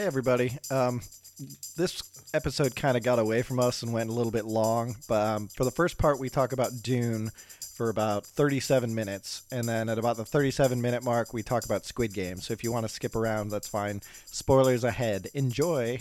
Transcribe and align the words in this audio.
Hey, 0.00 0.06
everybody. 0.06 0.56
Um, 0.70 1.02
this 1.76 2.02
episode 2.32 2.74
kind 2.74 2.96
of 2.96 3.02
got 3.02 3.18
away 3.18 3.42
from 3.42 3.60
us 3.60 3.82
and 3.82 3.92
went 3.92 4.08
a 4.08 4.14
little 4.14 4.32
bit 4.32 4.46
long, 4.46 4.96
but 5.06 5.26
um, 5.26 5.48
for 5.48 5.64
the 5.64 5.70
first 5.70 5.98
part, 5.98 6.18
we 6.18 6.30
talk 6.30 6.54
about 6.54 6.82
Dune 6.82 7.30
for 7.74 7.90
about 7.90 8.24
37 8.24 8.94
minutes, 8.94 9.42
and 9.52 9.68
then 9.68 9.90
at 9.90 9.98
about 9.98 10.16
the 10.16 10.24
37 10.24 10.80
minute 10.80 11.04
mark, 11.04 11.34
we 11.34 11.42
talk 11.42 11.66
about 11.66 11.84
Squid 11.84 12.14
Game. 12.14 12.38
So 12.38 12.54
if 12.54 12.64
you 12.64 12.72
want 12.72 12.86
to 12.86 12.88
skip 12.88 13.14
around, 13.14 13.50
that's 13.50 13.68
fine. 13.68 14.00
Spoilers 14.24 14.84
ahead. 14.84 15.28
Enjoy. 15.34 16.00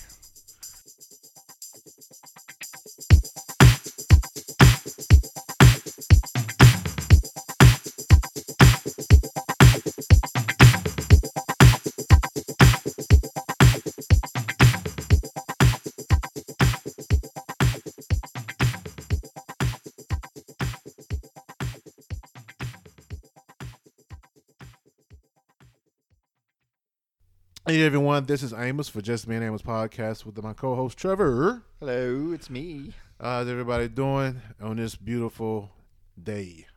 Everyone, 27.90 28.24
this 28.26 28.44
is 28.44 28.54
Amos 28.54 28.88
for 28.88 29.02
Just 29.02 29.28
Me 29.28 29.36
and 29.36 29.44
Amos 29.44 29.64
podcast 29.64 30.24
with 30.24 30.38
my 30.44 30.54
co-host 30.54 30.96
Trevor. 30.96 31.64
Hello, 31.80 32.32
it's 32.34 32.48
me. 32.48 32.94
How's 33.20 33.48
everybody 33.48 33.88
doing 33.88 34.40
on 34.62 34.76
this 34.76 34.96
beautiful 34.96 35.72
day? 36.22 36.68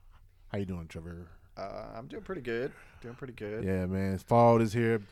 How 0.50 0.56
you 0.56 0.64
doing, 0.64 0.86
Trevor? 0.88 1.28
Uh, 1.54 1.88
I'm 1.94 2.06
doing 2.06 2.22
pretty 2.22 2.40
good. 2.40 2.72
Doing 3.02 3.14
pretty 3.14 3.34
good. 3.34 3.62
Yeah, 3.62 3.84
man. 3.84 4.16
Fall 4.16 4.62
is 4.62 4.72
here. 4.72 5.02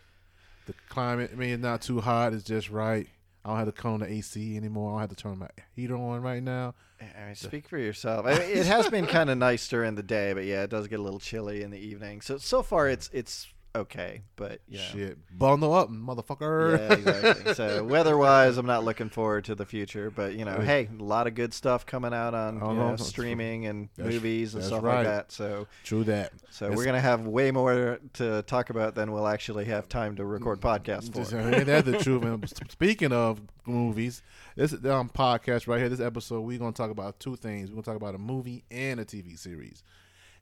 The 0.64 0.72
climate, 0.88 1.32
I 1.34 1.36
mean, 1.36 1.50
it's 1.50 1.62
not 1.62 1.82
too 1.82 2.00
hot. 2.00 2.32
It's 2.32 2.44
just 2.44 2.70
right. 2.70 3.06
I 3.44 3.50
don't 3.50 3.58
have 3.58 3.74
to 3.74 3.88
on 3.88 4.00
the 4.00 4.10
AC 4.10 4.56
anymore. 4.56 4.92
I 4.92 4.92
don't 4.92 5.00
have 5.00 5.10
to 5.10 5.16
turn 5.16 5.38
my 5.38 5.50
heater 5.76 5.96
on 5.96 6.22
right 6.22 6.42
now. 6.42 6.76
I 6.98 7.26
mean, 7.26 7.34
speak 7.34 7.68
for 7.68 7.76
yourself. 7.76 8.24
I 8.24 8.38
mean, 8.38 8.48
it 8.50 8.64
has 8.64 8.88
been 8.88 9.06
kind 9.06 9.28
of 9.28 9.36
nice 9.48 9.68
during 9.68 9.96
the 9.96 10.02
day, 10.02 10.32
but 10.32 10.46
yeah, 10.46 10.62
it 10.62 10.70
does 10.70 10.88
get 10.88 10.98
a 10.98 11.02
little 11.02 11.20
chilly 11.20 11.62
in 11.62 11.70
the 11.70 11.78
evening. 11.78 12.22
So 12.22 12.38
so 12.38 12.62
far, 12.62 12.88
it's 12.88 13.10
it's 13.12 13.48
okay, 13.74 14.22
but 14.36 14.60
you 14.68 14.78
know. 14.78 14.84
Shit, 14.84 15.18
bundle 15.38 15.72
up, 15.74 15.88
motherfucker. 15.90 16.78
Yeah, 16.78 16.92
exactly. 16.94 17.54
so 17.54 17.84
weather-wise, 17.90 18.56
I'm 18.58 18.66
not 18.66 18.84
looking 18.84 19.08
forward 19.08 19.44
to 19.46 19.54
the 19.54 19.64
future, 19.66 20.10
but 20.10 20.34
you 20.34 20.44
know, 20.44 20.60
hey, 20.60 20.88
a 20.98 21.02
lot 21.02 21.26
of 21.26 21.34
good 21.34 21.54
stuff 21.54 21.86
coming 21.86 22.12
out 22.12 22.34
on 22.34 22.60
Oh, 22.62 22.70
you 22.72 22.76
no, 22.78 22.90
know, 22.90 22.96
streaming 22.96 23.66
and 23.66 23.88
that's- 23.96 24.12
movies 24.14 24.54
and 24.54 24.64
stuff 24.64 24.82
right. 24.82 24.96
like 24.98 25.06
that. 25.06 25.32
So 25.32 25.66
True 25.84 26.04
that. 26.04 26.32
so 26.50 26.70
we're 26.72 26.84
gonna 26.84 27.00
have 27.00 27.26
way 27.26 27.50
more 27.50 28.00
to 28.14 28.42
talk 28.42 28.70
about 28.70 28.94
than 28.94 29.12
we'll 29.12 29.28
actually 29.28 29.66
have 29.66 29.88
time 29.88 30.16
to 30.16 30.24
record 30.24 30.60
podcasts 30.60 31.12
for. 31.12 31.38
ain't 31.38 31.66
that 31.66 31.84
the 31.84 31.98
truth? 31.98 32.22
man. 32.22 32.42
Speaking 32.68 33.12
of 33.12 33.40
movies, 33.66 34.22
this 34.56 34.72
um, 34.72 35.08
podcast 35.08 35.66
right 35.68 35.78
here, 35.78 35.88
this 35.88 36.00
episode, 36.00 36.40
we're 36.40 36.58
gonna 36.58 36.72
talk 36.72 36.90
about 36.90 37.20
two 37.20 37.36
things. 37.36 37.70
We're 37.70 37.74
gonna 37.76 37.84
talk 37.84 37.96
about 37.96 38.14
a 38.14 38.18
movie 38.18 38.64
and 38.70 38.98
a 39.00 39.04
TV 39.04 39.38
series, 39.38 39.82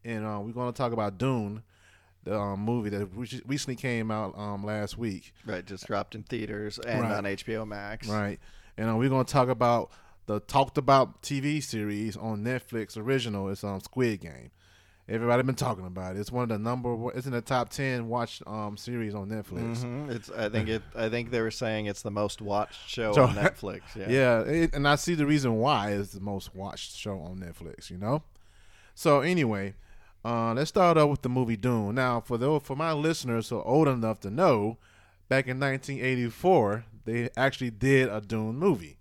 and 0.05 0.25
uh, 0.25 0.41
we're 0.43 0.53
gonna 0.53 0.73
talk 0.73 0.93
about 0.93 1.19
Dune, 1.19 1.63
the 2.29 2.39
um, 2.39 2.61
movie 2.61 2.91
that 2.91 3.09
recently 3.47 3.77
came 3.77 4.11
out 4.11 4.37
um, 4.39 4.65
last 4.65 4.99
week, 4.99 5.33
Right, 5.47 5.65
just 5.65 5.87
dropped 5.87 6.15
in 6.15 6.23
theaters 6.23 6.79
and 6.79 7.03
Right. 7.03 7.13
on 7.13 7.25
HBO 7.25 7.67
Max. 7.67 8.07
right? 8.09 8.39
And 8.77 8.91
uh, 8.91 8.97
we're 8.97 9.09
gonna 9.09 9.25
talk 9.25 9.49
about 9.49 9.91
the 10.27 10.41
talked 10.41 10.77
about 10.79 11.23
TV 11.23 11.63
series 11.63 12.17
on 12.17 12.45
Netflix 12.45 12.97
original. 12.97 13.49
It's 13.49 13.65
um, 13.65 13.81
Squid 13.81 14.21
Game. 14.21 14.51
Everybody 15.09 15.43
been 15.43 15.55
talking 15.55 15.87
about 15.87 16.17
it. 16.17 16.19
It's 16.21 16.31
one 16.31 16.43
of 16.43 16.49
the 16.51 16.59
number. 16.59 16.95
It's 17.17 17.25
in 17.27 17.33
the 17.33 17.41
top 17.41 17.71
ten 17.71 18.09
watched 18.09 18.43
um, 18.47 18.77
series 18.77 19.15
on 19.15 19.31
Netflix. 19.31 19.83
hmm 19.83 20.11
It's. 20.11 20.29
I 20.31 20.51
think 20.51 20.69
it. 20.69 20.83
I 20.95 21.09
think 21.09 21.31
they 21.31 21.41
were 21.41 21.51
saying 21.51 21.87
it's 21.87 22.03
the 22.03 22.11
most 22.11 22.43
watched 22.43 22.89
show 22.89 23.15
So- 23.15 23.23
on 23.25 23.35
Netflix. 23.47 23.81
Yeah. 23.97 24.11
Yeah, 24.11 24.41
it, 24.43 24.75
and 24.75 24.87
I 24.87 24.97
see 24.97 25.15
the 25.15 25.25
reason 25.27 25.55
why 25.57 25.93
it's 25.93 26.13
the 26.13 26.21
most 26.21 26.55
watched 26.55 26.95
show 26.95 27.19
on 27.21 27.39
Netflix. 27.39 27.91
You 27.91 27.97
know. 27.97 28.23
So 28.95 29.21
anyway, 29.23 29.75
uh, 30.29 30.55
let's 30.55 30.69
start 30.69 30.99
off 30.99 31.09
with 31.09 31.23
the 31.23 31.29
movie 31.29 31.57
Dune. 31.57 31.95
Now, 31.95 32.21
for 32.21 32.37
those 32.37 32.63
for 32.63 32.77
my 32.77 32.93
listeners 32.93 33.49
who 33.49 33.59
are 33.59 33.67
old 33.67 33.89
enough 33.89 34.21
to 34.21 34.31
know, 34.31 34.77
back 35.29 35.47
in 35.47 35.59
1984, 35.59 36.85
they 37.07 37.31
actually 37.37 37.71
did 37.71 38.11
a 38.11 38.21
Dune 38.21 38.57
movie, 38.57 38.99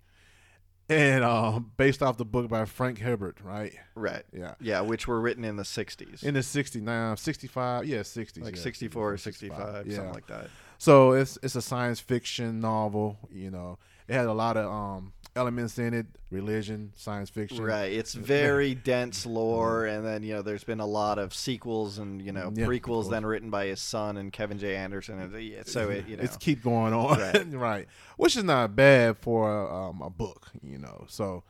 and 0.88 1.22
um, 1.22 1.72
based 1.76 2.02
off 2.02 2.16
the 2.16 2.24
book 2.24 2.48
by 2.48 2.64
Frank 2.64 3.00
Herbert, 3.00 3.38
right? 3.42 3.74
Right. 3.94 4.22
Yeah. 4.32 4.54
Yeah, 4.58 4.80
which 4.80 5.06
were 5.06 5.20
written 5.20 5.44
in 5.44 5.56
the 5.56 5.64
'60s, 5.64 6.22
In 6.24 6.32
the 6.32 6.42
69, 6.42 7.16
65, 7.18 7.84
yeah, 7.84 7.98
60s, 7.98 8.42
like 8.42 8.56
yeah, 8.56 8.62
'64 8.62 9.12
or 9.12 9.16
'65, 9.18 9.86
yeah. 9.86 9.96
something 9.96 10.14
like 10.14 10.26
that. 10.28 10.48
So 10.78 11.12
it's 11.12 11.38
it's 11.42 11.56
a 11.56 11.62
science 11.62 12.00
fiction 12.00 12.60
novel. 12.60 13.18
You 13.30 13.50
know, 13.50 13.78
it 14.06 14.14
had 14.14 14.26
a 14.26 14.32
lot 14.32 14.56
of 14.56 14.70
um, 14.70 15.12
elements 15.38 15.78
in 15.78 15.94
it: 15.94 16.06
religion, 16.30 16.92
science 16.96 17.30
fiction. 17.30 17.62
Right. 17.62 17.92
It's 17.92 18.12
very 18.36 18.74
dense 18.74 19.24
lore, 19.24 19.86
and 19.86 20.04
then 20.04 20.22
you 20.22 20.34
know, 20.34 20.42
there's 20.42 20.64
been 20.64 20.80
a 20.80 20.86
lot 20.86 21.18
of 21.18 21.32
sequels 21.32 21.98
and 21.98 22.20
you 22.20 22.32
know 22.32 22.52
Yeah, 22.54 22.66
prequels 22.66 23.08
then 23.08 23.24
written 23.24 23.50
by 23.50 23.66
his 23.66 23.80
son 23.80 24.16
and 24.16 24.32
Kevin 24.32 24.58
J. 24.58 24.76
Anderson, 24.76 25.18
and 25.20 25.66
so 25.66 25.88
it 25.90 26.06
you 26.08 26.16
know. 26.16 26.22
It's 26.24 26.36
keep 26.36 26.62
going 26.62 26.92
on, 26.92 27.18
Right. 27.18 27.46
right. 27.52 27.88
Which 28.16 28.36
is 28.36 28.44
not 28.44 28.74
bad 28.76 29.16
for 29.18 29.70
um, 29.70 30.02
a 30.02 30.10
book, 30.10 30.48
you 30.62 30.78
know. 30.78 31.04
So, 31.08 31.44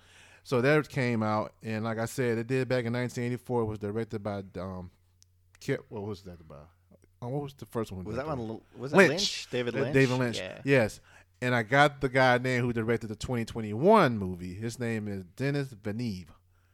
so 0.44 0.60
that 0.60 0.88
came 0.88 1.22
out, 1.22 1.53
and 1.62 1.82
like 1.84 1.98
I 1.98 2.04
said, 2.04 2.38
it 2.38 2.47
did 2.47 2.69
back 2.69 2.84
in 2.84 2.93
1984. 2.93 3.62
It 3.62 3.65
was 3.65 3.78
directed 3.78 4.22
by 4.22 4.43
um, 4.60 4.91
What 5.88 6.03
was 6.04 6.22
that 6.22 6.41
about? 6.41 6.69
Oh, 7.21 7.28
what 7.28 7.43
was 7.43 7.54
the 7.54 7.66
first 7.66 7.91
one? 7.91 8.04
was 8.04 8.15
that 8.15 8.27
one? 8.28 8.60
Was 8.77 8.93
it 8.93 8.97
Lynch. 8.97 9.10
Lynch? 9.10 9.48
David 9.50 9.75
Uh, 9.75 9.81
Lynch. 9.81 9.94
David 9.94 10.19
Lynch. 10.19 10.38
Yeah. 10.38 10.60
Yes. 10.65 11.00
And 11.41 11.54
I 11.54 11.62
got 11.62 12.00
the 12.00 12.09
guy 12.09 12.38
name 12.38 12.62
who 12.62 12.72
directed 12.72 13.09
the 13.09 13.16
2021 13.16 14.19
movie. 14.19 14.54
His 14.54 14.78
name 14.78 15.06
is 15.06 15.25
Dennis 15.37 15.69
Veneve. 15.69 16.26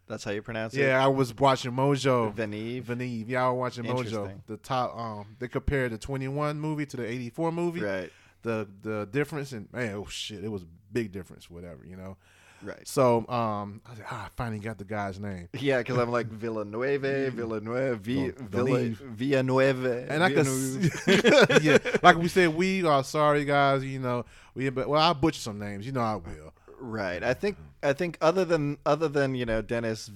That's 0.06 0.24
how 0.24 0.32
you 0.32 0.42
pronounce 0.42 0.74
it. 0.74 0.80
Yeah, 0.80 1.02
I 1.02 1.08
was 1.08 1.34
watching 1.34 1.72
Mojo. 1.72 2.34
Veneve. 2.34 2.84
Veneve. 2.84 3.28
Yeah, 3.28 3.46
I 3.46 3.50
was 3.50 3.58
watching 3.58 3.84
Mojo. 3.84 3.98
Interesting. 4.04 4.42
The 4.46 4.56
top. 4.58 4.96
Um, 4.96 5.36
they 5.38 5.48
compared 5.48 5.92
the 5.92 5.98
21 5.98 6.60
movie 6.60 6.86
to 6.86 6.96
the 6.96 7.06
84 7.06 7.52
movie. 7.52 7.80
Right. 7.80 8.12
The 8.42 8.68
the 8.82 9.08
difference 9.10 9.52
and 9.52 9.72
man, 9.72 9.94
oh 9.94 10.06
shit, 10.06 10.44
it 10.44 10.48
was 10.48 10.62
a 10.62 10.66
big 10.92 11.12
difference. 11.12 11.48
Whatever, 11.48 11.86
you 11.86 11.96
know. 11.96 12.16
Right. 12.64 12.86
So 12.88 13.18
um, 13.28 13.80
I, 13.86 13.90
was 13.90 13.98
like, 13.98 14.12
ah, 14.12 14.24
I 14.26 14.28
finally 14.36 14.58
got 14.58 14.78
the 14.78 14.84
guy's 14.84 15.20
name. 15.20 15.48
Yeah, 15.52 15.78
because 15.78 15.98
I'm 15.98 16.10
like 16.10 16.26
Villanueva, 16.42 17.30
Villanueva, 17.30 17.96
Vi- 17.96 18.30
Don't 18.30 18.48
Villa. 18.50 18.88
Villanueva, 18.88 20.06
And 20.08 20.22
I 20.24 20.32
could, 20.32 20.46
Villanueva. 20.46 21.52
s- 21.58 21.62
yeah, 21.62 21.78
like 22.02 22.16
we 22.16 22.28
said, 22.28 22.54
we 22.54 22.84
are 22.84 23.04
sorry, 23.04 23.44
guys. 23.44 23.84
You 23.84 23.98
know, 23.98 24.24
we 24.54 24.68
but 24.70 24.88
well, 24.88 25.00
I 25.00 25.12
butcher 25.12 25.40
some 25.40 25.58
names. 25.58 25.84
You 25.86 25.92
know, 25.92 26.00
I 26.00 26.14
will. 26.16 26.52
right. 26.80 27.22
I 27.22 27.34
think 27.34 27.56
I 27.82 27.92
think 27.92 28.16
other 28.20 28.44
than 28.44 28.78
other 28.86 29.08
than 29.08 29.34
you 29.34 29.44
know 29.46 29.60
Dennis 29.62 30.10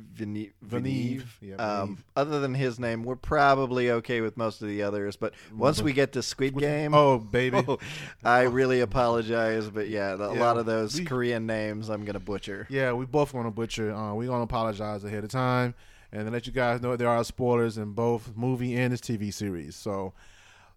Veneve, 0.00 0.52
Veneve, 0.66 1.24
yeah, 1.40 1.56
um, 1.56 2.02
other 2.16 2.40
than 2.40 2.54
his 2.54 2.78
name, 2.80 3.04
we're 3.04 3.14
probably 3.14 3.90
okay 3.90 4.20
with 4.22 4.36
most 4.38 4.62
of 4.62 4.68
the 4.68 4.82
others. 4.82 5.16
But 5.16 5.34
once 5.54 5.82
we 5.82 5.92
get 5.92 6.12
to 6.12 6.22
Squid 6.22 6.56
Game, 6.58 6.94
Oh, 6.94 7.18
baby. 7.18 7.62
oh, 7.68 7.78
I 8.24 8.42
really 8.42 8.80
apologize. 8.80 9.68
But 9.68 9.88
yeah, 9.88 10.14
a 10.14 10.34
Yeah, 10.34 10.40
lot 10.40 10.56
of 10.56 10.64
those 10.66 10.98
we- 10.98 11.04
Korean 11.04 11.46
names 11.46 11.90
I'm 11.90 12.04
gonna 12.04 12.20
butcher. 12.20 12.66
Yeah, 12.70 12.92
we 12.94 13.04
both 13.04 13.34
want 13.34 13.46
to 13.46 13.50
butcher. 13.50 13.92
Uh, 13.94 14.14
we're 14.14 14.28
gonna 14.28 14.44
apologize 14.44 15.04
ahead 15.04 15.24
of 15.24 15.30
time, 15.30 15.74
and 16.10 16.30
let 16.32 16.46
you 16.46 16.52
guys 16.52 16.80
know 16.80 16.96
there 16.96 17.08
are 17.08 17.22
spoilers 17.22 17.76
in 17.76 17.92
both 17.92 18.32
movie 18.34 18.74
and 18.76 18.92
this 18.92 19.00
TV 19.00 19.32
series. 19.32 19.76
So 19.76 20.14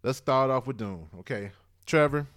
let's 0.04 0.18
start 0.18 0.52
off 0.52 0.68
with 0.68 0.78
Dune. 0.78 1.08
Okay, 1.20 1.52
Trevor. 1.86 2.28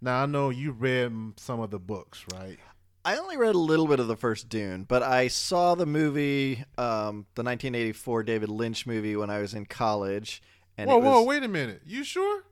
Now 0.00 0.22
I 0.22 0.26
know 0.26 0.50
you 0.50 0.70
read 0.70 1.12
some 1.38 1.58
of 1.58 1.70
the 1.70 1.80
books, 1.80 2.24
right? 2.32 2.56
I 3.04 3.16
only 3.16 3.36
read 3.36 3.54
a 3.54 3.58
little 3.58 3.86
bit 3.86 4.00
of 4.00 4.08
the 4.08 4.16
first 4.16 4.48
Dune, 4.48 4.84
but 4.84 5.02
I 5.02 5.28
saw 5.28 5.74
the 5.74 5.86
movie, 5.86 6.64
um, 6.76 7.26
the 7.34 7.42
1984 7.42 8.22
David 8.24 8.48
Lynch 8.50 8.86
movie, 8.86 9.16
when 9.16 9.30
I 9.30 9.38
was 9.40 9.54
in 9.54 9.64
college. 9.66 10.42
And 10.76 10.90
whoa, 10.90 10.98
it 10.98 11.02
whoa, 11.02 11.22
wait 11.24 11.42
a 11.42 11.48
minute. 11.48 11.82
You 11.86 12.04
sure? 12.04 12.42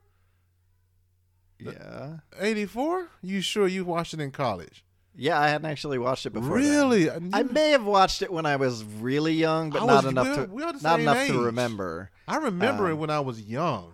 Yeah, 1.59 2.17
Eighty 2.39 2.65
four? 2.65 3.07
You 3.23 3.41
sure 3.41 3.67
you 3.67 3.83
watched 3.83 4.13
it 4.13 4.19
in 4.19 4.31
college? 4.31 4.83
yeah, 5.19 5.39
I 5.39 5.47
hadn't 5.47 5.65
actually 5.65 5.97
watched 5.97 6.27
it 6.27 6.29
before. 6.29 6.55
really? 6.57 7.09
I 7.09 7.41
may 7.41 7.71
have 7.71 7.83
watched 7.83 8.21
it 8.21 8.31
when 8.31 8.45
I 8.45 8.57
was 8.57 8.83
really 8.83 9.33
young, 9.33 9.71
but 9.71 9.81
I 9.81 9.85
not 9.87 10.03
was- 10.03 10.11
enough 10.11 10.35
to 10.35 10.77
not 10.83 10.99
enough 10.99 11.17
age. 11.17 11.31
to 11.31 11.39
remember. 11.45 12.11
I 12.27 12.37
remember 12.37 12.89
it 12.89 12.93
um, 12.93 12.99
when 12.99 13.09
I 13.09 13.21
was 13.21 13.41
young. 13.41 13.93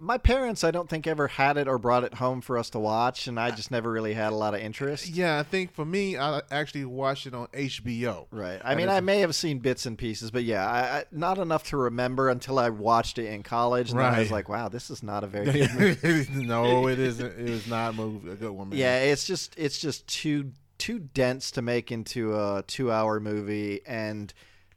My 0.00 0.16
parents, 0.16 0.62
I 0.62 0.70
don't 0.70 0.88
think 0.88 1.06
ever 1.08 1.26
had 1.26 1.56
it 1.56 1.66
or 1.66 1.76
brought 1.76 2.04
it 2.04 2.14
home 2.14 2.40
for 2.40 2.56
us 2.56 2.70
to 2.70 2.78
watch, 2.78 3.26
and 3.26 3.38
I 3.38 3.50
just 3.50 3.70
never 3.72 3.90
really 3.90 4.14
had 4.14 4.32
a 4.32 4.36
lot 4.36 4.54
of 4.54 4.60
interest. 4.60 5.08
Yeah, 5.08 5.38
I 5.38 5.42
think 5.42 5.72
for 5.74 5.84
me, 5.84 6.16
I 6.16 6.40
actually 6.52 6.84
watched 6.84 7.26
it 7.26 7.34
on 7.34 7.48
HBO. 7.48 8.26
Right. 8.30 8.60
I 8.64 8.76
mean, 8.76 8.88
I 8.88 9.00
may 9.00 9.18
have 9.18 9.34
seen 9.34 9.58
bits 9.58 9.86
and 9.86 9.98
pieces, 9.98 10.30
but 10.30 10.44
yeah, 10.44 10.64
I, 10.70 10.98
I, 10.98 11.04
not 11.10 11.38
enough 11.38 11.64
to 11.70 11.76
remember 11.76 12.28
until 12.28 12.58
I 12.60 12.68
watched 12.70 13.18
it 13.18 13.26
in 13.26 13.42
college. 13.42 13.90
And 13.90 13.98
then 13.98 14.06
I 14.06 14.20
was 14.20 14.28
Right. 14.30 14.36
like, 14.36 14.48
wow, 14.48 14.68
this 14.68 14.88
is 14.88 15.02
not 15.02 15.24
a 15.24 15.26
very 15.26 15.46
good 15.66 15.74
movie. 15.74 16.26
no, 16.46 16.86
it 16.86 17.00
isn't. 17.00 17.26
It 17.40 17.48
is 17.48 17.66
not 17.66 17.94
a 17.94 17.96
movie- 17.96 18.30
a 18.30 18.36
good 18.36 18.52
one, 18.52 18.68
man. 18.68 18.78
Yeah, 18.78 18.98
it's 19.00 19.26
just 19.26 19.54
it's 19.58 19.78
just 19.78 20.06
too 20.06 20.52
too 20.78 21.00
dense 21.00 21.50
to 21.50 21.60
make 21.60 21.90
into 21.90 22.36
a 22.38 22.62
two 22.68 22.92
hour 22.92 23.18
movie, 23.18 23.80
and 23.84 24.32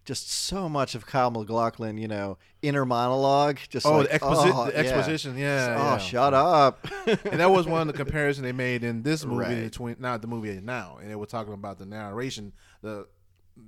just 0.06 0.31
so 0.31 0.68
much 0.68 0.95
of 0.95 1.06
Kyle 1.06 1.30
MacLachlan, 1.31 1.98
you 1.98 2.07
know, 2.07 2.38
inner 2.62 2.86
monologue. 2.86 3.59
Just 3.69 3.86
Oh, 3.86 3.98
like, 4.00 4.09
the, 4.12 4.19
exposi- 4.19 4.51
oh, 4.53 4.65
the 4.65 4.71
yeah. 4.74 4.77
exposition, 4.80 5.38
yeah. 5.38 5.75
oh, 5.80 5.83
yeah. 5.94 5.98
shut 6.00 6.33
up. 6.33 6.88
and 7.07 7.39
that 7.39 7.51
was 7.51 7.68
one 7.68 7.81
of 7.81 7.88
the 7.88 7.94
comparisons 7.94 8.44
they 8.44 8.51
made 8.51 8.83
in 8.83 9.03
this 9.03 9.24
movie, 9.25 9.45
Right. 9.45 9.63
between 9.63 9.95
not 10.00 10.21
the 10.21 10.27
movie 10.27 10.59
now, 10.62 10.98
and 11.01 11.09
they 11.09 11.15
were 11.15 11.25
talking 11.27 11.53
about 11.53 11.77
the 11.80 11.86
narration. 11.86 12.53
The 12.81 13.07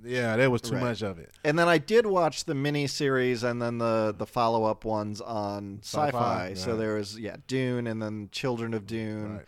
yeah, 0.02 0.36
there 0.36 0.50
was 0.50 0.62
too 0.62 0.74
Right. 0.74 0.82
much 0.82 1.02
of 1.02 1.18
it. 1.18 1.30
And 1.44 1.58
then 1.58 1.68
I 1.68 1.78
did 1.78 2.04
watch 2.06 2.46
the 2.46 2.54
mini 2.54 2.86
series 2.88 3.42
and 3.44 3.60
then 3.62 3.78
the 3.78 4.14
the 4.16 4.26
follow 4.26 4.64
up 4.64 4.84
ones 4.84 5.20
on 5.20 5.78
Sci-fi, 5.82 6.06
sci-fi. 6.08 6.54
So 6.54 6.76
there 6.76 6.94
was 6.96 7.18
yeah 7.18 7.36
Dune 7.46 7.86
and 7.86 8.02
then 8.02 8.28
Children 8.32 8.74
of 8.74 8.86
Dune. 8.86 9.36
Right. 9.36 9.44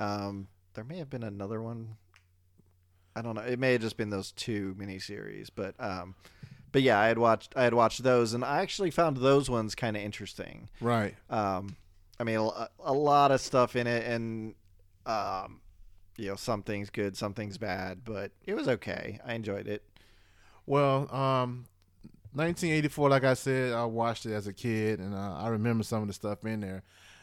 Um, 0.00 0.48
there 0.72 0.82
may 0.84 0.98
have 0.98 1.10
been 1.10 1.22
another 1.22 1.62
one. 1.62 1.96
I 3.16 3.22
don't 3.22 3.34
know. 3.34 3.42
It 3.42 3.58
may 3.58 3.72
have 3.72 3.80
just 3.80 3.96
been 3.96 4.10
those 4.10 4.32
two 4.32 4.74
miniseries, 4.78 5.48
but 5.54 5.74
um, 5.78 6.14
but 6.72 6.82
yeah, 6.82 6.98
I 6.98 7.06
had 7.06 7.18
watched 7.18 7.54
I 7.56 7.62
had 7.64 7.74
watched 7.74 8.02
those, 8.02 8.34
and 8.34 8.44
I 8.44 8.60
actually 8.60 8.90
found 8.90 9.18
those 9.18 9.48
ones 9.48 9.74
kind 9.74 9.96
of 9.96 10.02
interesting. 10.02 10.68
Right. 10.80 11.14
Um, 11.30 11.76
I 12.18 12.24
mean, 12.24 12.38
a, 12.38 12.68
a 12.84 12.92
lot 12.92 13.30
of 13.30 13.40
stuff 13.40 13.76
in 13.76 13.86
it, 13.86 14.06
and 14.06 14.54
um, 15.06 15.60
you 16.16 16.28
know, 16.28 16.36
some 16.36 16.62
things 16.62 16.90
good, 16.90 17.16
some 17.16 17.34
things 17.34 17.58
bad, 17.58 18.04
but 18.04 18.32
it 18.44 18.54
was 18.54 18.68
okay. 18.68 19.20
I 19.24 19.34
enjoyed 19.34 19.66
it. 19.66 19.82
Well, 20.66 21.12
um, 21.14 21.66
1984, 22.32 23.10
like 23.10 23.24
I 23.24 23.34
said, 23.34 23.72
I 23.72 23.84
watched 23.84 24.26
it 24.26 24.32
as 24.32 24.46
a 24.46 24.52
kid, 24.52 24.98
and 24.98 25.14
uh, 25.14 25.34
I 25.36 25.48
remember 25.48 25.84
some 25.84 26.02
of 26.02 26.08
the 26.08 26.14
stuff 26.14 26.44
in 26.44 26.60
there. 26.60 26.82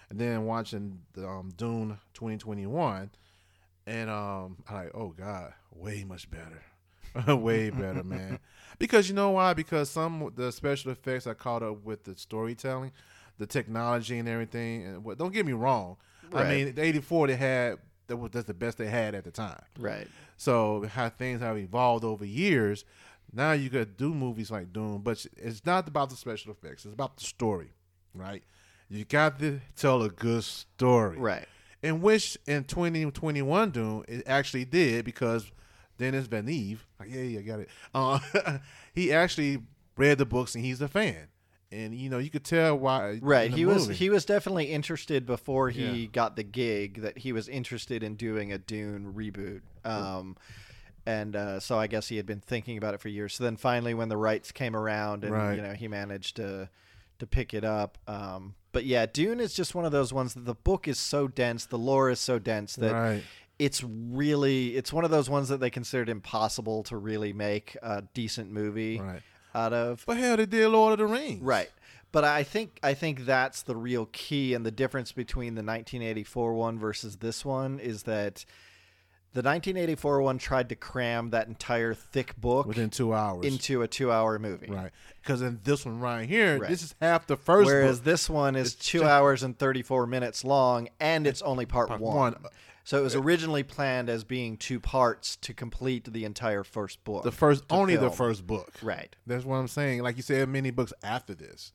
And 0.10 0.20
then 0.20 0.46
watching 0.46 1.00
the, 1.14 1.28
um, 1.28 1.52
Dune 1.56 1.98
2021, 2.14 3.12
and 3.88 4.10
um, 4.10 4.58
I'm 4.68 4.76
like, 4.76 4.92
oh 4.94 5.10
god, 5.10 5.54
way 5.72 6.04
much 6.04 6.28
better, 6.30 7.36
way 7.36 7.70
better, 7.70 8.04
man. 8.04 8.40
Because 8.80 9.10
you 9.10 9.16
know 9.16 9.32
why? 9.32 9.54
Because 9.54 9.90
some 9.90 10.22
of 10.24 10.36
the 10.36 10.52
special 10.52 10.92
effects 10.92 11.28
I 11.28 11.34
caught 11.34 11.64
up 11.64 11.84
with 11.84 12.04
the 12.04 12.16
storytelling, 12.16 12.92
the 13.38 13.46
technology, 13.46 14.18
and 14.18 14.28
everything. 14.28 14.86
And 14.86 15.04
what, 15.04 15.18
don't 15.18 15.34
get 15.34 15.46
me 15.46 15.54
wrong. 15.54 15.98
I 16.34 16.50
mean, 16.50 16.74
the 16.76 16.82
84 16.84 17.28
they 17.28 17.36
had 17.36 17.78
that 18.08 18.18
was 18.18 18.32
that's 18.32 18.46
the 18.46 18.54
best 18.54 18.78
they 18.78 18.88
had 18.88 19.16
at 19.16 19.24
the 19.24 19.32
time. 19.32 19.62
Right. 19.80 20.08
So 20.38 20.86
how 20.94 21.10
things 21.10 21.42
have 21.42 21.58
evolved 21.58 22.04
over 22.04 22.26
years. 22.26 22.86
Now 23.34 23.54
you 23.54 23.70
could 23.70 23.96
do 23.96 24.14
movies 24.14 24.52
like 24.52 24.74
Dune, 24.74 25.00
but 25.00 25.26
it's 25.38 25.66
not 25.66 25.88
about 25.88 26.10
the 26.10 26.16
special 26.18 26.52
effects. 26.52 26.86
It's 26.86 26.94
about 26.94 27.18
the 27.18 27.24
story, 27.24 27.72
right? 28.14 28.44
You 28.90 29.06
got 29.06 29.40
to 29.40 29.62
tell 29.76 30.02
a 30.04 30.10
good 30.10 30.44
story, 30.44 31.18
Right. 31.18 31.46
In 31.82 32.02
which 32.02 32.38
in 32.46 32.66
2021 32.66 33.72
Dune 33.72 34.04
it 34.08 34.24
actually 34.28 34.66
did 34.66 35.06
because 35.06 35.50
Dennis 36.01 36.27
Van 36.27 36.50
Eve, 36.50 36.86
like, 37.00 37.09
yeah, 37.12 37.21
yeah, 37.21 37.39
I 37.39 37.42
got 37.44 37.59
it. 37.62 37.69
Uh, 37.94 38.19
he 38.94 39.13
actually 39.13 39.59
read 39.98 40.18
the 40.18 40.25
books 40.25 40.56
and 40.56 40.65
he's 40.65 40.81
a 40.81 40.88
fan, 40.88 41.27
and 41.71 41.94
you 41.95 42.09
know 42.09 42.18
you 42.18 42.30
could 42.30 42.44
tell 42.44 42.77
why. 42.77 43.19
Right. 43.21 43.51
He 43.51 43.65
was 43.65 43.88
he 43.88 44.09
was 44.09 44.25
definitely 44.25 44.65
interested 44.65 45.25
before 45.25 45.69
he 45.69 46.01
Yeah. 46.01 46.07
got 46.12 46.36
the 46.36 46.44
gig 46.44 47.01
that 47.01 47.19
he 47.19 47.31
was 47.31 47.48
interested 47.48 48.03
in 48.03 48.15
doing 48.15 48.51
a 48.51 48.57
Dune 48.57 49.13
reboot. 49.13 49.62
Um 49.86 50.36
and 51.06 51.36
uh, 51.36 51.59
so 51.59 51.80
I 51.80 51.88
guess 51.88 52.09
he 52.09 52.18
had 52.18 52.25
been 52.27 52.42
thinking 52.42 52.77
about 52.77 52.94
it 52.94 53.00
for 53.01 53.09
years. 53.09 53.33
So 53.33 53.44
then 53.44 53.57
finally 53.57 53.94
when 53.95 54.09
the 54.09 54.18
rights 54.18 54.51
came 54.51 54.75
around 54.75 55.24
and 55.24 55.33
Right. 55.33 55.56
you 55.56 55.62
know 55.62 55.74
he 55.74 55.88
managed 55.88 56.36
to 56.38 56.69
to 57.19 57.27
pick 57.27 57.53
it 57.53 57.63
up. 57.63 57.98
Um 58.07 58.56
but 58.74 58.86
yeah, 58.86 59.06
Dune 59.06 59.39
is 59.42 59.53
just 59.53 59.75
one 59.75 59.83
of 59.86 59.92
those 59.92 60.13
ones 60.13 60.33
that 60.33 60.45
the 60.45 60.53
book 60.56 60.88
is 60.88 60.98
so 60.98 61.27
dense, 61.27 61.65
the 61.65 61.77
lore 61.77 62.09
is 62.09 62.19
so 62.19 62.39
dense 62.39 62.75
that 62.77 62.94
right. 62.94 63.24
It's 63.62 63.84
really 63.84 64.75
it's 64.75 64.92
one 64.92 65.06
of 65.06 65.12
those 65.12 65.30
ones 65.30 65.50
that 65.50 65.60
they 65.60 65.69
considered 65.69 66.10
impossible 66.10 66.81
to 66.84 66.98
really 66.98 67.31
make 67.31 67.78
a 67.84 68.02
decent 68.16 68.50
movie 68.52 69.00
Right. 69.00 69.22
out 69.54 69.72
of. 69.72 70.04
But 70.08 70.18
hell, 70.18 70.38
they 70.38 70.48
did 70.48 70.68
Lord 70.69 70.94
of 70.94 70.98
the 70.98 71.06
Rings, 71.06 71.42
Right. 71.44 71.69
But 72.12 72.24
I 72.25 72.42
think 72.44 72.80
I 72.84 72.94
think 72.96 73.25
that's 73.25 73.62
the 73.62 73.75
real 73.75 74.08
key 74.12 74.54
and 74.56 74.66
the 74.66 74.72
difference 74.72 75.12
between 75.12 75.54
the 75.56 75.62
1984 75.63 76.54
one 76.56 76.80
versus 76.80 77.18
this 77.18 77.46
one 77.46 77.80
is 77.80 78.04
that 78.04 78.44
the 79.34 79.42
1984 79.44 80.22
one 80.22 80.38
tried 80.38 80.68
to 80.69 80.75
cram 80.75 81.30
that 81.30 81.48
entire 81.48 81.94
thick 81.94 82.36
book 82.36 82.66
Within 82.68 82.90
two 82.90 83.13
hours, 83.13 83.46
into 83.46 83.81
a 83.81 83.88
2-hour 83.88 84.40
movie. 84.40 84.68
Right. 84.69 84.92
Because 85.22 85.42
in 85.42 85.62
this 85.63 85.86
one 85.86 86.02
right 86.02 86.28
here, 86.28 86.58
Right. 86.60 86.69
this 86.69 86.84
is 86.84 86.96
half 87.00 87.28
the 87.28 87.38
first 87.38 87.68
Whereas 87.68 88.00
book. 88.00 88.06
this 88.06 88.30
one 88.30 88.58
is 88.58 88.74
It's 88.74 88.86
2 88.90 89.00
just- 89.00 89.10
hours 89.10 89.44
and 89.44 89.58
34 89.58 90.06
minutes 90.08 90.44
long 90.44 90.90
and 91.00 91.25
it's 91.25 91.42
only 91.44 91.66
part, 91.66 91.88
Part 91.88 92.02
1. 92.02 92.16
one. 92.18 92.36
So 92.92 92.98
it 92.98 93.04
was 93.04 93.16
originally 93.16 93.64
planned 93.64 94.10
as 94.10 94.26
being 94.26 94.58
two 94.58 94.78
parts 94.82 95.38
to 95.38 95.54
complete 95.54 96.12
the 96.12 96.26
entire 96.26 96.66
first 96.66 97.02
book. 97.06 97.24
The 97.24 97.32
first, 97.32 97.70
to 97.70 97.74
only 97.76 97.96
the 97.96 98.12
first 98.12 98.46
book. 98.46 98.74
Right. 98.82 99.16
That's 99.26 99.46
what 99.46 99.56
I'm 99.56 99.70
saying. 99.70 100.02
Like 100.02 100.18
you 100.18 100.24
said, 100.24 100.50
many 100.50 100.72
books 100.72 100.92
after 101.02 101.34
this. 101.34 101.72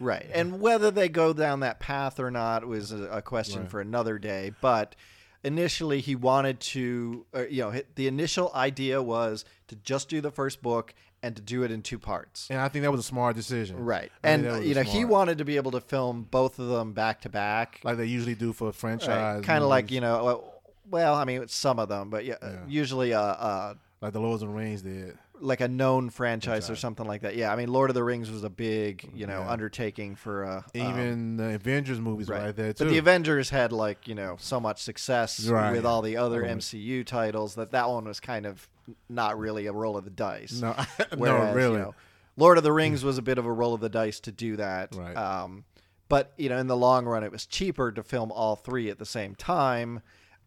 Right. 0.00 0.24
And 0.32 0.62
whether 0.62 0.90
they 0.90 1.10
go 1.10 1.34
down 1.34 1.60
that 1.60 1.80
path 1.80 2.18
or 2.18 2.30
not 2.30 2.66
was 2.66 2.92
a, 2.92 3.02
a 3.08 3.20
question 3.20 3.60
Right. 3.60 3.70
for 3.70 3.82
another 3.82 4.18
day. 4.18 4.52
But 4.62 4.96
initially, 5.42 6.00
he 6.00 6.16
wanted 6.16 6.60
to, 6.60 7.26
uh, 7.34 7.42
you 7.42 7.60
know, 7.60 7.82
the 7.96 8.08
initial 8.08 8.50
idea 8.54 9.02
was 9.02 9.44
to 9.68 9.76
just 9.76 10.08
do 10.08 10.22
the 10.22 10.30
first 10.30 10.62
book 10.62 10.94
and 11.22 11.36
to 11.36 11.42
do 11.42 11.62
it 11.62 11.72
in 11.72 11.82
two 11.82 11.98
parts. 11.98 12.48
And 12.48 12.58
I 12.58 12.68
think 12.68 12.84
that 12.84 12.90
was 12.90 13.00
a 13.00 13.04
smart 13.04 13.36
decision. 13.36 13.84
Right. 13.84 14.10
I 14.22 14.28
And, 14.30 14.64
you 14.64 14.74
know, 14.74 14.82
he 14.82 15.04
wanted 15.04 15.36
to 15.38 15.44
be 15.44 15.56
able 15.56 15.72
to 15.72 15.80
film 15.82 16.26
both 16.30 16.58
of 16.58 16.68
them 16.68 16.94
back 16.94 17.20
to 17.22 17.28
back. 17.28 17.80
like 17.84 17.98
they 17.98 18.06
usually 18.06 18.34
do 18.34 18.54
for 18.54 18.70
a 18.70 18.72
franchise. 18.72 19.44
Kind 19.44 19.62
of 19.62 19.68
like, 19.68 19.90
you 19.90 20.00
know, 20.00 20.26
uh, 20.26 20.50
well, 20.88 21.14
I 21.14 21.24
mean, 21.24 21.46
some 21.48 21.78
of 21.78 21.88
them, 21.88 22.10
but 22.10 22.24
yeah, 22.24 22.34
uh, 22.42 22.50
Yeah. 22.50 22.58
usually 22.68 23.12
a, 23.12 23.20
a, 23.20 23.76
like 24.00 24.12
the 24.12 24.20
Lords 24.20 24.42
of 24.42 24.48
the 24.50 24.54
Rings 24.54 24.82
did. 24.82 25.16
like 25.40 25.60
a 25.60 25.68
known 25.68 26.10
franchise 26.10 26.70
or 26.70 26.76
something 26.76 27.06
like 27.06 27.22
that. 27.22 27.34
Yeah. 27.36 27.52
I 27.52 27.56
mean, 27.56 27.68
Lord 27.68 27.90
of 27.90 27.94
the 27.94 28.04
Rings 28.04 28.30
was 28.30 28.44
a 28.44 28.50
big, 28.50 29.10
you 29.14 29.26
know, 29.26 29.40
Yeah. 29.40 29.50
undertaking 29.50 30.14
for 30.14 30.44
uh, 30.44 30.56
um, 30.58 30.62
Even 30.74 31.36
the 31.36 31.54
Avengers 31.54 31.98
movies 32.00 32.28
Right. 32.28 32.44
like 32.46 32.56
that 32.56 32.76
too. 32.76 32.84
But 32.84 32.90
the 32.90 32.98
Avengers 32.98 33.50
had 33.50 33.72
like 33.72 34.06
you 34.06 34.14
know 34.14 34.36
so 34.38 34.60
much 34.60 34.82
success 34.82 35.46
Right. 35.48 35.72
with 35.72 35.84
all 35.86 36.02
the 36.02 36.16
other 36.18 36.42
Right. 36.42 36.50
MCU 36.50 37.04
titles 37.04 37.54
that 37.56 37.72
that 37.72 37.88
one 37.88 38.04
was 38.04 38.20
kind 38.20 38.46
of 38.46 38.68
not 39.08 39.38
really 39.38 39.66
a 39.66 39.72
roll 39.72 39.96
of 39.96 40.04
the 40.04 40.10
dice. 40.10 40.60
no, 40.60 40.72
Whereas, 41.16 41.48
no, 41.48 41.54
really. 41.54 41.72
You 41.74 41.78
know, 41.78 41.94
Lord 42.36 42.58
of 42.58 42.64
the 42.64 42.72
Rings 42.72 43.02
was 43.04 43.16
a 43.18 43.22
bit 43.22 43.38
of 43.38 43.46
a 43.46 43.52
roll 43.52 43.74
of 43.74 43.80
the 43.80 43.88
dice 43.88 44.20
to 44.20 44.32
do 44.32 44.56
that. 44.56 44.94
Right. 44.94 45.16
Um, 45.16 45.64
but 46.08 46.32
you 46.36 46.48
know, 46.50 46.58
in 46.58 46.66
the 46.68 46.76
long 46.76 47.06
run, 47.06 47.24
it 47.24 47.32
was 47.32 47.46
cheaper 47.46 47.90
to 47.92 48.02
film 48.02 48.30
all 48.30 48.54
three 48.56 48.90
at 48.90 48.98
the 48.98 49.06
same 49.06 49.34
time, 49.34 50.00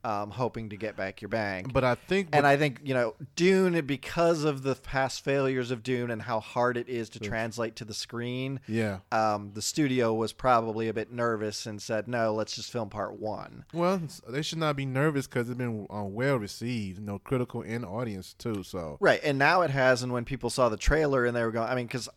um, 0.08 0.32
hoping 0.32 0.70
to 0.70 0.78
get 0.78 0.96
back 0.96 1.22
your 1.22 1.28
bang. 1.28 1.70
but 1.74 1.84
I 1.84 1.96
think, 1.96 2.30
and 2.32 2.48
I 2.48 2.56
think 2.56 2.80
you 2.84 2.94
know 2.94 3.16
Dune 3.36 3.86
because 3.86 4.46
of 4.46 4.64
the 4.64 4.76
past 4.76 5.22
failures 5.24 5.70
of 5.70 5.84
Dune 5.84 6.10
and 6.12 6.22
how 6.22 6.40
hard 6.40 6.78
it 6.78 6.88
is 6.88 7.10
to 7.10 7.20
translate 7.20 7.76
to 7.78 7.86
the 7.86 7.94
screen. 7.94 8.62
yeah. 8.68 9.00
Um, 9.12 9.52
the 9.54 9.62
studio 9.62 10.14
was 10.14 10.32
probably 10.32 10.88
a 10.88 10.94
bit 10.94 11.12
nervous 11.12 11.66
and 11.66 11.82
said, 11.82 12.08
"No, 12.08 12.34
let's 12.34 12.56
just 12.56 12.72
film 12.72 12.90
part 12.90 13.20
one." 13.20 13.66
Well, 13.74 14.02
they 14.30 14.42
should 14.42 14.60
not 14.60 14.78
be 14.78 14.86
nervous 14.86 15.28
because 15.28 15.50
it's 15.50 15.58
been 15.58 15.88
uh, 15.94 16.04
well 16.04 16.38
received, 16.38 17.00
you 17.00 17.06
know, 17.06 17.20
critical 17.20 17.62
and 17.62 17.84
audience 17.84 18.34
too. 18.34 18.64
So 18.64 18.98
Right, 19.02 19.20
and 19.24 19.38
now 19.38 19.62
it 19.62 19.72
has. 19.72 20.04
And 20.04 20.14
when 20.14 20.24
people 20.24 20.50
saw 20.50 20.70
the 20.70 20.78
trailer 20.78 21.26
and 21.26 21.36
they 21.36 21.44
were 21.44 21.52
going, 21.52 21.70
I 21.70 21.76
mean, 21.76 21.88
because 21.88 22.08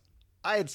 I 0.44 0.58
had, 0.58 0.72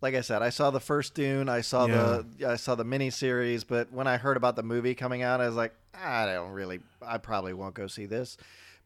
like 0.00 0.14
I 0.14 0.20
said, 0.20 0.42
I 0.42 0.50
saw 0.50 0.70
the 0.70 0.80
first 0.80 1.14
Dune, 1.14 1.48
I 1.48 1.60
saw 1.62 1.86
the, 1.86 2.26
I 2.46 2.56
saw 2.56 2.74
the 2.74 2.84
miniseries, 2.84 3.64
but 3.66 3.92
when 3.92 4.06
I 4.06 4.16
heard 4.18 4.36
about 4.36 4.56
the 4.56 4.62
movie 4.62 4.94
coming 4.94 5.22
out, 5.22 5.40
I 5.40 5.46
was 5.46 5.56
like, 5.56 5.74
I 5.94 6.26
don't 6.26 6.50
really, 6.50 6.80
I 7.00 7.18
probably 7.18 7.54
won't 7.54 7.74
go 7.74 7.86
see 7.86 8.06
this. 8.06 8.36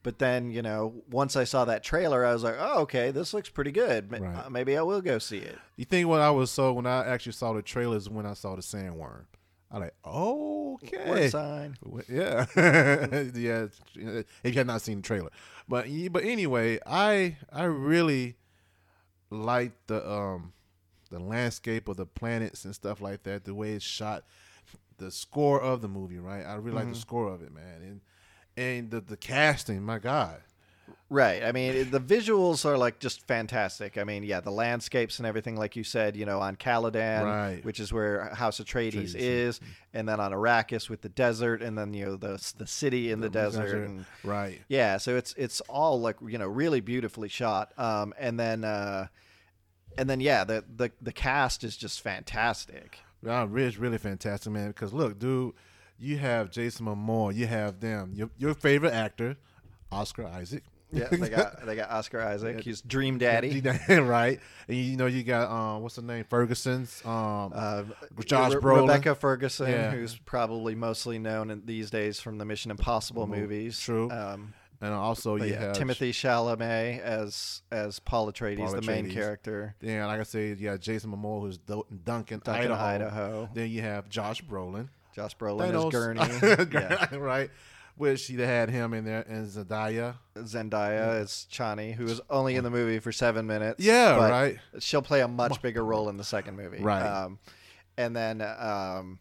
But 0.03 0.19
then, 0.19 0.51
you 0.51 0.63
know, 0.63 0.95
once 1.11 1.37
I 1.37 1.45
saw 1.45 1.67
that 1.67 1.83
trailer, 1.83 2.25
I 2.25 2.33
was 2.33 2.43
like, 2.43 2.57
oh, 2.59 2.81
okay, 2.83 3.11
this 3.11 3.35
looks 3.35 3.51
pretty 3.51 3.73
good. 3.73 4.11
Right. 4.13 4.47
uh, 4.47 4.49
maybe 4.49 4.77
I 4.79 4.83
will 4.83 5.03
go 5.03 5.19
see 5.19 5.39
it. 5.39 5.59
you 5.77 5.85
think 5.85 6.09
what 6.09 6.21
I 6.23 6.31
was 6.31 6.51
so 6.51 6.73
when 6.73 6.87
I 6.87 7.05
actually 7.07 7.33
saw 7.33 7.53
the 7.53 7.61
trailers 7.61 8.09
when 8.09 8.25
I 8.25 8.33
saw 8.33 8.57
the 8.57 8.63
Sandworm, 8.63 9.25
I 9.71 9.79
like 9.79 9.95
okay. 10.05 11.09
What 11.11 11.31
sign? 11.31 11.77
Yeah, 12.09 12.47
yeah. 13.35 13.67
If 13.95 14.25
you 14.43 14.53
have 14.55 14.67
not 14.67 14.81
seen 14.81 14.99
the 14.99 15.03
trailer, 15.03 15.31
but 15.69 15.87
but 16.11 16.25
anyway, 16.25 16.79
I 16.87 17.37
I 17.53 17.65
really 17.65 18.37
like 19.29 19.73
the 19.87 20.09
um 20.11 20.53
the 21.11 21.19
landscape 21.19 21.89
of 21.89 21.97
the 21.97 22.07
planets 22.07 22.65
and 22.65 22.75
stuff 22.75 23.01
like 23.01 23.23
that. 23.25 23.45
The 23.45 23.55
way 23.55 23.73
it's 23.73 23.85
shot, 23.85 24.25
the 24.99 25.11
score 25.11 25.61
of 25.61 25.81
the 25.83 25.89
movie. 25.89 26.19
Right, 26.19 26.45
I 26.45 26.55
really 26.55 26.77
like 26.77 26.85
Mm-hmm. 26.85 26.93
the 26.95 26.99
score 26.99 27.29
of 27.33 27.43
it, 27.43 27.53
man, 27.53 27.83
and 27.83 28.01
and 28.57 28.91
the 28.91 29.01
the 29.01 29.17
casting. 29.17 29.83
My 29.83 29.99
God, 29.99 30.41
Right. 31.09 31.43
I 31.43 31.51
mean, 31.51 31.91
the 31.91 31.99
visuals 32.01 32.65
are 32.65 32.79
like 32.79 33.01
just 33.01 33.27
fantastic. 33.27 33.99
I 33.99 34.05
mean, 34.05 34.23
yeah, 34.23 34.39
the 34.41 34.51
landscapes 34.53 35.19
and 35.19 35.27
everything, 35.27 35.57
like 35.57 35.75
you 35.75 35.83
said, 35.83 36.17
you 36.17 36.25
know, 36.25 36.39
on 36.41 36.55
Caladan, 36.57 37.25
Right. 37.25 37.65
which 37.65 37.81
is 37.81 37.93
where 37.93 38.33
House 38.35 38.61
Atreides 38.61 38.95
Atreides, 38.95 39.15
is, 39.17 39.61
and 39.93 40.09
then 40.09 40.21
on 40.21 40.31
Arrakis 40.33 40.89
with 40.89 41.01
the 41.03 41.09
desert, 41.09 41.63
and 41.63 41.77
then 41.77 41.95
you 41.95 42.05
know 42.07 42.17
the 42.17 42.41
the 42.59 42.67
city 42.67 43.11
in 43.11 43.21
the, 43.21 43.29
desert. 43.29 43.65
desert. 43.65 43.89
And, 43.89 44.05
right? 44.23 44.61
yeah, 44.69 44.99
so 44.99 45.17
it's 45.17 45.33
it's 45.37 45.61
all 45.63 46.01
like 46.01 46.17
you 46.25 46.39
know 46.39 46.47
really 46.49 46.81
beautifully 46.81 47.29
shot. 47.29 47.73
Um, 47.77 48.13
and 48.19 48.39
then 48.39 48.63
uh, 48.65 49.07
and 49.99 50.09
then 50.09 50.21
yeah, 50.21 50.45
the 50.45 50.65
the 50.77 50.91
the 51.01 51.13
cast 51.13 51.65
is 51.65 51.77
just 51.77 52.01
fantastic. 52.01 52.99
Yeah, 53.23 53.47
it's 53.55 53.77
really 53.77 53.99
fantastic, 53.99 54.53
man. 54.53 54.69
Because 54.69 54.93
look, 54.93 55.19
dude, 55.19 55.53
you 55.99 56.17
have 56.19 56.51
Jason 56.51 56.87
Momoa, 56.87 57.35
you 57.35 57.47
have 57.47 57.81
them, 57.81 58.13
your 58.15 58.31
your 58.39 58.55
favorite 58.55 58.93
actor, 58.93 59.37
Oscar 59.93 60.27
Isaac. 60.27 60.65
Yeah, 60.93 61.07
they 61.09 61.29
got 61.29 61.65
they 61.67 61.77
got 61.77 61.91
Oscar 61.91 62.21
Isaac. 62.21 62.61
He's 62.63 62.81
Dream 62.81 63.19
Daddy. 63.19 63.61
right? 63.89 64.41
And 64.67 64.77
you 64.77 64.97
know 64.97 65.07
you 65.07 65.23
got 65.23 65.51
um, 65.51 65.83
what's 65.83 65.97
the 65.97 66.03
name? 66.03 66.25
Ferguson's 66.25 67.01
um, 67.05 67.53
Uh, 67.55 67.83
Josh 68.25 68.55
Re- 68.55 68.61
Brolin. 68.61 68.81
Rebecca 68.89 69.15
Ferguson, 69.15 69.71
Yeah. 69.71 69.91
who's 69.93 70.17
probably 70.17 70.75
mostly 70.75 71.19
known 71.19 71.51
in, 71.51 71.63
these 71.65 71.91
days 71.91 72.21
from 72.21 72.39
the 72.39 72.45
Mission 72.45 72.71
Impossible 72.71 73.27
movies. 73.27 73.79
true. 73.79 74.11
Um, 74.11 74.55
and 74.81 74.95
also 74.95 75.37
you 75.37 75.47
yeah, 75.47 75.61
have 75.61 75.77
Timothée 75.77 76.11
Chalamet 76.11 77.01
as 77.01 77.63
as 77.71 77.99
Paul 77.99 78.33
Atreides, 78.33 78.59
Paul 78.59 78.73
the 78.73 78.83
main 78.83 79.11
character. 79.11 79.75
Yeah, 79.81 80.07
like 80.07 80.21
I 80.21 80.25
said, 80.25 80.59
yeah, 80.59 80.77
Jason 80.77 81.11
Momoa 81.13 81.43
who's 81.43 81.59
Duncan, 81.59 81.95
Duncan, 82.05 82.43
Idaho. 82.47 82.85
Idaho. 82.85 83.49
Then 83.53 83.71
you 83.71 83.83
have 83.83 84.09
Josh 84.09 84.43
Brolin. 84.43 84.89
Josh 85.15 85.37
Brolin 85.37 85.73
Thanos. 85.73 86.57
as 86.59 86.67
Gurney. 86.67 86.71
yeah. 86.73 87.17
right? 87.17 87.51
Which 87.97 88.29
they 88.29 88.47
had 88.47 88.71
him 88.71 88.95
in 88.95 89.05
there, 89.05 89.27
and 89.29 89.47
Zendaya. 89.47 90.15
Zendaya 90.39 91.21
as 91.21 91.47
Chani, 91.53 91.93
who 91.93 92.05
was 92.05 92.21
only 92.31 92.57
in 92.57 92.65
the 92.65 92.71
movie 92.71 92.99
for 92.99 93.13
seven 93.13 93.47
minutes. 93.47 93.85
Yeah, 93.85 94.17
right. 94.17 94.59
She'll 94.79 95.03
play 95.03 95.21
a 95.21 95.29
much 95.29 95.61
bigger 95.61 95.85
role 95.85 96.09
in 96.09 96.17
the 96.17 96.25
second 96.25 96.57
movie. 96.57 96.81
Right. 96.81 97.03
Um, 97.03 97.39
and 97.99 98.17
then, 98.17 98.41
um, 98.41 99.19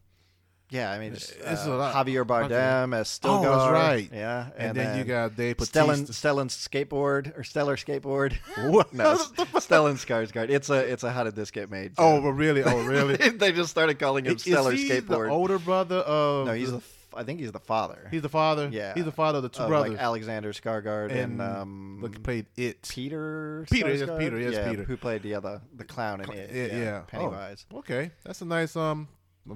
yeah, 0.69 0.91
I 0.91 0.99
mean, 0.99 1.13
It's 1.13 1.33
uh, 1.43 1.63
a 1.65 1.69
lot. 1.75 1.93
Javier 1.95 2.25
Bardem 2.25 2.95
as 2.95 3.19
Oh, 3.23 3.27
Stilgar. 3.29 3.43
that's 3.43 3.71
right. 3.71 4.09
Yeah. 4.13 4.47
And, 4.57 4.77
then, 4.77 4.97
you 4.97 5.03
got 5.03 5.35
Dave 5.35 5.57
Stellan, 5.57 6.05
Bautista. 6.05 6.13
Stellan's 6.27 6.55
skateboard 6.55 7.37
or 7.37 7.43
Stellar 7.43 7.75
skateboard. 7.75 8.33
What? 8.71 8.93
no, 8.93 9.15
Stellan 9.15 9.95
Skarsgård. 9.95 10.49
It's 10.49 10.69
a 10.69 10.75
it's 10.75 11.03
a 11.03 11.11
how 11.11 11.23
did 11.23 11.35
this 11.35 11.51
get 11.51 11.71
made? 11.71 11.93
Oh, 11.97 12.21
but 12.21 12.33
really? 12.33 12.63
Oh, 12.63 12.83
really? 12.83 13.15
they 13.29 13.51
just 13.51 13.69
started 13.71 13.97
calling 13.99 14.25
him 14.25 14.35
Is 14.35 14.41
Stellar 14.43 14.71
he 14.71 14.89
skateboard. 14.89 15.27
the 15.27 15.31
older 15.31 15.57
brother 15.59 15.97
of? 15.97 16.47
no, 16.47 16.53
he's 16.53 16.71
the 16.71 16.81
I 17.15 17.23
think 17.23 17.39
he's 17.39 17.51
the 17.51 17.59
father. 17.59 18.07
he's 18.11 18.21
the 18.21 18.29
father. 18.29 18.69
Yeah. 18.71 18.93
he's 18.93 19.05
the 19.05 19.11
father 19.11 19.37
of 19.37 19.43
the 19.43 19.49
two 19.49 19.63
of, 19.63 19.69
brothers. 19.69 19.91
like 19.93 19.99
Alexander 19.99 20.53
Skarsgård 20.53 21.09
and, 21.09 21.41
And 21.41 21.41
um, 21.41 21.99
Look, 22.01 22.21
played 22.21 22.45
it. 22.55 22.87
Peter. 22.87 23.65
Peter, 23.71 23.89
yes, 23.95 24.09
Peter, 24.19 24.39
yes, 24.39 24.53
yeah, 24.53 24.69
Peter. 24.69 24.83
Who 24.83 24.95
played 24.95 25.23
the 25.23 25.33
other 25.33 25.61
the 25.75 25.83
clown 25.85 26.21
in 26.21 26.27
Cl- 26.27 26.37
it? 26.37 26.51
yeah, 26.53 26.65
Yeah, 26.65 26.77
yeah. 26.83 26.99
Pennywise. 27.07 27.65
Oh, 27.73 27.79
okay, 27.79 28.11
that's 28.23 28.41
a 28.41 28.45
nice 28.45 28.75
um 28.75 29.07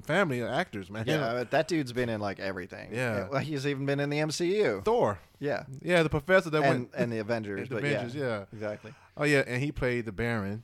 family 0.02 0.40
of 0.40 0.48
actors, 0.48 0.90
man. 0.90 1.04
Yeah, 1.06 1.34
but 1.34 1.50
that 1.52 1.68
dude's 1.68 1.92
been 1.92 2.08
in 2.08 2.20
like 2.20 2.40
everything. 2.40 2.90
Yeah. 2.92 3.40
he's 3.40 3.66
even 3.66 3.86
been 3.86 4.00
in 4.00 4.10
the 4.10 4.18
MCU. 4.18 4.84
Thor. 4.84 5.18
Yeah, 5.40 5.64
Yeah, 5.82 6.02
the 6.02 6.08
professor 6.10 6.50
that 6.50 6.62
and 6.62 6.66
went. 6.68 6.90
and 6.96 7.12
the 7.12 7.18
Avengers. 7.18 7.68
the 7.68 7.76
but 7.76 7.84
Avengers, 7.84 8.14
yeah, 8.14 8.44
exactly. 8.52 8.92
Oh 9.16 9.24
yeah, 9.24 9.42
and 9.46 9.62
he 9.62 9.70
played 9.72 10.06
the 10.06 10.12
Baron. 10.12 10.62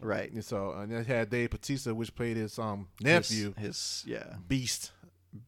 Right. 0.00 0.32
And 0.32 0.44
so 0.44 0.70
and 0.72 0.90
then 0.90 1.04
had 1.04 1.28
Dave 1.30 1.50
Bautista, 1.50 1.94
which 1.94 2.14
played 2.14 2.36
his 2.36 2.58
um 2.58 2.88
His- 2.98 3.04
nephew, 3.04 3.54
his, 3.58 4.02
yeah, 4.06 4.34
Beast, 4.48 4.92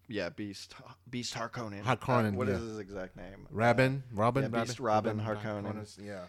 yeah, 0.09 0.29
Beast, 0.29 0.75
Beast 1.11 1.35
Harkonnen. 1.35 1.83
Harkonnen, 1.85 2.35
Uh, 2.35 2.37
what 2.37 2.49
is 2.49 2.61
yeah. 2.61 2.69
his 2.69 2.79
exact 2.79 3.17
name? 3.17 3.47
Rabban, 3.55 4.02
Rabban, 4.14 4.43
yeah, 4.52 4.62
Beast 4.62 4.79
Rabban 4.79 5.25
Harkonnen. 5.25 5.87
Yeah, 6.05 6.12
Uh, 6.23 6.26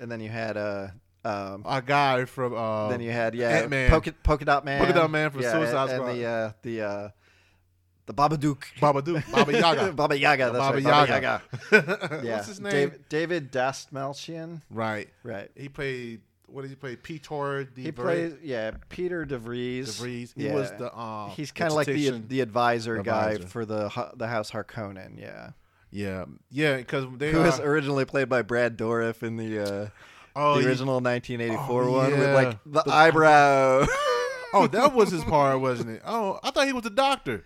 and 0.00 0.10
then 0.12 0.20
you 0.20 0.28
had 0.28 0.56
uh, 0.56 0.88
um, 1.24 1.64
a 1.66 1.82
guy 1.82 2.24
from 2.24 2.54
uh, 2.54 2.88
then 2.88 3.00
you 3.00 3.10
had 3.10 3.34
yeah, 3.34 3.48
Ant-Man. 3.48 3.90
Polka, 3.90 4.12
Polka 4.22 4.44
Dot 4.44 4.64
Man. 4.64 4.78
Polka 4.78 4.92
Dot 4.92 5.10
Man 5.10 5.30
from 5.30 5.42
yeah, 5.42 5.52
Suicide 5.52 5.90
and, 5.90 5.90
Squad. 5.90 6.08
And 6.08 6.18
the 6.18 6.26
uh, 6.26 6.52
the 6.62 6.82
uh, 6.82 7.08
the 8.06 8.14
Babadook. 8.14 8.62
Babadook, 8.80 9.30
Baba 9.30 9.52
Yaga. 9.52 9.92
Baba 9.96 10.18
Yaga. 10.18 10.44
That's 10.46 10.58
Baba 10.58 10.74
right. 10.74 10.82
Yaga. 10.82 11.42
Baba 11.70 11.86
Yaga. 11.92 12.20
Yeah. 12.24 12.36
What's 12.36 12.48
his 12.48 12.60
name? 12.60 12.72
David, 12.72 13.08
David 13.08 13.52
Dastmalchian. 13.52 14.62
Right. 14.70 15.08
Right. 15.22 15.50
He 15.54 15.68
played. 15.68 16.22
What 16.46 16.62
did 16.62 16.70
he 16.70 16.76
play? 16.76 16.96
Peter 16.96 17.64
De 17.64 17.82
He 17.82 17.92
plays 17.92 18.32
yeah 18.42 18.70
Peter 18.88 19.26
DeVries. 19.26 19.84
De 19.84 19.92
Vries. 19.92 20.32
He 20.34 20.46
yeah. 20.46 20.54
was 20.54 20.70
the. 20.72 20.92
Uh, 20.92 21.28
He's 21.30 21.52
kind 21.52 21.70
of 21.70 21.76
like 21.76 21.86
the 21.86 22.10
the 22.10 22.40
advisor, 22.40 23.02
guy 23.02 23.36
for 23.36 23.66
the 23.66 23.90
the 24.16 24.26
House 24.26 24.50
Harkonnen. 24.50 25.20
Yeah. 25.20 25.50
Yeah, 25.90 26.26
yeah, 26.50 26.76
because 26.76 27.06
they 27.16 27.32
Who 27.32 27.40
are, 27.40 27.44
was 27.44 27.60
originally 27.60 28.04
played 28.04 28.28
by 28.28 28.42
Brad 28.42 28.76
Dourif 28.76 29.22
in 29.22 29.38
the 29.38 29.58
uh, 29.58 29.88
oh, 30.38 30.54
the 30.54 30.60
he- 30.62 30.66
original 30.68 31.00
1984 31.00 31.82
Oh, 31.82 31.92
one 31.92 32.10
with 32.18 32.34
like 32.34 32.58
the, 32.64 32.82
The- 32.82 32.90
eyebrow. 32.92 33.86
oh, 34.54 34.66
that 34.72 34.94
was 34.94 35.10
his 35.10 35.24
part, 35.24 35.60
wasn't 35.60 35.90
it? 35.90 36.02
Oh, 36.06 36.38
I 36.42 36.50
thought 36.50 36.66
he 36.66 36.72
was 36.72 36.84
the 36.84 36.90
doctor. 36.90 37.44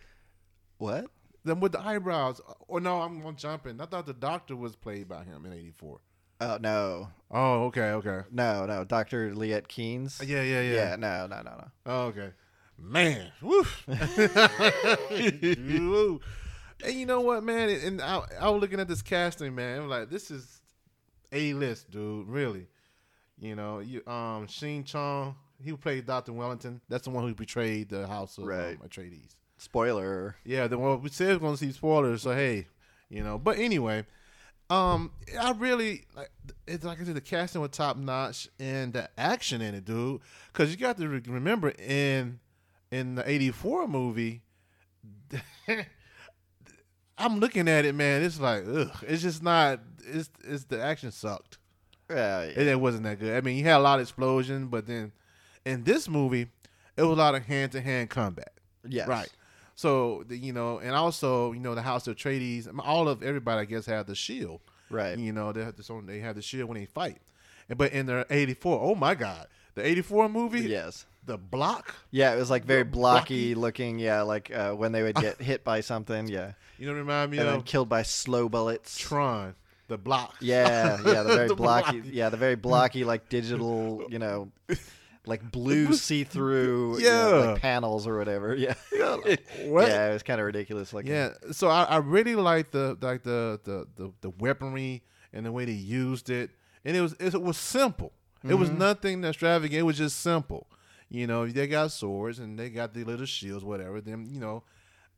what? 0.79 1.07
Then 1.45 1.59
with 1.59 1.73
the 1.73 1.81
eyebrows. 1.81 2.41
Oh 2.69 2.79
no, 2.79 3.01
I'm 3.03 3.25
I'm 3.27 3.35
jumping. 3.35 3.81
I 3.81 3.87
thought 3.87 4.07
the 4.07 4.15
doctor 4.15 4.55
was 4.55 4.77
played 4.77 5.09
by 5.09 5.25
him 5.25 5.45
in 5.45 5.53
'84. 5.53 5.99
Oh 6.41 6.59
no, 6.61 7.09
Oh, 7.33 7.65
okay, 7.65 7.91
okay. 7.93 8.21
no, 8.31 8.67
no, 8.67 8.85
Doctor 8.85 9.35
Liet 9.35 9.67
Kynes. 9.69 10.21
Yeah, 10.27 10.43
yeah, 10.43 10.61
yeah. 10.61 10.75
Yeah, 10.75 10.97
no, 10.97 11.27
no, 11.27 11.37
no, 11.43 11.51
no. 11.51 11.69
Oh, 11.87 12.01
okay. 12.07 12.31
Man. 12.79 13.31
Woo. 13.43 13.65
And 16.85 16.95
you 16.95 17.07
know 17.07 17.21
what, 17.21 17.45
man? 17.45 17.69
And 17.71 18.01
I, 18.03 18.23
I 18.41 18.51
was 18.51 18.61
looking 18.61 18.81
at 18.81 18.89
this 18.89 19.03
casting, 19.03 19.55
man. 19.55 19.83
I'm 19.83 19.89
like, 19.89 20.11
this 20.11 20.31
is 20.31 20.61
a 21.31 21.55
list, 21.55 21.91
dude. 21.91 22.27
Really. 22.29 22.67
You 23.43 23.57
know, 23.57 23.81
you 23.81 24.07
um 24.07 24.47
Sheen 24.47 24.85
Chong, 24.85 25.35
he 25.63 25.73
played 25.73 26.07
Doctor 26.07 26.33
Wellington. 26.33 26.81
That's 26.89 27.05
the 27.05 27.11
one 27.11 27.27
who 27.27 27.35
betrayed 27.35 27.89
the 27.89 28.07
house 28.07 28.39
of 28.39 28.45
Right. 28.45 28.79
um, 28.81 28.89
Atreides. 28.89 29.35
Spoiler. 29.59 30.37
Yeah, 30.45 30.69
the 30.69 30.79
one 30.79 31.03
we 31.03 31.09
said 31.11 31.35
we're 31.35 31.47
gonna 31.49 31.57
see 31.57 31.73
spoilers, 31.73 32.23
so 32.23 32.33
hey, 32.35 32.69
you 33.09 33.25
know. 33.25 33.39
But 33.39 33.59
anyway, 33.59 34.07
um, 34.71 35.11
I 35.41 35.51
really 35.53 36.05
like 36.17 36.31
it's 36.69 36.85
like 36.85 37.01
I 37.01 37.05
said, 37.05 37.17
the 37.17 37.21
casting 37.21 37.61
was 37.61 37.71
top 37.71 37.97
notch 37.97 38.49
and 38.61 38.93
the 38.93 39.09
action 39.19 39.61
in 39.61 39.75
it, 39.75 39.85
dude. 39.85 40.21
Because 40.53 40.71
you 40.71 40.77
got 40.77 40.97
to 40.99 41.09
re- 41.09 41.23
remember 41.27 41.71
in 41.71 42.39
in 42.93 43.17
the 43.17 43.29
'84 43.29 43.89
movie, 43.89 44.43
I'm 47.19 47.39
looking 47.41 47.69
at 47.69 47.85
it, 47.85 47.95
man. 47.95 48.23
It's 48.23 48.41
like, 48.41 48.65
ugh, 48.67 48.91
it's 49.07 49.23
just 49.23 49.43
not. 49.43 49.81
It's 50.07 50.31
it's 50.45 50.65
the 50.65 50.81
action 50.81 51.11
sucked. 51.11 51.59
Yeah, 52.15 52.41
It, 52.43 52.67
it 52.67 52.81
wasn't 52.81 53.05
that 53.05 53.19
good. 53.19 53.37
I 53.37 53.41
mean, 53.41 53.57
you 53.57 53.65
had 53.65 53.77
a 53.77 53.81
lot 53.81 53.99
of 53.99 54.03
explosion, 54.03 54.67
but 54.69 54.87
then 54.87 55.13
in 55.65 55.85
this 55.85 56.09
movie, 56.09 56.49
it 56.97 57.03
was 57.03 57.11
a 57.19 57.21
lot 57.21 57.35
of 57.35 57.45
hand 57.45 57.73
to 57.73 57.81
hand 57.81 58.11
combat. 58.11 58.53
yes. 58.89 59.07
Right. 59.09 59.29
So 59.75 60.23
the, 60.29 60.37
you 60.37 60.53
know, 60.53 60.79
and 60.79 60.95
also 60.95 61.53
you 61.53 61.61
know 61.61 61.75
the 61.75 61.83
House 61.83 62.07
of 62.07 62.17
Atreides, 62.17 62.69
all 62.85 63.09
of 63.09 63.23
everybody 63.23 63.61
I 63.63 63.65
guess 63.65 63.87
had 63.87 64.07
the 64.07 64.15
shield. 64.15 64.61
Right. 64.91 65.19
You 65.19 65.33
know 65.33 65.51
they 65.53 65.65
have 65.65 65.77
the 65.77 65.83
so 65.83 66.01
they 66.05 66.21
have 66.21 66.37
the 66.37 66.43
shield 66.43 66.69
when 66.69 66.79
they 66.79 66.85
fight. 66.87 67.19
And, 67.69 67.79
but 67.79 67.93
in 67.93 68.07
the 68.07 68.27
'84, 68.29 68.79
oh 68.83 68.95
my 68.95 69.15
God, 69.15 69.47
the 69.75 69.85
'84 69.87 70.29
movie, 70.29 70.61
Yes. 70.61 71.07
the 71.25 71.39
block. 71.39 71.95
Yeah, 72.11 72.35
it 72.35 72.39
was 72.39 72.51
like 72.51 72.65
very 72.67 72.83
blocky, 72.85 73.55
blocky- 73.55 73.55
looking. 73.55 73.99
Yeah, 73.99 74.23
like 74.23 74.55
uh, 74.55 74.73
when 74.73 74.93
they 74.93 75.03
would 75.03 75.17
get 75.17 75.41
hit 75.51 75.65
by 75.65 75.81
something. 75.81 76.29
Yeah, 76.29 76.53
You 76.79 76.87
know, 76.89 76.93
remind 76.93 77.31
me 77.31 77.39
and 77.39 77.49
then 77.49 77.57
of 77.57 77.65
killed 77.65 77.89
by 77.89 78.03
slow 78.03 78.51
bullets. 78.51 78.99
Tron, 78.99 79.55
the 79.93 79.99
block. 79.99 80.35
Yeah, 80.41 80.99
yeah, 81.05 81.23
the 81.23 81.35
very 81.37 81.49
The 81.49 81.55
blocky, 81.55 82.01
blocky. 82.01 82.17
yeah, 82.17 82.29
the 82.31 82.37
very 82.37 82.57
blocky, 82.57 83.05
like 83.05 83.29
digital, 83.29 84.05
you 84.09 84.19
know, 84.19 84.51
like 85.27 85.53
blue 85.53 85.93
see-through, 86.09 86.99
you 86.99 87.05
know, 87.05 87.53
like 87.53 87.63
panels 87.63 88.07
or 88.07 88.19
whatever. 88.19 88.55
Yeah, 88.63 88.75
What? 89.67 89.89
yeah, 89.89 90.11
it 90.11 90.13
was 90.13 90.23
kind 90.23 90.41
of 90.41 90.47
ridiculous 90.47 90.93
Like, 90.93 91.07
Yeah, 91.07 91.31
so 91.53 91.69
I, 91.69 91.85
I 91.85 91.97
really 91.99 92.35
like 92.35 92.71
the 92.71 92.97
like 93.01 93.23
the, 93.23 93.61
the 93.65 93.87
the 93.97 94.13
the 94.23 94.31
weaponry 94.31 95.03
and 95.33 95.47
the 95.47 95.53
way 95.53 95.65
they 95.65 95.73
used 95.73 96.31
it, 96.31 96.51
and 96.85 96.97
it 96.97 97.01
was 97.01 97.15
it 97.21 97.41
was 97.41 97.57
simple. 97.57 98.13
It 98.45 98.55
was 98.55 98.71
mm-hmm. 98.71 98.79
nothing 98.79 99.25
extravagant. 99.25 99.79
It 99.79 99.85
was 99.85 99.99
just 99.99 100.19
simple. 100.19 100.67
You 101.09 101.29
know, 101.29 101.47
they 101.47 101.69
got 101.69 101.93
swords 101.93 102.41
and 102.41 102.59
they 102.59 102.71
got 102.71 102.93
the 102.93 103.05
little 103.05 103.27
shields, 103.27 103.65
whatever. 103.65 104.01
Then 104.01 104.27
you 104.29 104.41
know, 104.41 104.65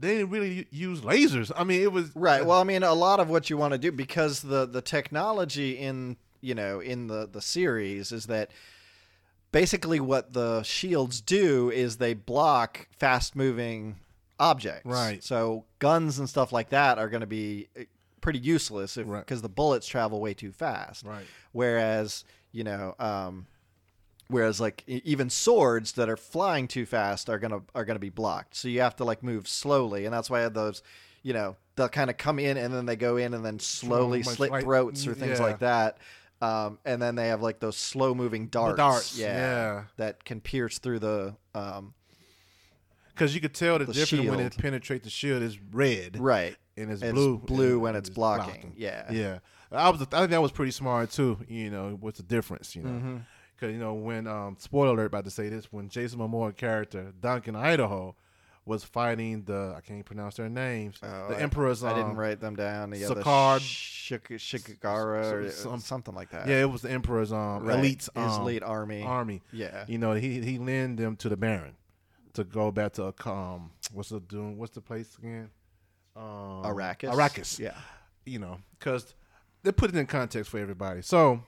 they 0.00 0.16
didn't 0.16 0.30
really 0.30 0.66
use 0.70 1.00
lasers. 1.00 1.50
I 1.56 1.64
mean, 1.64 1.82
it 1.82 1.92
was 1.92 2.14
Right. 2.16 2.44
Well, 2.44 2.60
I 2.60 2.64
mean, 2.64 2.82
a 2.82 2.94
lot 2.94 3.20
of 3.20 3.28
what 3.30 3.48
you 3.50 3.56
want 3.56 3.72
to 3.72 3.78
do 3.78 3.92
because 3.92 4.42
the 4.42 4.66
the 4.66 4.82
technology 4.82 5.78
in 5.78 6.16
you 6.40 6.54
know 6.54 6.80
in 6.80 7.06
the 7.06 7.28
the 7.30 7.40
series 7.40 8.12
is 8.12 8.26
that 8.26 8.50
basically 9.52 10.00
what 10.00 10.32
the 10.32 10.62
shields 10.62 11.20
do 11.20 11.70
is 11.70 11.96
they 11.98 12.14
block 12.14 12.88
fast 12.98 13.36
moving 13.36 13.96
objects. 14.40 14.84
Right. 14.86 15.22
So 15.22 15.64
guns 15.78 16.18
and 16.18 16.28
stuff 16.28 16.52
like 16.52 16.70
that 16.70 16.98
are 16.98 17.08
going 17.08 17.20
to 17.20 17.26
be 17.26 17.68
eh, 17.76 17.84
pretty 18.20 18.40
useless 18.40 18.96
because 18.96 19.06
Right. 19.06 19.42
the 19.42 19.48
bullets 19.48 19.86
travel 19.86 20.20
way 20.20 20.34
too 20.34 20.50
fast. 20.52 21.04
Right. 21.04 21.24
Whereas 21.52 22.24
you 22.52 22.64
know. 22.64 22.94
Um, 22.98 23.46
Whereas 24.28 24.60
like 24.60 24.82
even 24.86 25.28
swords 25.30 25.92
that 25.92 26.08
are 26.08 26.16
flying 26.16 26.66
too 26.66 26.86
fast 26.86 27.28
are 27.28 27.38
gonna 27.38 27.60
are 27.74 27.84
gonna 27.84 27.98
be 27.98 28.08
blocked. 28.10 28.56
So 28.56 28.68
you 28.68 28.80
have 28.80 28.96
to 28.96 29.04
like 29.04 29.22
move 29.22 29.46
slowly, 29.46 30.06
and 30.06 30.14
that's 30.14 30.30
why 30.30 30.38
I 30.38 30.42
have 30.42 30.54
those, 30.54 30.82
you 31.22 31.34
know, 31.34 31.56
they'll 31.76 31.88
kind 31.90 32.08
of 32.10 32.16
come 32.16 32.38
in 32.38 32.56
and 32.56 32.72
then 32.72 32.86
they 32.86 32.96
go 32.96 33.16
in 33.18 33.34
and 33.34 33.44
then 33.44 33.58
slowly 33.58 34.22
slit 34.22 34.50
like- 34.50 34.64
throats 34.64 35.06
or 35.06 35.14
things 35.14 35.38
yeah. 35.38 35.44
like 35.44 35.58
that. 35.58 35.98
Um, 36.40 36.78
and 36.84 37.00
then 37.00 37.14
they 37.14 37.28
have 37.28 37.40
like 37.42 37.60
those 37.60 37.76
slow 37.76 38.14
moving 38.14 38.48
darts, 38.48 38.76
darts, 38.76 39.18
yeah, 39.18 39.36
yeah. 39.36 39.84
that 39.96 40.24
can 40.24 40.40
pierce 40.40 40.78
through 40.78 40.98
the 40.98 41.36
um, 41.54 41.94
because 43.08 43.34
you 43.34 43.40
could 43.40 43.54
tell 43.54 43.78
the, 43.78 43.84
The 43.86 43.92
difference 43.92 44.28
when 44.28 44.40
it 44.40 44.56
penetrates 44.58 45.04
the 45.04 45.10
shield 45.10 45.42
is 45.42 45.58
red 45.72 46.18
right. 46.18 46.56
and 46.76 46.90
it's, 46.90 47.00
It's 47.02 47.12
blue. 47.12 47.38
blue 47.38 47.72
and 47.74 47.82
when 47.82 47.96
it's 47.96 48.10
blocking. 48.10 48.74
Yeah. 48.76 49.10
Yeah, 49.12 49.38
I 49.70 49.88
was. 49.90 50.02
I 50.02 50.04
think 50.18 50.30
that 50.32 50.42
was 50.42 50.50
pretty 50.52 50.72
smart 50.72 51.12
too. 51.12 51.38
You 51.48 51.70
know, 51.70 51.96
what's 52.00 52.18
the 52.18 52.24
difference? 52.24 52.74
You 52.74 52.82
know, 52.82 52.90
Mm-hmm. 52.90 53.16
Because 53.56 53.72
you 53.72 53.78
know 53.78 53.94
when 53.94 54.26
um, 54.26 54.56
spoiler 54.58 54.92
alert, 54.94 55.06
about 55.06 55.24
to 55.24 55.30
say 55.30 55.48
this 55.48 55.72
when 55.72 55.88
Jason 55.88 56.18
Momoa 56.18 56.56
character 56.56 57.12
Duncan 57.20 57.56
Idaho 57.56 58.14
was 58.66 58.82
fighting 58.82 59.42
the 59.44 59.74
I 59.76 59.80
can't 59.82 60.04
pronounce 60.06 60.36
their 60.36 60.48
names. 60.48 60.96
Oh, 61.02 61.28
the 61.28 61.36
I- 61.36 61.40
emperor's. 61.40 61.84
I 61.84 61.90
didn't 61.94 62.12
um, 62.12 62.16
write 62.16 62.40
them 62.40 62.56
down. 62.56 62.92
Yeah, 62.92 63.08
the 63.08 63.16
Shik- 63.22 64.38
Shikigara 64.38 65.32
or 65.32 65.50
some- 65.50 65.70
some- 65.70 65.80
something 65.80 66.14
like 66.14 66.30
that. 66.30 66.48
Yeah, 66.48 66.62
it 66.62 66.70
was 66.70 66.82
the 66.82 66.90
emperor's 66.90 67.32
um 67.32 67.64
Right. 67.64 67.78
elite 67.78 68.08
um, 68.16 68.40
elite 68.42 68.62
army. 68.62 69.02
army. 69.02 69.42
Yeah. 69.52 69.84
You 69.86 69.98
know, 69.98 70.14
he 70.14 70.40
he 70.40 70.58
lent 70.58 70.96
them 70.96 71.16
to 71.16 71.28
the 71.28 71.36
Baron 71.36 71.76
to 72.34 72.44
go 72.44 72.70
back 72.70 72.94
to 72.94 73.12
um 73.28 73.70
what's 73.92 74.08
the 74.08 74.20
doing 74.20 74.56
what's 74.56 74.72
the 74.74 74.80
place 74.80 75.16
again? 75.18 75.50
Um, 76.16 76.62
Arrakis. 76.64 77.10
Arrakis. 77.12 77.58
Yeah. 77.58 77.74
You 78.24 78.38
know, 78.38 78.58
because 78.78 79.14
they 79.62 79.72
put 79.72 79.90
it 79.90 79.96
in 79.96 80.06
context 80.06 80.50
for 80.50 80.58
everybody. 80.58 81.02
So 81.02 81.42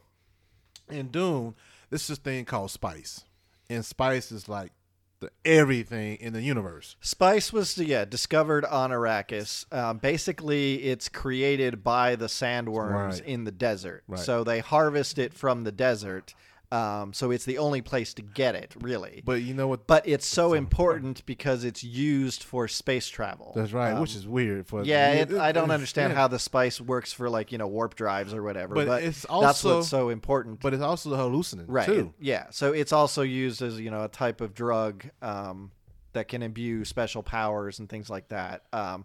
in 0.90 1.08
Dune, 1.08 1.54
this 1.90 2.10
is 2.10 2.18
a 2.18 2.20
thing 2.20 2.44
called 2.44 2.70
spice, 2.70 3.24
and 3.70 3.84
spice 3.84 4.30
is 4.32 4.48
like 4.48 4.72
the 5.20 5.30
everything 5.44 6.16
in 6.16 6.32
the 6.34 6.42
universe. 6.42 6.96
Spice 7.00 7.52
was 7.52 7.78
yeah 7.78 8.04
discovered 8.04 8.64
on 8.66 8.90
Arrakis. 8.90 9.64
Um, 9.72 9.98
basically, 9.98 10.84
it's 10.84 11.08
created 11.08 11.82
by 11.82 12.16
the 12.16 12.26
sandworms 12.26 12.92
Right. 13.12 13.20
in 13.24 13.44
the 13.44 13.52
desert. 13.52 14.04
Right. 14.06 14.20
So 14.20 14.44
they 14.44 14.60
harvest 14.60 15.18
it 15.18 15.32
from 15.32 15.64
the 15.64 15.72
desert. 15.72 16.34
Um, 16.72 17.12
so 17.12 17.30
it's 17.30 17.44
the 17.44 17.58
only 17.58 17.80
place 17.80 18.12
to 18.14 18.22
get 18.22 18.56
it, 18.56 18.74
really. 18.80 19.22
But 19.24 19.42
you 19.42 19.54
know 19.54 19.68
what? 19.68 19.86
But 19.86 20.06
it's 20.08 20.26
so 20.26 20.52
important 20.52 21.24
because 21.24 21.62
it's 21.62 21.84
used 21.84 22.42
for 22.42 22.66
space 22.66 23.06
travel. 23.08 23.52
That's 23.54 23.72
right, 23.72 23.92
Um, 23.92 24.00
which 24.00 24.16
is 24.16 24.26
weird. 24.26 24.66
For 24.66 24.82
yeah, 24.82 25.12
it, 25.12 25.32
I 25.34 25.52
don't 25.52 25.70
understand 25.70 26.12
yeah. 26.12 26.18
how 26.18 26.26
the 26.28 26.40
spice 26.40 26.80
works 26.80 27.12
for 27.12 27.30
like 27.30 27.52
you 27.52 27.58
know 27.58 27.68
warp 27.68 27.94
drives 27.94 28.34
or 28.34 28.42
whatever. 28.42 28.74
But 28.74 28.88
But, 28.88 29.02
it's 29.04 29.20
that's 29.22 29.30
also- 29.30 29.76
what's 29.76 29.88
so 29.88 30.08
important. 30.08 30.60
But 30.60 30.74
it's 30.74 30.82
also 30.82 31.08
the 31.10 31.16
hallucinant 31.16 31.68
right? 31.68 31.86
too. 31.86 32.12
it- 32.18 32.24
yeah. 32.24 32.46
So 32.50 32.72
it's 32.72 32.92
also 32.92 33.22
used 33.22 33.62
as 33.62 33.78
you 33.78 33.90
know 33.92 34.02
a 34.02 34.08
type 34.08 34.40
of 34.40 34.52
drug 34.52 35.04
um, 35.22 35.70
that 36.14 36.26
can 36.26 36.42
imbue 36.42 36.84
special 36.84 37.22
powers 37.22 37.78
and 37.78 37.88
things 37.88 38.10
like 38.10 38.28
that. 38.30 38.62
Um, 38.72 39.04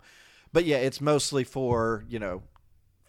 but 0.52 0.66
yeah, 0.66 0.78
it's 0.78 1.00
mostly 1.00 1.44
for 1.44 2.06
you 2.10 2.18
know 2.18 2.42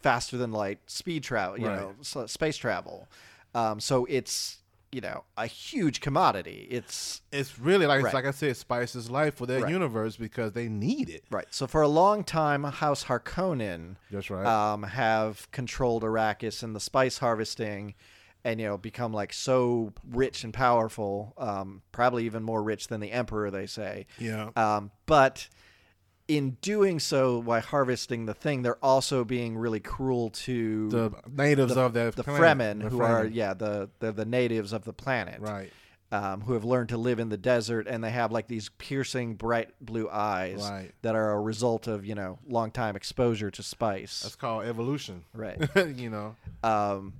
faster 0.02 0.36
than 0.36 0.52
light 0.52 0.78
speed 0.90 1.22
travel, 1.22 1.58
you 1.58 1.68
Right. 1.68 1.80
know, 1.80 2.26
space 2.26 2.56
travel. 2.58 3.08
Um, 3.54 3.80
so 3.80 4.06
it's 4.08 4.58
you 4.90 5.00
know 5.00 5.24
a 5.36 5.46
huge 5.46 6.00
commodity. 6.00 6.66
It's 6.70 7.22
It's 7.32 7.58
really 7.58 7.86
like 7.86 8.02
Right. 8.04 8.12
like 8.14 8.26
I 8.26 8.30
said, 8.30 8.56
spice 8.56 8.94
is 8.94 9.10
life 9.10 9.34
for 9.36 9.46
their 9.46 9.60
Right. 9.60 9.70
universe 9.70 10.16
because 10.16 10.52
they 10.52 10.68
need 10.68 11.08
it. 11.08 11.24
right. 11.30 11.46
So 11.50 11.66
for 11.66 11.80
a 11.82 11.88
long 11.88 12.24
time, 12.24 12.64
House 12.64 13.04
Harkonnen 13.04 13.96
That's 14.10 14.28
right. 14.30 14.44
um, 14.46 14.82
have 14.82 15.50
controlled 15.50 16.02
Arrakis 16.02 16.62
and 16.62 16.76
the 16.76 16.80
spice 16.80 17.18
harvesting, 17.18 17.94
and 18.44 18.60
you 18.60 18.66
know 18.66 18.76
become 18.76 19.12
like 19.14 19.32
so 19.32 19.92
rich 20.10 20.44
and 20.44 20.52
powerful, 20.52 21.32
um, 21.38 21.80
probably 21.92 22.24
even 22.26 22.42
more 22.42 22.62
rich 22.62 22.88
than 22.88 23.00
the 23.00 23.12
Emperor, 23.12 23.50
they 23.50 23.66
say. 23.66 24.06
yeah. 24.18 24.50
Um, 24.56 24.90
but 25.06 25.48
in 26.28 26.56
doing 26.62 27.00
so, 27.00 27.42
by 27.42 27.60
harvesting 27.60 28.26
the 28.26 28.34
thing, 28.34 28.62
they're 28.62 28.82
also 28.84 29.24
being 29.24 29.56
really 29.56 29.80
cruel 29.80 30.30
to 30.30 30.88
the 30.88 31.10
natives 31.30 31.76
of 31.76 31.92
that 31.94 32.14
the 32.16 32.24
planet, 32.24 32.40
Fremen, 32.58 32.82
the 32.82 32.88
who 32.88 33.02
are 33.02 33.24
yeah 33.26 33.54
the 33.54 33.90
they're 34.00 34.12
the 34.12 34.24
natives 34.24 34.72
of 34.72 34.84
the 34.84 34.92
planet, 34.92 35.40
right. 35.40 35.72
um, 36.12 36.40
who 36.42 36.52
have 36.54 36.64
learned 36.64 36.90
to 36.90 36.96
live 36.96 37.18
in 37.18 37.28
the 37.28 37.36
desert, 37.36 37.86
and 37.88 38.02
they 38.04 38.10
have 38.10 38.30
like 38.32 38.46
these 38.46 38.68
piercing 38.78 39.34
bright 39.34 39.70
blue 39.80 40.08
eyes 40.08 40.68
Right. 40.70 40.92
that 41.02 41.14
are 41.16 41.32
a 41.32 41.40
result 41.40 41.86
of 41.88 42.06
you 42.06 42.14
know 42.14 42.38
long 42.46 42.70
time 42.70 42.94
exposure 42.96 43.50
to 43.50 43.62
spice. 43.62 44.20
That's 44.20 44.36
called 44.36 44.64
evolution. 44.64 45.24
Right. 45.34 45.58
you 45.96 46.08
know. 46.08 46.36
Um, 46.62 47.14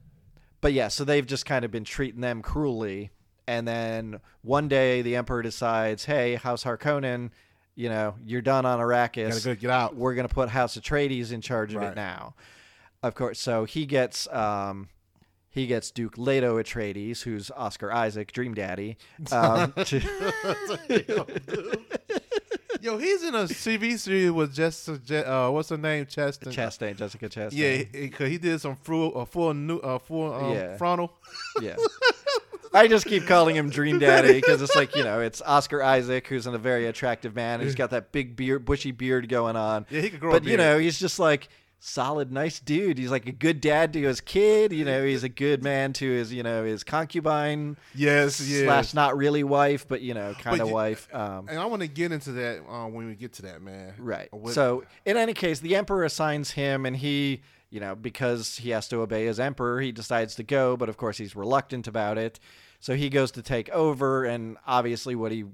but 0.61 0.73
yeah, 0.73 0.89
so 0.89 1.05
they've 1.05 1.27
just 1.27 1.45
kind 1.45 1.65
of 1.65 1.71
been 1.71 1.85
treating 1.85 2.21
them 2.21 2.41
cruelly. 2.41 3.11
And 3.49 3.67
then 3.67 4.21
one 4.43 4.69
day 4.69 5.03
the 5.03 5.17
Emperor 5.17 5.43
decides, 5.43 6.05
hey, 6.05 6.37
House 6.37 6.63
Harkonnen, 6.63 7.31
you 7.75 7.89
know, 7.89 8.15
you're 8.25 8.43
done 8.43 8.67
on 8.67 8.79
Arrakis. 8.79 9.29
Gotta 9.31 9.45
go 9.45 9.55
get 9.55 9.71
out. 9.71 9.97
We're 9.97 10.15
to 10.29 10.35
put 10.35 10.49
House 10.49 10.77
Atreides 10.77 11.33
in 11.33 11.41
charge 11.41 11.75
of 11.75 11.81
Right. 11.83 11.93
it 11.93 11.97
now. 11.97 12.35
Of 13.03 13.15
course. 13.15 13.39
So 13.41 13.65
he 13.65 13.87
gets. 13.87 14.27
Um, 14.33 14.89
he 15.51 15.67
gets 15.67 15.91
Duke 15.91 16.17
Leto 16.17 16.59
Atreides, 16.63 17.23
who's 17.25 17.51
Oscar 17.51 17.93
Isaac, 17.93 18.33
Dream 18.33 18.55
Daddy. 18.55 18.97
Um, 19.33 19.75
to, 19.85 20.01
Yo, 22.81 22.99
he's 22.99 23.23
in 23.23 23.35
a 23.35 23.45
TV 23.45 23.97
series 23.99 24.31
with 24.33 24.53
Jessica. 24.55 25.31
Uh, 25.31 25.51
what's 25.51 25.69
her 25.69 25.77
name? 25.77 26.05
Chastain. 26.07 26.53
Chastain, 26.53 26.97
Jessica 26.97 27.29
Chastain. 27.29 27.51
Yeah, 27.53 27.71
he, 27.93 28.11
he, 28.19 28.31
he 28.31 28.39
did 28.39 28.61
some 28.61 28.75
full, 28.77 29.17
uh, 29.17 29.25
full, 29.25 29.55
new, 29.55 29.77
uh, 29.79 29.99
full 30.01 30.33
um, 30.33 30.53
Yeah. 30.53 30.77
frontal. 30.79 31.13
Yeah. 31.61 31.77
I 32.75 32.89
just 32.89 33.07
keep 33.07 33.27
calling 33.27 33.57
him 33.57 33.71
Dream 33.71 33.99
Daddy 33.99 34.33
because 34.41 34.63
it's 34.63 34.75
like 34.77 34.95
you 34.97 35.05
know 35.05 35.21
it's 35.21 35.43
Oscar 35.43 35.83
Isaac 35.83 36.27
who's 36.29 36.47
a 36.47 36.57
very 36.59 36.87
attractive 36.87 37.35
man. 37.35 37.61
He's 37.61 37.75
got 37.75 37.91
that 37.91 38.13
big 38.13 38.37
beard, 38.37 38.65
bushy 38.65 38.91
beard 38.93 39.29
going 39.29 39.57
on. 39.57 39.87
Yeah, 39.91 40.01
he 40.01 40.11
could 40.11 40.21
grow 40.21 40.31
a 40.31 40.41
But 40.41 40.45
you 40.49 40.57
know 40.57 40.79
he's 40.79 40.99
just 40.99 41.19
like 41.19 41.49
solid, 41.85 42.31
nice 42.31 42.61
dude. 42.61 42.97
He's 42.97 43.11
like 43.11 43.27
a 43.27 43.33
good 43.33 43.61
dad 43.61 43.93
to 43.95 44.01
his 44.03 44.21
kid. 44.21 44.73
You 44.73 44.85
know 44.85 45.05
he's 45.05 45.25
a 45.25 45.29
good 45.29 45.63
man 45.65 45.93
to 45.95 46.09
his 46.11 46.33
you 46.33 46.43
know 46.43 46.65
his 46.65 46.85
concubine 46.85 47.77
Yes, 47.95 48.41
yes. 48.41 48.65
slash 48.65 48.95
not 48.95 49.17
really 49.17 49.45
wife, 49.45 49.87
but 49.89 50.01
you 50.01 50.15
know 50.15 50.35
kind 50.39 50.61
of 50.61 50.71
wife. 50.71 51.09
Um, 51.15 51.49
And 51.49 51.59
I 51.59 51.67
want 51.67 51.83
to 51.83 51.89
get 51.89 52.13
into 52.13 52.33
that 52.33 52.61
uh, 52.69 52.87
when 52.87 53.07
we 53.09 53.15
get 53.17 53.33
to 53.35 53.43
that, 53.43 53.63
man. 53.63 53.95
Right. 53.99 54.33
What- 54.33 54.55
So, 54.55 54.85
in 55.05 55.17
any 55.17 55.35
case, 55.35 55.61
the 55.61 55.77
emperor 55.77 56.05
assigns 56.05 56.53
him, 56.53 56.87
and 56.87 56.97
he, 56.97 57.43
you 57.71 57.81
know, 57.81 57.95
because 57.97 58.57
he 58.59 58.71
has 58.71 58.87
to 58.89 59.01
obey 59.01 59.27
his 59.27 59.41
emperor, 59.41 59.81
he 59.81 59.91
decides 59.93 60.37
to 60.37 60.43
go. 60.43 60.77
But 60.77 60.89
of 60.89 60.97
course, 60.97 61.19
he's 61.19 61.35
reluctant 61.35 61.87
about 61.89 62.17
it. 62.19 62.39
So 62.83 62.95
he 62.97 63.09
goes 63.09 63.31
to 63.33 63.43
take 63.43 63.69
over, 63.71 64.25
and 64.25 64.59
obviously, 64.67 65.15
what 65.15 65.31
he 65.33 65.45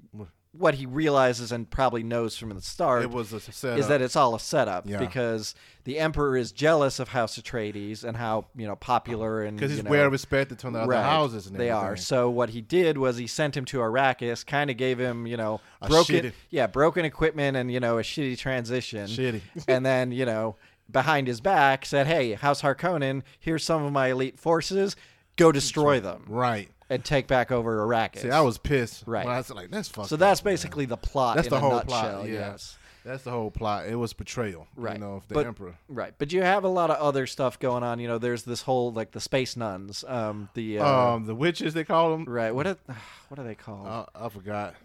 what 0.51 0.73
he 0.73 0.87
realizes 0.87 1.51
and 1.51 1.69
probably 1.69 2.01
knows 2.01 2.35
from 2.35 2.49
the 2.49 2.59
start 2.59 3.03
it 3.03 3.11
was 3.11 3.31
a 3.31 3.39
setup. 3.39 3.77
is 3.77 3.87
that 3.87 4.01
it's 4.01 4.15
all 4.15 4.33
a 4.33 4.39
setup 4.39 4.89
Yeah. 4.89 4.97
because 4.97 5.53
the 5.83 5.99
emperor 5.99 6.35
is 6.35 6.51
jealous 6.51 6.97
of 6.99 7.09
House 7.09 7.37
Atreides 7.37 8.03
and 8.03 8.17
how 8.17 8.47
you 8.57 8.65
know 8.65 8.75
popular 8.75 9.43
and 9.43 9.55
because 9.57 9.71
he's 9.75 9.83
know, 9.83 9.91
well 9.91 10.07
respected 10.09 10.59
from 10.59 10.73
the 10.73 10.79
other 10.79 10.89
Right. 10.89 11.03
houses. 11.05 11.45
And 11.45 11.55
they 11.55 11.69
are. 11.69 11.95
So 11.95 12.31
what 12.31 12.49
he 12.49 12.61
did 12.61 12.97
was 12.97 13.17
he 13.17 13.27
sent 13.27 13.55
him 13.55 13.63
to 13.65 13.77
Arrakis, 13.77 14.43
kind 14.43 14.71
of 14.71 14.77
gave 14.77 14.97
him, 14.99 15.27
you 15.27 15.37
know, 15.37 15.61
A 15.83 15.87
broken, 15.87 16.15
shitty- 16.15 16.33
yeah, 16.49 16.65
broken 16.65 17.05
equipment 17.05 17.55
and 17.55 17.71
you 17.71 17.79
know 17.79 17.99
a 17.99 18.01
shitty 18.01 18.35
transition. 18.39 19.05
Shitty. 19.05 19.41
and 19.67 19.85
then 19.85 20.11
you 20.11 20.25
know 20.25 20.55
behind 20.89 21.27
his 21.27 21.41
back 21.41 21.85
said, 21.85 22.07
"Hey, 22.07 22.33
House 22.33 22.63
Harkonnen, 22.63 23.21
here's 23.39 23.63
some 23.63 23.83
of 23.83 23.93
my 23.93 24.07
elite 24.07 24.39
forces. 24.39 24.95
Go 25.35 25.51
destroy 25.51 25.99
them 25.99 26.23
Right. 26.27 26.69
And 26.89 27.03
take 27.03 27.27
back 27.27 27.51
over 27.51 27.85
Arrakis." 27.85 28.19
See, 28.19 28.31
I 28.31 28.41
was 28.41 28.57
pissed. 28.57 29.03
Right. 29.07 29.25
When 29.25 29.33
I 29.33 29.37
was 29.37 29.49
like, 29.51 29.69
that's 29.71 29.87
fucked 29.89 30.09
so 30.09 30.15
up, 30.15 30.19
that's 30.19 30.43
man. 30.43 30.53
basically 30.53 30.85
the 30.85 30.97
plot. 30.97 31.35
That's 31.35 31.47
in 31.47 31.51
the 31.51 31.57
a 31.57 31.59
whole 31.59 31.71
nutshell, 31.71 31.85
plot. 31.87 32.27
Yeah. 32.27 32.33
Yes. 32.33 32.77
That's 33.05 33.23
the 33.23 33.31
whole 33.31 33.49
plot. 33.49 33.87
It 33.87 33.95
was 33.95 34.11
betrayal. 34.11 34.67
Right. 34.75 34.95
You 34.95 34.99
know, 34.99 35.13
of 35.15 35.27
the 35.29 35.33
But- 35.35 35.45
emperor. 35.47 35.75
Right, 35.87 36.13
but 36.17 36.33
you 36.33 36.41
have 36.41 36.65
a 36.65 36.67
lot 36.67 36.91
of 36.91 36.97
other 36.97 37.27
stuff 37.27 37.57
going 37.57 37.81
on. 37.81 37.99
You 37.99 38.09
know, 38.09 38.17
there's 38.17 38.43
this 38.43 38.61
whole 38.63 38.91
like 38.91 39.11
the 39.11 39.21
space 39.21 39.55
nuns. 39.55 40.03
Um, 40.05 40.49
the 40.53 40.79
uh, 40.79 40.85
um, 41.15 41.25
the 41.25 41.33
witches 41.33 41.73
they 41.73 41.85
call 41.85 42.11
them. 42.11 42.25
right. 42.25 42.51
What 42.53 42.67
are, 42.67 42.77
what 43.29 43.39
are 43.39 43.43
they 43.43 43.55
called? 43.55 43.87
Uh, 43.87 44.05
I 44.13 44.27
forgot 44.29 44.75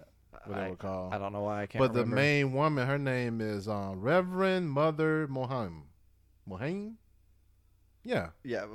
what 0.45 0.57
they 0.57 0.63
I- 0.63 0.71
were 0.71 0.77
called. 0.77 1.13
I 1.13 1.19
don't 1.19 1.33
know 1.33 1.43
why 1.43 1.63
I 1.63 1.67
can't. 1.67 1.81
but 1.81 1.93
the 1.93 2.07
main 2.07 2.53
woman, 2.53 2.87
her 2.87 2.99
name 2.99 3.41
is 3.41 3.67
um, 3.69 4.01
Reverend 4.01 4.71
Mother 4.71 5.27
Moham. 5.27 5.83
Moham? 6.49 6.95
Yeah, 8.05 8.29
Yeah, 8.45 8.67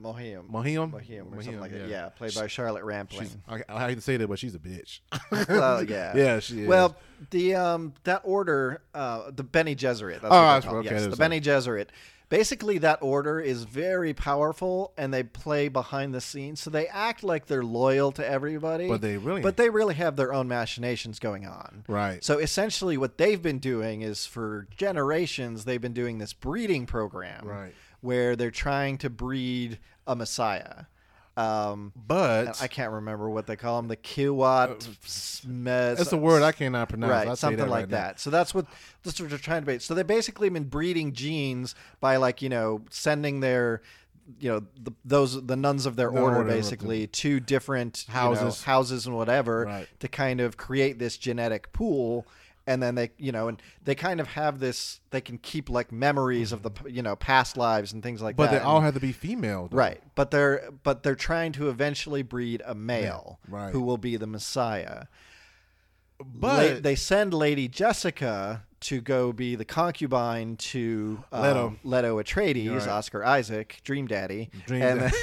Mohim. 0.00 0.48
Mohiam? 0.50 0.90
Mohiam 0.92 1.32
or 1.36 1.42
something 1.42 1.60
like 1.60 1.72
that. 1.72 1.88
Yeah, 1.88 2.08
played 2.10 2.34
by 2.34 2.46
Charlotte 2.46 2.84
Rampling. 2.84 3.28
I, 3.48 3.62
I 3.68 3.88
hate 3.88 3.94
to 3.96 4.00
say 4.00 4.16
that, 4.16 4.28
but 4.28 4.38
she's 4.38 4.54
a 4.54 4.58
bitch. 4.58 5.00
Well, 5.48 5.82
yeah. 5.88 6.16
yeah, 6.16 6.40
she 6.40 6.62
is. 6.62 6.66
Well, 6.68 6.96
the 7.30 7.54
um 7.54 7.94
that 8.04 8.22
order, 8.24 8.82
uh, 8.94 9.30
the 9.30 9.44
Bene 9.44 9.74
Gesserit. 9.74 10.20
That's 10.20 10.24
Oh, 10.26 10.30
that's- 10.30 10.66
okay, 10.66 10.90
Yes, 10.90 11.06
the 11.06 11.16
Bene 11.16 11.40
Gesserit. 11.40 11.88
Basically, 12.30 12.78
that 12.78 13.00
order 13.02 13.38
is 13.38 13.64
very 13.64 14.14
powerful, 14.14 14.92
and 14.96 15.12
they 15.12 15.22
play 15.22 15.68
behind 15.68 16.14
the 16.14 16.22
scenes, 16.22 16.58
so 16.58 16.70
they 16.70 16.88
act 16.88 17.22
like 17.22 17.46
they're 17.46 17.62
loyal 17.62 18.10
to 18.12 18.26
everybody. 18.26 18.88
But 18.88 19.02
they 19.02 19.18
really- 19.18 19.42
but 19.42 19.56
they 19.58 19.68
really 19.68 19.94
have 19.94 20.16
their 20.16 20.32
own 20.32 20.48
machinations 20.48 21.18
going 21.18 21.46
on. 21.46 21.84
right. 21.86 22.24
So 22.24 22.38
essentially, 22.38 22.96
what 22.96 23.18
they've 23.18 23.40
been 23.40 23.58
doing 23.58 24.00
is 24.02 24.26
for 24.26 24.66
generations 24.76 25.64
they've 25.64 25.80
been 25.80 25.92
doing 25.92 26.18
this 26.18 26.32
breeding 26.32 26.86
program, 26.86 27.46
Right. 27.46 27.74
Where 28.04 28.36
they're 28.36 28.50
trying 28.50 28.98
to 28.98 29.08
breed 29.10 29.78
a 30.06 30.14
Messiah. 30.14 30.84
Um, 31.36 31.92
but 31.96 32.62
I 32.62 32.68
can't 32.68 32.92
remember 32.92 33.28
what 33.28 33.46
they 33.48 33.56
call 33.56 33.78
them. 33.78 33.88
The 33.88 33.96
Kiwat. 33.96 34.86
Smes- 35.04 35.96
that's 35.96 36.12
a 36.12 36.16
word 36.16 36.42
I 36.42 36.52
cannot 36.52 36.88
pronounce. 36.90 37.10
Right, 37.10 37.26
I'll 37.26 37.34
something 37.34 37.58
that 37.58 37.68
like 37.68 37.84
right 37.84 37.90
now. 37.90 37.96
that. 37.96 38.20
So 38.20 38.30
that's 38.30 38.54
what 38.54 38.66
that's 39.02 39.18
what 39.20 39.30
they're 39.30 39.38
trying 39.38 39.62
to 39.62 39.66
be. 39.66 39.78
So 39.80 39.94
they 39.94 40.02
basically 40.04 40.48
been 40.48 40.64
breeding 40.64 41.12
genes 41.12 41.74
by 42.00 42.18
like 42.18 42.40
you 42.42 42.48
know 42.50 42.82
sending 42.90 43.40
their 43.40 43.82
you 44.38 44.50
know 44.52 44.62
the, 44.80 44.92
those 45.04 45.44
the 45.46 45.56
nuns 45.56 45.86
of 45.86 45.96
their 45.96 46.10
The 46.10 46.20
order 46.20 46.44
basically 46.44 47.06
to 47.08 47.40
different 47.40 48.04
you 48.06 48.14
know, 48.14 48.20
Houses. 48.20 48.62
houses 48.64 49.06
and 49.06 49.16
whatever 49.16 49.64
Right. 49.64 49.88
to 50.00 50.08
kind 50.08 50.40
of 50.40 50.56
create 50.56 50.98
this 50.98 51.16
genetic 51.16 51.72
pool. 51.72 52.26
And 52.66 52.82
then 52.82 52.94
they, 52.94 53.10
you 53.18 53.30
know, 53.30 53.48
and 53.48 53.60
they 53.84 53.94
kind 53.94 54.20
of 54.20 54.26
have 54.28 54.58
this. 54.58 55.00
They 55.10 55.20
can 55.20 55.36
keep 55.36 55.68
like 55.68 55.92
memories 55.92 56.50
of 56.50 56.62
the, 56.62 56.70
you 56.88 57.02
know, 57.02 57.14
past 57.14 57.58
lives 57.58 57.92
and 57.92 58.02
things 58.02 58.22
like 58.22 58.36
But 58.36 58.44
that. 58.46 58.50
But 58.52 58.58
they 58.60 58.64
all 58.64 58.76
And- 58.76 58.84
have 58.86 58.94
to 58.94 59.00
be 59.00 59.12
female. 59.12 59.68
though. 59.70 59.76
Right, 59.76 60.00
but 60.14 60.30
they're 60.30 60.70
but 60.82 61.02
they're 61.02 61.14
trying 61.14 61.52
to 61.52 61.68
eventually 61.68 62.22
breed 62.22 62.62
a 62.64 62.74
male 62.74 63.38
right. 63.48 63.70
who 63.70 63.82
will 63.82 63.98
be 63.98 64.16
the 64.16 64.26
Messiah. 64.26 65.04
La- 66.20 66.24
but 66.24 66.82
they 66.82 66.94
send 66.94 67.34
Lady 67.34 67.68
Jessica 67.68 68.62
to 68.80 69.00
go 69.00 69.32
be 69.32 69.56
the 69.56 69.64
concubine 69.64 70.56
to 70.56 71.22
um, 71.32 71.42
Leto. 71.42 71.76
Leto 71.84 72.22
Atreides, 72.22 72.78
Right. 72.80 72.88
Oscar 72.88 73.24
Isaac, 73.24 73.80
Dream 73.84 74.06
Daddy, 74.06 74.50
Dream 74.66 74.82
and 74.82 75.00
Daddy. 75.00 75.16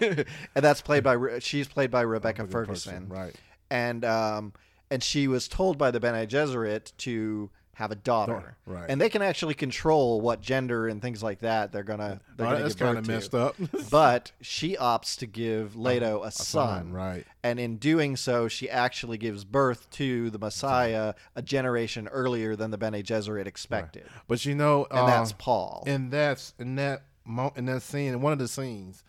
then- 0.00 0.24
and 0.54 0.64
that's 0.64 0.82
played 0.82 1.02
by 1.02 1.38
she's 1.40 1.66
played 1.68 1.90
by 1.90 2.02
Rebecca 2.02 2.42
Rebecca 2.42 2.52
Ferguson, 2.66 3.08
right? 3.08 3.34
and 3.70 4.04
um, 4.04 4.52
and 4.90 5.02
she 5.02 5.26
was 5.28 5.48
told 5.48 5.78
by 5.78 5.90
the 5.90 6.00
Bene 6.00 6.26
Gesserit 6.26 6.92
to 6.98 7.50
have 7.74 7.90
a 7.90 7.94
daughter, 7.94 8.56
Right. 8.64 8.86
and 8.88 8.98
they 8.98 9.10
can 9.10 9.20
actually 9.20 9.52
control 9.52 10.22
what 10.22 10.40
gender 10.40 10.88
and 10.88 11.02
things 11.02 11.22
like 11.22 11.40
that 11.40 11.72
they're 11.72 11.82
gonna 11.82 12.20
they're 12.34 12.46
Right, 12.46 12.52
gonna 12.52 12.62
that's 12.62 12.74
kind 12.74 12.96
of 12.96 13.06
messed 13.06 13.34
up. 13.34 13.54
But 13.90 14.32
she 14.40 14.76
opts 14.76 15.18
to 15.18 15.26
give 15.26 15.76
Leto 15.76 16.22
a, 16.22 16.30
son, 16.32 16.90
right? 16.90 17.26
and 17.42 17.60
in 17.60 17.76
doing 17.76 18.16
so, 18.16 18.48
she 18.48 18.70
actually 18.70 19.18
gives 19.18 19.44
birth 19.44 19.90
to 19.90 20.30
the 20.30 20.38
Messiah 20.38 21.12
a 21.34 21.42
generation 21.42 22.08
earlier 22.08 22.56
than 22.56 22.70
the 22.70 22.78
Bene 22.78 23.02
Gesserit 23.02 23.46
expected, 23.46 24.04
But 24.26 24.46
you 24.46 24.54
know, 24.54 24.86
and 24.90 25.00
uh, 25.00 25.06
that's 25.06 25.32
Paul. 25.32 25.84
and 25.86 26.10
that's 26.10 26.54
in 26.58 26.76
that 26.76 27.02
mo- 27.26 27.52
in 27.56 27.66
that 27.66 27.82
scene, 27.82 28.14
in 28.14 28.22
one 28.22 28.32
of 28.32 28.38
the 28.38 28.48
scenes, 28.48 29.04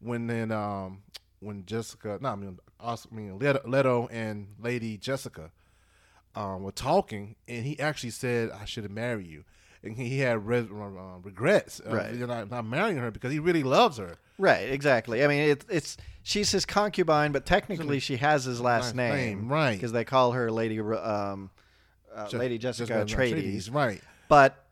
when 0.00 0.26
then 0.26 0.50
um 0.50 1.02
when 1.38 1.64
Jessica, 1.64 2.18
no, 2.20 2.30
I 2.30 2.34
mean, 2.34 2.58
Os- 2.82 3.06
I 3.10 3.14
mean 3.14 3.38
Leto, 3.38 3.60
Leto 3.66 4.08
and 4.10 4.48
Lady 4.60 4.96
Jessica, 4.96 5.50
um, 6.34 6.62
were 6.62 6.72
talking, 6.72 7.36
and 7.48 7.64
he 7.64 7.78
actually 7.80 8.10
said, 8.10 8.50
"I 8.50 8.64
should 8.64 8.84
have 8.84 8.92
married 8.92 9.26
you," 9.26 9.44
and 9.82 9.96
he 9.96 10.18
had 10.20 10.46
re- 10.46 10.58
uh, 10.60 11.18
regrets 11.22 11.80
of 11.80 11.92
Right. 11.92 12.14
know, 12.14 12.44
not 12.44 12.64
marrying 12.66 12.98
her 12.98 13.10
because 13.10 13.32
he 13.32 13.38
really 13.38 13.62
loves 13.62 13.98
her. 13.98 14.16
right, 14.38 14.70
exactly. 14.70 15.22
I 15.24 15.26
mean, 15.26 15.50
it, 15.50 15.64
it's 15.68 15.96
she's 16.22 16.50
his 16.50 16.64
concubine, 16.64 17.32
but 17.32 17.44
technically 17.46 17.98
she 18.00 18.16
has 18.16 18.44
his 18.44 18.60
last 18.60 18.84
Last 18.84 18.94
name, 18.94 19.14
name, 19.40 19.48
right. 19.52 19.72
Because 19.74 19.92
they 19.92 20.04
call 20.04 20.32
her 20.32 20.50
Lady 20.50 20.80
um, 20.80 21.50
uh, 22.14 22.28
Je- 22.28 22.38
Lady 22.38 22.58
Jessica, 22.58 23.04
Atreides. 23.04 23.72
right? 23.72 24.00
But 24.28 24.64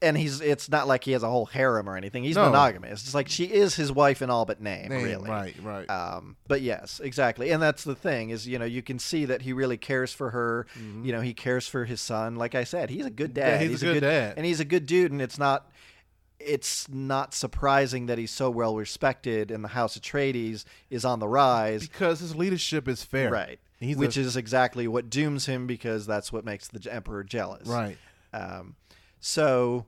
and 0.00 0.16
he's 0.16 0.40
it's 0.40 0.68
not 0.70 0.86
like 0.86 1.04
he 1.04 1.12
has 1.12 1.22
a 1.22 1.28
whole 1.28 1.46
harem 1.46 1.88
or 1.88 1.96
anything. 1.96 2.22
He's 2.24 2.36
No. 2.36 2.46
monogamous. 2.46 3.02
It's 3.04 3.14
like 3.14 3.28
she 3.28 3.44
is 3.44 3.74
his 3.74 3.90
wife 3.90 4.22
in 4.22 4.30
all 4.30 4.44
but 4.44 4.60
name, 4.60 4.88
Name, 4.90 5.02
really. 5.04 5.28
right, 5.30 5.54
right. 5.62 5.86
Um, 5.90 6.36
but 6.46 6.60
yes, 6.62 7.00
exactly, 7.02 7.50
and 7.50 7.62
that's 7.62 7.84
the 7.84 7.94
thing 7.94 8.30
is 8.30 8.46
you 8.46 8.58
know 8.58 8.64
you 8.64 8.82
can 8.82 8.98
see 8.98 9.24
that 9.24 9.42
he 9.42 9.52
really 9.52 9.76
cares 9.76 10.12
for 10.12 10.30
her. 10.30 10.66
You 11.02 11.12
know 11.12 11.20
he 11.20 11.34
cares 11.34 11.66
for 11.66 11.84
his 11.84 12.00
son. 12.00 12.36
Like 12.36 12.54
I 12.54 12.64
said, 12.64 12.90
he's 12.90 13.06
a 13.06 13.10
good 13.10 13.34
Mm-hmm. 13.34 13.38
Yeah, 13.38 13.58
dad. 13.58 13.68
he's 13.70 13.82
a 13.82 13.86
good 13.92 14.00
dad. 14.00 14.34
and 14.36 14.46
he's 14.46 14.60
a 14.60 14.64
good 14.64 14.86
dude. 14.86 15.10
And 15.12 15.20
it's 15.20 15.38
not 15.38 15.70
it's 16.40 16.88
not 16.88 17.34
surprising 17.34 18.06
that 18.06 18.16
he's 18.16 18.30
so 18.30 18.48
well 18.48 18.76
respected 18.76 19.50
and 19.50 19.64
the 19.64 19.68
House 19.68 19.96
of 19.96 20.02
Atreides 20.02 20.64
is 20.88 21.04
on 21.04 21.18
the 21.18 21.26
rise. 21.26 21.88
because 21.88 22.20
his 22.20 22.36
leadership 22.36 22.86
is 22.86 23.02
fair, 23.02 23.30
Right, 23.30 23.58
He's 23.80 23.96
which 23.96 24.16
a, 24.16 24.20
is 24.20 24.36
exactly 24.36 24.86
what 24.86 25.10
dooms 25.10 25.46
him 25.46 25.66
because 25.66 26.06
that's 26.06 26.32
what 26.32 26.44
makes 26.44 26.68
the 26.68 26.92
emperor 26.92 27.24
jealous. 27.24 27.66
right. 27.66 27.98
Um, 28.32 28.76
so, 29.20 29.86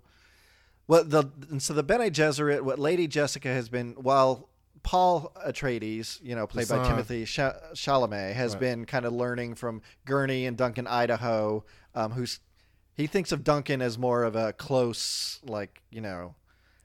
what 0.86 1.10
the 1.10 1.24
and 1.50 1.62
so 1.62 1.72
the 1.74 1.82
Bene 1.82 2.10
Gesserit, 2.10 2.62
what 2.62 2.78
Lady 2.78 3.06
Jessica 3.06 3.48
has 3.48 3.68
been, 3.68 3.92
while 3.92 4.48
Paul 4.82 5.32
Atreides, 5.46 6.18
you 6.22 6.34
know, 6.34 6.46
played 6.46 6.68
by. 6.68 6.78
Timothée 6.78 7.26
Cha- 7.26 7.54
Chalamet, 7.74 8.32
has 8.34 8.52
Right. 8.54 8.60
been 8.60 8.84
kind 8.86 9.04
of 9.04 9.12
learning 9.12 9.54
from 9.54 9.82
Gurney 10.04 10.46
and 10.46 10.56
Duncan 10.56 10.86
Idaho, 10.86 11.64
um, 11.94 12.12
who's 12.12 12.40
he 12.94 13.06
thinks 13.06 13.30
of 13.32 13.44
Duncan 13.44 13.80
as 13.82 13.96
more 13.98 14.24
of 14.24 14.36
a 14.36 14.52
close, 14.52 15.38
like 15.44 15.82
you 15.90 16.00
know, 16.00 16.34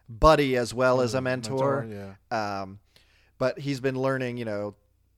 buddy 0.08 0.56
as 0.56 0.74
well 0.74 1.02
as 1.02 1.14
a 1.14 1.22
mentor. 1.22 1.88
yeah. 1.90 2.62
Um, 2.62 2.80
but 3.38 3.60
he's 3.60 3.80
been 3.80 4.00
learning, 4.00 4.38
you 4.38 4.46
know, 4.46 4.76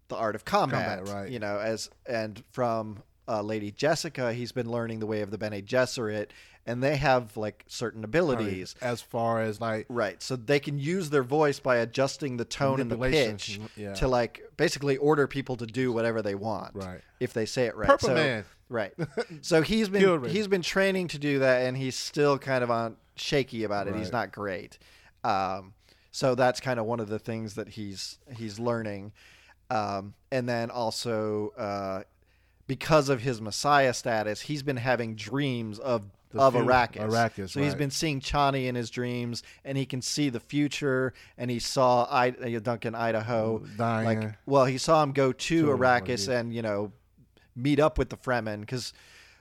the 0.08 0.16
art 0.16 0.34
of 0.36 0.46
combat, 0.46 1.00
Combat, 1.00 1.14
right. 1.14 1.30
You 1.30 1.40
know, 1.40 1.60
as 1.60 1.90
and 2.08 2.42
from 2.52 3.04
uh, 3.28 3.42
Lady 3.42 3.72
Jessica, 3.72 4.34
he's 4.34 4.52
been 4.52 4.70
learning 4.70 5.00
the 5.00 5.06
way 5.06 5.22
of 5.22 5.32
the 5.32 5.38
Bene 5.38 5.62
Gesserit, 5.62 6.30
and 6.66 6.84
they 6.84 6.98
have 6.98 7.36
like 7.38 7.64
certain 7.68 8.04
abilities, 8.04 8.76
as 8.82 9.02
far 9.02 9.42
as 9.42 9.60
like 9.62 9.86
right? 9.90 10.22
So 10.22 10.36
they 10.36 10.60
can 10.60 10.78
use 10.78 11.10
their 11.10 11.24
voice 11.24 11.60
by 11.60 11.78
adjusting 11.78 12.38
the 12.38 12.46
tone 12.46 12.80
and 12.80 12.92
the 12.92 12.98
pitch 12.98 13.60
yeah. 13.76 13.94
to 13.96 14.08
like 14.08 14.42
basically 14.58 14.98
order 14.98 15.28
people 15.28 15.56
to 15.58 15.66
do 15.66 15.92
whatever 15.92 16.22
they 16.22 16.36
want, 16.36 16.76
Right. 16.76 17.02
If 17.20 17.34
they 17.34 17.46
say 17.46 17.66
it 17.66 17.76
right. 17.76 17.88
Purple 17.88 18.10
so, 18.10 18.14
Man. 18.14 18.46
Right. 18.70 18.94
So 19.42 19.62
he's 19.62 19.88
been 19.88 20.26
he's 20.26 20.48
been 20.48 20.62
training 20.62 21.10
to 21.10 21.20
do 21.20 21.40
that, 21.40 21.66
and 21.66 21.78
he's 21.78 21.96
still 21.96 22.38
kind 22.38 22.64
of 22.64 22.72
on 22.72 22.98
shaky 23.16 23.64
about 23.64 23.88
it. 23.88 23.96
He's 23.96 24.12
not 24.12 24.32
great. 24.32 24.78
Um, 25.24 25.74
so 26.12 26.36
that's 26.36 26.60
kind 26.60 26.80
of 26.80 26.86
one 26.86 27.00
of 27.00 27.08
the 27.08 27.20
things 27.20 27.56
that 27.56 27.70
he's 27.70 28.20
he's 28.36 28.60
learning, 28.60 29.14
um, 29.70 30.16
and 30.32 30.50
then 30.50 30.70
also 30.70 31.54
uh, 31.58 32.04
because 32.68 33.10
of 33.10 33.22
his 33.22 33.42
Messiah 33.42 33.94
status, 33.94 34.42
he's 34.42 34.62
been 34.62 34.78
having 34.78 35.16
dreams 35.16 35.80
of 35.80 36.04
The 36.32 36.42
of 36.42 36.54
Arrakis. 36.54 37.10
Arrakis, 37.10 37.50
so 37.52 37.62
he's 37.62 37.76
been 37.76 37.92
seeing 37.92 38.20
Chani 38.20 38.68
in 38.68 38.76
his 38.76 38.90
dreams, 38.90 39.44
and 39.64 39.78
he 39.78 39.86
can 39.86 40.02
see 40.02 40.30
the 40.30 40.42
future. 40.42 41.14
And 41.38 41.50
he 41.50 41.60
saw 41.60 42.04
I, 42.04 42.30
uh, 42.30 42.60
Duncan 42.60 42.94
Idaho 42.94 43.60
Dying. 43.78 44.06
like 44.06 44.34
well 44.46 44.66
he 44.66 44.78
saw 44.78 45.02
him 45.02 45.14
go 45.14 45.32
to 45.32 45.62
To 45.62 45.68
Arrakis 45.68 46.28
and 46.28 46.54
you 46.54 46.62
know 46.62 46.92
meet 47.56 47.80
up 47.80 47.98
with 47.98 48.10
the 48.10 48.18
Fremen 48.18 48.60
because 48.62 48.94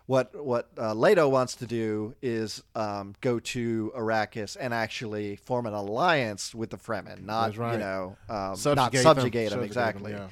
what 0.06 0.34
what 0.44 0.70
uh, 0.78 0.94
Leto 0.94 1.28
wants 1.28 1.56
to 1.56 1.66
do 1.66 2.14
is 2.22 2.62
um, 2.76 3.14
go 3.20 3.40
to 3.40 3.92
Arrakis 3.96 4.56
and 4.58 4.72
actually 4.72 5.36
form 5.36 5.66
an 5.66 5.74
alliance 5.74 6.54
with 6.54 6.70
the 6.70 6.78
Fremen, 6.78 7.24
not 7.24 7.56
right. 7.56 7.72
you 7.72 7.78
know 7.80 8.16
um, 8.28 8.36
not 8.36 8.58
Subjugate 8.58 8.92
them. 8.92 9.02
them, 9.02 9.16
Subjugate 9.16 9.50
them, 9.50 9.62
exactly. 9.64 10.12
yeah. 10.12 10.28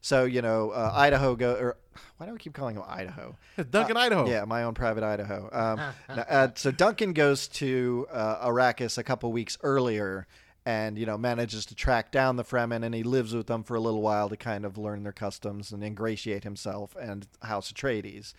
So 0.00 0.24
you 0.24 0.42
know 0.42 0.70
uh, 0.70 0.92
Idaho 0.94 1.36
go 1.36 1.54
or 1.54 1.76
why 2.16 2.26
do 2.26 2.34
I 2.34 2.36
keep 2.36 2.52
calling 2.52 2.76
him 2.76 2.82
Idaho? 2.86 3.36
Duncan 3.70 3.96
Idaho. 3.96 4.28
Yeah, 4.28 4.44
my 4.44 4.64
own 4.64 4.74
private 4.74 5.04
Idaho. 5.04 5.48
Um, 5.52 5.80
uh, 6.08 6.48
so 6.54 6.70
Duncan 6.70 7.12
goes 7.12 7.48
to 7.48 8.06
uh, 8.10 8.48
Arrakis 8.48 8.98
a 8.98 9.02
couple 9.02 9.32
weeks 9.32 9.58
earlier, 9.62 10.26
and 10.66 10.98
you 10.98 11.06
know 11.06 11.16
manages 11.16 11.66
to 11.66 11.74
track 11.74 12.12
down 12.12 12.36
the 12.36 12.44
Fremen, 12.44 12.84
and 12.84 12.94
he 12.94 13.02
lives 13.02 13.34
with 13.34 13.46
them 13.46 13.62
for 13.62 13.74
a 13.74 13.80
little 13.80 14.02
while 14.02 14.28
to 14.28 14.36
kind 14.36 14.64
of 14.64 14.76
learn 14.76 15.02
their 15.02 15.12
customs 15.12 15.72
and 15.72 15.82
ingratiate 15.82 16.44
himself 16.44 16.96
and 17.00 17.26
House 17.42 17.72
Atreides. 17.72 18.34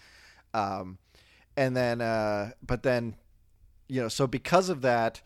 Um, 0.53 0.97
and 1.55 1.75
then, 1.75 2.01
uh, 2.01 2.51
but 2.65 2.83
then, 2.83 3.15
you 3.87 4.01
know, 4.01 4.07
so 4.07 4.27
because 4.27 4.69
of 4.69 4.81
that, 4.81 5.21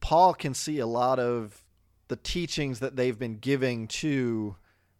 Paul 0.00 0.34
can 0.34 0.54
see 0.54 0.78
a 0.78 0.86
lot 0.86 1.18
of 1.18 1.62
the 2.08 2.16
teachings 2.16 2.80
that 2.80 2.96
they've 2.96 3.18
been 3.18 3.38
giving 3.38 3.86
to 3.86 4.56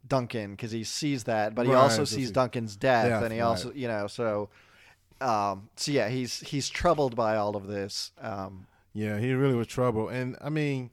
Duncan 0.06 0.52
because 0.52 0.70
he 0.72 0.84
sees 0.84 1.24
that, 1.24 1.54
but 1.54 1.66
he 1.66 1.72
Right, 1.72 1.78
also 1.80 2.04
sees 2.04 2.28
he- 2.28 2.32
Duncan's 2.32 2.76
death, 2.76 3.08
Death, 3.08 3.22
and 3.22 3.32
he 3.32 3.40
right. 3.40 3.46
also, 3.46 3.72
you 3.72 3.88
know, 3.88 4.06
so, 4.06 4.48
um, 5.20 5.68
so 5.76 5.92
yeah, 5.92 6.08
he's 6.08 6.40
he's 6.40 6.68
troubled 6.68 7.14
by 7.16 7.36
all 7.36 7.56
of 7.56 7.66
this. 7.66 8.10
Um, 8.20 8.66
Yeah, 8.92 9.18
he 9.18 9.32
really 9.34 9.54
was 9.54 9.66
troubled, 9.68 10.10
and 10.12 10.36
I 10.40 10.48
mean, 10.50 10.90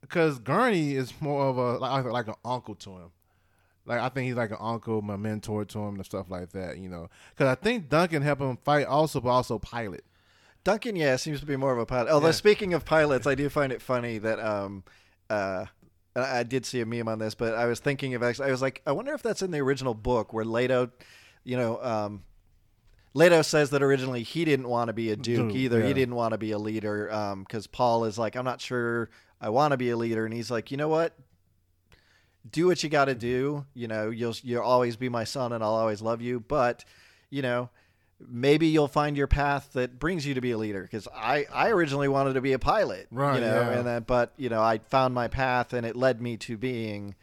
because 0.00 0.38
Gurney 0.38 0.94
is 0.94 1.12
more 1.20 1.46
of 1.48 1.58
a 1.58 1.78
like, 1.78 2.04
like 2.04 2.28
an 2.28 2.34
uncle 2.44 2.74
to 2.76 2.90
him. 2.90 3.10
Like 3.84 4.00
I 4.00 4.08
think 4.10 4.26
he's 4.26 4.36
like 4.36 4.50
an 4.50 4.58
uncle, 4.60 5.00
my 5.02 5.16
mentor 5.16 5.64
to 5.64 5.78
him, 5.80 5.96
and 5.96 6.04
stuff 6.04 6.26
like 6.30 6.50
that. 6.52 6.78
You 6.78 6.88
know, 6.88 7.08
because 7.30 7.48
I 7.50 7.54
think 7.54 7.88
Duncan 7.88 8.22
helped 8.22 8.42
him 8.42 8.58
fight 8.64 8.86
also, 8.86 9.20
but 9.20 9.30
also 9.30 9.58
pilot. 9.58 10.04
Duncan, 10.64 10.96
yeah, 10.96 11.16
seems 11.16 11.40
to 11.40 11.46
be 11.46 11.56
more 11.56 11.72
of 11.72 11.78
a 11.78 11.86
pilot. 11.86 12.10
Although 12.10 12.26
Yeah. 12.26 12.32
speaking 12.32 12.74
of 12.74 12.84
pilots, 12.84 13.26
I 13.26 13.34
do 13.34 13.48
find 13.48 13.72
it 13.72 13.80
funny 13.80 14.18
that 14.18 14.38
um, 14.40 14.84
uh, 15.30 15.66
and 16.14 16.24
I 16.24 16.42
did 16.42 16.66
see 16.66 16.80
a 16.80 16.86
meme 16.86 17.08
on 17.08 17.18
this, 17.18 17.34
but 17.34 17.54
I 17.54 17.66
was 17.66 17.80
thinking 17.80 18.14
of 18.14 18.22
actually, 18.22 18.48
I 18.48 18.50
was 18.50 18.62
like, 18.62 18.82
I 18.86 18.92
wonder 18.92 19.14
if 19.14 19.22
that's 19.22 19.42
in 19.42 19.50
the 19.50 19.58
original 19.58 19.94
book 19.94 20.32
where 20.32 20.44
Leto, 20.44 20.90
you 21.44 21.56
know, 21.56 21.82
um, 21.82 22.22
Leto 23.14 23.42
says 23.42 23.70
that 23.70 23.82
originally 23.82 24.22
he 24.22 24.44
didn't 24.44 24.68
want 24.68 24.88
to 24.88 24.92
be 24.92 25.10
a 25.10 25.16
duke 25.16 25.48
Duke, 25.48 25.56
either. 25.56 25.84
He 25.84 25.92
didn't 25.92 26.14
want 26.14 26.32
to 26.32 26.38
be 26.38 26.52
a 26.52 26.58
leader 26.58 27.06
because 27.38 27.66
Paul 27.66 28.04
is 28.04 28.18
like, 28.18 28.36
I'm 28.36 28.44
not 28.44 28.60
sure 28.60 29.10
I 29.40 29.48
want 29.50 29.72
to 29.72 29.76
be 29.76 29.90
a 29.90 29.96
leader, 29.96 30.24
and 30.24 30.34
he's 30.34 30.50
like, 30.50 30.70
you 30.70 30.76
know 30.76 30.88
what? 30.88 31.14
Do 32.48 32.66
what 32.66 32.82
you 32.82 32.88
got 32.88 33.06
to 33.06 33.14
do. 33.14 33.64
You 33.74 33.88
know, 33.88 34.10
you'll 34.10 34.34
you'll 34.42 34.62
always 34.62 34.96
be 34.96 35.08
my 35.08 35.24
son, 35.24 35.52
and 35.52 35.62
I'll 35.62 35.74
always 35.74 36.00
love 36.02 36.20
you. 36.22 36.40
But 36.40 36.84
you 37.30 37.42
know, 37.42 37.70
maybe 38.26 38.66
you'll 38.66 38.88
find 38.88 39.16
your 39.16 39.26
path 39.26 39.70
that 39.74 39.98
brings 39.98 40.26
you 40.26 40.34
to 40.34 40.40
be 40.40 40.50
a 40.50 40.58
leader. 40.58 40.82
Because 40.82 41.06
I 41.14 41.46
I 41.52 41.70
originally 41.70 42.08
wanted 42.08 42.34
to 42.34 42.40
be 42.40 42.52
a 42.52 42.58
pilot, 42.58 43.06
Right, 43.10 43.36
You 43.36 43.40
know, 43.42 43.60
yeah. 43.60 43.78
and 43.78 43.86
then 43.86 44.02
but 44.02 44.32
you 44.36 44.48
know 44.48 44.60
I 44.60 44.78
found 44.78 45.14
my 45.14 45.28
path, 45.28 45.72
and 45.72 45.86
it 45.86 45.96
led 45.96 46.20
me 46.20 46.36
to 46.38 46.56
being 46.56 47.14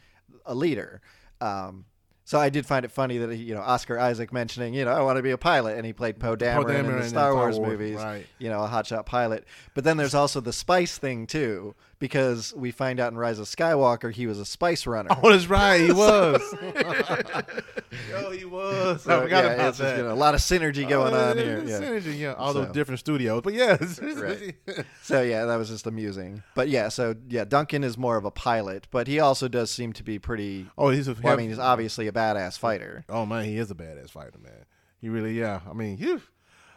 a 0.44 0.54
leader. 0.54 1.00
Um, 1.40 1.84
so 2.24 2.40
I 2.40 2.48
did 2.48 2.66
find 2.66 2.84
it 2.84 2.90
funny 2.90 3.18
that 3.18 3.36
you 3.36 3.54
know 3.54 3.60
Oscar 3.60 3.98
Isaac 4.00 4.32
mentioning 4.32 4.74
you 4.74 4.84
know 4.84 4.90
I 4.92 5.00
want 5.02 5.16
to 5.16 5.22
be 5.22 5.30
a 5.30 5.38
pilot, 5.38 5.76
and 5.76 5.86
he 5.86 5.92
played 5.92 6.18
Poe 6.18 6.34
Dameron, 6.36 6.70
in 6.70 6.86
Dameron 6.86 7.00
the 7.02 7.08
Star 7.08 7.30
Star 7.30 7.34
Wars, 7.34 7.58
Wars, 7.58 7.70
movies, 7.70 7.96
right. 7.96 8.26
You 8.38 8.48
know, 8.48 8.62
a 8.64 8.68
hotshot 8.68 9.06
pilot. 9.06 9.44
But 9.74 9.84
then 9.84 9.96
there's 9.96 10.14
also 10.14 10.40
the 10.40 10.52
spice 10.52 10.98
thing 10.98 11.26
too, 11.26 11.74
because 11.98 12.52
we 12.54 12.70
find 12.70 13.00
out 13.00 13.12
in 13.12 13.18
Rise 13.18 13.38
of 13.38 13.46
Skywalker 13.46 14.12
he 14.12 14.26
was 14.26 14.38
a 14.38 14.44
spice 14.44 14.86
runner. 14.86 15.08
Oh, 15.22 15.30
that's 15.30 15.46
right, 15.48 15.80
he 15.80 15.92
was. 15.92 16.40
Yo, 18.10 18.30
he 18.30 18.44
was. 18.44 19.02
So, 19.02 19.18
I 19.18 19.22
forgot 19.22 19.44
yeah, 19.44 19.52
about 19.52 19.74
that. 19.76 20.00
a 20.00 20.14
lot 20.14 20.34
of 20.34 20.40
synergy 20.40 20.88
going 20.88 21.14
Uh, 21.14 21.30
on 21.30 21.38
here. 21.38 21.62
Yeah. 21.64 21.80
Synergy, 21.80 22.18
yeah. 22.18 22.32
All 22.34 22.52
those 22.52 22.72
different 22.72 23.00
studios, 23.00 23.40
but 23.42 23.54
yes, 23.54 24.00
Right. 24.02 24.54
So 25.02 25.22
yeah, 25.22 25.44
that 25.46 25.56
was 25.56 25.68
just 25.68 25.86
amusing. 25.86 26.42
But 26.54 26.68
yeah, 26.68 26.88
so 26.88 27.14
yeah, 27.28 27.44
Duncan 27.44 27.84
is 27.84 27.96
more 27.96 28.16
of 28.16 28.24
a 28.24 28.30
pilot, 28.30 28.86
but 28.90 29.06
he 29.06 29.18
also 29.20 29.48
does 29.48 29.70
seem 29.70 29.92
to 29.94 30.02
be 30.02 30.18
pretty. 30.18 30.66
Oh, 30.76 30.90
he's 30.90 31.08
a. 31.08 31.14
Well, 31.14 31.32
I 31.32 31.36
mean, 31.36 31.48
he's 31.48 31.58
obviously 31.58 32.06
a 32.08 32.12
badass 32.12 32.58
fighter. 32.58 33.04
Oh 33.08 33.24
man, 33.26 33.44
he 33.44 33.56
is 33.56 33.70
a 33.70 33.74
badass 33.74 34.10
fighter, 34.10 34.38
man. 34.42 34.64
He 35.00 35.08
really, 35.08 35.38
yeah. 35.38 35.60
I 35.68 35.72
mean, 35.72 35.98
you, 35.98 36.20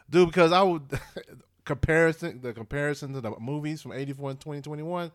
dude, 0.09 0.27
because 0.29 0.51
I 0.51 0.61
would 0.61 0.83
comparison 1.69 2.41
the 2.41 2.51
comparison 2.53 3.13
to 3.13 3.21
the 3.21 3.31
movies 3.39 3.81
from 3.81 3.91
'84 3.93 4.31
and 4.31 4.39
2021. 4.39 5.11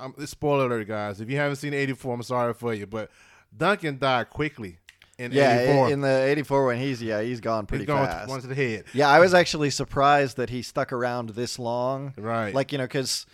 Um, 0.00 0.14
it's 0.18 0.30
spoiler 0.32 0.66
alert, 0.66 0.86
guys. 0.86 1.20
If 1.20 1.30
you 1.30 1.36
haven't 1.36 1.56
seen 1.56 1.74
'84, 1.74 2.14
I'm 2.14 2.22
sorry 2.22 2.54
for 2.54 2.72
you, 2.74 2.86
but 2.86 3.10
Duncan 3.56 3.98
died 3.98 4.30
quickly 4.30 4.78
in 5.18 5.32
Yeah, 5.32 5.58
'84. 5.60 5.90
in, 5.92 6.00
the 6.02 6.08
'84 6.24 6.66
when 6.66 6.78
he's 6.78 7.02
yeah, 7.02 7.20
he's 7.22 7.40
gone 7.40 7.66
pretty 7.66 7.82
He's 7.82 7.86
going 7.88 8.06
fast. 8.06 8.40
to 8.42 8.46
the 8.46 8.54
head. 8.54 8.84
Yeah, 8.94 9.08
I 9.08 9.18
was 9.18 9.34
actually 9.34 9.70
surprised 9.70 10.36
that 10.36 10.50
he 10.50 10.62
stuck 10.62 10.92
around 10.92 11.30
this 11.30 11.58
long. 11.58 12.14
Right. 12.16 12.54
Like, 12.54 12.70
you 12.72 12.78
know, 12.78 12.84
because 12.84 13.26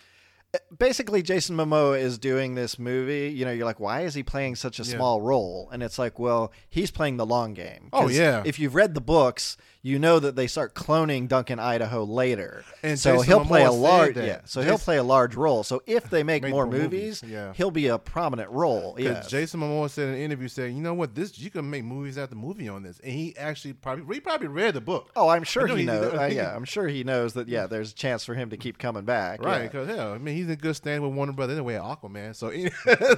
basically 0.75 1.21
Jason 1.21 1.55
Momoa 1.55 1.99
is 1.99 2.17
doing 2.17 2.55
this 2.55 2.79
movie. 2.79 3.31
You 3.35 3.45
know, 3.45 3.51
you're 3.51 3.65
like, 3.65 3.79
why 3.79 4.01
is 4.01 4.13
he 4.15 4.23
playing 4.23 4.55
such 4.55 4.79
a 4.79 4.83
Yeah. 4.83 4.95
small 4.95 5.21
role? 5.21 5.69
And 5.71 5.83
it's 5.83 5.99
like, 5.99 6.17
well, 6.17 6.51
he's 6.69 6.89
playing 6.91 7.17
the 7.17 7.25
long 7.25 7.53
game. 7.53 7.89
Oh 7.93 8.07
yeah. 8.07 8.41
If 8.45 8.57
you've 8.57 8.73
read 8.73 8.93
the 8.95 9.01
books, 9.01 9.57
you 9.85 9.99
know 9.99 10.17
that 10.17 10.35
they 10.35 10.47
start 10.47 10.73
cloning 10.73 11.27
Duncan 11.27 11.59
Idaho 11.59 12.05
later. 12.05 12.65
And 12.81 12.97
so 12.97 13.17
Jason 13.17 13.27
he'll 13.27 13.45
play 13.45 13.65
a 13.65 13.71
large 13.71 14.17
yeah. 14.17 14.39
So 14.45 14.61
he'll 14.61 14.79
play 14.79 14.97
a 14.97 15.03
large 15.03 15.35
role. 15.35 15.63
So 15.63 15.83
if 15.85 16.09
they 16.09 16.23
make, 16.23 16.43
more 16.47 16.65
movies, 16.65 17.21
movies, 17.21 17.23
yeah. 17.23 17.53
he'll 17.53 17.69
be 17.69 17.85
a 17.85 17.99
prominent 17.99 18.49
role. 18.49 18.95
Yeah. 18.97 19.23
Jason 19.27 19.59
Momoa 19.59 19.91
said 19.91 20.07
in 20.07 20.15
an 20.15 20.21
interview, 20.21 20.47
saying, 20.47 20.75
"You 20.75 20.81
know 20.81 20.95
what? 20.95 21.13
This 21.13 21.37
you 21.37 21.51
can 21.51 21.69
make 21.69 21.83
movies 21.83 22.17
after 22.17 22.33
the 22.33 22.41
movie 22.41 22.67
on 22.67 22.81
this." 22.81 22.99
And 23.01 23.13
he 23.13 23.37
actually 23.37 23.73
probably 23.73 24.15
he 24.15 24.21
probably 24.21 24.47
read 24.47 24.73
the 24.73 24.81
book, 24.81 25.11
Oh, 25.15 25.29
I'm 25.29 25.43
sure 25.43 25.67
know 25.67 25.75
he 25.75 25.85
knows. 25.85 26.13
Uh, 26.15 26.25
yeah, 26.25 26.55
I'm 26.55 26.65
sure 26.65 26.87
he 26.87 27.03
knows 27.03 27.33
that. 27.33 27.47
Yeah, 27.47 27.67
there's 27.67 27.91
a 27.91 27.95
chance 27.95 28.25
for 28.25 28.33
him 28.33 28.49
to 28.49 28.57
keep 28.57 28.79
coming 28.79 29.05
back. 29.05 29.43
right? 29.43 29.57
yeah. 29.57 29.63
Because 29.67 29.87
hell, 29.87 30.13
I 30.13 30.17
mean, 30.17 30.35
he's 30.35 30.47
in 30.47 30.55
good 30.55 30.75
standing 30.75 31.07
with 31.07 31.15
Warner 31.15 31.33
Brother 31.33 31.53
anyway, 31.53 31.75
Aquaman. 31.75 32.35
So, 32.35 32.51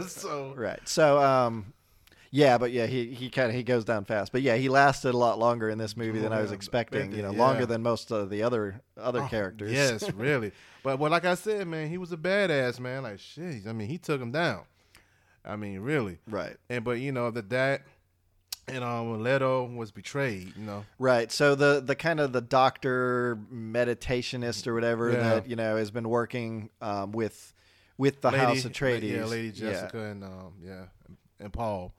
so 0.07 0.53
Right. 0.53 0.79
So, 0.83 1.21
um, 1.21 1.73
yeah, 2.31 2.57
but 2.57 2.71
yeah, 2.71 2.85
he 2.85 3.13
he 3.13 3.29
kind 3.29 3.49
of 3.49 3.55
he 3.55 3.63
goes 3.63 3.85
down 3.85 4.05
fast. 4.05 4.31
But 4.31 4.41
yeah, 4.41 4.55
he 4.55 4.69
lasted 4.69 5.13
a 5.13 5.17
lot 5.17 5.39
longer 5.39 5.69
in 5.69 5.77
this 5.77 5.95
movie 5.97 6.19
than 6.19 6.33
I 6.33 6.41
was 6.41 6.51
expecting. 6.51 7.11
You 7.11 7.21
know, 7.21 7.31
yeah. 7.31 7.37
longer 7.39 7.65
than 7.65 7.81
most 7.83 8.11
of 8.11 8.29
the 8.29 8.43
other 8.43 8.81
other 8.99 9.21
Oh, 9.23 9.27
characters. 9.27 9.71
Yes, 9.71 10.11
really. 10.13 10.51
But 10.83 10.99
well, 10.99 11.11
like 11.11 11.25
I 11.25 11.35
said, 11.35 11.67
man, 11.67 11.89
he 11.89 11.97
was 11.97 12.11
a 12.11 12.17
badass 12.17 12.79
man. 12.79 13.03
Like 13.03 13.19
shit. 13.19 13.67
I 13.67 13.73
mean, 13.73 13.87
he 13.87 13.97
took 13.97 14.21
him 14.21 14.31
down. 14.31 14.63
I 15.45 15.55
mean, 15.55 15.79
really. 15.79 16.19
right. 16.27 16.57
And 16.69 16.83
but 16.83 16.99
you 16.99 17.11
know 17.11 17.31
that 17.31 17.49
that 17.51 17.81
and 18.69 18.83
um, 18.83 19.23
Leto 19.23 19.63
was 19.65 19.91
betrayed, 19.91 20.51
you 20.57 20.65
know, 20.65 20.83
Right. 20.99 21.31
So 21.31 21.55
the 21.55 21.81
the 21.85 21.95
kind 21.95 22.19
of 22.19 22.33
the 22.33 22.41
doctor 22.41 23.37
meditationist 23.53 24.67
or 24.67 24.73
whatever 24.73 25.11
Yeah. 25.11 25.17
that 25.35 25.47
you 25.49 25.55
know 25.55 25.77
has 25.77 25.89
been 25.91 26.09
working 26.09 26.69
um, 26.81 27.13
with 27.13 27.53
with 27.97 28.19
the 28.21 28.29
House 28.31 28.65
of 28.65 28.73
Atreides. 28.73 29.09
yeah, 29.09 29.23
Lady 29.25 29.51
Jessica, 29.51 29.99
and 29.99 30.23
um, 30.23 30.53
yeah, 30.63 30.85
and 31.39 31.51
Paul. 31.53 31.93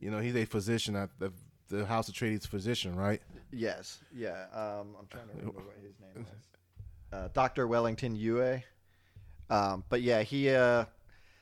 You 0.00 0.10
know, 0.10 0.18
he's 0.20 0.34
a 0.36 0.44
physician 0.44 0.96
at 0.96 1.10
the 1.18 1.32
the 1.68 1.86
House 1.86 2.08
of 2.08 2.14
Atreides 2.14 2.46
physician, 2.48 2.96
right? 2.96 3.22
Yes. 3.52 3.98
Yeah. 4.14 4.46
Um, 4.52 4.96
I'm 4.98 5.06
trying 5.08 5.28
to 5.28 5.36
remember 5.36 5.60
what 5.60 5.76
his 5.82 5.94
name 6.00 6.24
was. 6.24 6.32
Uh, 7.12 7.28
Doctor 7.34 7.66
Wellington 7.66 8.16
Yueh. 8.16 8.62
Um, 9.50 9.82
but 9.88 10.00
yeah, 10.00 10.22
he. 10.22 10.48
Uh, 10.50 10.84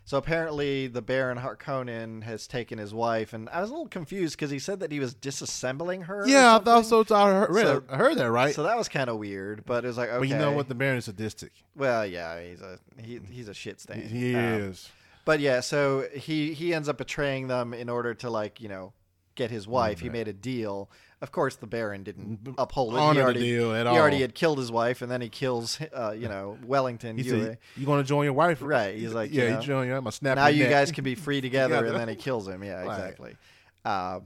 so 0.06 0.16
apparently, 0.16 0.86
the 0.86 1.02
Baron 1.02 1.36
Harkonnen 1.36 2.22
has 2.22 2.46
taken 2.46 2.78
his 2.78 2.94
wife, 2.94 3.34
and 3.34 3.50
I 3.50 3.60
was 3.60 3.68
a 3.68 3.74
little 3.74 3.86
confused 3.88 4.34
because 4.38 4.50
he 4.50 4.58
said 4.58 4.80
that 4.80 4.90
he 4.90 4.98
was 4.98 5.14
disassembling 5.14 6.04
her. 6.06 6.26
Yeah, 6.26 6.56
I 6.56 6.58
thought 6.60 6.86
so. 6.86 7.04
I 7.14 7.30
heard, 7.30 7.54
So- 7.54 7.82
I 7.90 7.96
heard 7.98 8.16
that 8.16 8.30
right. 8.30 8.54
So 8.54 8.62
that 8.62 8.78
was 8.78 8.88
kind 8.88 9.10
of 9.10 9.18
weird, 9.18 9.66
but 9.66 9.84
it 9.84 9.88
was 9.88 9.98
like 9.98 10.08
okay. 10.08 10.18
But 10.20 10.28
you 10.28 10.36
know 10.38 10.52
what? 10.52 10.68
The 10.68 10.74
Baron 10.74 10.96
is 10.96 11.04
sadistic. 11.04 11.52
well, 11.76 12.06
yeah, 12.06 12.40
he's 12.40 12.62
a 12.62 12.78
he, 12.98 13.20
he's 13.30 13.48
a 13.48 13.54
shit 13.54 13.78
stain. 13.78 14.00
He 14.08 14.34
Um, 14.34 14.44
is. 14.44 14.88
But 15.28 15.40
yeah, 15.40 15.60
so 15.60 16.08
he 16.14 16.54
he 16.54 16.72
ends 16.72 16.88
up 16.88 16.96
betraying 16.96 17.48
them 17.48 17.74
in 17.74 17.90
order 17.90 18.14
to 18.14 18.30
like 18.30 18.62
you 18.62 18.68
know 18.70 18.94
get 19.34 19.50
his 19.50 19.68
wife. 19.68 20.00
He 20.00 20.08
made 20.08 20.26
a 20.26 20.32
deal. 20.32 20.88
Of 21.20 21.32
course, 21.32 21.56
the 21.56 21.66
Baron 21.66 22.02
didn't 22.02 22.54
uphold 22.56 22.94
it. 22.94 22.98
Honor 22.98 23.20
he 23.20 23.24
already, 23.24 23.40
deal 23.40 23.74
at 23.74 23.86
he 23.86 23.92
already 23.92 24.22
had 24.22 24.34
killed 24.34 24.56
his 24.56 24.72
wife, 24.72 25.02
and 25.02 25.12
then 25.12 25.20
he 25.20 25.28
kills 25.28 25.78
uh, 25.92 26.12
you 26.12 26.30
know 26.30 26.56
Wellington. 26.64 27.18
He 27.18 27.24
Yueh. 27.24 27.44
said, 27.44 27.58
"You 27.76 27.84
going 27.84 28.02
to 28.02 28.08
join 28.08 28.24
your 28.24 28.32
wife?" 28.32 28.62
Right, 28.62 28.96
he's 28.96 29.12
like, 29.12 29.30
"Yeah, 29.30 29.42
you 29.42 29.48
you 29.48 29.54
know, 29.56 29.60
join 29.60 29.86
your. 29.88 29.96
I'm 29.98 30.04
gonna 30.04 30.12
snap 30.12 30.36
now 30.36 30.46
you 30.46 30.62
neck." 30.62 30.72
guys 30.72 30.92
can 30.92 31.04
be 31.04 31.14
free 31.14 31.40
together, 31.48 31.84
and 31.84 31.94
then 31.94 32.08
he 32.08 32.14
kills 32.16 32.48
him. 32.48 32.64
Yeah, 32.64 32.84
Right. 32.84 32.98
exactly. 32.98 33.36
Uh, 33.84 34.20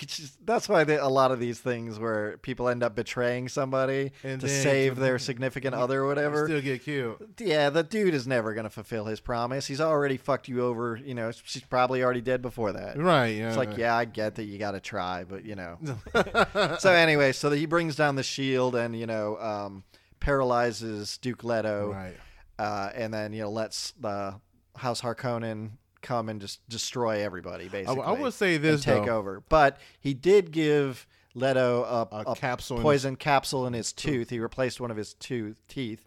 which 0.00 0.18
is 0.20 0.36
that's 0.44 0.68
why 0.68 0.84
they, 0.84 0.96
a 0.96 1.08
lot 1.08 1.30
of 1.32 1.40
these 1.40 1.58
things 1.60 1.98
where 1.98 2.36
people 2.38 2.68
end 2.68 2.82
up 2.82 2.94
betraying 2.94 3.48
somebody 3.48 4.12
And 4.22 4.40
to 4.40 4.48
save 4.48 4.96
their 4.96 5.18
significant 5.18 5.74
other 5.74 6.02
or 6.02 6.06
whatever. 6.06 6.46
still 6.46 6.60
get 6.60 6.82
cute. 6.84 7.16
Yeah, 7.38 7.70
the 7.70 7.82
dude 7.82 8.14
is 8.14 8.26
never 8.26 8.54
going 8.54 8.64
to 8.64 8.70
fulfill 8.70 9.04
his 9.06 9.20
promise. 9.20 9.66
He's 9.66 9.80
already 9.80 10.16
fucked 10.16 10.48
you 10.48 10.62
over. 10.62 10.96
You 10.96 11.14
know, 11.14 11.30
she's 11.44 11.62
probably 11.64 12.02
already 12.02 12.20
dead 12.20 12.42
before 12.42 12.72
that. 12.72 12.98
Right. 12.98 13.36
Yeah. 13.36 13.48
It's 13.48 13.56
like, 13.56 13.76
yeah, 13.76 13.94
I 13.96 14.04
get 14.04 14.36
that 14.36 14.44
you 14.44 14.58
got 14.58 14.72
to 14.72 14.80
try, 14.80 15.24
but 15.24 15.44
you 15.44 15.54
know. 15.54 15.78
so 16.78 16.92
anyway, 16.92 17.32
so 17.32 17.50
he 17.50 17.66
brings 17.66 17.96
down 17.96 18.16
the 18.16 18.22
shield 18.22 18.74
and 18.74 18.96
you 18.98 19.06
know 19.06 19.36
um, 19.38 19.84
paralyzes 20.20 21.18
Duke 21.18 21.44
Leto, 21.44 21.92
Right. 21.92 22.16
uh, 22.58 22.90
and 22.94 23.12
then 23.12 23.32
you 23.32 23.42
know 23.42 23.50
lets 23.50 23.92
the 24.00 24.40
House 24.76 25.02
Harkonnen 25.02 25.72
come 26.02 26.28
and 26.28 26.40
just 26.40 26.66
destroy 26.68 27.22
everybody 27.24 27.68
basically. 27.68 28.02
I 28.02 28.12
would 28.12 28.34
say 28.34 28.56
and 28.56 28.64
this 28.64 28.82
take 28.82 29.06
though. 29.06 29.16
over, 29.18 29.42
but 29.48 29.78
he 30.00 30.12
did 30.14 30.50
give 30.52 31.06
Leto 31.34 31.82
a, 31.84 32.16
A 32.16 32.20
a 32.32 32.34
capsule 32.36 32.78
poison 32.80 33.16
capsule 33.16 33.66
in 33.66 33.72
his 33.72 33.92
tooth. 33.92 34.28
He 34.30 34.38
replaced 34.38 34.80
one 34.80 34.90
of 34.90 34.96
his 34.96 35.14
tooth 35.14 35.60
teeth. 35.68 36.04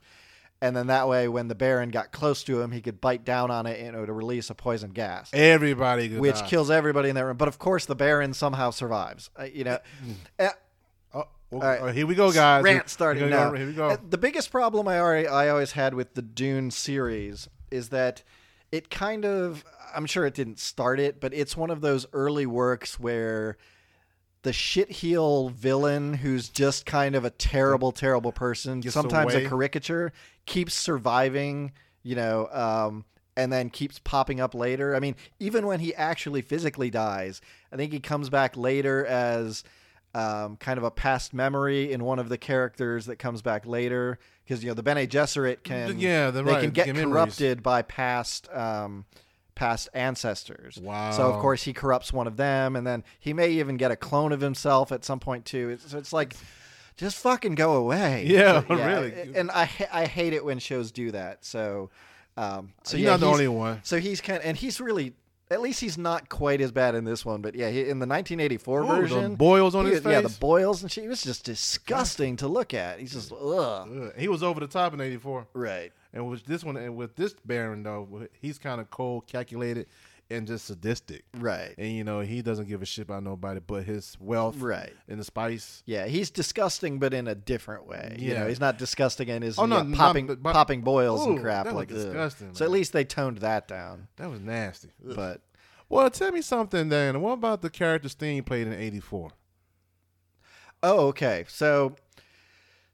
And 0.62 0.76
then 0.76 0.88
that 0.88 1.08
way, 1.10 1.28
when 1.28 1.48
the 1.50 1.54
Baron 1.56 1.90
got 1.90 2.12
close 2.12 2.42
to 2.46 2.62
him, 2.62 2.72
he 2.72 2.82
could 2.82 3.02
bite 3.02 3.26
down 3.26 3.52
on 3.52 3.66
it 3.66 3.80
you 3.84 3.92
know, 3.92 4.06
to 4.06 4.14
release 4.14 4.50
a 4.50 4.56
poison 4.56 4.92
gas 4.92 5.30
Everybody 5.34 6.10
could 6.10 6.20
which 6.20 6.40
die. 6.40 6.48
kills 6.48 6.72
everybody 6.72 7.10
in 7.10 7.16
that 7.16 7.26
room. 7.26 7.38
But 7.38 7.50
of 7.50 7.60
course, 7.60 7.86
the 7.86 7.94
Baron 7.96 8.34
somehow 8.34 8.72
survives. 8.72 9.30
Uh, 9.38 9.44
you 9.44 9.64
know, 9.66 9.80
uh, 10.40 10.50
Oh, 11.14 11.26
well, 11.52 11.62
right. 11.62 11.80
oh, 11.82 11.88
here 11.88 12.08
we 12.08 12.16
go, 12.16 12.32
guys. 12.32 12.64
rant 12.64 12.90
starting 12.90 13.24
here 13.24 13.30
now. 13.32 13.50
go, 13.52 13.56
Here 13.58 13.68
we 13.68 13.74
go. 13.74 13.90
Uh, 13.90 13.98
The 14.10 14.18
biggest 14.18 14.50
problem 14.50 14.88
I 14.88 15.00
already 15.00 15.28
I 15.28 15.50
always 15.50 15.74
had 15.74 15.94
with 15.94 16.14
the 16.14 16.22
Dune 16.22 16.72
series 16.72 17.48
is 17.70 17.90
that 17.90 18.24
it 18.72 18.90
kind 18.90 19.26
of 19.26 19.64
I'm 19.96 20.06
sure 20.06 20.26
it 20.26 20.34
didn't 20.34 20.60
start 20.60 21.00
it, 21.00 21.22
but 21.22 21.34
it's 21.34 21.56
one 21.56 21.70
of 21.70 21.82
those 21.82 22.06
early 22.12 22.46
works 22.46 23.00
where 23.00 23.58
the 24.44 24.52
shitheel 24.52 25.52
villain 25.52 26.14
who's 26.14 26.50
just 26.50 26.86
kind 26.86 27.16
of 27.16 27.26
a 27.26 27.30
terrible, 27.30 27.92
terrible 27.92 28.32
person, 28.32 28.82
Gets 28.82 28.94
sometimes 28.94 29.34
away. 29.34 29.46
a 29.46 29.50
caricature, 29.50 30.12
keeps 30.46 30.76
surviving, 30.76 31.72
you 32.04 32.16
know, 32.16 32.48
um, 32.52 33.06
and 33.38 33.52
then 33.52 33.70
keeps 33.70 34.00
popping 34.00 34.40
up 34.40 34.54
later. 34.54 34.96
I 34.96 35.00
mean, 35.00 35.16
even 35.40 35.66
when 35.66 35.80
he 35.80 35.96
actually 35.96 36.42
physically 36.42 36.90
dies, 36.90 37.42
I 37.72 37.76
think 37.76 37.92
he 37.92 38.00
comes 38.00 38.30
back 38.30 38.56
later 38.56 39.06
as 39.06 39.64
um, 40.16 40.56
kind 40.58 40.78
of 40.78 40.84
a 40.84 40.92
past 40.92 41.34
memory 41.34 41.92
in 41.92 42.04
one 42.04 42.20
of 42.20 42.30
the 42.30 42.38
characters 42.38 43.06
that 43.08 43.18
comes 43.18 43.42
back 43.42 43.66
later 43.66 44.18
because 44.44 44.64
you 44.64 44.70
know 44.70 44.74
the 44.74 44.84
Bene 44.84 45.06
Gesserit 45.08 45.64
can 45.64 46.00
Yeah, 46.00 46.32
they're 46.32 46.44
right, 46.44 46.62
can 46.62 46.70
get 46.72 46.88
memories. 46.88 47.06
corrupted 47.06 47.62
by 47.64 47.82
past 47.82 48.48
um, 48.54 49.06
past 49.56 49.90
ancestors. 49.94 50.78
Wow. 50.78 51.12
So 51.12 51.24
of 51.32 51.42
course 51.42 51.64
he 51.64 51.74
corrupts 51.74 52.14
one 52.14 52.28
of 52.28 52.38
them, 52.38 52.76
and 52.76 52.86
then 52.88 53.04
he 53.20 53.34
may 53.34 53.50
even 53.50 53.78
get 53.78 53.92
a 53.92 53.96
clone 53.96 54.32
of 54.32 54.42
himself 54.42 54.92
at 54.92 55.04
some 55.04 55.20
point 55.20 55.46
too. 55.46 55.70
It's, 55.70 55.92
so 55.92 55.98
it's 55.98 56.14
like. 56.14 56.36
Just 56.98 57.18
fucking 57.18 57.56
go 57.56 57.74
away. 57.74 58.24
Yeah, 58.26 58.62
So, 58.66 58.68
really. 58.74 59.12
And 59.36 59.52
I 59.52 59.70
I 59.92 60.06
hate 60.06 60.32
it 60.32 60.46
when 60.46 60.60
shows 60.60 60.94
do 60.94 61.12
that. 61.12 61.44
So, 61.44 61.90
um, 62.38 62.72
so 62.84 62.96
You're 62.96 63.08
yeah, 63.08 63.12
not 63.12 63.20
the 63.20 63.26
only 63.28 63.48
one. 63.50 63.82
so 63.84 64.00
he's 64.00 64.22
kind 64.22 64.40
of, 64.40 64.46
and 64.46 64.56
he's 64.56 64.80
really, 64.80 65.12
at 65.52 65.62
least 65.62 65.80
he's 65.82 65.98
not 65.98 66.28
quite 66.30 66.60
as 66.62 66.72
bad 66.72 66.96
in 66.96 67.04
this 67.06 67.24
one. 67.26 67.42
But 67.42 67.56
yeah, 67.56 67.70
he, 67.70 67.82
in 67.82 68.00
the 68.00 68.08
1984 68.08 68.82
Ooh, 68.82 68.88
the 68.88 68.94
version, 68.94 69.36
boils 69.36 69.76
on 69.76 69.86
he- 69.86 69.92
his 69.92 70.04
yeah, 70.06 70.22
the 70.22 70.30
boils 70.40 70.82
and 70.82 70.92
shit. 70.92 71.08
Was 71.08 71.22
just 71.24 71.46
disgusting 71.46 72.36
to 72.38 72.48
look 72.48 72.74
at. 72.74 73.00
He's 73.00 73.14
just 73.14 73.32
ugh. 73.32 73.40
Ugh. 73.90 74.14
He 74.18 74.28
was 74.28 74.42
over 74.44 74.60
the 74.60 74.68
top 74.68 74.94
in 74.94 75.02
'84, 75.02 75.48
Right. 75.54 75.92
and 76.14 76.30
with 76.30 76.46
this 76.46 76.64
one, 76.64 76.78
and 76.78 76.96
with 76.96 77.16
this 77.16 77.36
Baron 77.46 77.84
though, 77.84 78.28
he's 78.42 78.58
kind 78.58 78.80
of 78.82 78.90
cold, 78.90 79.28
calculated, 79.28 79.88
and 80.30 80.48
just 80.48 80.66
sadistic. 80.66 81.24
Right. 81.38 81.76
And 81.78 81.92
you 81.92 82.04
know 82.04 82.22
he 82.22 82.42
doesn't 82.42 82.68
give 82.68 82.82
a 82.82 82.86
shit 82.86 83.04
about 83.04 83.24
nobody 83.24 83.60
but 83.60 83.84
his 83.84 84.18
wealth, 84.20 84.58
Right. 84.60 84.92
and 85.08 85.20
the 85.20 85.24
spice. 85.24 85.84
Yeah, 85.86 86.08
he's 86.08 86.30
disgusting, 86.32 86.98
but 87.00 87.14
in 87.14 87.28
a 87.28 87.36
different 87.36 87.86
way. 87.88 88.16
You 88.20 88.34
know, 88.34 88.48
he's 88.48 88.60
not 88.60 88.78
disgusting 88.78 89.28
in 89.30 89.42
his 89.42 89.60
Oh, 89.60 89.66
no, 89.66 89.84
know, 89.84 89.96
popping 89.96 90.28
but- 90.28 90.42
but- 90.42 90.54
popping 90.54 90.82
boils 90.82 91.26
and 91.26 91.40
crap 91.40 91.66
like 91.72 91.90
ugh. 91.92 91.96
disgusting, 91.98 92.54
So 92.56 92.66
at 92.66 92.72
least 92.72 92.92
they 92.94 93.04
toned 93.06 93.38
that 93.40 93.68
down. 93.68 94.08
That 94.18 94.30
was 94.30 94.40
nasty. 94.40 94.90
Ugh. 95.08 95.16
But 95.16 95.42
well, 95.90 96.10
tell 96.10 96.32
me 96.32 96.42
something, 96.42 96.90
then. 96.90 97.22
What 97.22 97.34
about 97.34 97.62
the 97.62 97.70
character 97.70 98.10
Sting 98.10 98.42
played 98.44 98.66
in 98.66 98.74
'84? 98.74 99.30
Oh, 100.84 101.08
okay. 101.08 101.46
So 101.48 101.96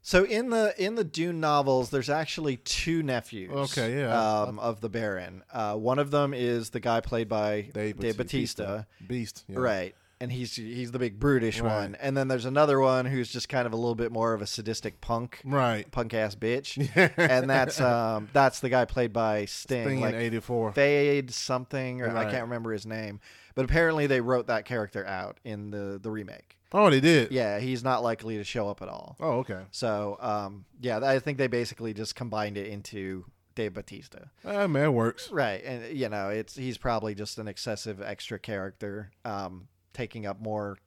so 0.02 0.24
in 0.24 0.50
the 0.50 0.74
in 0.76 0.96
the 0.96 1.04
Dune 1.04 1.40
novels, 1.40 1.90
there's 1.90 2.10
actually 2.10 2.56
two 2.58 3.02
nephews. 3.02 3.52
Okay, 3.52 3.98
yeah. 4.00 4.42
Um, 4.42 4.58
of 4.58 4.80
the 4.80 4.88
Baron. 4.88 5.44
Uh, 5.52 5.74
one 5.76 5.98
of 5.98 6.10
them 6.10 6.34
is 6.34 6.70
the 6.70 6.80
guy 6.80 7.00
played 7.00 7.28
by 7.28 7.62
Dave 7.72 7.98
Dave 7.98 8.16
Bautista. 8.16 8.86
Beast. 9.06 9.44
yeah. 9.48 9.58
Right. 9.58 9.94
And 10.20 10.30
he's 10.30 10.54
he's 10.54 10.92
the 10.92 11.00
big 11.00 11.18
brutish 11.18 11.60
Right. 11.60 11.74
one. 11.80 11.96
And 11.96 12.16
then 12.16 12.28
there's 12.28 12.44
another 12.44 12.78
one 12.78 13.06
who's 13.06 13.28
just 13.32 13.48
kind 13.48 13.66
of 13.66 13.72
a 13.72 13.76
little 13.76 13.96
bit 13.96 14.12
more 14.12 14.34
of 14.34 14.40
a 14.42 14.46
sadistic 14.46 15.00
punk, 15.00 15.40
Right. 15.44 15.90
punk 15.90 16.14
ass 16.14 16.36
bitch. 16.36 16.78
and 17.16 17.50
that's 17.50 17.80
um 17.80 18.28
that's 18.32 18.60
the 18.60 18.68
guy 18.68 18.84
played 18.84 19.12
by 19.12 19.46
Sting, 19.46 19.84
Sting 19.84 20.00
like 20.00 20.14
in 20.14 20.20
'84. 20.20 20.72
Feyd 20.74 21.32
something, 21.32 22.02
or 22.02 22.16
I 22.16 22.30
can't 22.30 22.44
remember 22.44 22.72
his 22.72 22.86
name. 22.86 23.18
But 23.56 23.64
apparently 23.64 24.06
they 24.06 24.20
wrote 24.20 24.46
that 24.46 24.64
character 24.64 25.04
out 25.04 25.38
in 25.44 25.70
the 25.72 25.98
the 26.00 26.10
remake. 26.10 26.56
Oh, 26.72 26.90
they 26.90 27.00
did. 27.00 27.32
Yeah, 27.32 27.58
he's 27.58 27.84
not 27.84 28.02
likely 28.02 28.36
to 28.38 28.44
show 28.44 28.68
up 28.68 28.82
at 28.82 28.88
all. 28.88 29.16
Oh, 29.20 29.38
okay. 29.40 29.60
So 29.70 30.16
um, 30.20 30.64
yeah, 30.80 31.00
I 31.02 31.18
think 31.18 31.38
they 31.38 31.46
basically 31.46 31.94
just 31.94 32.14
combined 32.14 32.56
it 32.56 32.66
into 32.68 33.24
Dave 33.54 33.74
Bautista. 33.74 34.30
Ah, 34.44 34.66
man, 34.66 34.94
works. 34.94 35.30
Right, 35.30 35.62
and 35.64 35.96
you 35.96 36.08
know, 36.08 36.28
it's 36.30 36.56
he's 36.56 36.78
probably 36.78 37.14
just 37.14 37.38
an 37.38 37.48
excessive 37.48 38.00
extra 38.00 38.38
character, 38.38 39.10
um, 39.24 39.68
taking 39.92 40.26
up 40.26 40.40
more 40.40 40.78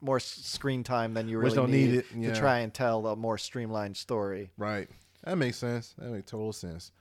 more 0.00 0.20
screen 0.20 0.84
time 0.84 1.14
than 1.14 1.28
you 1.28 1.38
Which 1.38 1.44
really 1.44 1.56
don't 1.56 1.70
need, 1.70 1.90
need 1.90 1.98
it, 1.98 2.06
yeah. 2.14 2.32
to 2.32 2.38
try 2.38 2.58
and 2.58 2.72
tell 2.72 3.06
a 3.06 3.16
more 3.16 3.38
streamlined 3.38 3.96
story. 3.96 4.50
Right. 4.58 4.88
That 5.24 5.38
makes 5.38 5.56
sense. 5.56 5.94
That 5.98 6.10
makes 6.10 6.30
total 6.30 6.52
sense. 6.52 6.92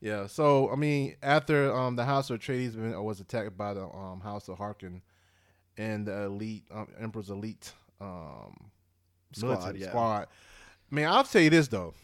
Yeah. 0.00 0.26
So 0.26 0.70
I 0.70 0.76
mean, 0.76 1.16
after 1.22 1.74
um 1.74 1.96
the 1.96 2.04
House 2.04 2.30
of 2.30 2.40
Atreides 2.40 2.76
was 3.02 3.20
attacked 3.20 3.56
by 3.56 3.74
the 3.74 3.84
um 3.84 4.20
House 4.20 4.48
of 4.48 4.58
Harkonnen 4.58 5.02
and 5.76 6.06
the 6.06 6.22
elite 6.22 6.64
um, 6.70 6.88
Emperor's 6.98 7.28
elite 7.30 7.72
um 8.00 8.70
Squad, 9.32 9.48
military 9.50 9.80
yeah. 9.80 9.88
squad. 9.88 10.26
I 10.90 10.94
mean, 10.94 11.06
I'll 11.06 11.24
tell 11.24 11.42
you 11.42 11.50
this 11.50 11.68
though. 11.68 11.94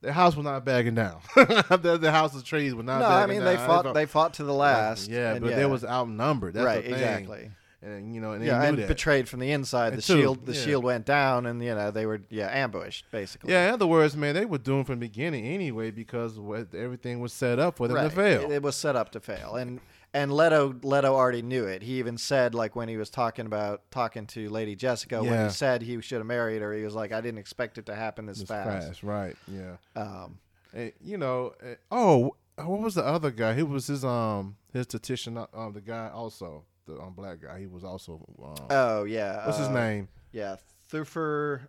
The 0.00 0.12
house 0.12 0.36
was 0.36 0.44
not 0.44 0.64
bagging 0.66 0.94
down. 0.94 1.20
the, 1.34 1.98
the 1.98 2.10
House 2.10 2.34
of 2.34 2.44
Atreides 2.44 2.74
was 2.74 2.84
not. 2.84 2.98
no, 2.98 3.06
I 3.06 3.20
backing 3.20 3.36
mean 3.36 3.44
they 3.44 3.56
down. 3.56 3.66
fought 3.66 3.94
they 3.94 4.06
fought 4.06 4.34
to 4.34 4.44
the 4.44 4.52
last. 4.52 5.08
Yeah, 5.08 5.32
and 5.32 5.42
but 5.42 5.56
they 5.56 5.64
was 5.64 5.82
outnumbered. 5.82 6.54
That's 6.54 6.66
right, 6.66 6.76
the 6.76 6.90
thing. 6.90 6.92
exactly. 6.92 7.50
And 7.80 8.14
you 8.14 8.20
know, 8.20 8.32
and 8.32 8.42
they 8.42 8.46
Yeah, 8.46 8.62
and 8.62 8.78
that. 8.78 8.88
betrayed 8.88 9.28
from 9.28 9.40
the 9.40 9.50
inside. 9.50 9.88
And 9.88 9.98
the 9.98 10.02
two, 10.02 10.20
shield 10.20 10.44
the 10.44 10.52
yeah. 10.52 10.60
shield 10.60 10.84
went 10.84 11.06
down, 11.06 11.46
and 11.46 11.62
you 11.62 11.74
know 11.74 11.90
they 11.90 12.04
were 12.04 12.20
yeah 12.28 12.48
ambushed 12.52 13.10
basically. 13.10 13.52
Yeah, 13.52 13.68
in 13.68 13.74
other 13.74 13.86
words, 13.86 14.14
man, 14.14 14.34
they 14.34 14.44
were 14.44 14.58
doomed 14.58 14.86
from 14.86 15.00
the 15.00 15.06
beginning 15.06 15.46
anyway 15.46 15.90
because 15.90 16.38
what, 16.38 16.74
everything 16.74 17.20
was 17.20 17.32
set 17.32 17.58
up 17.58 17.76
for 17.76 17.88
them 17.88 17.96
right. 17.96 18.10
to 18.10 18.16
fail. 18.16 18.50
It, 18.50 18.56
it 18.56 18.62
was 18.62 18.76
set 18.76 18.96
up 18.96 19.10
to 19.12 19.20
fail, 19.20 19.56
and 19.56 19.80
and 20.14 20.32
Leto 20.32 20.74
Leto 20.82 21.12
already 21.14 21.42
knew 21.42 21.66
it. 21.66 21.82
He 21.82 21.98
even 21.98 22.16
said 22.16 22.54
like 22.54 22.74
when 22.76 22.88
he 22.88 22.96
was 22.96 23.10
talking 23.10 23.44
about 23.44 23.82
talking 23.90 24.26
to 24.28 24.48
Lady 24.48 24.76
Jessica 24.76 25.22
when 25.22 25.44
he 25.46 25.50
said 25.52 25.82
he 25.82 26.00
should 26.00 26.18
have 26.18 26.26
married 26.26 26.62
her, 26.62 26.72
he 26.72 26.84
was 26.84 26.94
like, 26.94 27.12
I 27.12 27.20
didn't 27.20 27.38
expect 27.40 27.76
it 27.76 27.86
to 27.86 27.94
happen 27.94 28.24
this 28.26 28.40
It's 28.40 28.48
fast. 28.48 28.86
fast, 28.88 29.02
right? 29.02 29.36
Yeah. 29.48 29.76
Um, 29.96 30.38
And, 30.72 30.92
you 31.02 31.18
know, 31.18 31.52
eh, 31.62 31.74
oh, 31.90 32.36
what 32.56 32.80
was 32.80 32.94
the 32.94 33.04
other 33.04 33.30
guy? 33.30 33.54
He 33.54 33.62
was 33.64 33.88
his 33.88 34.04
um 34.04 34.56
his 34.72 34.84
statistician, 34.84 35.36
uh, 35.36 35.46
um, 35.52 35.72
the 35.72 35.80
guy 35.80 36.08
also 36.14 36.64
the 36.86 37.00
um, 37.00 37.12
black 37.14 37.40
guy. 37.42 37.58
He 37.60 37.66
was 37.66 37.82
also 37.84 38.24
um, 38.42 38.66
oh 38.70 39.04
yeah, 39.04 39.44
what's 39.46 39.58
his 39.58 39.68
uh, 39.68 39.72
name? 39.72 40.08
Yeah, 40.32 40.56
Thufir 40.92 41.62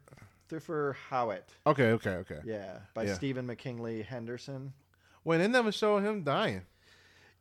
Thufir 0.51 0.93
Hawat. 1.09 1.43
Okay, 1.65 1.91
okay, 1.91 2.15
okay. 2.17 2.39
Yeah, 2.45 2.77
by 2.93 3.03
Yeah. 3.03 3.13
Stephen 3.15 3.47
McKinley 3.47 4.03
Henderson. 4.03 4.73
Well, 5.23 5.39
they 5.39 5.47
never 5.47 5.71
showed 5.71 6.03
him 6.03 6.23
dying. 6.23 6.61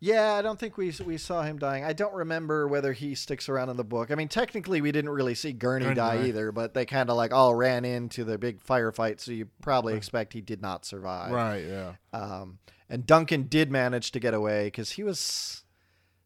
Yeah, 0.01 0.35
I 0.35 0.43
don't 0.43 0.59
think 0.59 0.77
we 0.77 0.93
we 1.05 1.17
saw 1.17 1.43
him 1.43 1.59
dying. 1.59 1.85
I 1.85 1.93
don't 1.93 2.15
remember 2.15 2.69
whether 2.69 2.93
he 2.93 3.15
sticks 3.15 3.49
around 3.49 3.71
in 3.71 3.77
the 3.77 3.85
book. 3.85 4.11
I 4.11 4.15
mean, 4.15 4.29
technically, 4.29 4.81
we 4.81 4.93
didn't 4.93 5.11
really 5.11 5.35
see 5.35 5.53
Gurney, 5.53 5.85
Gurney, 5.85 5.95
die 5.95 6.17
right. 6.17 6.27
either, 6.27 6.53
but 6.53 6.75
they 6.75 6.85
kind 6.85 7.09
of 7.11 7.17
like 7.17 7.33
all 7.33 7.55
ran 7.55 7.85
into 7.85 8.25
the 8.25 8.37
big 8.37 8.63
firefight, 8.63 9.21
so 9.21 9.33
you 9.33 9.49
probably 9.63 9.95
expect 9.95 10.33
he 10.33 10.41
did 10.41 10.61
not 10.61 10.85
survive. 10.85 11.33
Right. 11.33 11.65
Yeah. 11.67 11.95
Um, 12.13 12.59
and 12.89 13.07
Duncan 13.07 13.45
did 13.45 13.71
manage 13.71 14.13
to 14.13 14.21
get 14.21 14.35
away 14.35 14.67
because 14.67 14.93
he 14.93 15.03
was 15.03 15.63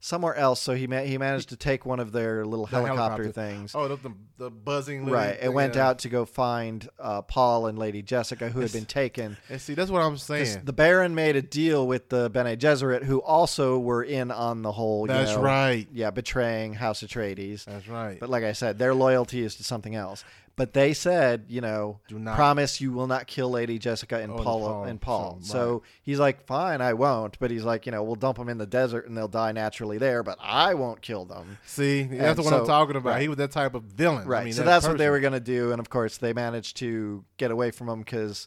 somewhere 0.00 0.34
else, 0.34 0.60
so 0.60 0.74
he 0.74 0.86
ma- 0.86 1.00
he 1.00 1.18
managed 1.18 1.48
to 1.50 1.56
take 1.56 1.84
one 1.84 2.00
of 2.00 2.12
their 2.12 2.44
little 2.44 2.66
The 2.66 2.76
helicopter, 2.76 3.24
helicopter. 3.24 3.32
things. 3.32 3.74
Oh, 3.74 3.88
the 3.88 3.96
the, 3.96 4.12
the 4.38 4.50
buzzing. 4.50 5.06
Right, 5.06 5.30
it 5.30 5.40
thing, 5.40 5.52
went 5.52 5.74
yeah. 5.74 5.88
out 5.88 5.98
to 6.00 6.08
go 6.08 6.24
find 6.24 6.88
uh, 6.98 7.22
Paul 7.22 7.66
and 7.66 7.78
Lady 7.78 8.02
Jessica, 8.02 8.48
who 8.48 8.60
had 8.60 8.72
been 8.72 8.84
taken. 8.86 9.36
And 9.48 9.60
see, 9.60 9.74
that's 9.74 9.90
what 9.90 10.02
I'm 10.02 10.16
saying. 10.16 10.62
The 10.64 10.72
Baron 10.72 11.14
made 11.14 11.36
a 11.36 11.42
deal 11.42 11.86
with 11.86 12.08
the 12.08 12.30
Bene 12.30 12.56
Gesserit, 12.56 13.02
who 13.04 13.20
also 13.20 13.78
were 13.78 14.02
in 14.04 14.30
on 14.30 14.62
the 14.62 14.72
whole. 14.72 15.02
you 15.02 15.08
That's 15.08 15.34
know, 15.34 15.42
right. 15.42 15.86
Yeah, 15.92 16.10
betraying 16.10 16.74
House 16.74 17.02
Atreides. 17.02 17.64
That's 17.64 17.88
right. 17.88 18.18
But 18.20 18.28
like 18.30 18.44
I 18.44 18.52
said, 18.52 18.78
their 18.78 18.94
loyalty 18.94 19.42
is 19.42 19.56
to 19.56 19.64
something 19.64 19.94
else. 19.94 20.24
But 20.58 20.74
they 20.74 20.92
said, 20.92 21.44
you 21.48 21.60
know, 21.62 22.00
Do 22.08 22.18
not- 22.18 22.36
promise 22.36 22.80
you 22.80 22.92
will 22.92 23.06
not 23.06 23.26
kill 23.26 23.48
Lady 23.48 23.78
Jessica 23.78 24.18
and 24.18 24.30
Oh, 24.32 24.36
and 24.36 24.44
Paul 24.44 24.60
Paul, 24.60 24.84
and 24.84 25.00
Paul. 25.00 25.38
so, 25.40 25.52
So 25.52 25.82
he's 26.02 26.18
like, 26.18 26.44
fine, 26.46 26.80
I 26.82 26.92
won't. 26.92 27.38
But 27.38 27.50
he's 27.50 27.64
like, 27.64 27.86
you 27.86 27.92
know, 27.92 28.02
we'll 28.02 28.16
dump 28.16 28.36
them 28.38 28.48
in 28.50 28.58
the 28.58 28.66
desert 28.66 29.06
and 29.06 29.16
they'll 29.16 29.28
die 29.28 29.52
naturally 29.52 29.96
there. 29.98 30.22
But 30.22 30.36
I 30.42 30.74
won't 30.74 31.00
kill 31.00 31.24
them. 31.24 31.56
See, 31.64 32.02
that's 32.02 32.38
And 32.38 32.44
what 32.44 32.52
I'm 32.54 32.66
talking 32.66 32.96
about. 32.96 33.10
right. 33.10 33.22
He 33.22 33.28
was 33.28 33.38
that 33.38 33.52
type 33.52 33.74
of 33.74 33.84
villain. 33.84 34.24
I 34.24 34.26
Right. 34.26 34.44
mean, 34.44 34.52
so 34.52 34.62
that 34.62 34.66
that's 34.66 34.86
what 34.86 34.98
they 34.98 35.04
person. 35.04 35.12
were 35.12 35.20
going 35.20 35.32
to 35.32 35.40
do. 35.40 35.70
And 35.70 35.80
of 35.80 35.88
course, 35.88 36.18
they 36.18 36.32
managed 36.32 36.76
to 36.78 37.24
get 37.36 37.50
away 37.52 37.70
from 37.70 37.88
him 37.88 38.00
because 38.00 38.46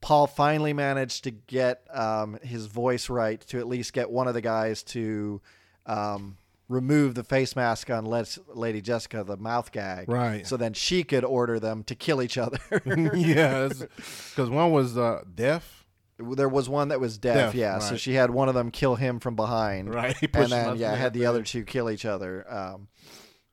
Paul 0.00 0.26
finally 0.26 0.72
managed 0.72 1.24
to 1.24 1.30
get 1.30 1.86
um, 1.94 2.38
his 2.42 2.66
voice 2.66 3.08
right 3.08 3.40
to 3.48 3.58
at 3.58 3.66
least 3.68 3.92
get 3.92 4.10
one 4.10 4.28
of 4.28 4.34
the 4.34 4.40
guys 4.42 4.82
to 4.82 5.40
um, 5.86 6.36
remove 6.68 7.14
the 7.14 7.24
face 7.24 7.54
mask 7.54 7.90
on 7.90 8.04
Les- 8.04 8.38
Lady 8.48 8.80
Jessica, 8.80 9.24
the 9.24 9.36
mouth 9.36 9.70
gag. 9.72 10.08
Right. 10.08 10.46
So 10.46 10.56
then 10.56 10.72
she 10.72 11.04
could 11.04 11.24
order 11.24 11.60
them 11.60 11.84
to 11.84 11.94
kill 11.94 12.20
each 12.20 12.38
other. 12.38 12.58
yeah, 13.14 13.68
because 13.68 14.50
one 14.50 14.72
was 14.72 14.98
uh, 14.98 15.22
deaf. 15.32 15.86
there 16.18 16.48
was 16.48 16.68
one 16.68 16.88
that 16.88 17.00
was 17.00 17.18
deaf, 17.18 17.36
Deaf, 17.36 17.54
yeah. 17.54 17.78
So 17.78 17.96
she 17.96 18.14
had 18.14 18.30
one 18.30 18.48
of 18.48 18.54
them 18.54 18.70
kill 18.70 18.96
him 18.96 19.20
from 19.20 19.36
behind. 19.36 19.94
Right. 19.94 20.16
And 20.34 20.50
then, 20.50 20.76
yeah, 20.76 20.94
had 20.94 21.12
the 21.12 21.26
other 21.26 21.42
two 21.42 21.64
kill 21.64 21.90
each 21.90 22.04
other. 22.04 22.44
Um, 22.52 22.88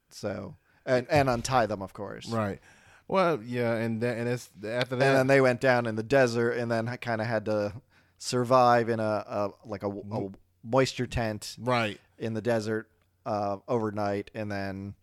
so, 0.09 0.55
and, 0.85 1.07
and 1.09 1.29
untie 1.29 1.65
them, 1.65 1.81
of 1.81 1.93
course. 1.93 2.27
Right. 2.27 2.59
Well, 3.07 3.41
yeah, 3.43 3.73
and 3.75 4.01
that, 4.01 4.17
and 4.17 4.27
it's 4.27 4.49
after 4.65 4.95
that. 4.95 5.05
and 5.05 5.17
then 5.17 5.27
they 5.27 5.41
went 5.41 5.61
down 5.61 5.85
in 5.85 5.95
the 5.95 6.03
desert 6.03 6.53
and 6.53 6.71
then 6.71 6.87
kind 6.97 7.21
of 7.21 7.27
had 7.27 7.45
to 7.45 7.73
survive 8.17 8.89
in 8.89 8.99
a, 8.99 9.03
a 9.03 9.49
like 9.65 9.83
a, 9.83 9.89
a 9.89 10.29
moisture 10.63 11.05
tent 11.05 11.57
right. 11.59 11.99
in 12.17 12.33
the 12.33 12.41
desert 12.41 12.89
uh, 13.25 13.57
overnight 13.67 14.31
and 14.35 14.51
then 14.51 14.95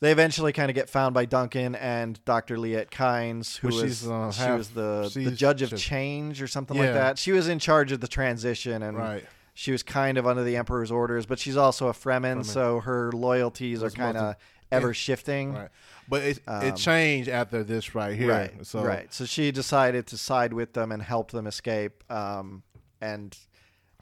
they 0.00 0.12
eventually 0.12 0.52
kind 0.52 0.70
of 0.70 0.74
get 0.74 0.88
found 0.88 1.12
by 1.14 1.26
Duncan 1.26 1.74
and 1.74 2.24
Dr. 2.24 2.56
Liet 2.56 2.90
Kynes, 2.90 3.58
who 3.58 3.68
Well, 3.68 3.82
was 3.82 3.84
she's, 3.98 4.08
uh, 4.08 4.32
she 4.32 4.40
half- 4.42 4.56
was 4.58 4.70
the, 4.70 5.10
the 5.14 5.30
judge 5.30 5.60
of 5.60 5.76
change 5.76 6.40
or 6.40 6.46
something 6.46 6.76
Yeah. 6.76 6.84
like 6.84 6.94
that. 6.94 7.18
She 7.18 7.32
was 7.32 7.48
in 7.48 7.58
charge 7.58 7.92
of 7.92 8.00
the 8.00 8.08
transition 8.08 8.82
and 8.82 8.96
Right. 8.96 9.24
she 9.52 9.72
was 9.72 9.82
kind 9.82 10.16
of 10.16 10.26
under 10.26 10.42
the 10.42 10.56
emperor's 10.56 10.90
orders, 10.90 11.26
but 11.26 11.38
she's 11.38 11.56
also 11.58 11.88
a 11.88 11.92
Fremen, 11.92 12.38
Fremen. 12.40 12.44
so 12.46 12.80
her 12.80 13.12
loyalties 13.12 13.82
are 13.82 13.90
kind 13.90 14.16
of 14.16 14.36
ever 14.72 14.94
shifting. 15.06 15.52
Right. 15.52 15.68
But 16.08 16.22
it 16.22 16.38
Um, 16.48 16.62
it 16.64 16.76
changed 16.76 17.28
after 17.28 17.62
this 17.62 17.94
right 17.94 18.16
here. 18.16 18.30
Right. 18.30 18.66
So 18.66 18.82
right. 18.82 19.12
So 19.12 19.26
she 19.26 19.50
decided 19.52 20.06
to 20.08 20.16
side 20.18 20.54
with 20.54 20.72
them 20.72 20.92
and 20.92 21.02
help 21.02 21.30
them 21.30 21.46
escape. 21.46 22.02
Um, 22.10 22.62
and 23.02 23.36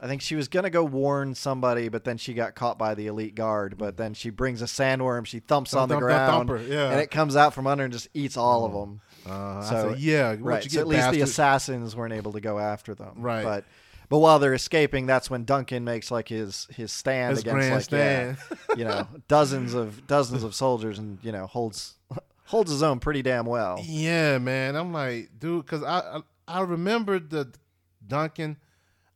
I 0.01 0.07
think 0.07 0.23
she 0.23 0.35
was 0.37 0.49
gonna 0.49 0.71
go 0.71 0.85
warn 0.85 1.35
somebody, 1.35 1.89
but 1.89 2.05
then 2.05 2.19
she 2.19 2.35
got 2.35 2.55
caught 2.55 2.79
by 2.79 2.95
the 2.95 3.07
elite 3.09 3.35
guard. 3.35 3.77
But 3.79 3.97
then 3.97 4.15
she 4.15 4.31
brings 4.31 4.63
a 4.63 4.67
sandworm, 4.67 5.27
she 5.27 5.41
thumps 5.41 5.75
on 5.75 5.89
the 5.89 5.95
Thump, 5.97 6.09
thump, 6.09 6.49
ground, 6.49 6.49
thumper, 6.49 6.63
yeah. 6.73 6.91
and 6.91 7.01
it 7.01 7.11
comes 7.11 7.35
out 7.37 7.55
from 7.55 7.67
under 7.67 7.85
and 7.85 7.93
just 7.93 8.09
eats 8.15 8.37
all 8.37 8.65
of 8.65 8.73
them. 8.73 9.01
Uh, 9.27 9.61
So- 9.63 9.77
I 9.77 9.93
said, 9.93 9.99
yeah. 10.01 10.37
right. 10.39 10.65
you 10.65 10.71
So 10.71 10.75
get, 10.77 10.81
at 10.83 10.87
least 10.89 11.01
the 11.11 11.19
bastard? 11.19 11.23
assassins 11.29 11.97
weren't 11.97 12.13
able 12.15 12.33
to 12.33 12.41
go 12.41 12.59
after 12.59 12.95
them. 12.95 13.15
Right. 13.17 13.43
But 13.45 13.65
but 14.11 14.21
while 14.21 14.39
they're 14.39 14.55
escaping, 14.55 15.05
that's 15.05 15.29
when 15.29 15.45
Duncan 15.45 15.85
makes 15.85 16.11
like 16.11 16.29
his 16.29 16.67
his 16.75 16.91
stand 16.93 17.33
His 17.37 17.41
against 17.41 17.93
like 17.93 17.99
yeah, 18.01 18.37
you 18.77 18.85
know 18.85 19.07
dozens 19.29 19.75
of 19.75 20.07
dozens 20.07 20.43
of 20.45 20.55
soldiers 20.55 20.99
and 20.99 21.19
you 21.23 21.31
know 21.31 21.47
holds 21.47 21.97
holds 22.47 22.71
his 22.71 22.83
own 22.83 23.01
pretty 23.01 23.21
damn 23.21 23.45
well. 23.45 23.79
Yeah, 23.85 24.39
man. 24.39 24.77
I'm 24.77 24.95
like, 24.95 25.29
dude, 25.39 25.67
because 25.67 25.83
I, 25.83 25.99
I 25.99 26.21
I 26.47 26.61
remember 26.63 27.19
the 27.19 27.53
Duncan. 28.07 28.57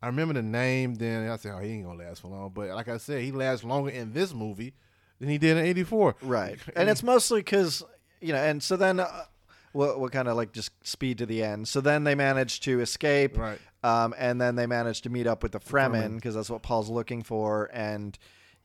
I 0.02 0.06
remember 0.06 0.34
the 0.34 0.42
name. 0.42 0.96
Then 0.96 1.28
I 1.28 1.36
said, 1.36 1.52
oh, 1.54 1.60
he 1.60 1.70
ain't 1.70 1.84
gonna 1.86 1.98
last 1.98 2.22
for 2.22 2.28
long. 2.28 2.50
But 2.52 2.70
like 2.70 2.88
I 2.88 2.96
said, 2.96 3.22
he 3.22 3.32
lasts 3.32 3.64
longer 3.64 3.90
in 3.90 4.12
this 4.12 4.34
movie 4.34 4.74
than 5.20 5.28
he 5.28 5.38
did 5.38 5.56
in 5.56 5.64
'84. 5.64 6.16
Right. 6.22 6.58
And 6.76 6.90
it's 6.90 7.02
mostly 7.02 7.40
because, 7.40 7.84
you 8.20 8.32
know, 8.32 8.38
and 8.38 8.62
so 8.62 8.76
then 8.76 9.00
uh, 9.00 9.24
we'll, 9.72 9.98
we'll 10.00 10.10
kind 10.10 10.28
of 10.28 10.36
like 10.36 10.52
just 10.52 10.72
speed 10.86 11.18
to 11.18 11.26
the 11.26 11.42
end. 11.44 11.68
So 11.68 11.80
then 11.80 12.04
they 12.04 12.14
manage 12.14 12.60
to 12.60 12.80
escape. 12.80 13.38
Right. 13.38 13.58
Um, 13.84 14.14
and 14.18 14.40
then 14.40 14.56
they 14.56 14.66
manage 14.66 15.02
to 15.02 15.10
meet 15.10 15.26
up 15.26 15.42
with 15.42 15.52
the 15.52 15.60
Fremen 15.60 16.16
because 16.16 16.34
that's 16.34 16.50
what 16.50 16.62
Paul's 16.62 16.88
looking 16.88 17.22
for. 17.22 17.70
And 17.72 18.16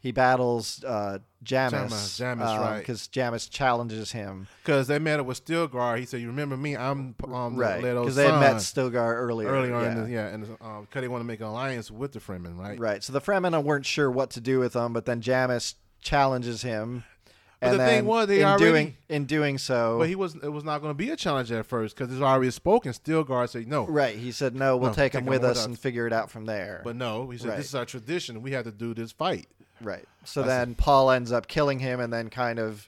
he 0.08 0.12
battles 0.14 0.84
uh, 0.86 1.20
Jamis. 1.44 1.88
Jamis, 1.90 2.38
Jamis, 2.38 2.60
right. 2.60 2.80
Because 2.80 3.08
Jamis 3.10 3.50
challenges 3.50 4.12
him. 4.14 4.48
Because 4.64 4.88
they 4.88 5.00
met 5.00 5.20
up 5.20 5.26
with 5.26 5.44
Stilgar. 5.46 5.98
He 6.00 6.06
said, 6.06 6.22
"You 6.22 6.28
remember 6.28 6.56
me? 6.56 6.76
I'm 6.78 7.14
um, 7.32 7.56
right. 7.58 7.82
Because 7.82 8.16
they 8.16 8.26
had 8.30 8.40
met 8.40 8.62
son." 8.62 8.92
Stilgar 8.92 9.14
earlier. 9.16 9.50
early 9.50 9.72
on. 9.72 9.84
Yeah. 9.84 9.92
in 9.92 10.04
the- 10.04 10.10
Yeah, 10.10 10.28
and 10.28 10.44
because 10.48 11.02
they 11.02 11.08
want 11.10 11.22
to 11.22 11.26
make 11.26 11.42
an 11.42 11.46
alliance 11.48 11.92
with 11.92 12.14
the 12.14 12.20
Fremen, 12.20 12.58
right? 12.58 12.80
Right. 12.80 13.04
So 13.04 13.12
the 13.14 13.22
Fremen 13.22 13.62
weren't 13.64 13.86
sure 13.86 14.10
what 14.10 14.30
to 14.32 14.42
do 14.42 14.60
with 14.60 14.74
him, 14.76 14.94
but 14.94 15.06
then 15.06 15.22
Jamis 15.22 15.76
challenges 16.02 16.62
him. 16.62 17.04
But 17.60 17.72
and 17.72 17.80
the 17.80 17.86
thing 17.86 18.06
was, 18.06 18.28
they 18.28 18.42
in 18.42 18.46
already- 18.48 18.66
doing 18.66 18.98
in 19.10 19.26
doing 19.26 19.58
so, 19.58 19.98
But 19.98 20.10
he 20.10 20.16
was. 20.16 20.36
It 20.36 20.50
was 20.50 20.64
not 20.64 20.80
going 20.80 20.92
to 20.92 20.98
be 20.98 21.10
a 21.10 21.16
challenge 21.16 21.52
at 21.52 21.66
first 21.66 21.96
because 21.98 22.14
it's 22.14 22.22
already 22.22 22.52
spoken. 22.52 22.92
Stilgar 22.94 23.50
said 23.50 23.68
no. 23.68 23.88
right? 23.88 24.16
He 24.16 24.32
said, 24.32 24.54
"No, 24.56 24.78
we'll 24.78 24.90
No, 24.92 24.94
take 24.96 25.12
take 25.14 25.22
him 25.22 25.24
him 25.26 25.30
with 25.32 25.42
with 25.42 25.52
us 25.52 25.58
us." 25.60 25.66
and 25.66 25.78
figure 25.78 26.06
it 26.06 26.14
out 26.14 26.30
from 26.30 26.46
there." 26.46 26.82
But 26.84 26.96
no, 26.96 27.30
he 27.32 27.38
said 27.40 27.50
Right. 27.50 27.58
this 27.58 27.68
is 27.70 27.76
our 27.76 27.86
tradition. 27.86 28.44
We 28.44 28.52
have 28.52 28.66
to 28.66 28.72
do 28.72 28.94
this 28.94 29.12
fight. 29.12 29.48
Right. 29.82 30.06
So 30.24 30.42
I 30.42 30.44
see. 30.44 30.48
then 30.50 30.76
Paul 30.76 31.12
ends 31.12 31.32
up 31.32 31.48
killing 31.48 31.80
him 31.80 32.00
and 32.00 32.12
then 32.12 32.30
kind 32.30 32.60
of 32.60 32.88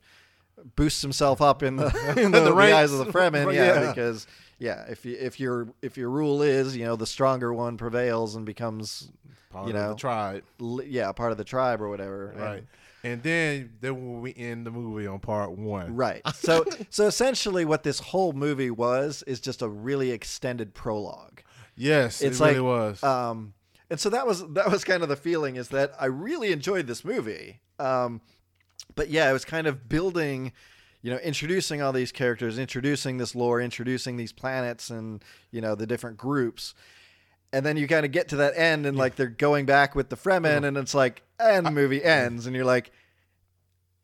boosts 0.76 1.02
himself 1.02 1.42
up 1.42 1.64
in 1.64 1.76
the 1.78 1.86
in 2.18 2.32
the, 2.32 2.42
The 2.42 2.54
the 2.54 2.74
eyes 2.74 2.92
of 2.92 3.00
the 3.06 3.12
Fremen. 3.12 3.46
Right, 3.48 3.56
yeah, 3.56 3.82
yeah. 3.84 3.90
because 3.94 4.28
yeah, 4.58 4.86
if 4.90 5.06
you, 5.06 5.16
if 5.20 5.40
your 5.40 5.68
if 5.82 5.98
your 5.98 6.10
rule 6.10 6.42
is 6.42 6.76
you 6.76 6.86
know 6.86 6.96
the 6.96 7.06
stronger 7.08 7.54
one 7.54 7.78
prevails 7.78 8.36
and 8.36 8.46
becomes 8.46 9.10
Part 9.52 9.68
You 9.68 9.74
of 9.74 9.82
know, 9.82 9.90
the 9.90 9.96
tribe, 9.96 10.44
li- 10.60 10.86
yeah 10.90 11.12
part 11.12 11.32
of 11.32 11.38
the 11.40 11.44
tribe 11.44 11.82
or 11.82 11.90
whatever. 11.90 12.30
and- 12.32 12.40
right? 12.42 12.64
And 13.02 13.24
then 13.24 13.72
then 13.80 14.20
we 14.20 14.34
end 14.36 14.68
the 14.68 14.72
movie 14.72 15.08
on 15.08 15.20
part 15.22 15.52
one. 15.54 15.96
Right. 15.96 16.22
So 16.36 16.66
so 16.90 17.08
essentially 17.08 17.64
what 17.66 17.84
this 17.84 18.00
whole 18.00 18.34
movie 18.34 18.70
was 18.72 19.24
is 19.26 19.40
just 19.40 19.62
a 19.62 19.70
really 19.70 20.12
extended 20.12 20.74
prologue. 20.74 21.42
Yes, 21.78 22.22
It's 22.22 22.42
it 22.42 22.44
really 22.46 22.60
was. 22.60 23.02
Um 23.02 23.54
and 23.90 24.00
so 24.00 24.10
that 24.10 24.28
was 24.28 24.46
that 24.54 24.70
was 24.72 24.84
kind 24.84 25.04
of 25.04 25.10
the 25.10 25.16
feeling 25.16 25.56
is 25.56 25.70
that 25.70 25.94
I 26.00 26.06
really 26.06 26.52
enjoyed 26.52 26.88
this 26.88 27.04
movie. 27.04 27.62
Um 27.80 28.22
but 28.96 29.10
yeah, 29.10 29.30
it 29.30 29.34
was 29.34 29.46
kind 29.46 29.68
of 29.68 29.88
building 29.90 30.52
you 31.02 31.12
know, 31.12 31.18
introducing 31.20 31.82
all 31.82 31.94
these 31.94 32.12
characters, 32.12 32.60
introducing 32.60 33.18
this 33.18 33.34
lore, 33.34 33.62
introducing 33.62 34.18
these 34.18 34.34
planets 34.34 34.90
and, 34.90 35.24
you 35.50 35.62
know, 35.62 35.74
the 35.74 35.88
different 35.88 36.18
groups. 36.18 36.74
And 37.54 37.66
then 37.66 37.78
you 37.78 37.88
kind 37.88 38.06
of 38.06 38.12
get 38.12 38.28
to 38.30 38.36
that 38.38 38.54
end 38.58 38.86
and 38.86 38.98
like 38.98 39.16
they're 39.16 39.28
going 39.28 39.66
back 39.66 39.96
with 39.96 40.10
the 40.10 40.18
Fremen 40.18 40.66
and 40.66 40.78
it's 40.78 40.94
like 40.94 41.24
and 41.40 41.66
the 41.66 41.72
movie 41.72 42.04
ends 42.04 42.46
and 42.46 42.56
you're 42.56 42.66
like 42.66 42.92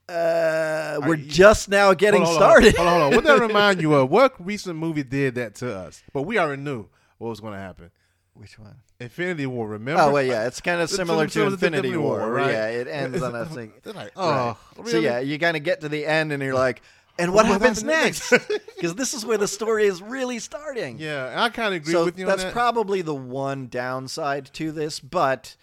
uh, 0.08 1.00
we're 1.06 1.16
I- 1.16 1.26
just 1.28 1.68
now 1.70 1.94
getting 1.94 2.22
hold 2.22 2.36
on, 2.36 2.42
started. 2.42 2.76
Hold 2.76 2.88
on, 2.88 3.02
hold 3.02 3.14
on. 3.14 3.16
What 3.16 3.24
that 3.26 3.40
remind 3.48 3.82
you 3.82 3.94
of? 3.96 4.10
What 4.10 4.34
recent 4.44 4.78
movie 4.78 5.04
did 5.04 5.36
that 5.36 5.56
to 5.56 5.76
us? 5.76 6.04
But 6.14 6.24
we 6.24 6.38
already 6.38 6.62
knew 6.62 6.88
what 7.18 7.30
was 7.30 7.40
going 7.40 7.54
to 7.54 7.60
happen. 7.60 7.92
Which 8.36 8.60
one? 8.60 8.76
Infinity 9.00 9.46
War. 9.46 9.68
Remember? 9.70 10.02
Oh, 10.02 10.12
well, 10.12 10.24
yeah, 10.24 10.46
it's 10.46 10.60
kind 10.62 10.82
of 10.82 10.90
similar 10.90 11.26
to 11.28 11.46
Infinity 11.48 11.96
War, 11.96 12.20
War, 12.20 12.32
right? 12.32 12.52
Yeah, 12.52 12.68
it 12.68 12.88
ends 12.88 13.22
on 13.22 13.34
a 13.36 13.46
thing. 13.46 13.72
Like, 13.86 13.96
Right. 13.96 14.12
oh, 14.18 14.58
really? 14.78 14.92
So 14.92 15.00
yeah, 15.00 15.20
you 15.20 15.40
kind 15.40 15.56
of 15.56 15.64
get 15.64 15.82
to 15.82 15.90
the 15.90 16.06
end, 16.06 16.32
and 16.34 16.44
you're 16.44 16.54
like, 16.68 16.82
and 17.18 17.34
what, 17.34 17.46
What 17.48 17.62
happens 17.62 17.82
next? 17.84 18.30
Because 18.76 18.94
this 19.02 19.14
is 19.14 19.26
where 19.26 19.38
the 19.38 19.48
story 19.48 19.86
is 19.86 20.02
really 20.02 20.40
starting. 20.40 21.00
yeah. 21.00 21.34
I 21.42 21.48
kind 21.50 21.70
of 21.74 21.82
agree 21.82 21.94
so 21.94 22.04
with 22.04 22.20
you 22.20 22.26
that's 22.26 22.42
on 22.44 22.48
that. 22.50 22.54
probably 22.54 23.02
the 23.02 23.16
one 23.16 23.68
downside 23.68 24.48
to 24.56 24.72
this, 24.74 25.00
but 25.00 25.56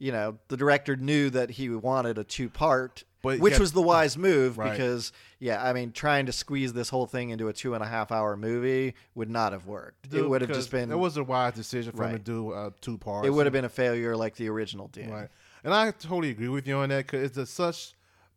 you 0.00 0.10
know, 0.10 0.38
the 0.48 0.56
director 0.56 0.96
knew 0.96 1.30
that 1.30 1.50
he 1.50 1.68
wanted 1.70 2.18
a 2.18 2.24
two 2.24 2.50
part. 2.50 3.04
Which 3.22 3.54
yeah, 3.54 3.58
was 3.58 3.72
the 3.72 3.82
wise 3.82 4.16
move 4.18 4.56
Right. 4.58 4.70
because, 4.72 5.10
yeah, 5.38 5.62
I 5.62 5.72
mean, 5.72 5.92
trying 5.92 6.26
to 6.26 6.32
squeeze 6.32 6.72
this 6.72 6.88
whole 6.88 7.06
thing 7.06 7.30
into 7.30 7.48
a 7.48 7.52
two 7.52 7.74
and 7.74 7.82
a 7.82 7.86
half 7.86 8.10
hour 8.10 8.36
movie 8.36 8.94
would 9.14 9.28
not 9.28 9.52
have 9.52 9.66
worked. 9.66 10.12
it 10.12 10.28
would 10.28 10.40
have 10.40 10.50
just 10.50 10.70
been, 10.70 10.90
It 10.90 10.98
was 10.98 11.16
a 11.16 11.24
wise 11.24 11.54
decision 11.54 11.92
for 11.92 12.04
him 12.04 12.12
to 12.12 12.18
do 12.18 12.52
uh, 12.52 12.70
two 12.80 12.96
parts. 12.98 13.26
it 13.26 13.30
would 13.30 13.44
have 13.46 13.52
been 13.52 13.64
a 13.64 13.68
failure 13.68 14.16
like 14.16 14.36
the 14.36 14.48
original 14.48 14.88
did. 14.88 15.10
Right. 15.10 15.28
And 15.64 15.74
I 15.74 15.90
totally 15.90 16.30
agree 16.30 16.48
with 16.48 16.66
you 16.66 16.76
on 16.76 16.88
that 16.90 17.06
because 17.06 17.22
it's 17.24 17.36
a 17.36 17.46
such 17.46 17.94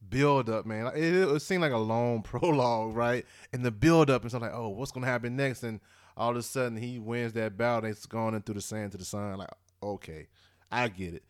build 0.09 0.49
up, 0.49 0.65
man. 0.65 0.87
It, 0.95 1.13
it 1.13 1.41
seemed 1.41 1.61
like 1.61 1.71
a 1.71 1.77
long 1.77 2.21
prologue, 2.23 2.95
right? 2.95 3.25
And 3.53 3.63
the 3.63 3.71
build 3.71 4.09
up, 4.09 4.23
and 4.23 4.31
so 4.31 4.39
like, 4.39 4.53
oh, 4.53 4.69
what's 4.69 4.91
gonna 4.91 5.05
happen 5.05 5.35
next? 5.35 5.63
And 5.63 5.79
all 6.17 6.31
of 6.31 6.37
a 6.37 6.43
sudden, 6.43 6.77
he 6.77 6.99
wins 6.99 7.33
that 7.33 7.57
battle. 7.57 7.85
And 7.85 7.95
it's 7.95 8.05
gone 8.05 8.33
into 8.35 8.53
the 8.53 8.61
sand 8.61 8.91
to 8.93 8.97
the 8.97 9.05
sun. 9.05 9.37
Like, 9.37 9.49
okay, 9.81 10.27
I 10.71 10.87
get 10.89 11.13
it. 11.13 11.23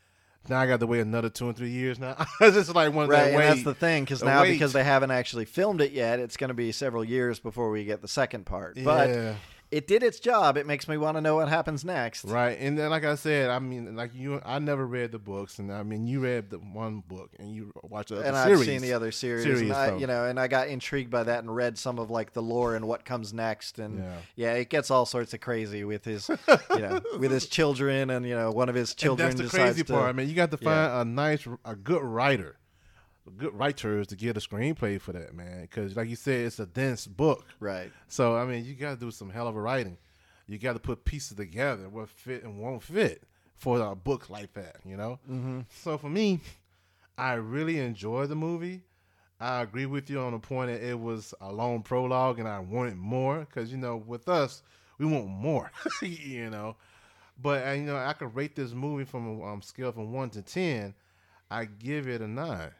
Now 0.48 0.60
I 0.60 0.66
got 0.68 0.80
to 0.80 0.88
wait 0.88 1.02
another 1.02 1.30
two 1.30 1.48
and 1.48 1.56
three 1.58 1.70
years. 1.70 2.00
Now 2.00 2.16
it's 2.42 2.56
just 2.56 2.74
like 2.74 2.94
one 2.94 3.06
of 3.06 3.10
Right, 3.10 3.26
that 3.26 3.34
and 3.34 3.40
that's 3.42 3.64
the 3.64 3.74
thing 3.74 4.04
because 4.04 4.24
now 4.24 4.42
wait. 4.42 4.54
because 4.54 4.74
they 4.74 4.84
haven't 4.84 5.12
actually 5.12 5.46
filmed 5.46 5.82
it 5.82 5.92
yet, 5.92 6.20
it's 6.20 6.38
going 6.38 6.48
to 6.48 6.54
be 6.54 6.72
several 6.72 7.04
years 7.04 7.40
before 7.40 7.70
we 7.70 7.84
get 7.86 8.02
the 8.02 8.08
second 8.08 8.46
part. 8.46 8.78
But 8.84 9.10
yeah. 9.10 9.36
It 9.72 9.88
did 9.88 10.02
its 10.04 10.20
job. 10.20 10.58
It 10.58 10.66
makes 10.66 10.88
me 10.88 10.98
want 10.98 11.18
to 11.18 11.22
know 11.22 11.36
what 11.36 11.48
happens 11.50 11.86
next. 11.86 12.26
Right, 12.26 12.58
and 12.60 12.78
then 12.78 12.90
like 12.90 13.04
I 13.06 13.16
said, 13.16 13.50
I 13.50 13.60
mean, 13.60 13.96
like 13.96 14.14
you, 14.14 14.42
I 14.46 14.60
never 14.60 14.86
read 14.86 15.12
the 15.12 15.20
books, 15.20 15.60
and 15.60 15.72
I 15.72 15.84
mean, 15.84 16.08
you 16.08 16.20
read 16.22 16.50
the 16.50 16.58
one 16.58 17.02
book, 17.08 17.32
and 17.40 17.52
you 17.54 17.72
watched 17.84 18.10
the 18.10 18.16
other 18.20 18.26
And 18.26 18.36
series. 18.36 18.60
I've 18.62 18.66
seen 18.66 18.82
the 18.82 18.94
other 18.94 19.12
series, 19.12 19.44
series, 19.44 19.62
and 19.70 19.74
I, 19.74 19.98
you 19.98 20.08
know, 20.08 20.26
and 20.26 20.40
I 20.40 20.48
got 20.48 20.68
intrigued 20.68 21.12
by 21.12 21.24
that 21.24 21.40
and 21.40 21.56
read 21.56 21.78
some 21.78 22.00
of 22.00 22.10
like 22.10 22.34
the 22.34 22.42
lore 22.42 22.76
and 22.76 22.88
what 22.88 23.06
comes 23.06 23.34
next, 23.34 23.80
and 23.80 24.00
Yeah. 24.00 24.16
yeah, 24.36 24.54
it 24.54 24.70
gets 24.70 24.90
all 24.92 25.06
sorts 25.06 25.34
of 25.34 25.42
crazy 25.42 25.84
with 25.84 26.06
his, 26.06 26.30
you 26.76 26.80
know, 26.82 27.00
with 27.20 27.32
his 27.32 27.48
children, 27.48 28.10
and 28.10 28.26
you 28.28 28.36
know, 28.36 28.52
one 28.52 28.70
of 28.70 28.76
his 28.76 28.94
children. 28.96 29.30
And 29.30 29.40
that's 29.40 29.52
the 29.52 29.58
crazy 29.58 29.84
to, 29.84 29.94
part, 29.94 30.16
man. 30.16 30.28
You 30.30 30.36
got 30.36 30.52
to 30.52 30.58
Yeah. 30.62 30.88
find 31.00 31.10
a 31.10 31.12
nice, 31.12 31.48
a 31.66 31.76
good 31.76 32.04
writer, 32.04 32.58
good 33.38 33.54
writers 33.54 34.08
to 34.08 34.16
get 34.16 34.38
a 34.38 34.40
screenplay 34.40 35.00
for 35.00 35.14
that, 35.14 35.34
man. 35.34 35.62
Because 35.62 35.96
like 35.96 36.10
you 36.10 36.16
said, 36.16 36.46
it's 36.46 36.60
a 36.60 36.66
dense 36.66 37.08
book. 37.08 37.46
right? 37.60 37.92
So 38.08 38.36
I 38.36 38.46
mean, 38.46 38.66
you 38.66 38.74
got 38.74 39.00
to 39.00 39.06
do 39.06 39.12
some 39.12 39.30
hell 39.30 39.48
of 39.48 39.56
a 39.56 39.62
writing. 39.62 39.98
You 40.48 40.58
got 40.58 40.74
to 40.74 40.80
put 40.80 41.06
pieces 41.06 41.38
together 41.38 41.90
what 41.90 42.10
fit 42.10 42.44
and 42.44 42.60
won't 42.60 42.82
fit 42.82 43.24
for 43.56 43.80
a 43.80 43.96
book 43.96 44.30
like 44.30 44.54
that, 44.54 44.78
you 44.84 44.98
know. 44.98 45.20
Mm-hmm. 45.30 45.62
So 45.70 45.98
for 45.98 46.10
me, 46.10 46.40
I 47.18 47.34
really 47.34 47.80
enjoyed 47.80 48.30
the 48.30 48.36
movie. 48.36 48.82
I 49.40 49.62
agree 49.62 49.86
with 49.86 50.10
you 50.10 50.20
on 50.20 50.34
the 50.34 50.40
point 50.40 50.72
that 50.72 50.86
it 50.86 51.00
was 51.00 51.34
a 51.40 51.52
long 51.52 51.82
prologue, 51.82 52.40
and 52.40 52.48
I 52.48 52.60
wanted 52.60 52.98
more 52.98 53.40
because 53.40 53.72
you 53.72 53.78
know, 53.78 53.98
with 53.98 54.28
us, 54.28 54.64
we 54.98 55.06
want 55.06 55.28
more, 55.28 55.72
you 56.02 56.50
know. 56.50 56.76
But 57.42 57.68
uh, 57.68 57.72
you 57.72 57.84
know, 57.84 57.98
I 57.98 58.14
could 58.14 58.36
rate 58.36 58.56
this 58.56 58.74
movie 58.74 59.06
from 59.06 59.28
a 59.28 59.46
um, 59.46 59.62
scale 59.62 59.92
from 59.92 60.12
one 60.12 60.30
to 60.32 60.42
ten. 60.42 60.94
I 61.52 61.66
give 61.66 62.08
it 62.08 62.22
a 62.22 62.28
nine 62.28 62.72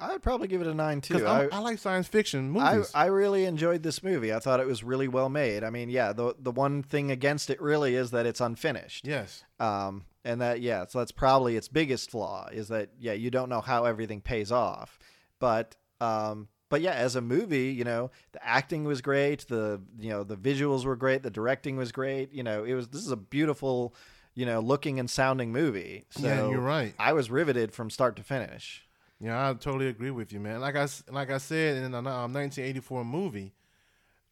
I'd 0.00 0.22
probably 0.22 0.48
give 0.48 0.60
it 0.60 0.66
a 0.66 0.74
nine 0.74 1.00
too. 1.00 1.26
I, 1.26 1.48
I 1.52 1.58
like 1.58 1.78
science 1.78 2.08
fiction 2.08 2.56
I, 2.58 2.74
movies. 2.74 2.90
I 2.94 3.06
really 3.06 3.44
enjoyed 3.44 3.82
this 3.82 4.02
movie. 4.02 4.32
I 4.32 4.38
thought 4.38 4.60
it 4.60 4.66
was 4.66 4.82
really 4.82 5.08
well 5.08 5.28
made. 5.28 5.62
I 5.62 5.70
mean, 5.70 5.90
yeah, 5.90 6.12
the 6.12 6.34
the 6.38 6.50
one 6.50 6.82
thing 6.82 7.10
against 7.10 7.50
it 7.50 7.60
really 7.60 7.94
is 7.94 8.10
that 8.12 8.26
it's 8.26 8.40
unfinished. 8.40 9.06
yes, 9.06 9.44
Um, 9.58 10.04
and 10.24 10.40
that 10.40 10.60
yeah, 10.60 10.86
so 10.86 10.98
that's 10.98 11.12
probably 11.12 11.56
its 11.56 11.68
biggest 11.68 12.10
flaw 12.10 12.48
is 12.52 12.68
that 12.68 12.90
yeah, 12.98 13.12
you 13.12 13.30
don't 13.30 13.48
know 13.48 13.60
how 13.60 13.84
everything 13.84 14.20
pays 14.20 14.50
off. 14.50 14.98
But 15.38 15.76
um, 16.00 16.48
but 16.68 16.80
yeah, 16.80 16.92
as 16.92 17.16
a 17.16 17.20
movie, 17.20 17.72
you 17.72 17.84
know, 17.84 18.10
the 18.32 18.46
acting 18.46 18.84
was 18.84 19.02
great. 19.02 19.46
The 19.48 19.80
you 19.98 20.10
know 20.10 20.24
the 20.24 20.36
visuals 20.36 20.84
were 20.84 20.96
great. 20.96 21.22
The 21.22 21.30
directing 21.30 21.76
was 21.76 21.92
great. 21.92 22.32
You 22.32 22.42
know, 22.42 22.64
it 22.64 22.74
was 22.74 22.88
this 22.88 23.04
is 23.04 23.10
a 23.10 23.16
beautiful, 23.16 23.94
you 24.34 24.46
know, 24.46 24.60
looking 24.60 24.98
and 24.98 25.10
sounding 25.10 25.52
movie. 25.52 26.04
So 26.10 26.26
yeah, 26.26 26.48
you're 26.48 26.60
right. 26.60 26.94
I 26.98 27.12
was 27.12 27.30
riveted 27.30 27.72
from 27.72 27.90
start 27.90 28.16
to 28.16 28.22
finish. 28.22 28.86
Yeah, 29.20 29.50
I 29.50 29.52
totally 29.54 29.88
agree 29.88 30.10
with 30.10 30.32
you, 30.32 30.40
man. 30.40 30.60
Like 30.60 30.76
I 30.76 30.86
like 31.10 31.30
I 31.30 31.38
said 31.38 31.76
in 31.84 31.94
a 31.94 31.98
um, 31.98 32.04
1984 32.32 33.04
movie, 33.04 33.52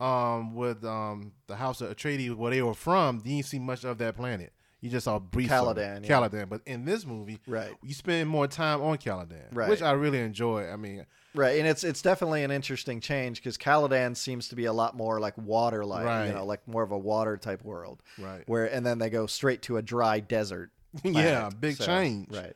um, 0.01 0.55
with 0.55 0.85
um 0.85 1.33
the 1.47 1.57
House 1.57 1.81
of 1.81 1.95
Atreides, 1.95 2.35
where 2.35 2.51
they 2.51 2.63
were 2.63 2.75
from, 2.75 3.17
you 3.25 3.37
didn't 3.37 3.47
see 3.47 3.59
much 3.59 3.85
of 3.85 3.99
that 3.99 4.17
planet. 4.17 4.53
You 4.81 4.91
just 4.91 5.05
saw 5.05 5.19
brief. 5.19 5.51
Caladan, 5.51 6.05
yeah. 6.05 6.09
Caladan. 6.21 6.49
But 6.49 6.61
in 6.65 6.85
this 6.85 7.05
movie, 7.05 7.41
Right. 7.49 7.75
you 7.83 7.93
spend 7.95 8.29
more 8.31 8.47
time 8.47 8.81
on 8.81 8.97
Caladan, 8.99 9.49
Right. 9.53 9.69
which 9.69 9.83
I 9.83 9.91
really 9.91 10.21
enjoy. 10.21 10.71
I 10.71 10.77
mean, 10.77 11.05
Right, 11.35 11.59
and 11.59 11.67
it's 11.69 11.83
it's 11.85 12.01
definitely 12.01 12.45
an 12.45 12.51
interesting 12.53 13.01
change 13.01 13.41
because 13.41 13.59
Caladan 13.59 14.17
seems 14.17 14.49
to 14.49 14.57
be 14.57 14.67
a 14.67 14.73
lot 14.73 14.97
more 14.97 15.19
like 15.21 15.37
water 15.37 15.85
like, 15.85 16.05
Right. 16.07 16.27
you 16.29 16.33
know, 16.33 16.45
like 16.47 16.67
more 16.69 16.85
of 16.85 16.93
a 16.93 16.99
water 16.99 17.37
type 17.37 17.63
world. 17.65 18.03
right? 18.19 18.45
Where 18.47 18.67
and 18.73 18.87
then 18.87 18.99
they 18.99 19.11
go 19.11 19.27
straight 19.27 19.63
to 19.63 19.77
a 19.79 19.83
dry 19.83 20.21
desert. 20.21 20.71
yeah, 21.03 21.51
big 21.51 21.77
So, 21.77 21.85
change. 21.85 22.29
Right. 22.35 22.55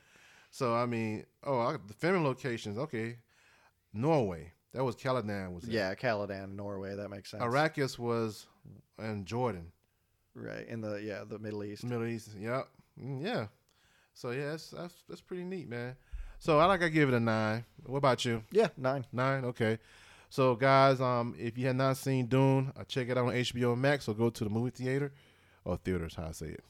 So 0.53 0.75
I 0.75 0.85
mean, 0.85 1.25
oh, 1.43 1.57
I, 1.59 1.77
the 1.87 1.95
filming 1.95 2.23
locations, 2.23 2.77
okay, 2.77 3.17
Norway. 3.91 4.51
That 4.73 4.83
was 4.83 4.95
Caladan. 4.95 5.51
Was 5.51 5.63
it. 5.63 5.71
Yeah, 5.71 5.95
Caladan, 5.95 6.55
Norway. 6.55 6.95
That 6.95 7.09
makes 7.09 7.31
sense. 7.31 7.41
Arrakis 7.41 7.97
was 7.97 8.45
in 8.99 9.25
Jordan. 9.25 9.71
Right 10.35 10.67
in 10.67 10.79
the 10.79 11.01
yeah 11.01 11.23
the 11.27 11.39
Middle 11.39 11.63
East. 11.63 11.83
Middle 11.83 12.05
East. 12.05 12.29
Yep. 12.39 12.67
Mm, 13.03 13.23
Yeah. 13.23 13.47
So 14.13 14.29
yeah, 14.29 14.51
that's, 14.51 14.69
that's 14.69 14.93
that's 15.09 15.21
pretty 15.21 15.43
neat, 15.43 15.67
man. 15.67 15.95
So 16.37 16.59
I 16.59 16.65
like 16.65 16.83
I 16.83 16.89
give 16.89 17.09
it 17.09 17.15
a 17.15 17.19
nine. 17.19 17.65
What 17.87 17.97
about 17.97 18.23
you? 18.23 18.43
Yeah, 18.51 18.67
nine. 18.77 19.05
Nine. 19.11 19.45
Okay. 19.45 19.79
So 20.29 20.53
guys, 20.55 21.01
um, 21.01 21.33
if 21.39 21.57
you 21.57 21.65
have 21.65 21.75
not 21.75 21.97
seen 21.97 22.27
Dune, 22.27 22.71
uh, 22.79 22.83
check 22.83 23.09
it 23.09 23.17
out 23.17 23.25
on 23.25 23.33
HBO 23.33 23.75
Max 23.75 24.07
or 24.07 24.13
go 24.13 24.29
to 24.29 24.43
the 24.43 24.51
movie 24.51 24.69
theater 24.69 25.11
or 25.65 25.77
theaters. 25.77 26.13
How 26.13 26.27
I 26.27 26.31
say 26.31 26.47
it. 26.47 26.63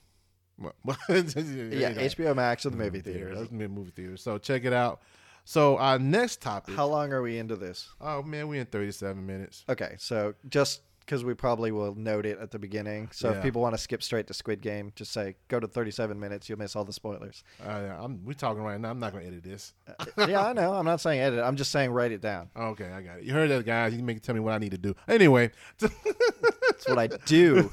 Well, 0.59 0.73
Yeah, 1.09 1.93
HBO 1.93 2.35
Max 2.35 2.65
or 2.65 2.69
the 2.69 2.77
movie 2.77 3.01
theater. 3.01 3.29
theaters. 3.33 3.49
That's 3.49 3.51
movie 3.51 3.91
theater. 3.91 4.17
So 4.17 4.37
check 4.37 4.65
it 4.65 4.73
out. 4.73 5.01
So 5.45 5.77
our 5.77 5.99
next 5.99 6.41
topic. 6.41 6.75
How 6.75 6.85
long 6.87 7.11
are 7.11 7.21
we 7.21 7.37
into 7.37 7.55
this? 7.55 7.89
oh 7.99 8.21
man, 8.23 8.47
we 8.47 8.59
in 8.59 8.65
thirty-seven 8.65 9.25
minutes. 9.25 9.65
Okay, 9.67 9.95
so 9.97 10.35
just 10.49 10.81
because 11.01 11.25
we 11.25 11.33
probably 11.33 11.69
will 11.73 11.93
note 11.95 12.25
it 12.25 12.39
at 12.39 12.49
the 12.51 12.57
beginning. 12.57 13.09
So 13.11 13.29
Yeah. 13.29 13.35
if 13.37 13.43
people 13.43 13.61
want 13.61 13.73
to 13.75 13.77
skip 13.77 14.01
straight 14.01 14.25
to 14.27 14.33
Squid 14.33 14.61
Game, 14.61 14.93
just 14.95 15.11
say 15.11 15.35
go 15.49 15.59
to 15.59 15.67
37 15.67 16.17
minutes. 16.17 16.47
You'll 16.47 16.59
miss 16.59 16.77
all 16.77 16.85
the 16.85 16.93
spoilers. 16.93 17.43
Uh, 17.61 17.67
yeah, 17.87 18.01
I'm, 18.01 18.23
we 18.23 18.33
talking 18.33 18.63
right 18.63 18.79
now. 18.79 18.89
I'm 18.91 18.99
not 18.99 19.11
gonna 19.11 19.25
edit 19.25 19.43
this. 19.43 19.73
Uh, 19.85 20.27
yeah, 20.29 20.45
I 20.45 20.53
know. 20.53 20.73
I'm 20.73 20.85
not 20.85 21.01
saying 21.01 21.19
edit. 21.19 21.41
I'm 21.43 21.57
just 21.57 21.71
saying 21.71 21.91
write 21.91 22.13
it 22.13 22.21
down. 22.21 22.49
Okay, 22.57 22.85
I 22.89 23.01
got 23.01 23.17
it. 23.17 23.25
You 23.25 23.33
heard 23.33 23.49
that, 23.49 23.65
guys. 23.65 23.91
You 23.91 23.97
can 23.97 24.05
make 24.05 24.21
tell 24.21 24.33
me 24.33 24.39
what 24.39 24.53
I 24.53 24.59
need 24.59 24.71
to 24.71 24.77
do. 24.77 24.95
Anyway, 25.09 25.51
That's 25.79 26.87
what 26.87 26.99
I 26.99 27.07
do. 27.07 27.69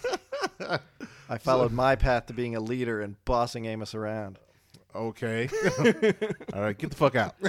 I 1.28 1.38
followed 1.38 1.72
my 1.72 1.96
path 1.96 2.26
to 2.26 2.32
being 2.32 2.56
a 2.56 2.60
leader 2.60 3.00
and 3.00 3.22
bossing 3.24 3.66
Amos 3.66 3.94
around. 3.94 4.38
okay. 4.94 5.48
All 6.52 6.60
right, 6.62 6.76
get 6.76 6.90
the 6.90 6.96
fuck 6.96 7.14
out. 7.16 7.34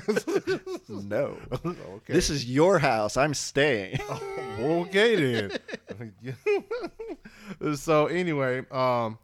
No. 0.90 1.38
okay. 1.66 2.14
This 2.14 2.30
is 2.30 2.46
your 2.46 2.78
house. 2.80 3.18
I'm 3.18 3.34
staying. 3.34 3.98
okay 4.60 5.50
then. 7.60 7.76
so 7.76 8.08
anyway, 8.08 8.64
um, 8.72 9.18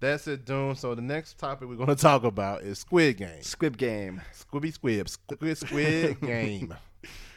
that's 0.00 0.26
it, 0.26 0.44
Dune. 0.46 0.74
So 0.74 0.94
the 0.94 1.02
next 1.02 1.38
topic 1.38 1.68
we're 1.68 1.76
gonna 1.76 1.94
talk 1.94 2.24
about 2.24 2.62
is 2.62 2.78
Squid 2.80 3.18
Game. 3.18 3.42
Squid 3.42 3.76
Game. 3.78 4.20
Squibby 4.34 4.72
Squib. 4.72 5.08
Squid 5.08 5.58
Squid 5.58 6.20
Game. 6.20 6.74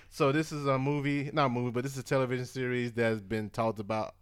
So 0.10 0.32
this 0.32 0.52
is 0.52 0.66
a 0.66 0.78
movie, 0.80 1.30
not 1.34 1.48
a 1.48 1.50
movie, 1.50 1.72
but 1.72 1.84
this 1.84 1.94
is 1.94 2.00
a 2.00 2.04
television 2.04 2.46
series 2.46 2.94
that's 2.94 3.20
been 3.20 3.50
talked 3.50 3.80
about 3.80 4.16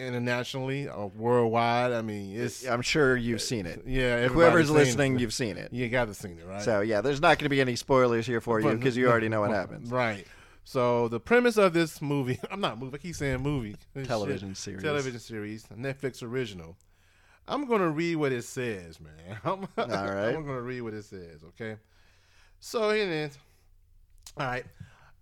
internationally 0.00 0.88
or 0.88 1.08
worldwide. 1.08 1.92
I 1.92 2.02
mean, 2.02 2.38
it's 2.38 2.66
I'm 2.66 2.82
sure 2.82 3.16
you've 3.16 3.42
seen 3.42 3.66
it. 3.66 3.82
yeah. 3.86 4.28
Whoever's 4.28 4.70
listening, 4.70 5.16
it. 5.16 5.20
you've 5.20 5.34
seen 5.34 5.56
it. 5.56 5.72
you 5.72 5.88
got 5.88 6.06
to 6.06 6.14
seen 6.14 6.38
it, 6.38 6.46
right? 6.46 6.62
So 6.62 6.80
yeah, 6.80 7.00
there's 7.00 7.20
not 7.20 7.38
going 7.38 7.46
to 7.46 7.50
be 7.50 7.60
any 7.60 7.76
spoilers 7.76 8.26
here 8.26 8.40
for 8.40 8.60
you 8.60 8.74
because 8.74 8.96
you 8.96 9.08
already 9.08 9.28
know 9.28 9.40
what 9.40 9.50
happens. 9.50 9.90
Right. 9.90 10.26
So 10.64 11.08
the 11.08 11.20
premise 11.20 11.56
of 11.56 11.72
this 11.72 12.00
movie, 12.00 12.38
I'm 12.50 12.60
not 12.60 12.78
movie. 12.78 12.94
I 12.94 12.98
keep 12.98 13.14
saying 13.14 13.42
movie. 13.42 13.76
Shit. 13.94 14.06
Television 14.06 14.54
series. 14.54 14.82
television 14.82 15.20
series, 15.20 15.64
Netflix 15.76 16.22
original. 16.22 16.76
I'm 17.48 17.66
gonna 17.66 17.90
read 17.90 18.16
what 18.16 18.32
it 18.32 18.44
says, 18.44 19.00
man. 19.00 19.38
I'm, 19.44 19.66
All 19.76 19.86
right. 19.86 20.34
I'm 20.34 20.46
gonna 20.46 20.60
read 20.60 20.82
what 20.82 20.94
it 20.94 21.04
says. 21.04 21.42
Okay. 21.48 21.76
So 22.60 22.90
here 22.90 23.04
it 23.04 23.08
is. 23.08 23.38
All 24.36 24.46
right. 24.46 24.64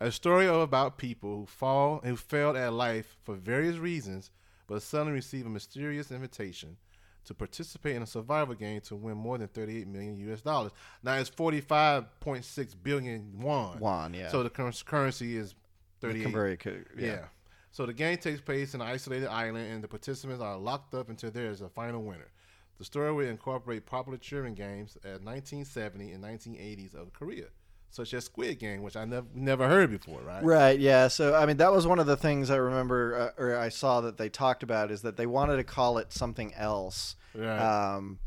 A 0.00 0.12
story 0.12 0.46
of 0.46 0.56
about 0.56 0.98
people 0.98 1.38
who 1.40 1.46
fall 1.46 2.00
who 2.04 2.14
failed 2.16 2.56
at 2.56 2.72
life 2.72 3.16
for 3.24 3.34
various 3.34 3.76
reasons, 3.76 4.30
but 4.68 4.80
suddenly 4.82 5.14
receive 5.14 5.44
a 5.46 5.48
mysterious 5.48 6.12
invitation 6.12 6.76
to 7.24 7.34
participate 7.34 7.96
in 7.96 8.02
a 8.02 8.06
survival 8.06 8.54
game 8.54 8.80
to 8.82 8.94
win 8.96 9.16
more 9.16 9.36
than 9.36 9.48
38 9.48 9.86
million 9.88 10.16
US 10.30 10.40
dollars. 10.40 10.70
Now 11.02 11.14
it's 11.14 11.28
45.6 11.28 12.74
billion 12.82 13.40
won. 13.40 13.78
Juan, 13.80 14.14
yeah. 14.14 14.28
So 14.28 14.42
the 14.42 14.50
currency 14.50 15.36
is 15.36 15.54
38. 16.00 16.22
Convert- 16.22 16.60
Yeah. 16.96 17.06
yeah. 17.06 17.24
So 17.70 17.84
the 17.86 17.92
game 17.92 18.16
takes 18.18 18.40
place 18.40 18.74
in 18.74 18.80
an 18.80 18.86
isolated 18.86 19.28
island, 19.28 19.70
and 19.72 19.84
the 19.84 19.88
participants 19.88 20.42
are 20.42 20.56
locked 20.56 20.94
up 20.94 21.10
until 21.10 21.30
there 21.30 21.50
is 21.50 21.60
a 21.60 21.68
final 21.68 22.02
winner. 22.02 22.30
The 22.78 22.84
story 22.84 23.12
will 23.12 23.26
incorporate 23.26 23.84
popular 23.86 24.18
children 24.18 24.54
games 24.54 24.96
at 25.04 25.22
1970 25.22 26.12
and 26.12 26.22
1980s 26.24 26.94
of 26.94 27.12
Korea, 27.12 27.46
such 27.90 28.12
as 28.14 28.24
Squid 28.24 28.58
Game, 28.58 28.82
which 28.82 28.96
I 28.96 29.04
never 29.04 29.26
never 29.34 29.68
heard 29.68 29.90
before, 29.90 30.20
right? 30.20 30.42
Right. 30.42 30.78
Yeah. 30.78 31.08
So 31.08 31.34
I 31.34 31.46
mean, 31.46 31.56
that 31.58 31.72
was 31.72 31.86
one 31.86 31.98
of 31.98 32.06
the 32.06 32.16
things 32.16 32.50
I 32.50 32.56
remember, 32.56 33.32
uh, 33.38 33.42
or 33.42 33.56
I 33.56 33.68
saw 33.70 34.00
that 34.02 34.16
they 34.18 34.28
talked 34.28 34.62
about 34.62 34.90
is 34.90 35.02
that 35.02 35.16
they 35.16 35.26
wanted 35.26 35.56
to 35.56 35.64
call 35.64 35.98
it 35.98 36.12
something 36.12 36.52
else. 36.54 37.16
Right. 37.34 37.58
Um, 37.96 38.18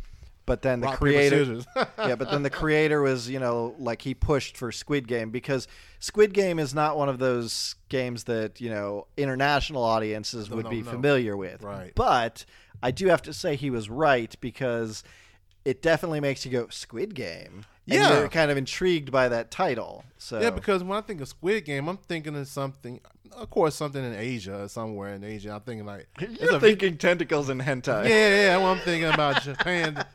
but 0.47 0.63
then 0.63 0.81
the 0.81 0.87
Rock, 0.87 0.97
creator, 0.97 1.59
yeah, 1.99 2.15
but 2.15 2.31
then 2.31 2.41
the 2.43 2.49
creator 2.49 3.01
was, 3.01 3.29
you 3.29 3.39
know, 3.39 3.75
like 3.77 4.01
he 4.01 4.13
pushed 4.13 4.57
for 4.57 4.71
Squid 4.71 5.07
Game 5.07 5.29
because 5.29 5.67
Squid 5.99 6.33
Game 6.33 6.57
is 6.59 6.73
not 6.73 6.97
one 6.97 7.07
of 7.09 7.19
those 7.19 7.75
games 7.89 8.23
that 8.25 8.59
you 8.59 8.69
know 8.69 9.07
international 9.15 9.83
audiences 9.83 10.49
No, 10.49 10.55
would 10.57 10.65
no, 10.65 10.71
be 10.71 10.81
no. 10.81 10.89
familiar 10.91 11.37
with. 11.37 11.61
Right. 11.61 11.93
But 11.95 12.43
I 12.81 12.91
do 12.91 13.07
have 13.07 13.21
to 13.23 13.33
say 13.33 13.55
he 13.55 13.69
was 13.69 13.89
right 13.89 14.35
because 14.41 15.03
it 15.63 15.81
definitely 15.81 16.19
makes 16.19 16.43
you 16.45 16.51
go 16.51 16.67
Squid 16.69 17.13
Game. 17.13 17.65
Yeah. 17.85 18.19
you're 18.19 18.29
kind 18.29 18.51
of 18.51 18.57
intrigued 18.57 19.11
by 19.11 19.27
that 19.29 19.51
title. 19.51 20.03
So 20.17 20.39
Yeah, 20.39 20.51
because 20.51 20.83
when 20.83 20.97
I 20.97 21.01
think 21.01 21.19
of 21.21 21.27
Squid 21.27 21.65
Game, 21.65 21.87
I'm 21.87 21.97
thinking 21.97 22.35
of 22.35 22.47
something, 22.47 22.99
of 23.35 23.49
course, 23.49 23.75
something 23.75 24.03
in 24.03 24.13
Asia, 24.13 24.69
somewhere 24.69 25.13
in 25.15 25.23
Asia. 25.23 25.51
I'm 25.53 25.61
thinking 25.61 25.85
like, 25.85 26.07
you're 26.19 26.59
thinking 26.59 26.97
tentacles 26.97 27.49
and 27.49 27.61
hentai. 27.61 28.07
yeah, 28.07 28.27
yeah, 28.29 28.57
yeah. 28.59 28.67
I'm 28.69 28.77
thinking 28.79 29.09
about 29.09 29.41
Japan. 29.43 30.05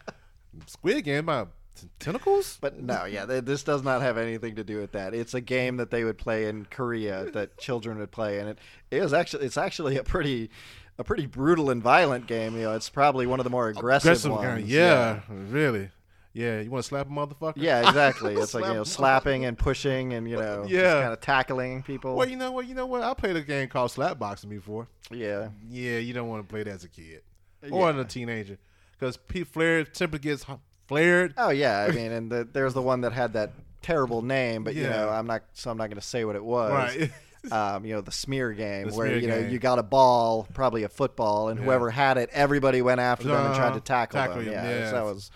Squid 0.67 1.05
Game 1.05 1.25
about 1.25 1.51
t- 1.75 1.89
tentacles. 1.99 2.59
But 2.61 2.81
no, 2.81 3.05
yeah, 3.05 3.27
th- 3.27 3.45
this 3.45 3.63
does 3.63 3.83
not 3.83 4.01
have 4.03 4.17
anything 4.17 4.55
to 4.57 4.65
do 4.65 4.79
with 4.81 4.93
that. 4.93 5.13
It's 5.15 5.35
a 5.35 5.41
game 5.41 5.77
that 5.79 5.91
they 5.91 6.05
would 6.05 6.19
play 6.19 6.47
in 6.49 6.67
Korea 6.67 7.31
that 7.33 7.59
children 7.59 7.99
would 7.99 8.11
play, 8.13 8.39
and 8.39 8.49
it 8.51 8.59
is 8.91 9.13
actually 9.13 9.45
it's 9.45 9.59
actually 9.59 9.97
a 9.99 10.05
pretty 10.05 10.51
a 10.99 11.05
pretty 11.05 11.27
brutal 11.27 11.69
and 11.71 11.83
violent 11.83 12.27
game. 12.27 12.55
You 12.57 12.63
know, 12.63 12.75
it's 12.75 12.89
probably 12.89 13.27
one 13.27 13.39
of 13.41 13.45
the 13.45 13.51
more 13.51 13.69
aggressive, 13.69 14.07
Aggressive 14.09 14.31
ones. 14.33 14.45
kind. 14.45 14.67
Yeah, 14.67 15.21
really. 15.29 15.91
Yeah, 16.37 16.61
you 16.61 16.71
want 16.71 16.85
to 16.85 16.89
slap 16.89 17.07
a 17.07 17.11
motherfucker? 17.11 17.55
Yeah, 17.57 17.89
exactly. 17.89 18.35
It's 18.39 18.53
like 18.53 18.67
you 18.67 18.75
know, 18.75 18.85
slapping 18.85 19.47
and 19.47 19.57
pushing 19.57 20.13
and 20.13 20.29
you 20.29 20.37
know, 20.37 20.65
Yeah. 20.69 20.81
just 20.83 20.95
kind 21.03 21.13
of 21.15 21.21
tackling 21.21 21.83
people. 21.83 22.15
Well, 22.15 22.29
you 22.29 22.37
know 22.37 22.53
what? 22.53 22.67
You 22.67 22.75
know 22.75 22.85
what? 22.87 23.03
I 23.03 23.15
played 23.15 23.37
a 23.37 23.41
game 23.43 23.69
called 23.69 23.91
slapboxing 23.91 24.51
before. 24.51 24.87
yeah, 25.11 25.49
Yeah, 25.69 25.99
you 25.99 26.13
don't 26.13 26.29
want 26.29 26.47
to 26.47 26.53
play 26.53 26.63
that 26.63 26.71
as 26.75 26.85
a 26.85 26.89
kid 26.89 27.23
or 27.63 27.69
Yeah. 27.69 27.89
as 27.89 27.97
a 27.97 28.05
teenager 28.05 28.59
because 28.99 29.17
P 29.17 29.45
flared 29.45 29.95
temper 29.95 30.19
gets 30.19 30.45
flared. 30.87 31.33
Oh 31.39 31.49
yeah, 31.51 31.87
I 31.89 31.93
mean, 31.99 32.13
and 32.13 32.31
the, 32.31 32.47
there's 32.53 32.75
the 32.75 32.83
one 32.83 33.01
that 33.01 33.13
had 33.13 33.33
that 33.33 33.53
terrible 33.81 34.21
name, 34.21 34.63
but 34.63 34.75
you 34.75 34.83
know, 34.83 35.09
I'm 35.09 35.27
not, 35.27 35.43
so 35.55 35.71
I'm 35.71 35.79
not 35.79 35.87
going 35.89 36.01
to 36.01 36.07
say 36.07 36.25
what 36.27 36.37
it 36.37 36.45
was. 36.45 36.71
Right. 36.73 37.11
um, 37.53 37.85
you 37.87 37.95
know, 37.95 38.01
the 38.03 38.13
smear 38.13 38.53
game 38.53 38.89
The 38.91 38.95
where 38.97 39.07
smear 39.07 39.19
you 39.21 39.29
know 39.29 39.41
game. 39.43 39.51
you 39.53 39.59
got 39.59 39.79
a 39.79 39.83
ball, 39.83 40.47
probably 40.53 40.83
a 40.83 40.89
football, 40.91 41.49
and 41.49 41.59
Yeah. 41.59 41.65
whoever 41.65 41.91
had 41.91 42.19
it, 42.19 42.29
everybody 42.33 42.83
went 42.83 43.01
after 43.01 43.29
them 43.29 43.47
and 43.47 43.55
tried 43.55 43.69
to 43.71 43.77
Uh-huh. 43.77 43.81
tackle, 43.81 44.19
Tackle 44.21 44.37
them. 44.37 44.45
him, 44.47 44.53
Yeah, 44.53 44.69
yes. 44.69 44.91
so 44.91 44.97
that 44.97 45.05
was 45.05 45.31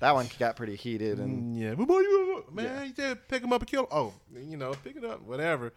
that 0.00 0.14
one 0.14 0.28
got 0.38 0.56
pretty 0.56 0.76
heated, 0.76 1.18
and 1.18 1.56
Mm, 1.56 1.60
yeah, 1.62 1.74
but 1.74 1.86
boy, 1.88 1.98
you 2.00 2.44
man, 2.52 2.86
you 2.86 2.92
did 2.92 3.26
pick 3.28 3.42
him 3.42 3.52
up 3.52 3.60
and 3.62 3.70
kill 3.70 3.82
him. 3.82 3.88
Oh, 3.90 4.12
you 4.34 4.56
know, 4.56 4.72
pick 4.84 4.96
it 4.96 5.04
up, 5.04 5.22
whatever. 5.22 5.72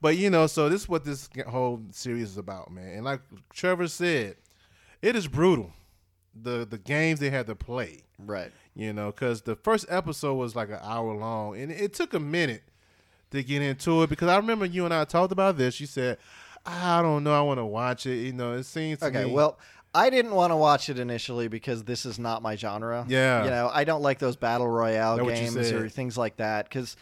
But 0.00 0.16
you 0.18 0.28
know, 0.30 0.46
so 0.46 0.68
this 0.68 0.82
is 0.82 0.88
what 0.88 1.04
this 1.04 1.28
whole 1.48 1.80
series 1.90 2.30
is 2.30 2.36
about, 2.36 2.70
man. 2.70 2.88
And 2.96 3.04
like 3.04 3.20
Trevor 3.52 3.88
said, 3.88 4.36
it 5.00 5.16
is 5.16 5.26
brutal. 5.26 5.72
The 6.34 6.66
the 6.68 6.78
games 6.78 7.20
they 7.20 7.30
had 7.30 7.46
to 7.46 7.54
play. 7.54 8.02
right. 8.18 8.50
you 8.74 8.92
know, 8.92 9.06
because 9.12 9.42
the 9.42 9.54
first 9.56 9.86
episode 9.88 10.34
was 10.34 10.56
like 10.56 10.68
an 10.68 10.80
hour 10.82 11.14
long, 11.14 11.56
and 11.58 11.70
it 11.70 11.94
took 11.94 12.12
a 12.12 12.20
minute 12.20 12.64
to 13.30 13.42
get 13.42 13.62
into 13.62 14.02
it. 14.02 14.10
Because 14.10 14.28
I 14.28 14.36
remember 14.36 14.64
you 14.66 14.84
and 14.84 14.92
I 14.92 15.04
talked 15.04 15.32
about 15.32 15.56
this. 15.56 15.80
You 15.80 15.86
said, 15.86 16.18
"I 16.66 17.00
don't 17.02 17.22
know, 17.24 17.32
I 17.32 17.40
want 17.42 17.58
to 17.58 17.64
watch 17.64 18.04
it." 18.06 18.16
You 18.16 18.32
know, 18.32 18.54
it 18.54 18.64
seems 18.64 18.98
to 18.98 19.06
Okay, 19.06 19.24
me- 19.26 19.32
well, 19.32 19.58
I 19.94 20.10
didn't 20.10 20.32
want 20.34 20.50
to 20.50 20.56
watch 20.56 20.88
it 20.88 20.98
initially 20.98 21.46
because 21.48 21.84
this 21.84 22.04
is 22.04 22.18
not 22.18 22.42
my 22.42 22.56
genre. 22.56 23.06
Yeah. 23.08 23.44
you 23.44 23.50
know, 23.50 23.70
I 23.72 23.84
don't 23.84 24.02
like 24.02 24.18
those 24.18 24.34
battle 24.36 24.66
royale 24.68 25.16
Know 25.16 25.24
what 25.24 25.34
you 25.36 25.42
games 25.42 25.70
or 25.72 25.88
things 25.88 26.18
like 26.18 26.36
that 26.38 26.68
because 26.68 26.96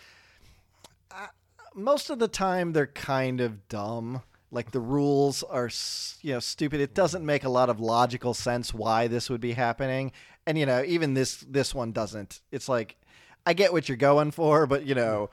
most 1.74 2.10
of 2.10 2.18
the 2.18 2.28
time 2.28 2.72
they're 2.72 2.86
kind 2.86 3.40
of 3.40 3.68
dumb. 3.68 4.22
Like 4.50 4.70
the 4.72 4.80
rules 4.80 5.42
are, 5.44 5.66
s- 5.66 6.18
you 6.20 6.34
know, 6.34 6.40
stupid. 6.40 6.80
It 6.80 6.94
doesn't 6.94 7.24
make 7.24 7.44
a 7.44 7.48
lot 7.48 7.70
of 7.70 7.80
logical 7.80 8.34
sense 8.34 8.74
why 8.74 9.06
this 9.06 9.30
would 9.30 9.40
be 9.40 9.52
happening, 9.52 10.12
and 10.46 10.58
you 10.58 10.66
know, 10.66 10.82
even 10.86 11.14
this 11.14 11.42
this 11.48 11.74
one 11.74 11.92
doesn't. 11.92 12.42
It's 12.50 12.68
like, 12.68 12.96
I 13.46 13.54
get 13.54 13.72
what 13.72 13.88
you're 13.88 13.96
going 13.96 14.30
for, 14.30 14.66
but 14.66 14.84
you 14.84 14.94
know. 14.94 15.30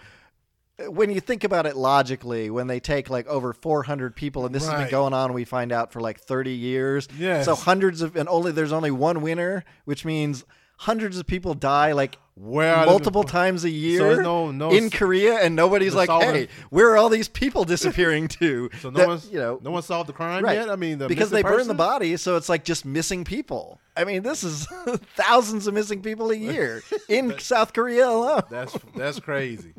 When 0.88 1.10
you 1.12 1.20
think 1.20 1.44
about 1.44 1.66
it 1.66 1.76
logically, 1.76 2.50
when 2.50 2.68
they 2.68 2.80
take 2.80 3.10
like 3.10 3.28
over 3.28 3.54
400 3.54 4.16
people, 4.16 4.46
and 4.46 4.56
this 4.56 4.66
has 4.68 4.80
been 4.80 4.90
going 4.90 5.14
on, 5.14 5.34
we 5.34 5.44
find 5.46 5.72
out 5.72 5.92
for 5.92 6.00
like 6.00 6.20
30 6.22 6.52
years. 6.52 7.08
Yes. 7.18 7.46
So 7.46 7.56
hundreds 7.56 8.02
of, 8.02 8.16
and 8.16 8.30
only 8.30 8.52
there's 8.52 8.72
only 8.72 8.92
one 8.92 9.22
winner, 9.22 9.66
which 9.86 10.06
means 10.06 10.46
hundreds 10.78 11.18
of 11.18 11.28
people 11.28 11.54
die 11.54 11.92
like 11.92 12.18
Where 12.36 12.74
are 12.74 12.86
the- 12.86 12.92
multiple 12.92 13.26
times 13.26 13.66
a 13.66 13.70
year 13.70 14.22
no- 14.22 14.52
no 14.52 14.70
in 14.72 14.90
Korea, 14.90 15.40
and 15.40 15.54
nobody's 15.54 15.94
like, 15.94 16.10
"Hey, 16.10 16.48
where 16.70 16.90
are 16.92 16.96
all 16.98 17.10
these 17.10 17.28
people 17.28 17.66
disappearing 17.66 18.30
to?" 18.40 18.70
so 18.82 18.90
no 18.90 18.98
That, 19.00 19.08
one's 19.10 19.30
you 19.30 19.40
know, 19.40 19.60
no 19.62 19.72
one 19.72 19.82
solved 19.84 20.08
the 20.08 20.14
crime 20.14 20.46
right? 20.46 20.56
yet. 20.56 20.70
I 20.70 20.78
mean, 20.78 21.00
the 21.00 21.10
because 21.10 21.30
they 21.32 21.42
burn 21.42 21.52
the 21.68 21.74
person? 21.74 21.76
body, 21.76 22.16
so 22.16 22.38
it's 22.38 22.48
like 22.48 22.64
just 22.64 22.86
missing 22.86 23.26
people. 23.26 23.82
I 23.98 24.06
mean, 24.06 24.24
this 24.24 24.46
is 24.46 24.66
thousands 25.18 25.68
of 25.68 25.74
missing 25.74 26.02
people 26.02 26.32
a 26.32 26.36
year 26.36 26.82
in 27.10 27.38
South 27.40 27.74
Korea 27.74 28.08
alone. 28.08 28.44
That's 28.50 28.78
that's 28.96 29.20
crazy. 29.20 29.74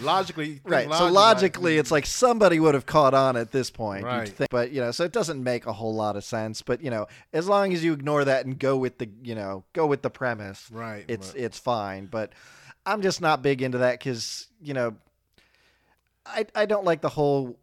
Logically, 0.00 0.60
Right. 0.64 0.84
So 0.84 0.90
logically, 0.90 1.12
logically, 1.12 1.78
it's 1.78 1.90
like 1.90 2.06
somebody 2.06 2.58
would 2.58 2.74
have 2.74 2.86
caught 2.86 3.12
on 3.12 3.36
at 3.36 3.52
this 3.52 3.70
point. 3.70 4.04
Right. 4.04 4.28
think. 4.28 4.50
But 4.50 4.72
you 4.72 4.80
know, 4.80 4.90
so 4.90 5.04
it 5.04 5.12
doesn't 5.12 5.42
make 5.42 5.66
a 5.66 5.72
whole 5.72 5.94
lot 5.94 6.16
of 6.16 6.24
sense. 6.24 6.62
But 6.62 6.80
you 6.82 6.90
know, 6.90 7.06
as 7.32 7.46
long 7.46 7.74
as 7.74 7.84
you 7.84 7.92
ignore 7.92 8.24
that 8.24 8.46
and 8.46 8.58
go 8.58 8.78
with 8.78 8.98
the 8.98 9.10
you 9.22 9.34
know 9.34 9.64
go 9.74 9.86
with 9.86 10.00
the 10.00 10.08
premise, 10.08 10.70
right. 10.70 11.04
it's 11.08 11.28
right. 11.28 11.42
it's 11.42 11.58
fine. 11.58 12.06
But 12.06 12.32
I'm 12.86 13.02
just 13.02 13.20
not 13.20 13.42
big 13.42 13.60
into 13.60 13.78
that 13.78 13.98
because 13.98 14.46
you 14.62 14.72
know, 14.72 14.96
I 16.24 16.46
I 16.54 16.64
don't 16.64 16.84
like 16.84 17.02
the 17.02 17.10
whole. 17.10 17.58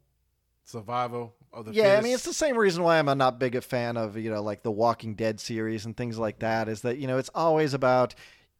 survival 0.65 1.33
of 1.51 1.65
the. 1.65 1.73
Yeah, 1.73 1.97
I 1.97 2.01
mean, 2.01 2.13
it's 2.13 2.25
the 2.25 2.33
same 2.33 2.57
reason 2.57 2.83
why 2.83 2.99
I'm 2.99 3.09
a 3.09 3.15
not 3.15 3.39
big 3.39 3.55
a 3.55 3.61
fan 3.61 3.97
of 3.97 4.17
you 4.17 4.29
know 4.29 4.43
like 4.43 4.61
the 4.61 4.71
Walking 4.71 5.15
Dead 5.15 5.39
series 5.39 5.85
and 5.85 5.97
things 5.97 6.19
like 6.19 6.39
that. 6.39 6.69
Is 6.69 6.81
that 6.81 6.99
you 6.99 7.07
know 7.07 7.17
it's 7.17 7.31
always 7.33 7.73
about 7.73 8.13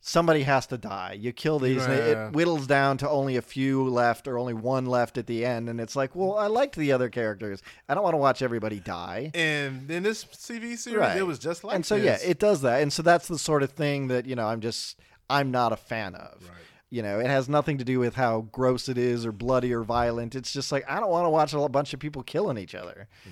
somebody 0.05 0.43
has 0.43 0.67
to 0.67 0.77
die. 0.77 1.17
You 1.17 1.31
kill 1.31 1.59
these, 1.59 1.83
and 1.85 1.93
it, 1.93 2.17
it 2.17 2.31
whittles 2.33 2.67
down 2.67 2.97
to 2.97 3.09
only 3.09 3.37
a 3.37 3.41
few 3.41 3.87
left 3.87 4.27
or 4.27 4.37
only 4.37 4.53
one 4.53 4.85
left 4.85 5.17
at 5.17 5.27
the 5.27 5.45
end, 5.45 5.69
and 5.69 5.79
it's 5.79 5.95
like, 5.95 6.13
well, 6.13 6.37
I 6.37 6.47
liked 6.47 6.75
the 6.75 6.91
other 6.91 7.09
characters. 7.09 7.61
I 7.87 7.93
don't 7.95 8.03
want 8.03 8.13
to 8.13 8.17
watch 8.17 8.41
everybody 8.41 8.79
die. 8.81 9.31
And 9.33 9.89
in 9.89 10.03
this 10.03 10.25
TV 10.25 10.77
series, 10.77 10.99
Right. 10.99 11.17
it 11.17 11.23
was 11.25 11.39
just 11.39 11.63
like 11.63 11.73
and 11.75 11.85
so 11.85 11.95
this. 11.97 12.21
yeah, 12.21 12.29
it 12.29 12.37
does 12.37 12.61
that, 12.61 12.81
and 12.81 12.91
so 12.91 13.01
that's 13.01 13.27
the 13.29 13.39
sort 13.39 13.63
of 13.63 13.71
thing 13.71 14.09
that 14.09 14.25
you 14.25 14.35
know 14.35 14.45
I'm 14.47 14.59
just 14.59 14.99
I'm 15.29 15.49
not 15.51 15.71
a 15.71 15.77
fan 15.77 16.15
of. 16.15 16.43
Right. 16.43 16.49
You 16.89 17.01
know, 17.01 17.19
it 17.19 17.25
has 17.27 17.49
nothing 17.49 17.79
to 17.79 17.83
do 17.83 17.97
with 17.97 18.13
how 18.13 18.41
gross 18.51 18.87
it 18.87 18.99
is 18.99 19.25
or 19.25 19.31
bloody 19.31 19.73
or 19.73 19.81
violent. 19.83 20.35
It's 20.35 20.51
just 20.53 20.71
like 20.71 20.83
I 20.87 20.99
don't 20.99 21.09
want 21.09 21.25
to 21.25 21.29
watch 21.31 21.53
a 21.53 21.69
bunch 21.69 21.93
of 21.93 21.99
people 21.99 22.21
killing 22.23 22.57
each 22.57 22.75
other. 22.75 23.07
Hmm. 23.23 23.29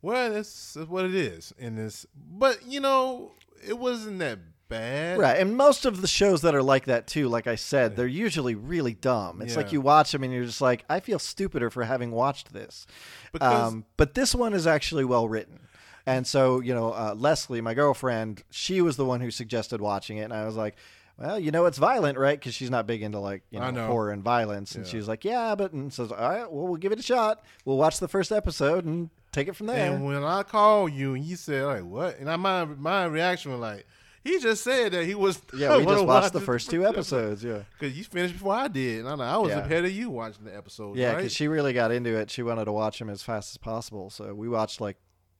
Well, 0.00 0.32
that's 0.32 0.74
that's 0.74 0.88
what 0.88 1.04
it 1.04 1.14
is 1.14 1.52
in 1.58 1.74
this. 1.76 2.06
But 2.16 2.64
you 2.66 2.80
know, 2.80 3.32
it 3.66 3.78
wasn't 3.78 4.20
that 4.20 4.38
bad. 4.72 5.18
Right, 5.18 5.38
and 5.38 5.56
most 5.56 5.84
of 5.84 6.00
the 6.00 6.08
shows 6.08 6.42
that 6.42 6.54
are 6.54 6.62
like 6.62 6.86
that 6.86 7.06
too, 7.06 7.28
like 7.28 7.46
I 7.46 7.54
said, 7.54 7.96
they're 7.96 8.06
usually 8.06 8.54
really 8.54 8.94
dumb. 8.94 9.40
It's 9.42 9.56
like 9.56 9.72
you 9.72 9.80
watch 9.80 10.12
them 10.12 10.22
and 10.24 10.32
you're 10.32 10.44
just 10.44 10.60
like, 10.60 10.84
I 10.88 11.00
feel 11.00 11.18
stupider 11.18 11.70
for 11.70 11.84
having 11.84 12.10
watched 12.10 12.52
this. 12.52 12.86
Because 13.32 13.68
Um, 13.72 13.84
but 13.96 14.14
this 14.14 14.34
one 14.34 14.54
is 14.54 14.66
actually 14.66 15.04
well 15.04 15.28
written. 15.28 15.60
And 16.04 16.26
so, 16.26 16.60
you 16.60 16.74
know, 16.74 16.92
uh, 16.92 17.14
Leslie, 17.16 17.60
my 17.60 17.74
girlfriend, 17.74 18.42
she 18.50 18.80
was 18.80 18.96
the 18.96 19.04
one 19.04 19.20
who 19.20 19.30
suggested 19.30 19.80
watching 19.80 20.16
it, 20.18 20.22
and 20.22 20.32
I 20.32 20.44
was 20.46 20.56
like, 20.56 20.74
"Well, 21.16 21.38
you 21.38 21.52
know, 21.52 21.66
it's 21.66 21.78
violent, 21.78 22.18
right?" 22.18 22.36
Because 22.36 22.54
she's 22.54 22.70
not 22.70 22.88
big 22.88 23.02
into 23.02 23.20
like 23.20 23.42
you 23.50 23.60
know, 23.60 23.70
know. 23.70 23.86
horror 23.86 24.10
and 24.10 24.20
violence, 24.24 24.74
and 24.74 24.84
Yeah. 24.84 24.90
she 24.90 24.96
was 24.96 25.06
like, 25.06 25.24
"Yeah," 25.24 25.54
but 25.54 25.72
and 25.72 25.92
says, 25.92 26.10
"All 26.10 26.18
right, 26.18 26.50
well, 26.50 26.66
we'll 26.66 26.76
give 26.76 26.90
it 26.90 26.98
a 26.98 27.02
shot. 27.02 27.44
We'll 27.64 27.76
watch 27.76 28.00
the 28.00 28.08
first 28.08 28.32
episode, 28.32 28.84
and 28.84 29.10
take 29.30 29.46
it 29.46 29.54
from 29.54 29.68
there. 29.68 29.92
And 29.94 30.04
when 30.04 30.24
I 30.24 30.42
called 30.42 30.92
you 30.92 31.14
and 31.14 31.24
you 31.24 31.36
said 31.36 31.64
like 31.64 31.84
what, 31.84 32.18
and 32.18 32.28
I 32.28 32.34
my 32.34 32.64
my 32.64 33.04
reaction 33.04 33.52
was 33.52 33.60
like, 33.60 33.86
he 34.24 34.38
just 34.38 34.62
said 34.64 34.92
that 34.92 35.04
he 35.04 35.14
was. 35.14 35.40
yeah, 35.54 35.76
we 35.76 35.84
just 35.84 36.04
watched 36.06 36.32
the 36.32 36.40
first 36.40 36.70
two 36.70 36.86
episodes. 36.88 37.42
Yeah, 37.42 37.62
because 37.78 37.96
you 37.96 38.04
finished 38.04 38.34
before 38.34 38.54
I 38.54 38.68
did, 38.68 39.00
and 39.00 39.08
I, 39.08 39.14
know, 39.16 39.22
I 39.24 39.36
was 39.38 39.50
Yeah. 39.50 39.58
ahead 39.60 39.84
of 39.84 39.90
you 39.92 40.10
watching 40.10 40.44
the 40.44 40.56
episode. 40.56 40.96
yeah, 40.96 41.08
right? 41.08 41.16
because 41.18 41.32
she 41.32 41.48
really 41.48 41.72
got 41.72 41.90
into 41.92 42.16
it. 42.16 42.30
She 42.30 42.42
wanted 42.42 42.66
to 42.66 42.72
watch 42.72 42.98
them 42.98 43.10
as 43.10 43.22
fast 43.22 43.52
as 43.52 43.56
possible. 43.58 44.10
So 44.10 44.34
we 44.34 44.48
watched 44.48 44.80
like 44.80 44.96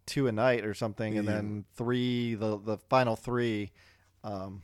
two 0.07 0.27
a 0.27 0.33
night 0.33 0.65
or 0.65 0.75
something, 0.75 1.17
and 1.17 1.27
then 1.29 1.65
three, 1.77 2.35
the 2.35 2.59
the 2.59 2.79
final 2.89 3.15
three, 3.17 3.71
um, 4.25 4.63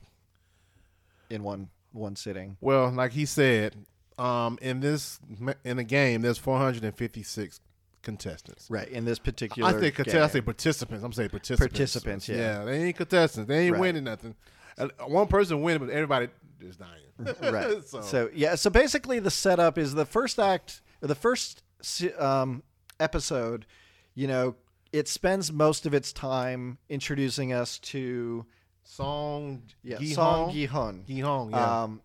in 1.30 1.42
one 1.42 1.68
one 1.92 2.16
sitting. 2.16 2.56
Well, 2.60 2.90
like 2.90 3.12
he 3.12 3.24
said, 3.26 3.76
um, 4.18 4.58
in 4.60 4.80
this 4.80 5.20
in 5.64 5.76
the 5.76 5.84
game, 5.84 6.22
there's 6.22 6.38
456 6.38 7.60
contestants. 8.08 8.70
Right 8.70 8.88
in 8.88 9.04
this 9.04 9.18
particular. 9.18 9.68
I 9.68 9.78
think 9.78 9.96
contest, 9.96 10.16
I 10.16 10.28
say 10.28 10.40
participants. 10.40 11.04
I'm 11.04 11.12
saying 11.12 11.28
participants. 11.28 11.76
Participants, 11.76 12.26
yeah. 12.26 12.64
they 12.64 12.84
ain't 12.84 12.96
contestants. 12.96 13.48
They 13.48 13.66
ain't 13.66 13.74
Right. 13.74 13.80
winning 13.80 14.04
nothing. 14.04 14.34
Uh, 14.78 14.88
One 15.06 15.26
person 15.26 15.60
winning, 15.60 15.86
but 15.86 15.92
everybody 15.92 16.28
is 16.60 16.76
dying. 16.76 17.02
right. 17.52 17.84
so, 17.86 18.00
so. 18.00 18.30
yeah, 18.34 18.54
so 18.54 18.70
basically 18.70 19.18
the 19.18 19.30
setup 19.30 19.76
is 19.76 19.92
the 19.92 20.06
first 20.06 20.38
act, 20.38 20.80
the 21.00 21.14
first 21.14 21.62
um, 22.18 22.62
episode. 22.98 23.66
You 24.14 24.26
know, 24.26 24.56
it 24.90 25.06
spends 25.06 25.52
most 25.52 25.84
of 25.84 25.92
its 25.92 26.10
time 26.10 26.78
introducing 26.88 27.52
us 27.52 27.78
to 27.80 28.46
Song 28.84 29.64
yeah, 29.84 29.98
Gi 29.98 30.14
Song 30.14 30.44
Hong? 30.46 30.52
Gi-hun. 30.54 31.04
Gi 31.06 31.20
Hong, 31.20 31.50
yeah. 31.50 31.82
Um, 31.82 32.00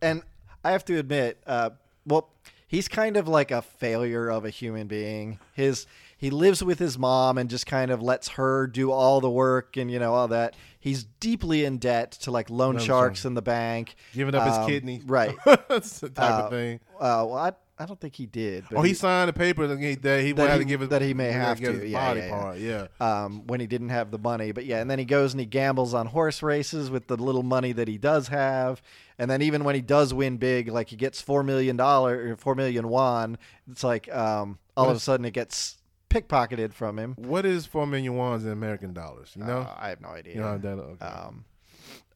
and 0.00 0.22
I 0.64 0.70
have 0.70 0.86
to 0.86 0.98
admit, 0.98 1.42
uh, 1.46 1.70
well, 2.06 2.30
he's 2.70 2.86
kind 2.86 3.16
of 3.16 3.26
like 3.26 3.50
a 3.50 3.60
failure 3.62 4.28
of 4.28 4.44
a 4.44 4.50
human 4.50 4.86
being. 4.86 5.38
His 5.52 5.86
he 6.16 6.30
lives 6.30 6.62
with 6.62 6.78
his 6.78 6.98
mom 6.98 7.38
and 7.38 7.48
just 7.50 7.66
kind 7.66 7.90
of 7.90 8.02
lets 8.02 8.28
her 8.28 8.66
do 8.66 8.92
all 8.92 9.20
the 9.20 9.30
work 9.30 9.76
and 9.76 9.90
you 9.90 9.98
know 9.98 10.14
all 10.14 10.28
that. 10.28 10.54
He's 10.78 11.04
deeply 11.18 11.64
in 11.64 11.78
debt 11.78 12.12
to 12.22 12.30
like 12.30 12.48
loan 12.48 12.76
Loan 12.76 12.84
sharks 12.84 13.20
shark. 13.20 13.26
in 13.30 13.34
the 13.34 13.42
bank, 13.42 13.96
Giving 14.14 14.34
up 14.34 14.46
his 14.46 14.56
um, 14.56 14.66
kidney. 14.66 15.02
right? 15.04 15.34
That's 15.68 16.00
the 16.00 16.08
type 16.10 16.30
Uh, 16.30 16.42
of 16.44 16.50
thing. 16.50 16.80
Uh, 16.94 17.24
well, 17.28 17.34
I, 17.34 17.52
I 17.78 17.86
don't 17.86 17.98
think 17.98 18.14
he 18.14 18.26
did. 18.26 18.64
But 18.70 18.78
Oh, 18.78 18.82
he 18.82 18.92
signed 18.94 19.28
a 19.30 19.32
paper 19.32 19.66
that 19.66 19.78
he 19.78 19.94
that 19.96 20.22
he 20.22 20.32
That 20.32 20.52
he- 20.52 20.58
to 20.58 20.64
give 20.66 20.80
his 20.80 20.88
that 20.90 21.00
he 21.02 21.12
may 21.14 21.30
yeah, 21.30 21.44
have 21.44 21.60
to. 21.60 21.72
his 21.72 21.90
Yeah, 21.90 22.06
body 22.08 22.20
yeah, 22.20 22.26
yeah. 22.26 22.30
part. 22.42 22.58
Yeah. 22.58 22.86
um, 23.24 23.46
when 23.46 23.60
he 23.60 23.66
didn't 23.66 23.88
have 23.90 24.10
the 24.10 24.18
money. 24.18 24.52
But 24.52 24.66
yeah, 24.66 24.80
and 24.80 24.90
then 24.90 24.98
he 24.98 25.04
goes 25.06 25.32
and 25.32 25.40
he 25.40 25.46
gambles 25.46 25.92
on 25.94 26.06
horse 26.06 26.42
races 26.42 26.90
with 26.90 27.06
the 27.08 27.16
little 27.16 27.42
money 27.42 27.72
that 27.72 27.88
he 27.88 27.96
does 27.98 28.28
have. 28.28 28.82
And 29.20 29.30
then 29.30 29.42
even 29.42 29.64
when 29.64 29.74
he 29.74 29.82
does 29.82 30.14
win 30.14 30.38
big, 30.38 30.68
like 30.68 30.88
he 30.88 30.96
gets 30.96 31.20
four 31.20 31.42
million 31.42 31.76
dollar 31.76 32.32
or 32.32 32.36
four 32.36 32.54
million 32.54 32.88
won, 32.88 33.36
it's 33.70 33.84
like 33.84 34.12
um, 34.12 34.58
all 34.76 34.86
What 34.86 34.90
of 34.92 34.96
a 34.96 35.00
sudden 35.00 35.26
it 35.26 35.32
gets 35.32 35.76
pickpocketed 36.08 36.72
from 36.72 36.98
him. 36.98 37.14
What 37.18 37.44
is 37.44 37.66
four 37.66 37.86
million 37.86 38.16
wons 38.16 38.44
in 38.46 38.50
American 38.50 38.94
dollars? 38.94 39.32
You 39.36 39.44
know. 39.44 39.58
Uh, 39.58 39.74
I 39.78 39.90
have 39.90 40.00
no 40.00 40.08
idea. 40.08 40.34
you 40.34 40.40
know 40.40 40.56
that. 40.58 40.78
Okay. 40.78 41.04
Um, 41.04 41.44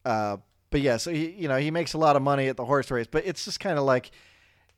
uh, 0.05 0.39
but 0.71 0.81
yeah, 0.81 0.97
so 0.97 1.13
he, 1.13 1.31
you 1.31 1.47
know, 1.47 1.59
he 1.59 1.71
makes 1.71 1.93
a 1.93 1.99
lot 1.99 2.17
of 2.17 2.23
money 2.23 2.49
at 2.49 2.57
the 2.57 2.65
horse 2.65 2.91
race, 2.91 3.07
but 3.09 3.25
it's 3.27 3.45
just 3.45 3.61
kind 3.61 3.79
of 3.79 3.85
like, 3.85 4.11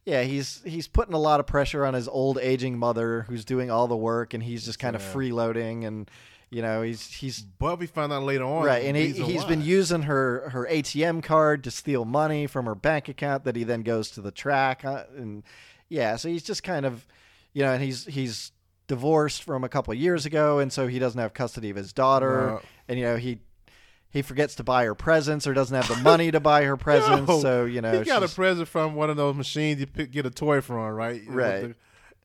yeah, 0.05 0.23
he's 0.23 0.63
he's 0.65 0.89
putting 0.89 1.15
a 1.15 1.19
lot 1.19 1.39
of 1.41 1.47
pressure 1.47 1.87
on 1.87 1.95
his 1.95 2.09
old 2.09 2.39
aging 2.39 2.77
mother, 2.77 3.23
who's 3.29 3.45
doing 3.45 3.71
all 3.71 3.87
the 3.89 3.97
work, 3.97 4.35
and 4.35 4.43
he's 4.43 4.65
just 4.65 4.79
kind 4.79 4.95
of 4.97 5.03
Yeah. 5.03 5.13
freeloading, 5.13 5.87
and 5.87 6.11
you 6.51 6.63
know, 6.63 6.83
he's 6.83 7.11
he's 7.11 7.41
but 7.41 7.79
we 7.79 7.87
found 7.87 8.13
out 8.13 8.23
later 8.23 8.45
on. 8.45 8.65
right, 8.65 8.85
and 8.85 8.97
he, 8.97 9.11
he's 9.13 9.45
been 9.45 9.63
using 9.63 10.03
her 10.03 10.51
her 10.51 10.67
ATM 10.71 11.23
card 11.23 11.65
to 11.65 11.71
steal 11.71 12.05
money 12.05 12.47
from 12.47 12.67
her 12.67 12.75
bank 12.75 13.09
account 13.09 13.45
that 13.45 13.57
he 13.57 13.65
then 13.65 13.83
goes 13.83 14.11
to 14.13 14.21
the 14.21 14.31
track, 14.31 14.85
uh, 14.85 15.05
and 15.17 15.43
yeah, 15.89 16.17
so 16.17 16.29
he's 16.29 16.43
just 16.43 16.63
kind 16.63 16.87
of, 16.87 17.07
you 17.53 17.63
know, 17.63 17.73
and 17.73 17.83
he's 17.83 18.05
he's 18.07 18.53
divorced 18.87 19.43
from 19.43 19.65
a 19.65 19.69
couple 19.69 19.93
of 19.93 19.99
years 19.99 20.27
ago, 20.27 20.59
and 20.59 20.73
so 20.73 20.87
he 20.87 20.99
doesn't 20.99 21.21
have 21.21 21.35
custody 21.35 21.71
of 21.71 21.77
his 21.77 21.93
daughter, 21.93 22.61
and 22.89 22.99
you 22.99 23.05
know 23.05 23.17
he 23.17 23.39
he 24.11 24.23
forgets 24.23 24.55
to 24.55 24.65
buy 24.65 24.85
her 24.85 24.95
presents 24.95 25.47
or 25.47 25.55
doesn't 25.55 25.77
have 25.77 25.89
the 25.89 26.03
money 26.03 26.31
to 26.31 26.41
buy 26.41 26.65
her 26.65 26.77
presents, 26.77 27.29
Yo, 27.29 27.41
so 27.41 27.65
you 27.65 27.81
know 27.81 27.99
he 27.99 28.05
got 28.05 28.23
a 28.23 28.29
present 28.29 28.69
from 28.69 28.95
one 28.95 29.11
of 29.11 29.17
those 29.17 29.35
machines 29.35 29.81
you 29.81 29.87
pick, 29.87 30.11
get 30.11 30.27
a 30.27 30.31
toy 30.31 30.61
from, 30.61 30.77
right? 30.77 31.23
Right. 31.27 31.75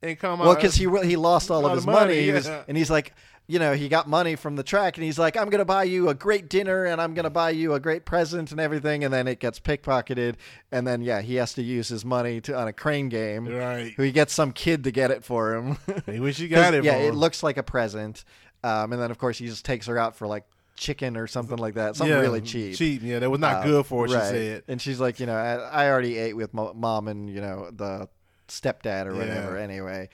and 0.02 0.20
come 0.20 0.42
out. 0.42 0.46
well 0.46 0.56
because 0.56 0.76
he 0.76 0.88
he 1.04 1.16
lost 1.16 1.50
all 1.50 1.66
of 1.66 1.74
his 1.74 1.86
money, 1.86 2.28
money, 2.28 2.46
yeah. 2.46 2.64
and 2.68 2.78
he's 2.78 2.92
like. 2.92 3.14
You 3.48 3.60
know, 3.60 3.74
he 3.74 3.90
got 3.90 4.08
money 4.08 4.38
from 4.38 4.56
the 4.56 4.64
track, 4.64 4.96
and 4.98 5.04
he's 5.04 5.20
like, 5.20 5.36
"I'm 5.36 5.50
gonna 5.50 5.66
buy 5.66 5.84
you 5.84 6.08
a 6.08 6.14
great 6.14 6.48
dinner, 6.48 6.86
and 6.86 7.02
I'm 7.02 7.14
gonna 7.14 7.30
buy 7.30 7.50
you 7.50 7.74
a 7.74 7.82
great 7.82 8.06
present, 8.06 8.52
and 8.52 8.62
everything." 8.62 9.04
And 9.04 9.14
then 9.14 9.28
it 9.28 9.40
gets 9.40 9.60
pickpocketed, 9.60 10.36
and 10.72 10.88
then 10.88 11.02
yeah, 11.02 11.22
he 11.22 11.36
has 11.36 11.54
to 11.56 11.62
use 11.62 11.90
his 11.90 12.06
money 12.06 12.40
to 12.42 12.56
on 12.58 12.70
a 12.70 12.74
crane 12.74 13.10
game. 13.10 13.48
right. 13.48 13.94
Who 13.98 14.04
he 14.04 14.12
gets 14.14 14.34
some 14.34 14.54
kid 14.54 14.86
to 14.86 14.92
get 14.92 15.12
it 15.12 15.26
for 15.26 15.54
him. 15.56 15.78
He 16.06 16.20
wish 16.22 16.38
'Cause, 16.40 16.50
got 16.50 16.74
it. 16.76 16.84
yeah, 16.86 16.96
it 16.96 17.14
looks 17.14 17.44
like 17.44 17.58
a 17.58 17.64
present, 17.64 18.24
um, 18.64 18.94
and 18.94 19.02
then 19.02 19.12
of 19.12 19.18
course 19.18 19.38
he 19.40 19.48
just 19.48 19.66
takes 19.66 19.86
her 19.88 19.98
out 19.98 20.16
for 20.16 20.28
like 20.28 20.46
chicken 20.78 21.18
or 21.18 21.28
something 21.28 21.58
like 21.58 21.74
that, 21.74 21.98
something 21.98 22.16
yeah, 22.16 22.22
really 22.22 22.42
cheap. 22.42 22.76
Cheap. 22.78 23.02
Yeah, 23.04 23.20
that 23.20 23.30
was 23.30 23.40
not 23.42 23.58
Uh, 23.58 23.64
good 23.64 23.86
for 23.86 24.08
her. 24.08 24.14
right. 24.14 24.24
She 24.32 24.34
said. 24.38 24.64
And 24.70 24.82
she's 24.82 25.00
like, 25.02 25.20
you 25.20 25.26
know, 25.26 25.36
I, 25.36 25.86
I 25.86 25.90
already 25.92 26.18
ate 26.18 26.38
with 26.38 26.54
mo- 26.54 26.74
mom 26.74 27.08
and 27.10 27.30
you 27.30 27.42
know 27.42 27.70
the 27.76 28.08
stepdad 28.48 29.08
or 29.08 29.14
whatever. 29.16 29.58
Yeah. 29.58 29.64
Anyway, 29.64 30.10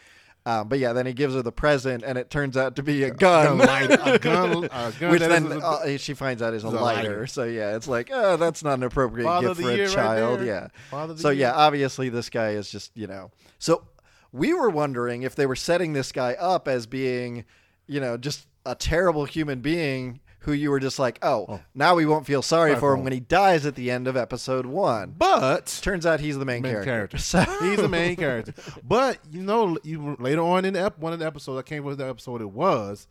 um, 0.47 0.67
but 0.69 0.79
yeah, 0.79 0.93
then 0.93 1.05
he 1.05 1.11
gives 1.13 1.33
her 1.35 1.41
the 1.41 1.51
present, 1.51 2.03
and 2.03 2.17
it 2.17 2.29
turns 2.29 2.55
out 2.55 2.77
to 2.77 2.83
be 2.83 3.03
a 3.03 3.11
gun, 3.11 3.47
A 3.47 3.53
light- 3.65 3.91
a 3.91 4.17
gun- 4.19 4.63
a 4.71 4.91
gun 4.99 5.11
which 5.11 5.19
then 5.21 5.51
a- 5.51 5.59
uh, 5.59 5.97
she 5.97 6.13
finds 6.13 6.41
out 6.41 6.53
is 6.53 6.63
a 6.63 6.69
lighter. 6.69 6.81
lighter. 7.09 7.27
So 7.27 7.43
yeah, 7.43 7.75
it's 7.75 7.87
like, 7.87 8.09
oh, 8.13 8.37
that's 8.37 8.63
not 8.63 8.75
an 8.75 8.83
appropriate 8.83 9.25
Father 9.25 9.49
gift 9.49 9.61
for 9.61 9.69
a 9.71 9.75
year 9.75 9.85
right 9.87 9.93
child. 9.93 10.45
yeah. 10.45 10.67
Father 10.89 11.11
of 11.11 11.17
the 11.17 11.21
So 11.21 11.29
year. 11.31 11.47
yeah, 11.49 11.53
obviously 11.53 12.09
this 12.09 12.29
guy 12.29 12.51
is 12.51 12.71
just 12.71 12.95
you 12.95 13.07
know. 13.07 13.31
So 13.59 13.83
we 14.31 14.53
were 14.53 14.69
wondering 14.69 15.23
if 15.23 15.35
they 15.35 15.45
were 15.45 15.55
setting 15.55 15.93
this 15.93 16.11
guy 16.11 16.33
up 16.33 16.67
as 16.67 16.85
being, 16.85 17.43
you 17.87 17.99
know, 17.99 18.15
just 18.17 18.47
a 18.65 18.75
terrible 18.75 19.25
human 19.25 19.59
being 19.61 20.19
who 20.47 20.53
you 20.53 20.71
were 20.71 20.79
just 20.79 20.97
like, 20.97 21.19
oh, 21.23 21.59
now 21.75 21.93
we 21.93 22.05
won't 22.05 22.25
feel 22.25 22.41
sorry 22.41 22.73
for 22.77 22.93
him 22.93 23.03
when 23.03 23.11
he 23.11 23.19
dies 23.19 23.65
at 23.65 23.75
the 23.75 23.91
end 23.91 24.07
of 24.07 24.15
episode 24.15 24.65
one. 24.65 25.13
But 25.17 25.77
Turns 25.83 26.05
out 26.05 26.21
he's 26.21 26.39
the 26.39 26.45
main, 26.45 26.61
main 26.61 26.71
character. 26.71 26.89
character. 26.89 27.17
So 27.17 27.39
He's 27.61 27.81
the 27.81 27.89
main 27.89 28.15
character. 28.15 28.53
But 28.81 29.19
you 29.29 29.43
know, 29.43 29.77
you 29.83 30.15
later 30.19 30.41
on 30.41 30.63
in 30.63 30.73
the 30.75 30.85
ep- 30.85 30.99
one 30.99 31.11
of 31.11 31.19
the 31.19 31.25
episodes, 31.25 31.59
I 31.59 31.63
can't 31.63 31.83
remember 31.83 32.01
what 32.05 32.09
episode 32.09 32.41
it 32.41 32.49
was. 32.49 33.07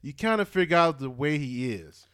You 0.00 0.14
kind 0.14 0.40
of 0.40 0.48
figure 0.48 0.76
out 0.76 1.00
the 1.00 1.10
way 1.10 1.38
he 1.38 1.72
is, 1.72 2.06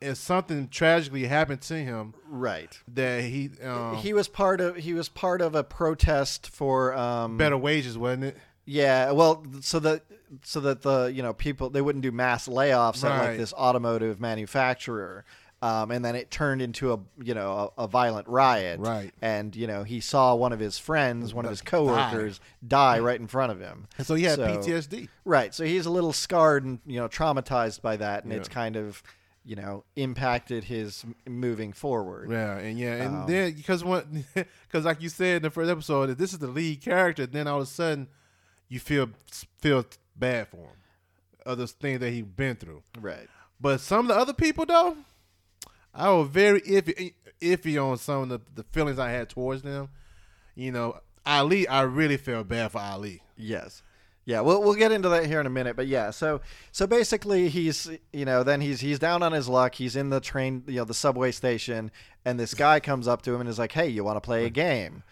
and 0.00 0.16
something 0.16 0.68
tragically 0.68 1.26
happened 1.26 1.62
to 1.62 1.74
him 1.74 2.14
right. 2.28 2.78
that 2.86 3.24
he 3.24 3.50
um, 3.64 3.96
he 3.96 4.12
was 4.12 4.28
part 4.28 4.60
of 4.60 4.76
he 4.76 4.94
was 4.94 5.08
part 5.08 5.40
of 5.40 5.56
a 5.56 5.64
protest 5.64 6.48
for 6.48 6.94
um 6.94 7.36
better 7.36 7.58
wages, 7.58 7.98
wasn't 7.98 8.24
it? 8.24 8.36
Yeah, 8.64 9.10
well, 9.10 9.44
so 9.60 9.80
that 9.80 10.02
so 10.42 10.60
that 10.60 10.82
the 10.82 11.06
you 11.14 11.22
know 11.22 11.32
people 11.32 11.70
they 11.70 11.80
wouldn't 11.82 12.02
do 12.02 12.12
mass 12.12 12.48
layoffs 12.48 13.04
at 13.04 13.10
like 13.28 13.38
this 13.38 13.52
automotive 13.52 14.20
manufacturer, 14.20 15.24
um, 15.62 15.90
and 15.90 16.04
then 16.04 16.14
it 16.16 16.30
turned 16.30 16.60
into 16.62 16.92
a 16.92 16.98
you 17.22 17.34
know 17.34 17.72
a, 17.78 17.84
a 17.84 17.88
violent 17.88 18.28
riot. 18.28 18.80
Right. 18.80 19.12
and 19.22 19.54
you 19.54 19.66
know 19.66 19.82
he 19.84 20.00
saw 20.00 20.34
one 20.34 20.52
of 20.52 20.60
his 20.60 20.78
friends, 20.78 21.32
one 21.34 21.44
of 21.44 21.50
his 21.50 21.60
coworkers, 21.62 22.40
die 22.66 22.98
right 22.98 23.20
in 23.20 23.26
front 23.26 23.52
of 23.52 23.60
him. 23.60 23.86
And 23.98 24.06
so 24.06 24.14
he 24.14 24.24
had 24.24 24.38
PTSD. 24.38 25.08
Right, 25.24 25.54
so 25.54 25.64
he's 25.64 25.86
a 25.86 25.90
little 25.90 26.12
scarred 26.12 26.64
and 26.64 26.80
you 26.86 26.96
know 27.00 27.08
traumatized 27.08 27.82
by 27.82 27.96
that, 27.96 28.24
and 28.24 28.32
it's 28.32 28.48
kind 28.48 28.76
of 28.76 29.02
you 29.46 29.56
know 29.56 29.84
impacted 29.96 30.64
his 30.64 31.04
m- 31.04 31.14
moving 31.34 31.72
forward. 31.72 32.30
Yeah, 32.30 32.56
and 32.56 32.78
yeah, 32.78 32.94
and 33.04 33.14
Um, 33.16 33.26
then 33.26 33.52
because 33.52 33.84
when 33.84 34.24
because 34.66 34.84
like 34.86 35.02
you 35.02 35.08
said 35.10 35.36
in 35.36 35.42
the 35.42 35.50
first 35.50 35.70
episode, 35.70 36.08
if 36.10 36.18
this 36.18 36.32
is 36.32 36.38
the 36.38 36.46
lead 36.46 36.80
character, 36.82 37.26
then 37.26 37.46
all 37.46 37.58
of 37.58 37.62
a 37.64 37.66
sudden 37.66 38.08
you 38.68 38.80
feel 38.80 39.10
feel 39.58 39.84
bad 40.16 40.48
for 40.48 40.56
him, 40.58 40.76
other 41.46 41.66
things 41.66 42.00
that 42.00 42.10
he's 42.10 42.24
been 42.24 42.56
through. 42.56 42.82
Right. 43.00 43.28
But 43.60 43.80
some 43.80 44.00
of 44.00 44.08
the 44.08 44.20
other 44.20 44.32
people 44.32 44.66
though, 44.66 44.96
I 45.94 46.10
was 46.10 46.28
very 46.28 46.60
iffy 46.62 47.14
iffy 47.40 47.82
on 47.82 47.98
some 47.98 48.22
of 48.22 48.28
the, 48.28 48.40
the 48.54 48.64
feelings 48.72 48.98
I 48.98 49.10
had 49.10 49.28
towards 49.28 49.62
them. 49.62 49.88
You 50.54 50.72
know, 50.72 51.00
Ali, 51.26 51.66
I 51.68 51.82
really 51.82 52.16
felt 52.16 52.48
bad 52.48 52.72
for 52.72 52.78
Ali. 52.80 53.22
Yes. 53.36 53.82
Yeah, 54.26 54.40
we'll 54.40 54.62
we'll 54.62 54.74
get 54.74 54.90
into 54.90 55.10
that 55.10 55.26
here 55.26 55.38
in 55.38 55.46
a 55.46 55.50
minute, 55.50 55.76
but 55.76 55.86
yeah, 55.86 56.10
so 56.10 56.40
so 56.72 56.86
basically 56.86 57.50
he's 57.50 57.90
you 58.10 58.24
know 58.24 58.42
then 58.42 58.62
he's 58.62 58.80
he's 58.80 58.98
down 58.98 59.22
on 59.22 59.32
his 59.32 59.50
luck. 59.50 59.74
He's 59.74 59.96
in 59.96 60.08
the 60.08 60.20
train, 60.20 60.64
you 60.66 60.76
know, 60.76 60.84
the 60.84 60.94
subway 60.94 61.30
station, 61.30 61.90
and 62.24 62.40
this 62.40 62.54
guy 62.54 62.80
comes 62.80 63.06
up 63.06 63.20
to 63.22 63.34
him 63.34 63.40
and 63.42 63.50
is 63.50 63.58
like, 63.58 63.72
"Hey, 63.72 63.88
you 63.88 64.02
want 64.02 64.16
to 64.16 64.22
play 64.22 64.46
a 64.46 64.50
game?" 64.50 65.02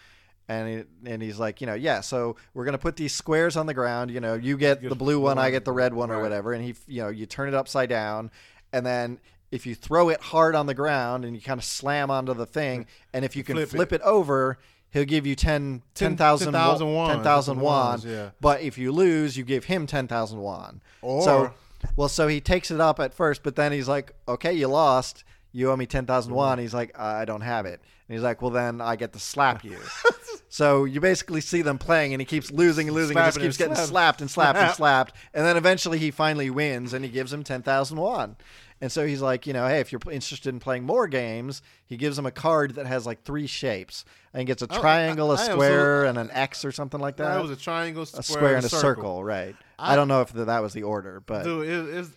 And 0.53 0.87
he, 1.05 1.11
and 1.11 1.23
he's 1.23 1.39
like, 1.39 1.61
you 1.61 1.67
know, 1.67 1.75
yeah. 1.75 2.01
So 2.01 2.37
we're 2.55 2.65
gonna 2.65 2.79
put 2.79 2.97
these 2.97 3.15
squares 3.15 3.57
on 3.57 3.67
the 3.67 3.75
ground. 3.75 4.11
You 4.11 4.21
know, 4.21 4.35
you 4.35 4.57
get 4.57 4.81
get 4.83 4.89
the 4.91 4.95
blue 4.97 5.21
one, 5.21 5.39
I 5.39 5.51
get 5.51 5.65
the 5.65 5.73
red 5.73 5.95
one, 5.95 6.11
or 6.11 6.21
whatever. 6.21 6.53
And 6.53 6.65
he, 6.65 6.75
you 6.87 7.03
know, 7.03 7.09
you 7.09 7.27
turn 7.27 7.49
it 7.49 7.55
upside 7.55 7.89
down, 7.89 8.31
and 8.73 8.85
then 8.85 9.19
if 9.51 9.67
you 9.67 9.75
throw 9.75 10.09
it 10.09 10.21
hard 10.21 10.55
on 10.55 10.67
the 10.67 10.75
ground 10.75 11.25
and 11.25 11.37
you 11.37 11.43
kind 11.43 11.59
of 11.59 11.65
slam 11.65 12.11
onto 12.11 12.33
the 12.35 12.47
thing, 12.47 12.87
and 13.13 13.25
if 13.25 13.37
you 13.37 13.45
can 13.45 13.57
Flip 13.57 13.69
flip, 13.69 13.93
it. 13.93 13.97
it. 13.97 14.03
over, 14.03 14.59
he'll 14.91 15.05
give 15.05 15.27
you 15.27 15.35
10 15.35 15.83
Ten- 15.95 16.17
10,000 16.17 16.53
10,000 16.53 16.93
won. 16.95 17.11
10,000 17.17 17.61
won. 17.61 18.01
Yeah. 18.05 18.31
But 18.41 18.63
if 18.63 18.79
you 18.79 18.93
lose, 18.93 19.37
you 19.37 19.45
give 19.45 19.65
him 19.65 19.87
10,000 19.87 20.39
won. 20.41 20.81
Or- 21.03 21.23
so, 21.23 21.55
well, 21.97 22.09
so 22.09 22.29
he 22.29 22.41
takes 22.41 22.71
it 22.71 22.81
up 22.81 22.99
at 22.99 23.13
first, 23.13 23.43
but 23.43 23.57
then 23.57 23.73
he's 23.73 23.89
like, 23.89 24.13
okay, 24.27 24.53
you 24.55 24.69
lost. 24.69 25.25
You 25.53 25.71
owe 25.71 25.77
me 25.77 25.87
10,000 25.87 26.33
won. 26.33 26.57
Mm-hmm. 26.57 26.63
He's 26.63 26.75
like, 26.75 26.99
I 26.99 27.25
don't 27.25 27.43
have 27.43 27.67
it. 27.67 27.81
And 28.09 28.15
he's 28.17 28.23
like, 28.23 28.43
well, 28.43 28.51
then 28.51 28.81
I 28.81 28.97
get 28.97 29.13
to 29.13 29.19
slap 29.19 29.65
you. 29.65 29.79
so 30.49 30.85
you 30.85 31.01
basically 31.01 31.41
see 31.41 31.63
them 31.63 31.79
playing, 31.79 32.13
and 32.15 32.21
he 32.21 32.27
keeps 32.27 32.51
losing 32.51 32.89
and 32.89 32.95
losing, 32.95 33.17
and 33.17 33.27
just 33.27 33.39
keeps 33.39 33.61
and 33.61 33.71
getting 33.71 33.75
slapping. 33.75 33.91
slapped 33.91 34.21
and 34.21 34.31
slapped 34.31 34.59
and 34.59 34.71
slapped. 34.75 35.15
And 35.33 35.47
then 35.47 35.57
eventually 35.57 35.99
he 35.99 36.11
finally 36.11 36.51
wins, 36.51 36.93
and 36.93 37.05
he 37.05 37.11
gives 37.11 37.33
him 37.33 37.43
10,000 37.45 37.97
won. 37.99 38.37
And 38.83 38.91
so 38.91 39.07
he's 39.07 39.23
like, 39.23 39.47
you 39.47 39.53
know, 39.53 39.67
hey, 39.69 39.79
if 39.79 39.93
you're 39.93 40.01
interested 40.11 40.49
in 40.49 40.59
playing 40.59 40.83
more 40.83 41.07
games, 41.07 41.63
he 41.87 41.97
gives 41.97 42.19
him 42.19 42.27
a 42.27 42.33
card 42.33 42.75
that 42.75 42.87
has 42.87 43.07
like 43.07 43.23
three 43.23 43.47
shapes. 43.47 44.05
And 44.35 44.47
gets 44.47 44.63
a 44.63 44.67
oh, 44.69 44.75
I- 44.77 44.81
triangle, 44.81 45.31
a 45.31 45.37
I 45.37 45.41
am 45.41 45.47
so- 45.47 45.53
square, 45.53 46.05
and 46.07 46.19
an 46.19 46.31
X 46.33 46.65
or 46.65 46.73
something 46.73 46.99
like 47.01 47.17
that. 47.17 47.35
That 47.35 47.43
was 47.43 47.51
a 47.51 47.57
triangle, 47.57 48.05
square, 48.07 48.21
a 48.21 48.23
square 48.25 48.57
and 48.57 48.65
a 48.65 48.69
circle. 48.69 48.81
circle, 48.81 49.25
right? 49.25 49.55
I, 49.79 49.93
I- 49.93 49.97
don't 49.97 50.09
know 50.09 50.23
if 50.23 50.33
th- 50.33 50.47
that 50.47 50.61
was 50.63 50.73
the 50.73 50.83
order, 50.83 51.23
but 51.25 51.45
Dude, 51.45 51.69
it, 51.69 51.95
it's, 51.99 52.11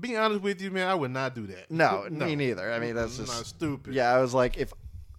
being 0.00 0.16
honest 0.16 0.42
with 0.42 0.60
you, 0.62 0.70
man, 0.70 0.88
I 0.88 0.94
would 0.94 1.10
not 1.10 1.34
do 1.34 1.46
that. 1.48 1.70
no, 1.70 2.06
me 2.10 2.34
neither. 2.36 2.72
I 2.72 2.78
mean, 2.78 2.94
that's 2.94 3.16
just 3.16 3.32
not 3.32 3.46
stupid. 3.46 3.94
Yeah, 3.94 4.12
I 4.14 4.20
was 4.20 4.34
like, 4.34 4.56
if 4.58 4.72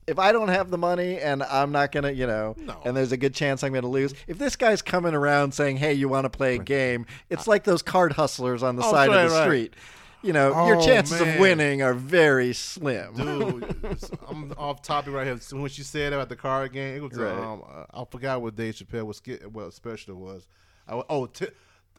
if 0.05 0.19
I 0.19 0.33
don't 0.33 0.49
have 0.49 0.69
the 0.69 0.77
money 0.77 1.17
and 1.19 1.41
I'm 1.43 1.71
not 1.71 1.91
gonna, 1.93 2.11
you 2.11 2.27
know, 2.27 2.55
No. 2.59 2.81
and 2.83 2.95
there's 2.97 3.13
a 3.13 3.17
good 3.17 3.33
chance 3.33 3.63
I'm 3.63 3.71
gonna 3.73 3.87
lose. 3.87 4.13
If 4.27 4.37
this 4.37 4.55
guy's 4.57 4.81
coming 4.81 5.13
around 5.13 5.53
saying, 5.53 5.77
"Hey, 5.77 5.93
you 5.93 6.09
want 6.09 6.25
to 6.25 6.29
play 6.29 6.55
a 6.55 6.59
game?" 6.59 7.05
It's 7.29 7.47
like 7.47 7.63
those 7.63 7.81
card 7.81 8.11
hustlers 8.13 8.63
on 8.63 8.75
the 8.75 8.83
Oh, 8.83 8.91
side 8.91 9.09
right, 9.09 9.25
of 9.25 9.31
the 9.31 9.37
right. 9.37 9.45
street. 9.45 9.73
You 10.21 10.31
know, 10.31 10.67
your 10.67 10.77
Oh, 10.77 10.85
chances 10.85 11.19
of 11.19 11.37
winning 11.37 11.81
are 11.81 11.93
very 11.93 12.53
slim. 12.53 13.13
Dude, 13.15 13.75
I'm 14.29 14.53
off 14.57 14.81
topic 14.81 15.13
right 15.13 15.27
here. 15.27 15.37
So 15.39 15.57
when 15.57 15.69
she 15.69 15.83
said 15.83 16.13
about 16.13 16.29
the 16.29 16.37
card 16.37 16.71
game, 16.71 16.95
it 16.95 17.01
was 17.01 17.17
Right. 17.17 17.31
um, 17.37 17.61
I 17.93 18.05
forgot 18.09 18.41
what 18.41 18.55
Dave 18.55 18.73
Chappelle 18.75 19.05
was 19.05 19.21
what 19.51 19.73
special 19.73 20.13
it 20.15 20.17
was. 20.19 20.47
I, 20.87 21.01
oh, 21.09 21.25
t- 21.25 21.47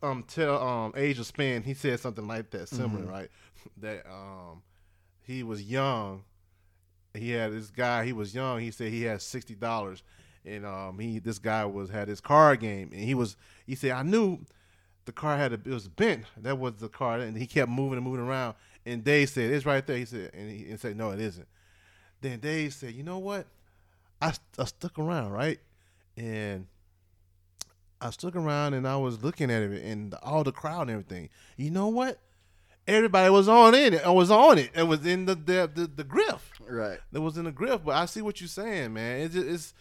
um, 0.05 0.23
tell 0.23 0.61
um, 0.63 0.93
Age 0.97 1.19
of 1.19 1.27
Spin. 1.27 1.63
He 1.63 1.75
said 1.75 1.99
something 2.01 2.27
like 2.27 2.51
that, 2.51 2.69
similar, 2.69 3.03
Mm-hmm. 3.03 3.11
right? 3.11 3.29
That 3.81 4.07
um, 4.11 4.63
he 5.23 5.43
was 5.43 5.63
young. 5.63 6.25
He 7.15 7.31
had 7.31 7.53
this 7.53 7.71
guy. 7.71 8.05
He 8.05 8.13
was 8.13 8.35
young. 8.35 8.61
He 8.61 8.71
said 8.71 8.91
he 8.93 9.03
had 9.03 9.23
sixty 9.23 9.55
dollars, 9.55 10.03
and 10.45 10.67
um, 10.67 10.99
he 10.99 11.19
this 11.19 11.39
guy 11.39 11.65
was 11.65 11.89
had 11.91 12.09
his 12.09 12.21
card 12.21 12.61
game, 12.61 12.91
and 12.93 13.03
he 13.03 13.15
was 13.15 13.37
he 13.67 13.75
said 13.75 13.93
I 13.93 14.03
knew 14.03 14.39
the 15.07 15.13
car 15.13 15.37
had 15.37 15.53
a, 15.53 15.55
it 15.55 15.67
was 15.67 15.89
bent. 15.89 16.25
That 16.39 16.59
was 16.59 16.75
the 16.75 16.89
car, 16.89 17.19
and 17.21 17.37
he 17.37 17.47
kept 17.47 17.71
moving 17.71 17.99
and 17.99 18.05
moving 18.07 18.21
around. 18.25 18.55
And 18.85 19.03
Dave 19.05 19.31
said, 19.31 19.51
"It's 19.53 19.65
right 19.65 19.87
there." 19.87 19.97
He 19.97 20.05
said, 20.05 20.31
and 20.35 20.51
he 20.51 20.69
and 20.71 20.79
said, 20.81 20.97
"No, 20.97 21.11
it 21.13 21.21
isn't." 21.21 21.49
Then 22.21 22.41
Dave 22.41 22.75
said, 22.75 22.93
"You 22.95 23.03
know 23.03 23.19
what? 23.19 23.47
I, 24.21 24.33
I 24.59 24.65
stuck 24.65 24.99
around, 24.99 25.31
right? 25.33 25.61
And 26.17 26.67
I 28.05 28.11
stuck 28.11 28.37
around, 28.37 28.75
and 28.75 28.87
I 28.87 28.97
was 28.97 29.25
looking 29.25 29.51
at 29.51 29.63
it, 29.63 29.83
and 29.83 30.15
all 30.23 30.45
the 30.45 30.53
crowd 30.53 30.83
and 30.83 30.91
everything. 30.91 31.31
You 31.57 31.71
know 31.71 31.89
what? 31.89 32.19
Everybody 32.87 33.31
was 33.31 33.49
on 33.49 33.75
it. 33.75 33.95
I 34.05 34.11
was 34.11 34.31
on 34.31 34.59
it. 34.59 34.71
It 34.75 34.83
was 34.83 35.07
in 35.07 35.25
the 35.25 35.35
the 35.35 35.71
the, 35.75 35.87
the 35.87 36.05
griff. 36.05 36.53
Right. 36.69 36.99
It 37.15 37.19
was 37.19 37.39
in 37.39 37.45
the 37.47 37.53
griff. 37.53 37.81
But 37.83 37.97
I 37.97 38.05
see 38.05 38.21
what 38.21 38.43
you're 38.43 38.49
saying, 38.49 38.93
man. 38.93 39.21
It's, 39.23 39.35
just, 39.35 39.47
it's 39.47 39.75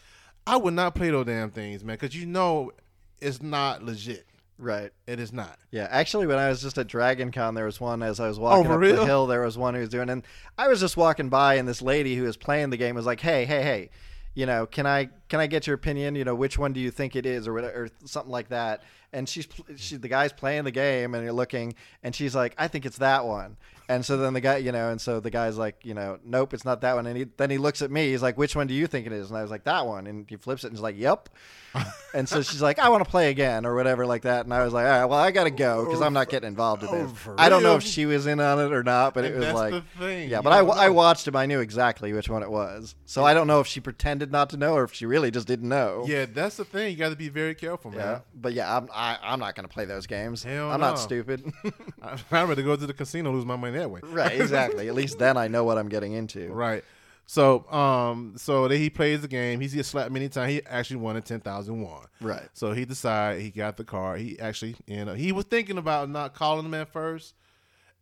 I 0.48 0.56
would 0.56 0.74
not 0.74 0.96
play 0.96 1.10
those 1.10 1.26
damn 1.26 1.52
things, 1.52 1.84
man, 1.84 1.98
because 2.00 2.16
you 2.16 2.26
know 2.26 2.72
it's 3.20 3.42
not 3.42 3.84
legit. 3.84 4.26
Right. 4.58 4.92
It 5.06 5.20
is 5.20 5.34
not. 5.34 5.60
Yeah, 5.72 5.90
actually, 5.92 6.26
when 6.26 6.38
I 6.38 6.48
was 6.48 6.62
just 6.62 6.78
at 6.78 6.88
Dragon 6.88 7.30
Con, 7.30 7.56
there 7.56 7.66
was 7.66 7.82
one 7.82 8.02
as 8.02 8.22
I 8.22 8.30
was 8.30 8.40
oh, 8.40 8.44
walking 8.44 8.66
for 8.66 8.76
up 8.76 8.80
real? 8.80 8.96
the 8.96 9.06
hill. 9.06 9.28
There 9.28 9.42
was 9.42 9.58
one 9.58 9.74
who 9.74 9.82
was 9.82 9.90
doing, 9.90 10.10
and 10.10 10.24
I 10.58 10.70
was 10.70 10.80
just 10.80 10.96
walking 10.96 11.28
by, 11.28 11.56
and 11.56 11.68
this 11.68 11.82
lady 11.82 12.16
who 12.16 12.24
was 12.24 12.38
playing 12.38 12.70
the 12.70 12.78
game 12.78 12.96
was 12.96 13.06
like, 13.06 13.20
"Hey, 13.20 13.44
hey, 13.44 13.64
hey, 13.64 13.90
you 14.34 14.46
know, 14.46 14.66
can 14.66 14.86
I 14.86 15.10
can 15.34 15.40
I 15.40 15.48
get 15.48 15.66
your 15.66 15.74
opinion? 15.74 16.14
You 16.14 16.26
know, 16.26 16.36
which 16.36 16.60
one 16.60 16.74
do 16.74 16.80
you 16.80 16.92
think 16.92 17.16
it 17.16 17.26
is, 17.26 17.48
or 17.48 17.54
whatever, 17.54 17.86
or 17.86 17.90
something 18.06 18.32
like 18.32 18.50
that." 18.50 18.84
And 19.12 19.28
she's 19.28 19.48
she 19.78 19.96
the 19.96 20.08
guy's 20.08 20.32
playing 20.32 20.64
the 20.64 20.70
game, 20.72 21.16
and 21.16 21.24
you're 21.24 21.34
looking, 21.34 21.74
and 22.04 22.14
she's 22.14 22.36
like, 22.36 22.54
"I 22.60 22.68
think 22.68 22.86
it's 22.86 23.00
that 23.00 23.26
one." 23.26 23.58
And 23.90 24.06
so 24.06 24.16
then 24.16 24.34
the 24.34 24.40
guy, 24.42 24.58
you 24.58 24.72
know, 24.72 24.92
and 24.92 25.02
so 25.02 25.20
the 25.20 25.30
guy's 25.30 25.58
like, 25.58 25.82
you 25.84 25.94
know, 25.94 26.18
nope, 26.24 26.54
it's 26.54 26.64
not 26.64 26.80
that 26.82 26.96
one. 26.96 27.06
And 27.06 27.18
he, 27.18 27.26
then 27.36 27.50
he 27.50 27.58
looks 27.58 27.82
at 27.82 27.92
me. 27.92 28.12
He's 28.12 28.22
like, 28.22 28.38
which 28.38 28.56
one 28.56 28.66
do 28.66 28.74
you 28.74 28.88
think 28.88 29.06
it 29.06 29.12
is? 29.12 29.28
And 29.30 29.38
I 29.38 29.42
was 29.42 29.52
like, 29.52 29.66
that 29.66 29.86
one. 29.86 30.08
And 30.08 30.26
he 30.30 30.38
flips 30.38 30.64
it 30.64 30.68
and 30.68 30.76
he's 30.78 30.82
like, 30.82 30.98
yep. 30.98 31.28
and 32.14 32.28
so 32.30 32.42
she's 32.42 32.62
like, 32.62 32.80
I 32.80 32.88
want 32.88 33.04
to 33.04 33.10
play 33.10 33.30
again 33.30 33.66
or 33.66 33.76
whatever 33.76 34.06
like 34.06 34.22
that. 34.22 34.46
And 34.46 34.54
I 34.54 34.64
was 34.64 34.72
like, 34.72 34.86
all 34.86 34.92
right, 34.92 35.06
well, 35.06 35.20
I 35.20 35.32
got 35.32 35.44
to 35.44 35.52
go 35.52 35.84
because 35.84 36.02
I'm 36.02 36.14
not 36.14 36.30
getting 36.30 36.48
involved 36.48 36.84
in 36.84 36.90
Oh, 36.92 37.08
this. 37.08 37.12
for 37.18 37.36
I 37.38 37.50
don't 37.50 37.62
know 37.62 37.76
if 37.76 37.84
she 37.84 38.06
was 38.06 38.26
in 38.26 38.40
on 38.40 38.58
it 38.60 38.72
or 38.72 38.84
not, 38.84 39.14
but 39.14 39.26
it 39.26 39.34
And 39.34 39.42
was 39.44 39.54
like, 39.54 39.84
yeah. 40.30 40.40
But 40.42 40.54
I, 40.54 40.60
I 40.60 40.90
watched 40.90 41.28
him. 41.28 41.36
I 41.36 41.46
knew 41.46 41.60
exactly 41.60 42.14
which 42.14 42.30
one 42.30 42.42
it 42.42 42.50
was. 42.50 42.96
So 43.06 43.26
I 43.26 43.34
don't 43.34 43.48
know 43.48 43.60
if 43.60 43.68
she 43.68 43.82
pretended 43.82 44.32
not 44.32 44.50
to 44.52 44.58
know 44.58 44.76
or 44.76 44.86
if 44.86 44.94
she 44.94 45.06
really 45.06 45.23
just 45.32 45.48
didn't 45.48 45.70
know. 45.70 46.06
Yeah, 46.08 46.26
that's 46.26 46.58
the 46.58 46.66
thing. 46.66 46.92
You 46.92 46.98
got 46.98 47.10
to 47.10 47.16
be 47.16 47.30
very 47.30 47.56
careful, 47.56 47.92
Yeah. 47.94 47.98
man. 48.06 48.22
But 48.36 48.54
yeah, 48.54 48.76
I'm 48.78 48.90
I, 48.94 49.18
I'm 49.22 49.40
not 49.40 49.56
going 49.56 49.68
to 49.68 49.74
play 49.74 49.86
those 49.86 50.08
games. 50.08 50.44
Hell 50.44 50.72
I'm 50.72 50.80
no. 50.82 50.88
not 50.92 51.00
stupid. 51.00 51.44
I, 52.02 52.14
I'd 52.14 52.32
rather 52.32 52.62
go 52.62 52.76
to 52.76 52.86
the 52.88 52.94
casino 52.94 53.32
lose 53.32 53.46
my 53.46 53.56
money 53.56 53.78
that 53.78 53.90
way. 53.90 54.02
right. 54.04 54.40
Exactly. 54.40 54.88
At 54.88 54.96
least 54.96 55.20
then 55.20 55.38
I 55.38 55.48
know 55.48 55.64
what 55.64 55.78
I'm 55.78 55.90
getting 55.90 56.14
into. 56.14 56.52
Right. 56.52 56.84
So, 57.26 57.70
um, 57.72 58.34
so 58.36 58.68
then 58.68 58.80
he 58.80 58.90
plays 58.90 59.22
the 59.22 59.30
game. 59.30 59.62
He's 59.62 59.74
get 59.74 59.86
slapped 59.86 60.12
many 60.12 60.28
times. 60.28 60.52
He 60.52 60.62
actually 60.66 60.98
won 60.98 61.16
a 61.16 61.22
ten 61.22 61.40
thousand 61.40 61.82
won. 61.82 62.06
Right. 62.20 62.50
So 62.54 62.74
he 62.74 62.84
decided 62.84 63.42
he 63.42 63.50
got 63.50 63.78
the 63.78 63.86
car. 63.86 64.18
He 64.18 64.38
actually, 64.40 64.76
you 64.88 65.06
know, 65.06 65.14
he 65.14 65.32
was 65.32 65.46
thinking 65.46 65.78
about 65.78 66.10
not 66.10 66.34
calling 66.36 66.66
him 66.66 66.74
at 66.74 66.92
first, 66.92 67.34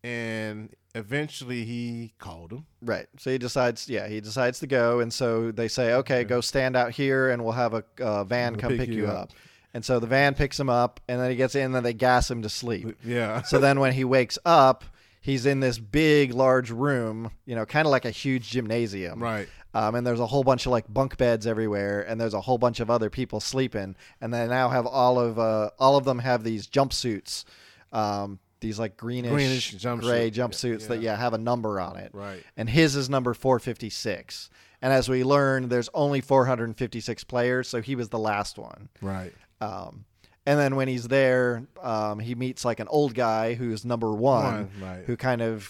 and 0.04 0.70
eventually 0.96 1.64
he 1.64 2.14
called 2.20 2.52
him. 2.52 2.66
Right. 2.82 3.08
So 3.18 3.32
he 3.32 3.38
decides, 3.38 3.90
yeah, 3.90 4.08
he 4.08 4.22
decides 4.22 4.60
to 4.60 4.68
go, 4.68 5.00
and 5.00 5.12
so 5.14 5.52
they 5.52 5.68
say, 5.68 5.94
okay, 5.96 6.24
go 6.24 6.42
stand 6.42 6.76
out 6.76 6.92
here, 6.92 7.30
and 7.30 7.44
we'll 7.44 7.54
have 7.54 7.74
a 7.74 7.84
uh, 8.00 8.24
van 8.24 8.54
We'll 8.54 8.62
come 8.62 8.70
pick 8.72 8.82
pick, 8.82 8.90
you 8.90 9.04
you 9.04 9.08
up. 9.08 9.24
up. 9.24 9.32
And 9.74 9.86
so 9.86 10.00
the 10.00 10.08
van 10.08 10.36
picks 10.36 10.60
him 10.60 10.70
up, 10.70 11.00
and 11.08 11.20
then 11.20 11.30
he 11.30 11.38
gets 11.38 11.56
in, 11.56 11.66
and 11.68 11.76
then 11.76 11.84
they 11.84 11.94
gas 11.94 12.30
him 12.30 12.42
to 12.42 12.50
sleep. 12.50 12.98
Yeah. 13.06 13.42
so 13.44 13.58
then 13.58 13.80
when 13.80 13.94
he 13.94 14.04
wakes 14.04 14.38
up, 14.46 14.84
he's 15.22 15.46
in 15.46 15.62
this 15.62 15.78
big, 15.80 16.34
large 16.34 16.72
room, 16.72 17.32
you 17.46 17.56
know, 17.56 17.66
kind 17.66 17.86
of 17.88 17.92
like 17.92 18.06
a 18.06 18.12
huge 18.12 18.50
gymnasium. 18.50 19.22
right. 19.22 19.48
Um, 19.74 19.96
and 19.96 20.06
there's 20.06 20.20
a 20.20 20.28
whole 20.28 20.44
bunch 20.44 20.66
of 20.66 20.74
like 20.74 20.94
bunk 20.94 21.16
beds 21.16 21.48
everywhere, 21.48 22.02
and 22.02 22.20
there's 22.20 22.34
a 22.34 22.42
whole 22.42 22.58
bunch 22.58 22.82
of 22.82 22.92
other 22.92 23.10
people 23.10 23.40
sleeping, 23.40 23.96
and 24.20 24.34
they 24.34 24.46
now 24.46 24.68
have 24.68 24.86
all 24.86 25.18
of 25.18 25.40
uh, 25.40 25.70
all 25.80 25.96
of 25.96 26.04
them 26.04 26.20
have 26.20 26.44
these 26.44 26.68
jumpsuits, 26.68 27.46
um, 27.94 28.40
these 28.62 28.80
like 28.80 28.96
greenish, 28.98 29.32
Greenish 29.32 29.76
jumpsuit. 29.76 30.00
gray 30.02 30.26
Yeah, 30.28 30.32
jumpsuits 30.46 30.88
that 30.88 31.02
yeah. 31.02 31.12
yeah 31.12 31.18
have 31.18 31.34
a 31.34 31.38
number 31.38 31.80
on 31.80 31.98
it, 31.98 32.12
Right. 32.14 32.44
and 32.56 32.70
his 32.70 32.96
is 32.96 33.10
number 33.10 33.34
456. 33.34 34.50
And 34.84 34.92
as 34.94 35.10
we 35.10 35.24
learn, 35.24 35.70
there's 35.70 35.90
only 35.94 36.22
456 36.22 37.24
players, 37.26 37.68
so 37.68 37.82
he 37.82 37.96
was 37.96 38.10
the 38.10 38.18
last 38.18 38.58
one. 38.58 38.90
Right. 39.02 39.34
Um, 39.60 40.06
and 40.46 40.58
then 40.60 40.76
when 40.76 40.88
he's 40.88 41.08
there, 41.08 41.68
um, 41.84 42.18
he 42.20 42.34
meets 42.34 42.66
like 42.66 42.80
an 42.80 42.88
old 42.88 43.14
guy 43.14 43.54
who's 43.54 43.86
number 43.86 44.12
one, 44.12 44.44
One, 44.44 44.72
right. 44.82 45.04
who 45.06 45.16
kind 45.18 45.42
of 45.42 45.70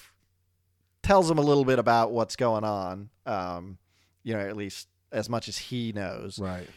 tells 1.03 1.29
him 1.29 1.37
a 1.37 1.41
little 1.41 1.65
bit 1.65 1.77
about 1.79 2.11
what's 2.11 2.35
going 2.37 2.63
on. 2.63 3.09
Um, 3.25 3.77
you 4.23 4.33
know, 4.33 4.39
at 4.39 4.55
least 4.55 4.87
as 5.11 5.27
much 5.29 5.49
as 5.49 5.57
he 5.57 5.91
knows. 5.91 6.39
Right. 6.39 6.67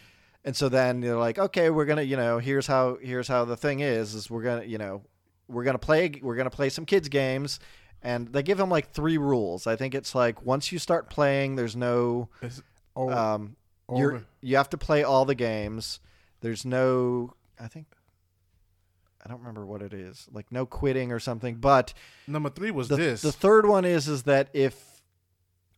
And 0.45 0.57
so 0.57 0.69
then 0.69 1.01
they're 1.01 1.17
like, 1.17 1.39
okay, 1.39 1.71
we're 1.71 1.85
gonna, 1.85 2.03
you 2.03 2.17
know, 2.17 2.39
here's 2.39 2.67
how 2.67 2.99
here's 3.01 3.29
how 3.29 3.45
the 3.45 3.57
thing 3.57 3.81
is, 3.81 4.15
is 4.15 4.29
we're 4.29 4.43
gonna, 4.43 4.65
you 4.65 4.77
know, 4.79 5.03
we're 5.49 5.65
gonna 5.65 5.79
play 5.79 6.21
we're 6.23 6.37
gonna 6.37 6.51
play 6.51 6.69
some 6.69 6.85
kids 6.87 7.09
games, 7.09 7.61
and 8.03 8.29
they 8.29 8.43
give 8.43 8.59
him 8.59 8.71
like 8.71 8.93
three 8.93 9.19
rules. 9.19 9.67
I 9.67 9.77
think 9.77 9.95
it's 9.95 10.15
like 10.15 10.45
once 10.45 10.73
you 10.73 10.79
start 10.79 11.11
playing, 11.11 11.57
there's 11.57 11.77
no, 11.77 12.29
over. 12.97 13.13
um, 13.13 13.57
you're 13.95 14.15
over. 14.15 14.25
you 14.41 14.57
have 14.57 14.71
to 14.71 14.79
play 14.79 15.03
all 15.03 15.25
the 15.25 15.35
games. 15.35 16.01
There's 16.41 16.65
no, 16.65 17.35
I 17.59 17.69
think. 17.69 17.87
I 19.25 19.31
don't 19.31 19.39
remember 19.39 19.65
what 19.65 19.81
it 19.81 19.95
is, 19.95 20.29
like 20.33 20.53
no 20.53 20.67
quitting 20.67 21.11
or 21.11 21.19
something. 21.19 21.55
But 21.57 21.95
Number 22.27 22.51
three 22.51 22.71
was 22.71 22.89
the, 22.89 22.97
this. 22.97 23.23
the 23.23 23.33
third 23.33 23.67
one 23.67 23.87
is 23.87 24.07
is 24.07 24.25
that 24.25 24.49
if 24.53 25.03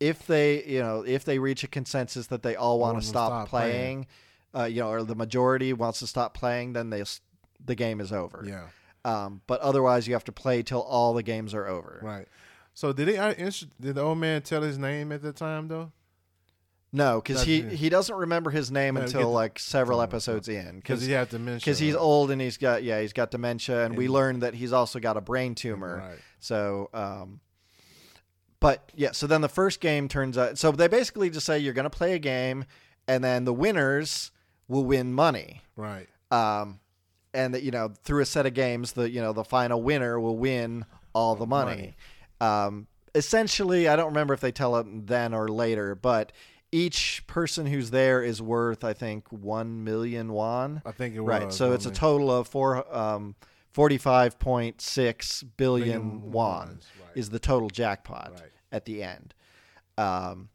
if 0.00 0.26
they 0.26 0.64
you 0.64 0.80
know 0.80 1.02
if 1.06 1.24
they 1.24 1.38
reach 1.38 1.62
a 1.62 1.68
consensus 1.68 2.26
that 2.26 2.42
they 2.42 2.56
all 2.56 2.80
want 2.80 2.94
wanna 2.94 3.04
stop, 3.04 3.28
stop 3.28 3.48
playing, 3.48 4.06
uh, 4.52 4.64
you 4.64 4.80
know, 4.80 4.90
or 4.90 5.04
the 5.04 5.14
majority 5.14 5.72
wants 5.72 6.00
to 6.00 6.08
stop 6.08 6.34
playing, 6.34 6.72
then 6.72 6.90
they 6.90 7.04
the 7.64 7.76
game 7.76 8.00
is 8.00 8.12
over. 8.12 8.44
yeah. 8.46 8.64
Um, 9.06 9.40
but 9.46 9.60
otherwise, 9.60 10.08
you 10.08 10.14
have 10.14 10.24
to 10.24 10.32
play 10.32 10.62
till 10.62 10.82
all 10.82 11.14
the 11.14 11.22
games 11.22 11.54
are 11.54 11.66
over. 11.66 12.00
Right. 12.02 12.26
So 12.74 12.92
did 12.92 13.08
they? 13.08 13.16
Inst- 13.38 13.68
Did 13.80 13.94
the 13.94 14.02
old 14.02 14.18
man 14.18 14.42
tell 14.42 14.62
his 14.62 14.78
name 14.78 15.12
at 15.12 15.22
the 15.22 15.32
time 15.32 15.68
though? 15.68 15.92
No, 16.92 17.20
because 17.20 17.42
he 17.42 17.60
he 17.62 17.88
doesn't 17.88 18.14
remember 18.16 18.50
his 18.50 18.70
name 18.70 18.94
No, 18.94 19.02
until 19.02 19.20
the- 19.22 19.26
like 19.28 19.58
several 19.58 20.00
Oh, 20.00 20.02
episodes 20.02 20.48
in. 20.48 20.76
Because 20.76 21.02
he 21.02 21.12
had 21.12 21.28
dementia. 21.28 21.58
because 21.60 21.78
he's 21.78 21.94
right? 21.94 22.00
old 22.00 22.30
and 22.30 22.40
he's 22.40 22.56
got 22.58 22.82
yeah 22.82 23.00
he's 23.00 23.12
got 23.12 23.30
dementia 23.30 23.84
and, 23.84 23.96
we 23.96 24.04
And- 24.06 24.14
learned 24.14 24.42
that 24.42 24.54
he's 24.54 24.72
also 24.72 24.98
got 24.98 25.16
a 25.16 25.20
brain 25.20 25.54
tumor 25.54 25.98
Right. 25.98 26.18
so 26.38 26.88
um 26.94 27.40
but 28.60 28.90
yeah 28.94 29.12
so 29.12 29.26
then 29.26 29.40
the 29.40 29.48
first 29.48 29.80
game 29.80 30.08
turns 30.08 30.38
out 30.38 30.58
so 30.58 30.72
they 30.72 30.88
basically 30.88 31.28
just 31.30 31.44
say 31.46 31.58
you're 31.58 31.74
going 31.74 31.84
to 31.84 31.90
play 31.90 32.14
a 32.14 32.18
game 32.18 32.64
and 33.06 33.22
then 33.22 33.44
the 33.44 33.52
winners 33.54 34.30
will 34.68 34.84
win 34.84 35.12
money 35.12 35.62
Right. 35.76 36.08
um 36.30 36.80
and 37.36 37.54
that 37.54 37.62
you 37.62 37.70
know 37.70 37.92
through 38.02 38.22
a 38.22 38.26
set 38.26 38.46
of 38.46 38.54
games 38.54 38.92
the 38.92 39.08
you 39.08 39.20
know 39.20 39.32
the 39.32 39.44
final 39.44 39.80
winner 39.82 40.18
will 40.18 40.36
win 40.36 40.84
all 41.12 41.34
the 41.36 41.46
money, 41.46 41.94
um 42.40 42.86
essentially 43.14 43.88
i 43.88 43.96
don't 43.96 44.08
remember 44.08 44.34
if 44.34 44.40
they 44.40 44.52
tell 44.52 44.76
it 44.76 45.06
then 45.06 45.32
or 45.32 45.48
later 45.48 45.94
but 45.94 46.32
each 46.72 47.22
person 47.26 47.64
who's 47.64 47.90
there 47.90 48.22
is 48.22 48.42
worth 48.42 48.84
i 48.84 48.92
think 48.92 49.30
1 49.32 49.84
million 49.84 50.32
won 50.32 50.82
I 50.84 50.92
think 50.92 51.14
it 51.14 51.20
was 51.20 51.28
right 51.28 51.52
so 51.52 51.72
it's 51.72 51.86
a 51.86 51.90
total 51.90 52.30
of 52.30 52.48
four 52.48 52.84
um 52.94 53.34
45.6 53.74 55.44
billion 55.56 55.86
million 55.88 56.32
won 56.32 56.80
right. 57.00 57.10
is 57.14 57.30
the 57.30 57.38
total 57.38 57.68
jackpot 57.70 58.32
Right. 58.34 58.50
at 58.72 58.84
the 58.84 59.02
end 59.02 59.34
Um, 59.98 60.48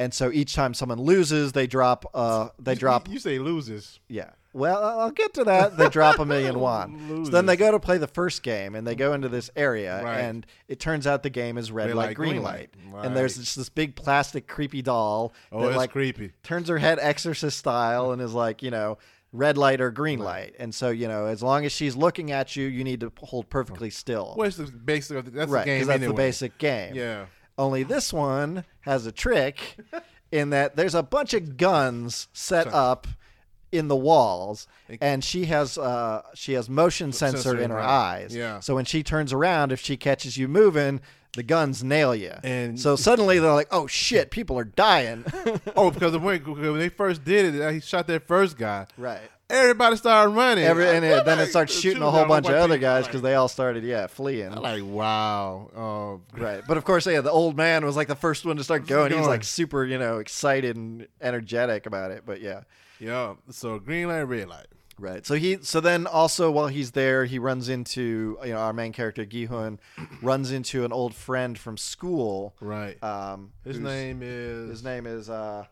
and 0.00 0.12
so 0.12 0.32
each 0.32 0.54
time 0.56 0.74
someone 0.74 1.00
loses, 1.00 1.52
they 1.52 1.68
drop. 1.68 2.04
Uh, 2.12 2.48
they 2.58 2.74
drop. 2.74 3.08
You 3.08 3.20
say 3.20 3.38
loses. 3.38 4.00
Yeah. 4.08 4.30
Well, 4.54 4.82
I'll 5.00 5.10
get 5.10 5.34
to 5.34 5.44
that. 5.44 5.76
They 5.76 5.88
drop 5.90 6.18
a 6.20 6.24
million 6.24 6.58
won. 6.60 7.24
So 7.26 7.30
then 7.32 7.44
they 7.46 7.56
go 7.56 7.70
to 7.72 7.78
play 7.80 7.98
the 7.98 8.06
first 8.06 8.42
game, 8.42 8.74
and 8.76 8.86
they 8.86 8.94
go 8.94 9.12
into 9.12 9.28
this 9.28 9.50
area, 9.56 10.00
Right. 10.02 10.20
and 10.20 10.46
it 10.68 10.78
turns 10.80 11.06
out 11.06 11.22
the 11.24 11.28
game 11.30 11.58
is 11.58 11.70
red, 11.72 11.88
Red 11.88 11.96
light, 11.96 12.06
light, 12.06 12.16
green, 12.16 12.30
green 12.34 12.42
light. 12.42 12.70
light. 12.92 13.04
And 13.04 13.16
there's 13.16 13.36
just 13.36 13.56
this 13.56 13.68
big 13.68 13.96
plastic 13.96 14.46
creepy 14.46 14.80
doll 14.80 15.34
Oh, 15.52 15.62
that 15.62 15.68
it's 15.68 15.76
like 15.76 15.90
creepy. 15.90 16.32
turns 16.44 16.68
her 16.68 16.78
head 16.78 16.98
exorcist 17.00 17.58
style 17.58 18.12
and 18.12 18.22
is 18.22 18.32
like, 18.32 18.62
you 18.62 18.70
know, 18.70 18.96
red 19.32 19.58
light 19.58 19.80
or 19.80 19.90
green 19.90 20.20
light. 20.20 20.54
And 20.60 20.72
so, 20.72 20.90
you 20.90 21.08
know, 21.08 21.26
as 21.26 21.42
long 21.42 21.64
as 21.64 21.72
she's 21.72 21.96
looking 21.96 22.30
at 22.30 22.54
you, 22.54 22.66
you 22.68 22.84
need 22.84 23.00
to 23.00 23.10
hold 23.18 23.50
perfectly 23.50 23.90
still. 23.90 24.34
What's 24.36 24.56
the 24.56 24.64
basic? 24.66 25.24
That's 25.32 25.50
right, 25.50 25.62
the 25.64 25.66
game 25.66 25.86
that's 25.88 25.96
anyway. 25.96 26.06
the 26.12 26.14
basic 26.16 26.58
game. 26.58 26.94
Yeah. 26.94 27.26
Only 27.58 27.82
this 27.82 28.12
one 28.12 28.64
has 28.82 29.04
a 29.06 29.10
trick 29.12 29.76
in 30.30 30.50
that 30.50 30.76
there's 30.76 30.94
a 30.94 31.02
bunch 31.02 31.34
of 31.34 31.56
guns 31.56 32.28
set 32.32 32.66
up 32.72 33.08
in 33.74 33.88
the 33.88 33.96
walls, 33.96 34.66
and 35.00 35.22
she 35.24 35.46
has 35.46 35.76
uh, 35.76 36.22
she 36.34 36.52
has 36.54 36.68
motion 36.68 37.12
sensor, 37.12 37.38
Sensor, 37.38 37.60
in 37.60 37.70
her 37.70 37.78
eyes. 37.80 38.34
Yeah. 38.34 38.60
So 38.60 38.74
when 38.74 38.84
she 38.84 39.02
turns 39.02 39.32
around, 39.32 39.72
if 39.72 39.80
she 39.80 39.96
catches 39.96 40.36
you 40.36 40.46
moving, 40.48 41.00
the 41.34 41.42
guns 41.42 41.82
nail 41.82 42.14
you. 42.14 42.32
And- 42.44 42.78
so 42.78 42.94
suddenly 42.96 43.38
they're 43.38 43.52
like, 43.52 43.68
"Oh 43.72 43.86
shit, 43.86 44.30
people 44.30 44.58
are 44.58 44.64
dying." 44.64 45.24
Oh, 45.76 45.90
because 45.90 46.16
when, 46.16 46.40
when 46.44 46.78
they 46.78 46.88
first 46.88 47.24
did 47.24 47.54
it, 47.54 47.72
he 47.74 47.80
shot 47.80 48.06
that 48.06 48.26
first 48.28 48.56
guy. 48.56 48.86
right. 48.96 49.20
Everybody 49.50 49.96
started 49.96 50.30
running. 50.30 50.64
Every, 50.64 50.88
and 50.88 51.04
it, 51.04 51.24
then 51.26 51.38
it 51.38 51.46
starts 51.50 51.78
shooting 51.78 52.02
a 52.02 52.10
whole 52.10 52.24
bunch 52.24 52.46
of 52.48 52.54
other 52.54 52.78
guys 52.78 53.06
because 53.06 53.20
they 53.20 53.34
all 53.34 53.46
started, 53.48 53.84
yeah, 53.84 54.06
fleeing. 54.06 54.50
I'm 54.50 54.62
like, 54.62 54.82
wow. 54.82 55.70
Oh. 55.76 56.20
Right. 56.40 56.62
But 56.66 56.78
of 56.78 56.84
course, 56.84 57.06
yeah, 57.06 57.20
the 57.20 57.30
old 57.30 57.54
man 57.54 57.84
was 57.84 57.94
like 57.94 58.08
the 58.08 58.14
first 58.16 58.46
one 58.46 58.56
to 58.56 58.64
start 58.64 58.86
going. 58.86 59.12
He 59.12 59.18
was 59.18 59.26
like 59.26 59.44
super, 59.44 59.84
you 59.84 59.98
know, 59.98 60.18
excited 60.18 60.76
and 60.76 61.06
energetic 61.20 61.84
about 61.84 62.10
it. 62.10 62.22
But 62.24 62.40
yeah. 62.40 62.62
Yeah. 63.04 63.34
So 63.50 63.78
green 63.78 64.08
light, 64.08 64.22
red 64.22 64.48
light. 64.48 64.66
Right. 64.98 65.26
So 65.26 65.34
he 65.34 65.58
so 65.60 65.80
then 65.80 66.06
also 66.06 66.50
while 66.52 66.68
he's 66.68 66.92
there, 66.92 67.24
he 67.24 67.38
runs 67.38 67.68
into 67.68 68.38
you 68.44 68.52
know 68.52 68.58
our 68.58 68.72
main 68.72 68.92
character 68.92 69.24
Gihun 69.24 69.78
runs 70.22 70.52
into 70.52 70.84
an 70.84 70.92
old 70.92 71.14
friend 71.14 71.58
from 71.58 71.76
school. 71.76 72.54
Right. 72.60 73.02
Um, 73.02 73.52
his 73.64 73.78
name 73.80 74.20
is 74.22 74.70
his 74.70 74.84
name 74.84 75.06
is 75.06 75.28
uh, 75.28 75.64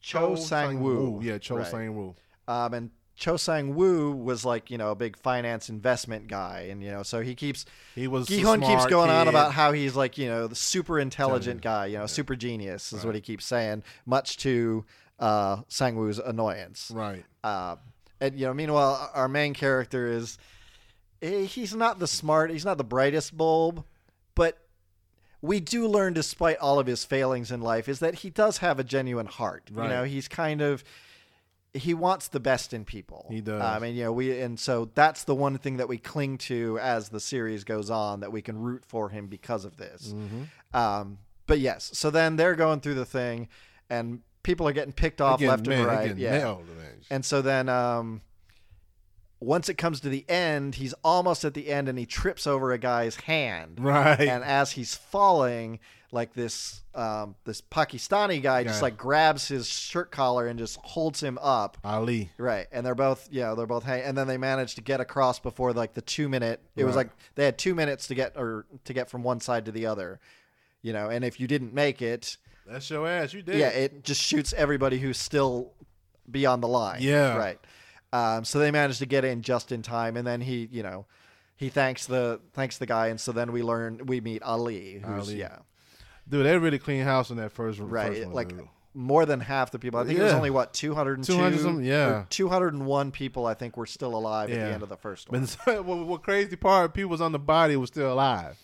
Cho 0.00 0.34
Sang 0.34 0.80
Woo. 0.80 1.20
Yeah, 1.22 1.38
Cho 1.38 1.56
Right. 1.56 1.66
Sang 1.66 1.96
Woo. 1.96 2.14
Um, 2.46 2.74
and 2.74 2.90
Cho 3.16 3.36
Sang 3.38 3.74
Woo 3.74 4.12
was 4.12 4.44
like 4.44 4.70
you 4.70 4.76
know 4.76 4.90
a 4.90 4.94
big 4.96 5.16
finance 5.16 5.68
investment 5.70 6.28
guy, 6.28 6.66
and 6.70 6.82
you 6.82 6.90
know 6.90 7.02
so 7.02 7.20
he 7.22 7.34
keeps 7.34 7.64
He 7.94 8.06
was 8.08 8.26
Gihun 8.26 8.66
keeps 8.66 8.84
going 8.86 9.10
on 9.10 9.28
about 9.28 9.52
how 9.52 9.72
he's 9.72 9.94
like 9.96 10.18
you 10.18 10.28
know 10.28 10.46
the 10.46 10.54
super 10.56 10.98
intelligent 10.98 11.62
guy, 11.62 11.86
you 11.86 11.96
know 11.98 12.06
super 12.06 12.36
genius 12.36 12.92
is 12.92 12.98
Right. 12.98 13.06
what 13.06 13.14
he 13.14 13.20
keeps 13.20 13.46
saying, 13.46 13.82
much 14.06 14.36
to 14.38 14.84
uh, 15.22 15.62
Sang 15.68 15.96
Woo's 15.96 16.18
annoyance. 16.18 16.90
Right. 16.92 17.24
Uh, 17.42 17.76
and 18.20 18.38
you 18.38 18.46
know, 18.46 18.52
meanwhile, 18.54 19.10
our 19.14 19.28
main 19.28 19.54
character 19.54 20.08
is 20.08 20.36
eh, 21.22 21.44
he's 21.44 21.74
not 21.74 21.98
the 21.98 22.06
smart, 22.06 22.50
he's 22.50 22.64
not 22.64 22.76
the 22.76 22.84
brightest 22.84 23.36
bulb, 23.36 23.84
but 24.34 24.58
we 25.40 25.60
do 25.60 25.86
learn, 25.86 26.12
despite 26.12 26.58
all 26.58 26.78
of 26.78 26.86
his 26.86 27.04
failings 27.04 27.50
in 27.50 27.60
life, 27.60 27.88
is 27.88 28.00
that 28.00 28.16
he 28.16 28.30
does 28.30 28.58
have 28.58 28.78
a 28.78 28.84
genuine 28.84 29.26
heart. 29.26 29.70
You 29.74 29.82
know, 29.82 30.04
he's 30.04 30.28
kind 30.28 30.60
of 30.60 30.84
he 31.74 31.94
wants 31.94 32.28
the 32.28 32.40
best 32.40 32.74
in 32.74 32.84
people. 32.84 33.26
He 33.30 33.40
does. 33.40 33.62
I 33.62 33.78
mean, 33.78 33.94
you 33.94 34.04
know, 34.04 34.12
we 34.12 34.40
and 34.40 34.58
so 34.58 34.90
that's 34.94 35.24
the 35.24 35.34
one 35.34 35.56
thing 35.58 35.78
that 35.78 35.88
we 35.88 35.98
cling 35.98 36.38
to 36.38 36.78
as 36.80 37.08
the 37.08 37.20
series 37.20 37.64
goes 37.64 37.90
on 37.90 38.20
that 38.20 38.32
we 38.32 38.42
can 38.42 38.58
root 38.58 38.84
for 38.86 39.08
him 39.08 39.28
because 39.28 39.64
of 39.64 39.76
this. 39.76 40.12
Mm-hmm. 40.14 40.76
Um, 40.76 41.18
but 41.46 41.60
yes, 41.60 41.90
so 41.94 42.10
then 42.10 42.36
they're 42.36 42.56
going 42.56 42.80
through 42.80 42.94
the 42.94 43.04
thing, 43.04 43.48
and 43.88 44.20
people 44.42 44.66
are 44.68 44.72
getting 44.72 44.92
picked 44.92 45.20
off 45.20 45.40
Again, 45.40 45.48
left 45.48 45.66
man, 45.66 45.78
and 45.80 45.86
right. 45.88 46.16
Yeah. 46.16 46.38
nailed. 46.38 46.66
And 47.10 47.24
so 47.24 47.42
then 47.42 47.68
um, 47.68 48.22
once 49.40 49.68
it 49.68 49.74
comes 49.74 50.00
to 50.00 50.08
the 50.08 50.24
end, 50.28 50.76
he's 50.76 50.94
almost 51.04 51.44
at 51.44 51.54
the 51.54 51.68
end 51.68 51.88
and 51.88 51.98
he 51.98 52.06
trips 52.06 52.46
over 52.46 52.72
a 52.72 52.78
guy's 52.78 53.16
hand. 53.16 53.78
Right. 53.80 54.20
And 54.20 54.44
as 54.44 54.72
he's 54.72 54.94
falling, 54.94 55.80
like 56.12 56.34
this 56.34 56.82
um, 56.94 57.34
this 57.44 57.60
Pakistani 57.60 58.40
guy 58.42 58.62
just 58.64 58.78
Yeah. 58.78 58.82
like 58.82 58.96
grabs 58.96 59.48
his 59.48 59.66
shirt 59.66 60.10
collar 60.12 60.46
and 60.46 60.58
just 60.58 60.76
holds 60.82 61.22
him 61.22 61.38
up. 61.40 61.76
Ali. 61.82 62.30
Right. 62.38 62.66
And 62.70 62.84
they're 62.86 62.94
both 62.94 63.28
yeah, 63.32 63.54
they're 63.54 63.66
both 63.66 63.82
hang- 63.84 64.02
and 64.02 64.16
then 64.16 64.26
they 64.28 64.36
managed 64.38 64.76
to 64.76 64.82
get 64.82 65.00
across 65.00 65.38
before 65.40 65.72
like 65.72 65.94
the 65.94 66.02
2 66.02 66.28
minute 66.28 66.60
it 66.76 66.84
was 66.84 66.94
like 66.96 67.10
they 67.34 67.44
had 67.44 67.58
2 67.58 67.74
minutes 67.74 68.06
to 68.08 68.14
get 68.14 68.36
or 68.36 68.66
to 68.84 68.92
get 68.92 69.10
from 69.10 69.22
one 69.22 69.40
side 69.40 69.64
to 69.64 69.72
the 69.72 69.86
other. 69.86 70.20
You 70.82 70.92
know, 70.92 71.08
and 71.08 71.24
if 71.24 71.38
you 71.40 71.46
didn't 71.46 71.72
make 71.72 72.02
it, 72.02 72.36
That's 72.66 72.88
your 72.90 73.06
ass. 73.08 73.32
You 73.32 73.42
did. 73.42 73.58
yeah, 73.58 73.68
it 73.68 74.04
just 74.04 74.20
shoots 74.20 74.52
everybody 74.52 74.98
who's 74.98 75.18
still 75.18 75.72
beyond 76.30 76.62
the 76.62 76.68
line. 76.68 76.98
Yeah. 77.00 77.36
Right. 77.36 77.58
Um, 78.12 78.44
so 78.44 78.58
they 78.58 78.70
managed 78.70 78.98
to 78.98 79.06
get 79.06 79.24
in 79.24 79.42
just 79.42 79.72
in 79.72 79.82
time, 79.82 80.16
and 80.16 80.26
then 80.26 80.40
he, 80.42 80.68
you 80.70 80.82
know, 80.82 81.06
he 81.56 81.68
thanks 81.70 82.06
the 82.06 82.40
thanks 82.52 82.76
the 82.78 82.86
guy, 82.86 83.06
and 83.08 83.18
so 83.20 83.32
then 83.32 83.52
we 83.52 83.62
learn 83.62 84.02
we 84.06 84.20
meet 84.20 84.42
Ali, 84.42 85.02
who's 85.04 85.28
Ali. 85.28 85.38
yeah, 85.38 85.58
Dude, 86.28 86.44
they 86.44 86.58
really 86.58 86.78
clean 86.78 87.04
house 87.04 87.30
in 87.30 87.36
that 87.38 87.52
first 87.52 87.78
right, 87.80 88.08
First 88.08 88.24
one, 88.26 88.34
like 88.34 88.48
dude. 88.48 88.68
more 88.94 89.24
than 89.24 89.40
half 89.40 89.70
the 89.70 89.78
people. 89.78 89.98
I 89.98 90.04
think 90.04 90.18
it 90.18 90.22
was 90.22 90.32
only 90.32 90.50
what 90.50 90.74
two 90.74 90.94
hundred 90.94 91.18
and 91.18 91.24
two, 91.24 91.34
200 91.34 91.84
yeah. 91.84 92.24
two 92.28 92.48
hundred 92.48 92.74
and 92.74 92.84
one 92.84 93.12
people. 93.12 93.46
I 93.46 93.54
think 93.54 93.76
were 93.78 93.86
still 93.86 94.14
alive 94.14 94.50
at 94.50 94.56
the 94.56 94.74
end 94.74 94.82
of 94.82 94.88
the 94.90 94.96
first 94.96 95.30
one. 95.30 95.48
What, 95.64 95.84
what 96.06 96.22
crazy 96.22 96.56
part? 96.56 96.92
People 96.92 97.10
was 97.10 97.20
on 97.22 97.32
the 97.32 97.38
body 97.38 97.76
was 97.76 97.88
still 97.88 98.12
alive. 98.12 98.58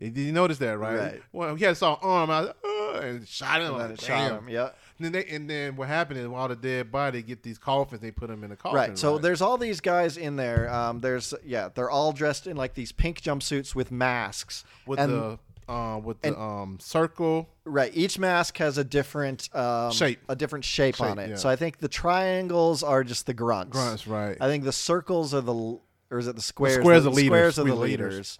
Did 0.00 0.16
you 0.16 0.32
notice 0.32 0.58
that, 0.58 0.78
right? 0.78 0.96
Right. 0.96 1.22
Well, 1.30 1.54
he 1.54 1.64
had 1.64 1.76
saw 1.76 1.98
arm 2.00 2.30
out 2.30 2.56
uh, 2.64 3.00
and 3.00 3.28
shot 3.28 3.60
him. 3.60 3.74
And 3.74 3.90
like, 3.90 4.00
shot 4.00 4.32
him. 4.32 4.48
Yeah. 4.48 4.70
And 4.98 5.04
then, 5.06 5.12
they, 5.12 5.24
and 5.26 5.48
then 5.48 5.76
what 5.76 5.88
happened 5.88 6.20
is 6.20 6.26
while 6.28 6.48
the 6.48 6.56
dead 6.56 6.90
body 6.90 7.22
get 7.22 7.42
these 7.42 7.58
coffins, 7.58 8.00
they 8.00 8.10
put 8.10 8.28
them 8.28 8.42
in 8.42 8.50
the 8.50 8.56
coffin. 8.56 8.76
Right. 8.76 8.98
So 8.98 9.18
there's 9.18 9.42
all 9.42 9.58
these 9.58 9.80
guys 9.80 10.16
in 10.16 10.36
there. 10.36 10.72
Um, 10.72 11.00
there's 11.00 11.34
yeah, 11.44 11.68
they're 11.74 11.90
all 11.90 12.12
dressed 12.12 12.46
in 12.46 12.56
like 12.56 12.74
these 12.74 12.92
pink 12.92 13.20
jumpsuits 13.20 13.74
with 13.74 13.90
masks. 13.90 14.64
with 14.86 14.98
and, 14.98 15.12
the 15.12 15.38
um 15.72 16.02
with 16.02 16.20
the 16.22 16.28
and- 16.28 16.36
um 16.36 16.78
circle. 16.80 17.48
Right. 17.64 17.92
Each 17.94 18.18
mask 18.18 18.56
has 18.58 18.78
a 18.78 18.84
different 18.84 19.54
um, 19.54 19.92
Shape. 19.92 20.18
a 20.28 20.34
different 20.34 20.64
shape, 20.64 21.00
on 21.00 21.18
it. 21.18 21.30
yeah. 21.30 21.36
So 21.36 21.48
I 21.48 21.56
think 21.56 21.78
the 21.78 21.88
triangles 21.88 22.82
are 22.82 23.04
just 23.04 23.26
the 23.26 23.34
grunts. 23.34 23.72
Grunts, 23.72 24.06
right? 24.06 24.36
I 24.40 24.48
think 24.48 24.64
the 24.64 24.72
circles 24.72 25.32
are 25.34 25.40
the 25.40 25.78
or 26.10 26.18
is 26.18 26.26
it 26.26 26.36
the 26.36 26.42
squares? 26.42 26.76
squares 26.76 27.04
the, 27.04 27.10
are 27.10 27.14
leaders. 27.14 27.54
Squares 27.54 27.58
are 27.58 27.64
the 27.64 27.74
leaders. 27.74 28.12
leaders. 28.12 28.38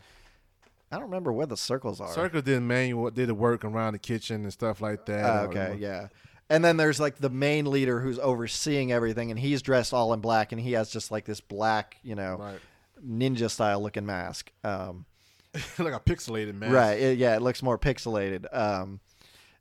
I 0.92 0.96
don't 0.96 1.04
remember 1.04 1.32
where 1.32 1.46
the 1.46 1.56
circles 1.56 2.00
are. 2.00 2.08
Circle 2.12 2.42
did 2.42 2.60
manual 2.62 3.10
did 3.10 3.28
the 3.28 3.34
work 3.34 3.64
around 3.64 3.92
the 3.92 3.98
kitchen 3.98 4.42
and 4.42 4.52
stuff 4.52 4.80
like 4.80 5.06
that. 5.06 5.24
Uh, 5.24 5.42
okay, 5.44 5.76
yeah. 5.78 6.08
And 6.48 6.64
then 6.64 6.76
there's 6.76 6.98
like 6.98 7.16
the 7.18 7.30
main 7.30 7.66
leader 7.70 8.00
who's 8.00 8.18
overseeing 8.18 8.90
everything, 8.90 9.30
and 9.30 9.38
he's 9.38 9.62
dressed 9.62 9.94
all 9.94 10.12
in 10.12 10.20
black, 10.20 10.50
and 10.52 10.60
he 10.60 10.72
has 10.72 10.90
just 10.90 11.10
like 11.12 11.24
this 11.24 11.40
black, 11.40 11.96
you 12.02 12.16
know, 12.16 12.36
Right. 12.40 12.58
ninja 13.06 13.48
style 13.48 13.80
looking 13.80 14.04
mask. 14.04 14.50
Um, 14.64 15.04
like 15.78 15.94
a 15.94 16.00
pixelated 16.00 16.54
mask. 16.54 16.72
Right. 16.72 16.98
it- 16.98 17.18
yeah, 17.18 17.36
it 17.36 17.42
looks 17.42 17.62
more 17.62 17.78
pixelated. 17.78 18.46
Um, 18.56 18.98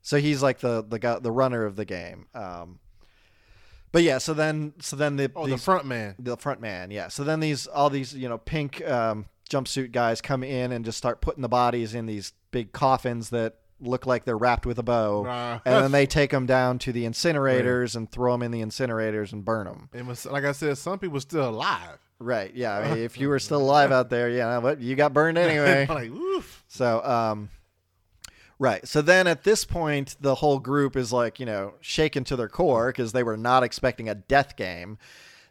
so 0.01 0.17
he's 0.17 0.41
like 0.41 0.59
the 0.59 0.83
the 0.87 0.97
guy, 0.97 1.19
the 1.19 1.31
runner 1.31 1.63
of 1.65 1.75
the 1.75 1.85
game. 1.85 2.25
Um, 2.33 2.79
but 3.91 4.01
yeah, 4.03 4.17
so 4.17 4.33
then 4.33 4.73
so 4.79 4.95
then 4.95 5.15
the 5.15 5.31
Oh, 5.35 5.45
the 5.47 5.57
front 5.57 5.85
man. 5.85 6.15
the 6.17 6.37
front 6.37 6.59
man, 6.61 6.89
yeah. 6.91 7.07
So 7.09 7.23
then 7.23 7.39
these 7.39 7.67
all 7.67 7.89
these 7.91 8.15
you 8.15 8.29
know 8.29 8.37
pink 8.39 8.81
um, 8.87 9.25
jumpsuit 9.49 9.91
guys 9.91 10.21
come 10.21 10.43
in 10.43 10.71
and 10.71 10.85
just 10.85 10.97
start 10.97 11.21
putting 11.21 11.41
the 11.41 11.49
bodies 11.49 11.95
in 11.95 12.05
these 12.05 12.33
big 12.51 12.71
coffins 12.71 13.29
that 13.31 13.55
look 13.81 14.05
like 14.05 14.25
they're 14.25 14.37
wrapped 14.37 14.65
with 14.65 14.77
a 14.79 14.83
bow, 14.83 15.25
and 15.65 15.83
then 15.83 15.91
they 15.91 16.05
take 16.05 16.31
them 16.31 16.45
down 16.45 16.79
to 16.79 16.91
the 16.91 17.05
incinerators 17.05 17.95
and 17.95 18.11
throw 18.11 18.33
them 18.33 18.43
in 18.43 18.51
the 18.51 18.61
incinerators 18.61 19.31
and 19.33 19.45
burn 19.45 19.65
them. 19.65 19.89
It 19.93 20.05
was 20.05 20.25
like 20.25 20.43
I 20.43 20.51
said, 20.51 20.77
some 20.77 20.99
people 20.99 21.19
still 21.19 21.49
alive. 21.49 21.97
Right? 22.21 22.53
Yeah. 22.53 22.77
I 22.77 22.93
mean, 22.95 23.03
if 23.03 23.17
you 23.17 23.29
were 23.29 23.39
still 23.39 23.61
alive 23.61 23.91
out 23.93 24.09
there, 24.09 24.29
yeah, 24.29 24.59
but 24.59 24.81
you 24.81 24.95
got 24.95 25.13
burned 25.13 25.37
anyway. 25.37 25.85
like, 25.89 26.11
oof. 26.11 26.63
So, 26.67 27.03
um, 27.03 27.49
right. 28.59 28.85
So 28.85 29.01
then 29.01 29.25
at 29.25 29.43
this 29.43 29.63
point, 29.63 30.17
the 30.19 30.35
whole 30.35 30.59
group 30.59 30.97
is 30.97 31.13
like, 31.13 31.39
you 31.39 31.45
know, 31.45 31.75
shaken 31.79 32.25
to 32.25 32.35
their 32.35 32.49
core 32.49 32.87
because 32.87 33.13
they 33.13 33.23
were 33.23 33.37
not 33.37 33.63
expecting 33.63 34.09
a 34.09 34.15
death 34.15 34.57
game. 34.57 34.97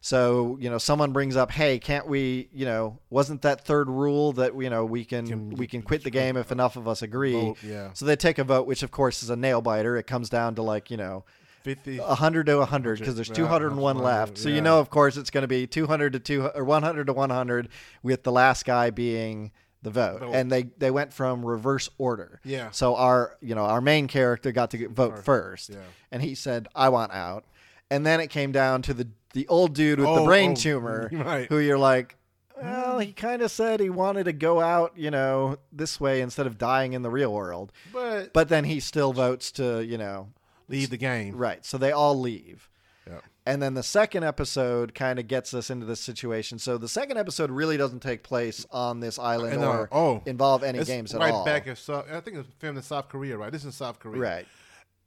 So, 0.08 0.56
you 0.58 0.70
know, 0.70 0.78
someone 0.78 1.12
brings 1.12 1.36
up, 1.36 1.50
"Hey, 1.50 1.78
can't 1.78 2.06
we, 2.06 2.48
you 2.52 2.64
know, 2.64 2.98
wasn't 3.10 3.42
that 3.42 3.64
third 3.66 3.90
rule 3.90 4.32
that 4.32 4.58
you 4.58 4.70
know 4.70 4.84
we 4.86 5.04
can, 5.04 5.26
Can- 5.26 5.50
we 5.50 5.66
can 5.66 5.82
quit 5.82 6.02
the 6.02 6.10
game 6.10 6.36
if 6.38 6.50
enough 6.50 6.76
of 6.76 6.88
us 6.88 7.02
agree?" 7.02 7.32
Vote, 7.32 7.58
yeah. 7.62 7.90
So 7.92 8.06
they 8.06 8.16
take 8.16 8.38
a 8.38 8.44
vote, 8.44 8.66
which 8.66 8.82
of 8.82 8.90
course 8.90 9.22
is 9.22 9.28
a 9.28 9.36
nail 9.36 9.60
biter. 9.60 9.96
It 9.98 10.06
comes 10.06 10.30
down 10.30 10.54
to 10.54 10.62
like, 10.62 10.90
you 10.90 10.96
know, 10.96 11.24
50. 11.62 11.98
100 11.98 12.46
to 12.46 12.56
100 12.58 12.98
because 12.98 13.16
there's 13.16 13.28
201 13.28 13.76
100, 13.98 14.02
left. 14.02 14.38
So 14.38 14.48
you 14.48 14.62
know, 14.62 14.80
of 14.80 14.88
course, 14.88 15.18
it's 15.18 15.28
going 15.30 15.42
to 15.42 15.48
be 15.48 15.66
200 15.66 16.14
to 16.14 16.18
2 16.18 16.46
or 16.54 16.64
100 16.64 17.06
to 17.08 17.12
100 17.12 17.68
with 18.02 18.22
the 18.22 18.32
last 18.32 18.64
guy 18.64 18.88
being 18.88 19.52
the 19.82 19.90
vote. 19.90 20.20
Vote. 20.20 20.32
And 20.34 20.50
they 20.50 20.64
they 20.78 20.90
went 20.90 21.12
from 21.12 21.44
reverse 21.44 21.90
order. 21.98 22.40
Yeah. 22.44 22.70
So 22.70 22.96
our, 22.96 23.36
you 23.42 23.54
know, 23.54 23.64
our 23.64 23.82
main 23.82 24.08
character 24.08 24.52
got 24.52 24.70
to 24.70 24.88
vote 24.88 25.18
first. 25.24 25.68
Yeah. 25.70 25.76
And 26.10 26.22
he 26.22 26.34
said, 26.34 26.66
"I 26.74 26.88
want 26.88 27.12
out." 27.12 27.44
And 27.90 28.04
then 28.06 28.20
it 28.20 28.28
came 28.28 28.52
down 28.52 28.82
to 28.82 28.94
the 28.94 29.08
the 29.34 29.46
old 29.48 29.74
dude 29.74 29.98
with 29.98 30.08
the 30.08 30.20
Oh, 30.22 30.24
brain 30.26 30.52
oh, 30.52 30.54
tumor 30.54 31.08
right. 31.12 31.48
who 31.48 31.58
you're 31.58 31.78
like 31.78 32.16
Well, 32.60 32.98
he 32.98 33.12
kind 33.12 33.42
of 33.42 33.50
said 33.50 33.78
he 33.80 33.90
wanted 33.90 34.24
to 34.24 34.32
go 34.32 34.60
out, 34.60 34.92
you 34.96 35.10
know, 35.10 35.58
this 35.72 36.00
way 36.00 36.20
instead 36.20 36.46
of 36.46 36.58
dying 36.58 36.92
in 36.92 37.02
the 37.02 37.10
real 37.10 37.32
world. 37.32 37.70
But, 37.92 38.32
But 38.32 38.48
then 38.48 38.64
he 38.64 38.80
still 38.80 39.12
votes 39.12 39.52
to, 39.52 39.84
you 39.84 39.96
know, 39.98 40.28
leave 40.68 40.90
the 40.90 40.96
game. 40.96 41.36
right. 41.36 41.64
So 41.64 41.78
they 41.78 41.92
all 41.92 42.18
leave. 42.18 42.68
Yep. 43.06 43.22
And 43.46 43.62
then 43.62 43.72
the 43.74 43.82
second 43.82 44.24
episode 44.24 44.94
kind 44.94 45.18
of 45.18 45.26
gets 45.28 45.54
us 45.54 45.70
into 45.70 45.86
this 45.86 46.00
situation. 46.00 46.58
So 46.58 46.76
the 46.76 46.88
second 46.88 47.16
episode 47.16 47.50
really 47.50 47.76
doesn't 47.78 48.00
take 48.00 48.22
place 48.22 48.66
on 48.70 49.00
this 49.00 49.18
island 49.18 49.54
And, 49.54 49.64
uh, 49.64 49.68
or 49.70 49.88
oh, 49.92 50.22
involve 50.26 50.62
any 50.64 50.82
games 50.84 51.14
at 51.14 51.20
right 51.20 51.32
all. 51.32 51.44
back 51.44 51.66
in 51.66 51.76
South. 51.76 52.06
I 52.12 52.20
think 52.20 52.36
it's 52.38 52.48
filmed 52.58 52.76
in 52.76 52.82
South 52.82 53.08
Korea, 53.08 53.38
right? 53.38 53.50
This 53.52 53.64
is 53.64 53.74
South 53.74 53.98
Korea. 54.00 54.20
right. 54.20 54.46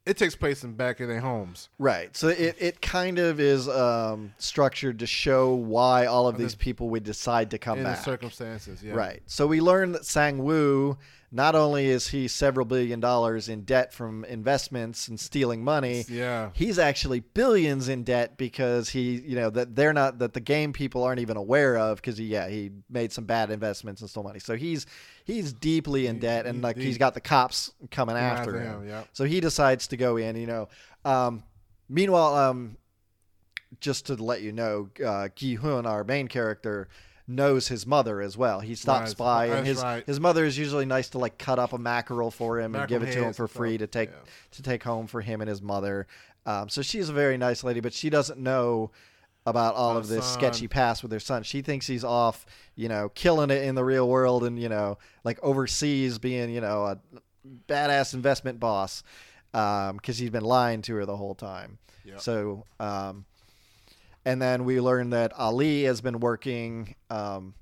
It 0.04 0.16
takes 0.16 0.34
place 0.34 0.64
in 0.64 0.72
back 0.74 1.00
in 1.00 1.08
their 1.08 1.20
homes. 1.20 1.68
Right. 1.78 2.16
So 2.16 2.26
it, 2.28 2.56
it 2.58 2.82
kind 2.82 3.20
of 3.20 3.38
is 3.38 3.68
um, 3.68 4.34
structured 4.36 4.98
to 4.98 5.06
show 5.06 5.54
why 5.54 6.06
all 6.06 6.26
of 6.26 6.36
these 6.36 6.56
people 6.56 6.88
would 6.90 7.04
decide 7.04 7.52
to 7.52 7.58
come 7.58 7.78
in 7.78 7.84
the 7.84 7.90
back. 7.90 8.04
circumstances. 8.04 8.82
Yeah. 8.82 8.94
Right. 8.94 9.22
So 9.26 9.46
we 9.46 9.60
learn 9.60 9.92
that 9.92 10.04
Sang 10.04 10.42
Woo, 10.42 10.98
not 11.30 11.54
only 11.54 11.86
is 11.86 12.08
he 12.08 12.26
several 12.26 12.66
billion 12.66 12.98
dollars 12.98 13.48
in 13.48 13.62
debt 13.62 13.92
from 13.94 14.24
investments 14.24 15.06
and 15.06 15.20
stealing 15.20 15.62
money, 15.62 16.04
Yeah. 16.08 16.50
he's 16.52 16.80
actually 16.80 17.20
billions 17.20 17.88
in 17.88 18.02
debt 18.02 18.36
because 18.36 18.88
he, 18.88 19.20
you 19.20 19.36
know, 19.36 19.50
that 19.50 19.76
they're 19.76 19.92
not 19.92 20.18
that 20.18 20.32
the 20.32 20.40
game 20.40 20.72
people 20.72 21.04
aren't 21.04 21.20
even 21.20 21.36
aware 21.36 21.78
of 21.78 21.98
because 21.98 22.18
he, 22.18 22.24
yeah, 22.24 22.48
he 22.48 22.72
made 22.90 23.12
some 23.12 23.24
bad 23.24 23.52
investments 23.52 24.00
and 24.00 24.10
stole 24.10 24.24
money. 24.24 24.40
So 24.40 24.56
he's 24.56 24.84
he's 25.24 25.52
deeply 25.52 26.06
in 26.06 26.18
debt 26.18 26.46
and 26.46 26.56
he's 26.56 26.62
like 26.62 26.76
he's 26.76 26.98
got 26.98 27.14
the 27.14 27.20
cops 27.20 27.72
coming 27.90 28.16
after 28.16 28.60
him. 28.60 28.88
yep. 28.88 29.08
So 29.12 29.24
he 29.24 29.40
decides 29.40 29.88
to 29.88 29.96
go 29.96 30.16
in. 30.16 30.36
You 30.36 30.46
know, 30.46 30.68
um, 31.04 31.42
meanwhile, 31.88 32.34
um, 32.34 32.76
just 33.80 34.06
to 34.06 34.14
let 34.14 34.42
you 34.42 34.52
know, 34.52 34.88
uh, 35.04 35.28
Gi 35.34 35.56
Hun, 35.56 35.86
our 35.86 36.04
main 36.04 36.28
character, 36.28 36.88
knows 37.26 37.68
his 37.68 37.86
mother 37.86 38.20
as 38.20 38.36
well. 38.36 38.60
He 38.60 38.74
stops 38.74 39.10
Right, 39.10 39.18
by, 39.18 39.46
and 39.46 39.66
his 39.66 39.82
right. 39.82 40.04
his 40.06 40.20
mother 40.20 40.44
is 40.44 40.58
usually 40.58 40.84
nice 40.84 41.08
to 41.10 41.18
like 41.18 41.38
cut 41.38 41.58
up 41.58 41.72
a 41.72 41.78
mackerel 41.78 42.30
for 42.30 42.60
him 42.60 42.74
and 42.74 42.88
give 42.88 43.02
it 43.02 43.12
to 43.12 43.24
him 43.24 43.32
for 43.32 43.48
free 43.48 43.78
to 43.78 43.86
take 43.86 44.10
yeah. 44.10 44.16
to 44.52 44.62
take 44.62 44.82
home 44.82 45.06
for 45.06 45.20
him 45.20 45.40
and 45.40 45.48
his 45.48 45.62
mother. 45.62 46.06
Um, 46.44 46.68
so 46.68 46.82
she's 46.82 47.08
a 47.08 47.12
very 47.12 47.38
nice 47.38 47.62
lady, 47.62 47.80
but 47.80 47.92
she 47.92 48.10
doesn't 48.10 48.38
know 48.38 48.90
about 49.46 49.74
all 49.74 49.96
of 49.96 50.06
this 50.08 50.24
son. 50.24 50.34
sketchy 50.38 50.68
past 50.68 51.02
with 51.02 51.10
her 51.12 51.18
son. 51.20 51.42
She 51.42 51.62
thinks 51.62 51.86
he's 51.86 52.04
off, 52.04 52.46
you 52.76 52.88
know, 52.88 53.08
killing 53.10 53.50
it 53.50 53.62
in 53.64 53.74
the 53.74 53.84
real 53.84 54.08
world 54.08 54.44
and 54.44 54.58
you 54.60 54.68
know, 54.68 54.98
like 55.24 55.38
overseas 55.42 56.18
being, 56.18 56.50
you 56.50 56.60
know, 56.60 56.84
a 56.84 56.98
badass 57.68 58.14
investment 58.14 58.60
boss 58.60 59.02
because 59.52 60.18
he's 60.18 60.30
been 60.30 60.44
lying 60.44 60.80
to 60.82 60.94
her 60.94 61.04
the 61.06 61.16
whole 61.16 61.34
time. 61.34 61.78
Yep. 62.04 62.20
So, 62.20 62.64
um, 62.80 63.24
and 64.24 64.40
then 64.40 64.64
we 64.64 64.80
learn 64.80 65.10
that 65.10 65.32
Ali 65.38 65.82
has 65.84 66.00
been 66.00 66.20
working, 66.20 66.94
um, 67.10 67.54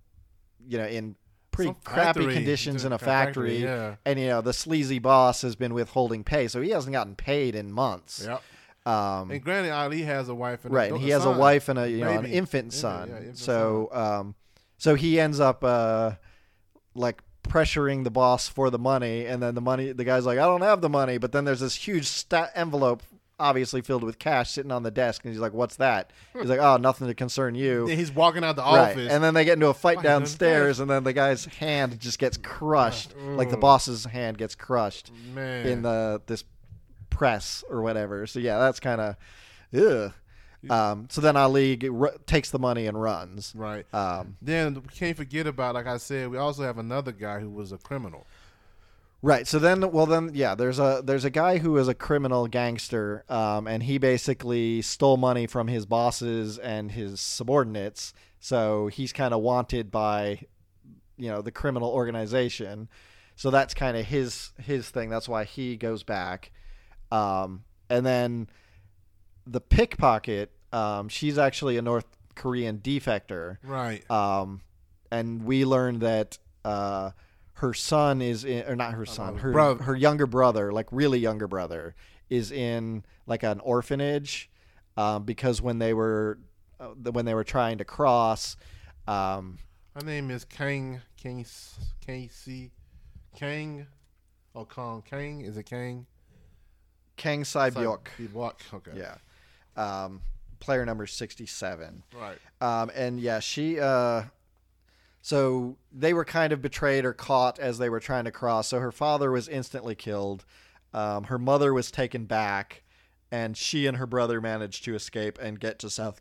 you 0.68 0.76
know, 0.78 0.86
in 0.86 1.16
pretty 1.50 1.70
Some 1.70 1.76
crappy 1.82 2.20
factory. 2.20 2.34
conditions 2.34 2.84
in 2.84 2.92
a 2.92 2.98
factory, 2.98 3.62
factory, 3.62 3.62
Yeah. 3.64 3.94
and 4.04 4.20
you 4.20 4.28
know 4.28 4.40
the 4.40 4.52
sleazy 4.52 4.98
boss 4.98 5.42
has 5.42 5.56
been 5.56 5.74
withholding 5.74 6.22
pay, 6.24 6.46
so 6.48 6.60
he 6.60 6.70
hasn't 6.70 6.92
gotten 6.92 7.16
paid 7.16 7.54
in 7.54 7.72
months. 7.72 8.24
Yep. 8.24 8.42
Um, 8.86 9.30
And 9.30 9.42
granted, 9.44 9.72
Ali 9.72 10.02
has 10.02 10.28
a 10.28 10.34
wife 10.34 10.64
and 10.64 10.72
right, 10.74 10.88
da- 10.88 10.94
and 10.96 11.04
he 11.04 11.10
has 11.10 11.24
a 11.26 11.30
wife 11.30 11.68
and 11.68 11.78
a 11.78 11.88
you 11.90 11.98
know 12.00 12.10
an 12.10 12.24
infant 12.24 12.34
Infant, 12.34 12.72
son. 12.72 13.08
yeah, 13.10 13.16
infant 13.18 13.38
so, 13.38 13.88
um, 13.92 14.34
so 14.78 14.94
he 14.94 15.20
ends 15.20 15.38
up 15.38 15.62
uh, 15.62 16.12
like 16.94 17.22
pressuring 17.42 18.04
the 18.04 18.10
boss 18.10 18.48
for 18.48 18.70
the 18.70 18.78
money, 18.78 19.26
and 19.26 19.42
then 19.42 19.54
the 19.54 19.60
money, 19.60 19.92
the 19.92 20.04
guy's 20.04 20.24
like, 20.24 20.38
I 20.38 20.46
don't 20.46 20.62
have 20.62 20.80
the 20.80 20.88
money, 20.88 21.18
but 21.18 21.32
then 21.32 21.44
there's 21.44 21.60
this 21.60 21.74
huge 21.74 22.06
sta- 22.06 22.48
envelope. 22.54 23.02
Obviously 23.38 23.80
filled 23.80 24.04
with 24.04 24.18
cash 24.18 24.50
sitting 24.50 24.70
on 24.70 24.82
the 24.82 24.90
desk, 24.90 25.24
and 25.24 25.32
he's 25.32 25.40
like, 25.40 25.54
"What's 25.54 25.76
that?" 25.76 26.10
He's 26.38 26.50
like, 26.50 26.58
"Oh, 26.60 26.76
nothing 26.76 27.06
to 27.06 27.14
concern 27.14 27.54
you." 27.54 27.86
Then 27.86 27.96
he's 27.96 28.12
walking 28.12 28.44
out 28.44 28.54
the 28.56 28.60
Right. 28.62 28.90
office. 28.90 29.10
And 29.10 29.24
then 29.24 29.32
they 29.32 29.46
get 29.46 29.54
into 29.54 29.68
a 29.68 29.72
fight 29.72 30.02
downstairs, 30.02 30.78
and 30.78 30.90
then 30.90 31.04
the 31.04 31.14
guy's 31.14 31.46
hand 31.46 31.98
just 31.98 32.18
gets 32.18 32.36
crushed, 32.36 33.14
like 33.16 33.48
the 33.48 33.56
boss's 33.56 34.04
hand 34.04 34.36
gets 34.36 34.54
crushed 34.54 35.10
Man. 35.34 35.66
in 35.66 35.80
the 35.80 36.20
this 36.26 36.44
press 37.20 37.62
or 37.68 37.82
whatever. 37.82 38.26
So 38.26 38.38
yeah, 38.40 38.58
that's 38.58 38.80
kind 38.80 39.00
of, 39.00 39.16
ugh. 39.78 40.12
Um, 40.70 41.06
so 41.10 41.20
then 41.20 41.36
Ali 41.36 41.76
get, 41.76 41.90
r- 41.92 42.14
takes 42.26 42.50
the 42.50 42.58
money 42.58 42.86
and 42.86 43.00
runs. 43.00 43.52
right. 43.54 43.84
Um, 43.94 44.36
Then 44.42 44.74
we 44.74 44.88
can't 45.00 45.16
forget 45.16 45.46
about, 45.46 45.74
like 45.74 45.86
I 45.86 45.98
said, 45.98 46.30
we 46.30 46.38
also 46.38 46.62
have 46.62 46.78
another 46.78 47.12
guy 47.12 47.40
who 47.40 47.50
was 47.50 47.72
a 47.72 47.78
criminal. 47.78 48.26
right. 49.22 49.46
So 49.46 49.58
then, 49.58 49.90
well, 49.92 50.06
then, 50.06 50.30
yeah, 50.34 50.54
there's 50.54 50.78
a 50.78 51.02
there's 51.04 51.24
a 51.26 51.30
guy 51.30 51.58
who 51.58 51.76
is 51.76 51.88
a 51.88 51.94
criminal 51.94 52.46
gangster, 52.46 53.24
um, 53.28 53.66
and 53.66 53.82
he 53.82 53.98
basically 53.98 54.80
stole 54.82 55.16
money 55.18 55.46
from 55.46 55.68
his 55.68 55.84
bosses 55.86 56.58
and 56.58 56.92
his 56.92 57.20
subordinates. 57.20 58.14
So 58.38 58.86
he's 58.88 59.12
kind 59.12 59.34
of 59.34 59.40
wanted 59.42 59.90
by, 59.90 60.40
you 61.18 61.28
know, 61.30 61.42
the 61.42 61.52
criminal 61.52 61.90
organization. 61.90 62.88
So 63.36 63.50
that's 63.50 63.74
kind 63.74 63.96
of 63.96 64.04
his 64.06 64.52
his 64.58 64.88
thing. 64.90 65.08
That's 65.10 65.28
why 65.28 65.44
he 65.44 65.76
goes 65.76 66.02
back. 66.02 66.50
Um, 67.10 67.64
and 67.88 68.04
then 68.06 68.48
the 69.46 69.60
pickpocket, 69.60 70.52
um, 70.72 71.08
she's 71.08 71.38
actually 71.38 71.76
a 71.76 71.82
North 71.82 72.06
Korean 72.34 72.78
defector. 72.78 73.58
Right. 73.62 74.08
Um, 74.10 74.60
and 75.10 75.44
we 75.44 75.64
learned 75.64 76.00
that 76.00 76.38
uh, 76.64 77.10
her 77.54 77.74
son 77.74 78.22
is 78.22 78.44
in, 78.44 78.64
or 78.66 78.76
not 78.76 78.94
her 78.94 79.06
son, 79.06 79.36
her 79.38 79.52
brother. 79.52 79.82
her 79.84 79.96
younger 79.96 80.26
brother, 80.26 80.72
like 80.72 80.86
really 80.92 81.18
younger 81.18 81.48
brother, 81.48 81.94
is 82.28 82.52
in 82.52 83.04
like 83.26 83.42
an 83.42 83.60
orphanage 83.60 84.48
um, 84.96 85.24
because 85.24 85.60
when 85.60 85.78
they 85.78 85.92
were 85.92 86.38
uh, 86.78 86.88
when 87.10 87.24
they 87.24 87.34
were 87.34 87.44
trying 87.44 87.78
to 87.78 87.84
cross. 87.84 88.56
Um, 89.06 89.58
Her 89.94 90.06
name 90.06 90.30
is 90.30 90.44
Kang 90.44 91.00
Kang 91.20 91.44
K 92.00 92.28
C 92.32 92.70
Kang 93.36 93.86
or 94.54 94.64
Kong 94.64 95.02
Kang 95.08 95.40
is 95.40 95.56
it 95.56 95.64
Kang? 95.64 96.06
Kang. 97.20 97.44
Byuk. 97.74 98.06
Okay. 98.74 98.92
Yeah. 98.96 99.16
Um, 99.76 100.22
player 100.58 100.84
number 100.84 101.06
67. 101.06 102.02
Right. 102.18 102.38
Um, 102.60 102.90
and 102.94 103.20
yeah, 103.20 103.40
she. 103.40 103.78
Uh, 103.78 104.24
so 105.22 105.76
they 105.92 106.14
were 106.14 106.24
kind 106.24 106.52
of 106.52 106.62
betrayed 106.62 107.04
or 107.04 107.12
caught 107.12 107.58
as 107.58 107.78
they 107.78 107.90
were 107.90 108.00
trying 108.00 108.24
to 108.24 108.30
cross. 108.30 108.68
So 108.68 108.78
her 108.78 108.92
father 108.92 109.30
was 109.30 109.48
instantly 109.48 109.94
killed. 109.94 110.44
Um, 110.94 111.24
her 111.24 111.38
mother 111.38 111.74
was 111.74 111.90
taken 111.90 112.24
back, 112.24 112.82
and 113.30 113.56
she 113.56 113.86
and 113.86 113.98
her 113.98 114.06
brother 114.06 114.40
managed 114.40 114.84
to 114.84 114.94
escape 114.94 115.38
and 115.40 115.60
get 115.60 115.78
to 115.80 115.90
South 115.90 116.20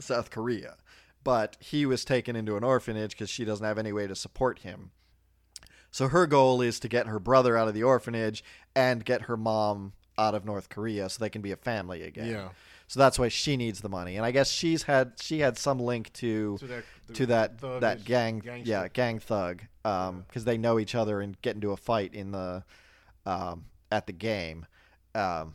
South 0.00 0.30
Korea. 0.30 0.76
But 1.24 1.56
he 1.60 1.84
was 1.84 2.04
taken 2.04 2.36
into 2.36 2.56
an 2.56 2.64
orphanage 2.64 3.12
because 3.12 3.30
she 3.30 3.44
doesn't 3.44 3.66
have 3.66 3.78
any 3.78 3.92
way 3.92 4.06
to 4.06 4.14
support 4.14 4.60
him. 4.60 4.90
So 5.90 6.08
her 6.08 6.26
goal 6.26 6.60
is 6.62 6.78
to 6.80 6.88
get 6.88 7.06
her 7.06 7.18
brother 7.18 7.56
out 7.56 7.68
of 7.68 7.74
the 7.74 7.82
orphanage 7.82 8.44
and 8.74 9.04
get 9.04 9.22
her 9.22 9.36
mom 9.36 9.92
out 10.18 10.34
of 10.34 10.44
North 10.44 10.68
Korea 10.68 11.08
so 11.08 11.22
they 11.22 11.30
can 11.30 11.42
be 11.42 11.52
a 11.52 11.56
family 11.56 12.02
again. 12.02 12.28
Yeah. 12.30 12.48
So 12.88 12.98
that's 12.98 13.18
why 13.18 13.28
she 13.28 13.56
needs 13.56 13.80
the 13.80 13.88
money, 13.88 14.16
and 14.16 14.26
I 14.26 14.32
guess 14.32 14.50
she's 14.50 14.82
had 14.82 15.12
she 15.20 15.38
had 15.38 15.56
some 15.56 15.78
link 15.78 16.12
to 16.14 16.58
To 16.58 16.66
that 16.66 16.84
to 17.14 17.26
that 17.26 17.58
that 17.80 18.04
gang 18.04 18.40
gangster. 18.40 18.68
yeah 18.70 18.88
gang 18.88 19.20
thug 19.20 19.62
um 19.84 20.24
because 20.26 20.44
they 20.44 20.58
know 20.58 20.78
each 20.80 20.94
other 20.96 21.20
and 21.20 21.40
get 21.40 21.54
into 21.54 21.70
a 21.70 21.76
fight 21.76 22.14
in 22.14 22.32
the 22.32 22.64
um 23.26 23.66
at 23.92 24.06
the 24.08 24.12
game 24.12 24.66
um 25.14 25.54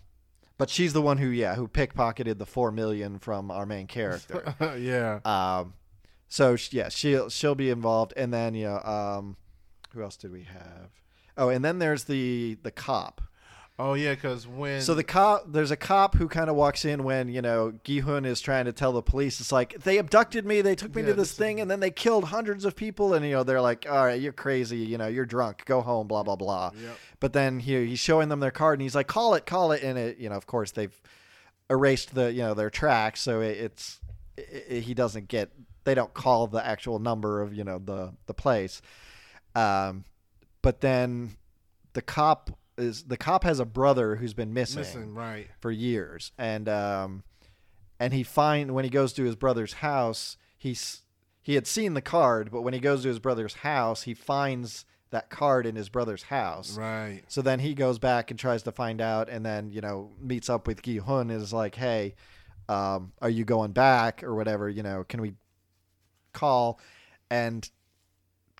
but 0.57 0.69
she's 0.69 0.93
the 0.93 1.01
one 1.01 1.17
who 1.17 1.27
yeah 1.27 1.55
who 1.55 1.67
pickpocketed 1.67 2.37
the 2.37 2.45
four 2.45 2.71
million 2.71 3.19
from 3.19 3.51
our 3.51 3.65
main 3.65 3.87
character 3.87 4.53
yeah. 4.79 5.19
um 5.25 5.73
so 6.27 6.55
yeah 6.71 6.89
she'll 6.89 7.29
she'll 7.29 7.55
be 7.55 7.69
involved 7.69 8.13
and 8.17 8.33
then 8.33 8.53
you 8.55 8.65
know 8.65 8.79
um 8.81 9.35
who 9.93 10.01
else 10.01 10.15
did 10.17 10.31
we 10.31 10.43
have 10.43 10.89
oh 11.37 11.49
and 11.49 11.63
then 11.63 11.79
there's 11.79 12.05
the 12.05 12.57
the 12.63 12.71
cop 12.71 13.21
Oh 13.77 13.93
yeah, 13.93 14.13
because 14.15 14.47
when 14.47 14.81
so 14.81 14.93
the 14.95 15.03
cop, 15.03 15.51
there's 15.51 15.71
a 15.71 15.75
cop 15.75 16.15
who 16.15 16.29
kind 16.29 16.49
of 16.49 16.55
walks 16.55 16.85
in 16.85 17.03
when 17.03 17.27
you 17.27 17.41
know 17.41 17.73
Gihun 17.83 18.25
is 18.25 18.39
trying 18.39 18.65
to 18.65 18.71
tell 18.71 18.93
the 18.93 19.01
police. 19.01 19.41
It's 19.41 19.51
like 19.51 19.83
they 19.83 19.97
abducted 19.97 20.45
me, 20.45 20.61
they 20.61 20.75
took 20.75 20.95
me 20.95 21.01
Yeah, 21.01 21.09
to 21.09 21.13
this 21.15 21.33
thing, 21.33 21.59
and 21.59 21.69
then 21.69 21.81
they 21.81 21.91
killed 21.91 22.23
hundreds 22.25 22.63
of 22.63 22.77
people. 22.77 23.13
And 23.13 23.25
you 23.25 23.33
know 23.33 23.43
they're 23.43 23.59
like, 23.59 23.85
"All 23.89 24.05
right, 24.05 24.19
you're 24.21 24.31
crazy. 24.31 24.77
You 24.77 24.97
know, 24.97 25.07
you're 25.07 25.25
drunk. 25.25 25.65
Go 25.65 25.81
home." 25.81 26.07
Blah 26.07 26.23
blah 26.23 26.37
blah. 26.37 26.71
Yep. 26.81 26.97
But 27.19 27.33
then 27.33 27.59
he, 27.59 27.85
he's 27.87 27.99
showing 27.99 28.29
them 28.29 28.39
their 28.39 28.51
card, 28.51 28.79
and 28.79 28.81
he's 28.83 28.95
like, 28.95 29.07
"Call 29.07 29.33
it, 29.33 29.45
call 29.45 29.73
it." 29.73 29.83
And 29.83 29.97
it, 29.97 30.19
you 30.19 30.29
know, 30.29 30.35
of 30.35 30.47
course, 30.47 30.71
they've 30.71 30.97
erased 31.69 32.15
the 32.15 32.31
you 32.31 32.43
know 32.43 32.53
their 32.53 32.69
tracks, 32.69 33.19
so 33.19 33.41
it, 33.41 33.57
it's 33.57 33.99
it, 34.37 34.65
it- 34.69 34.81
he 34.83 34.93
doesn't 34.93 35.27
get. 35.27 35.51
They 35.83 35.95
don't 35.95 36.13
call 36.13 36.47
the 36.47 36.65
actual 36.65 36.99
number 36.99 37.41
of 37.41 37.53
you 37.53 37.65
know 37.65 37.79
the 37.79 38.13
the 38.27 38.33
place. 38.33 38.81
Um, 39.53 40.05
but 40.61 40.79
then 40.79 41.35
the 41.93 42.01
cop 42.01 42.51
is 42.77 43.03
the 43.03 43.17
cop 43.17 43.43
has 43.43 43.59
a 43.59 43.65
brother 43.65 44.15
who's 44.17 44.33
been 44.33 44.53
missing, 44.53 44.79
missing 44.79 45.13
right. 45.13 45.47
for 45.59 45.71
years, 45.71 46.31
and 46.37 46.67
um, 46.67 47.23
and 47.99 48.13
he 48.13 48.23
find 48.23 48.73
when 48.73 48.83
he 48.83 48.89
goes 48.89 49.13
to 49.13 49.23
his 49.23 49.35
brother's 49.35 49.73
house, 49.73 50.37
he's 50.57 51.01
he 51.41 51.55
had 51.55 51.67
seen 51.67 51.93
the 51.93 52.01
card, 52.01 52.51
but 52.51 52.61
when 52.61 52.73
he 52.73 52.79
goes 52.79 53.03
to 53.03 53.07
his 53.07 53.19
brother's 53.19 53.55
house, 53.55 54.03
he 54.03 54.13
finds 54.13 54.85
that 55.11 55.29
card 55.29 55.65
in 55.65 55.75
his 55.75 55.89
brother's 55.89 56.23
house. 56.23 56.77
Right. 56.77 57.21
So 57.27 57.41
then 57.41 57.59
he 57.59 57.73
goes 57.75 57.99
back 57.99 58.31
and 58.31 58.39
tries 58.39 58.63
to 58.63 58.71
find 58.71 58.99
out, 58.99 59.29
and 59.29 59.45
then 59.45 59.71
you 59.71 59.81
know 59.81 60.11
meets 60.19 60.49
up 60.49 60.67
with 60.67 60.81
Gi 60.81 60.97
Hun. 60.97 61.29
Is 61.29 61.53
like, 61.53 61.75
hey, 61.75 62.15
um, 62.67 63.13
are 63.21 63.29
you 63.29 63.45
going 63.45 63.71
back 63.71 64.23
or 64.23 64.35
whatever? 64.35 64.69
You 64.69 64.83
know, 64.83 65.03
can 65.07 65.21
we 65.21 65.33
call? 66.33 66.79
and 67.29 67.69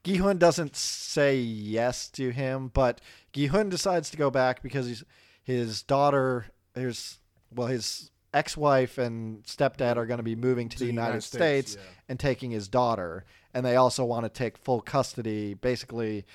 Gihun 0.06 0.38
doesn't 0.38 0.76
say 0.76 1.38
yes 1.38 2.10
to 2.10 2.30
him, 2.30 2.70
but 2.74 3.02
Gihun 3.34 3.70
decides 3.70 4.12
to 4.12 4.18
go 4.18 4.30
back 4.30 4.62
because 4.62 4.86
he's, 4.86 5.04
his 5.44 5.82
daughter, 5.82 6.46
his 6.76 7.18
well, 7.54 7.68
his 7.68 8.12
ex-wife 8.34 8.98
and 8.98 9.44
stepdad 9.44 9.96
are 9.96 10.06
going 10.06 10.18
to 10.18 10.24
be 10.24 10.36
moving 10.36 10.70
to, 10.70 10.78
the 10.78 10.86
United, 10.86 11.22
States, 11.22 11.76
yeah. 11.76 11.82
and 12.10 12.20
taking 12.20 12.52
his 12.52 12.68
daughter, 12.68 13.26
and 13.54 13.66
they 13.66 13.76
also 13.78 14.06
want 14.06 14.26
to 14.26 14.30
take 14.30 14.58
full 14.58 14.82
custody, 14.82 15.56
basically 15.56 16.26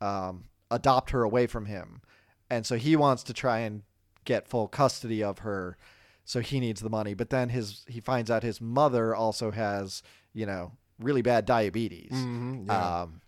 um, 0.00 0.44
adopt 0.70 1.10
her 1.10 1.22
away 1.22 1.46
from 1.46 1.66
him, 1.66 2.00
and 2.50 2.66
so 2.66 2.76
he 2.76 2.96
wants 2.96 3.22
to 3.22 3.32
try 3.32 3.60
and 3.60 3.82
get 4.24 4.48
full 4.48 4.66
custody 4.66 5.22
of 5.22 5.40
her, 5.40 5.76
so 6.24 6.40
he 6.40 6.58
needs 6.58 6.80
the 6.80 6.90
money. 6.90 7.14
But 7.14 7.30
then 7.30 7.50
his 7.50 7.84
he 7.86 8.00
finds 8.00 8.32
out 8.32 8.42
his 8.42 8.60
mother 8.60 9.14
also 9.14 9.52
has 9.52 10.02
you 10.32 10.46
know 10.46 10.72
really 11.02 11.22
bad 11.22 11.44
diabetes. 11.46 12.10
Mhm, 12.12 12.66
yeah. 12.68 13.02
Um, 13.02 13.20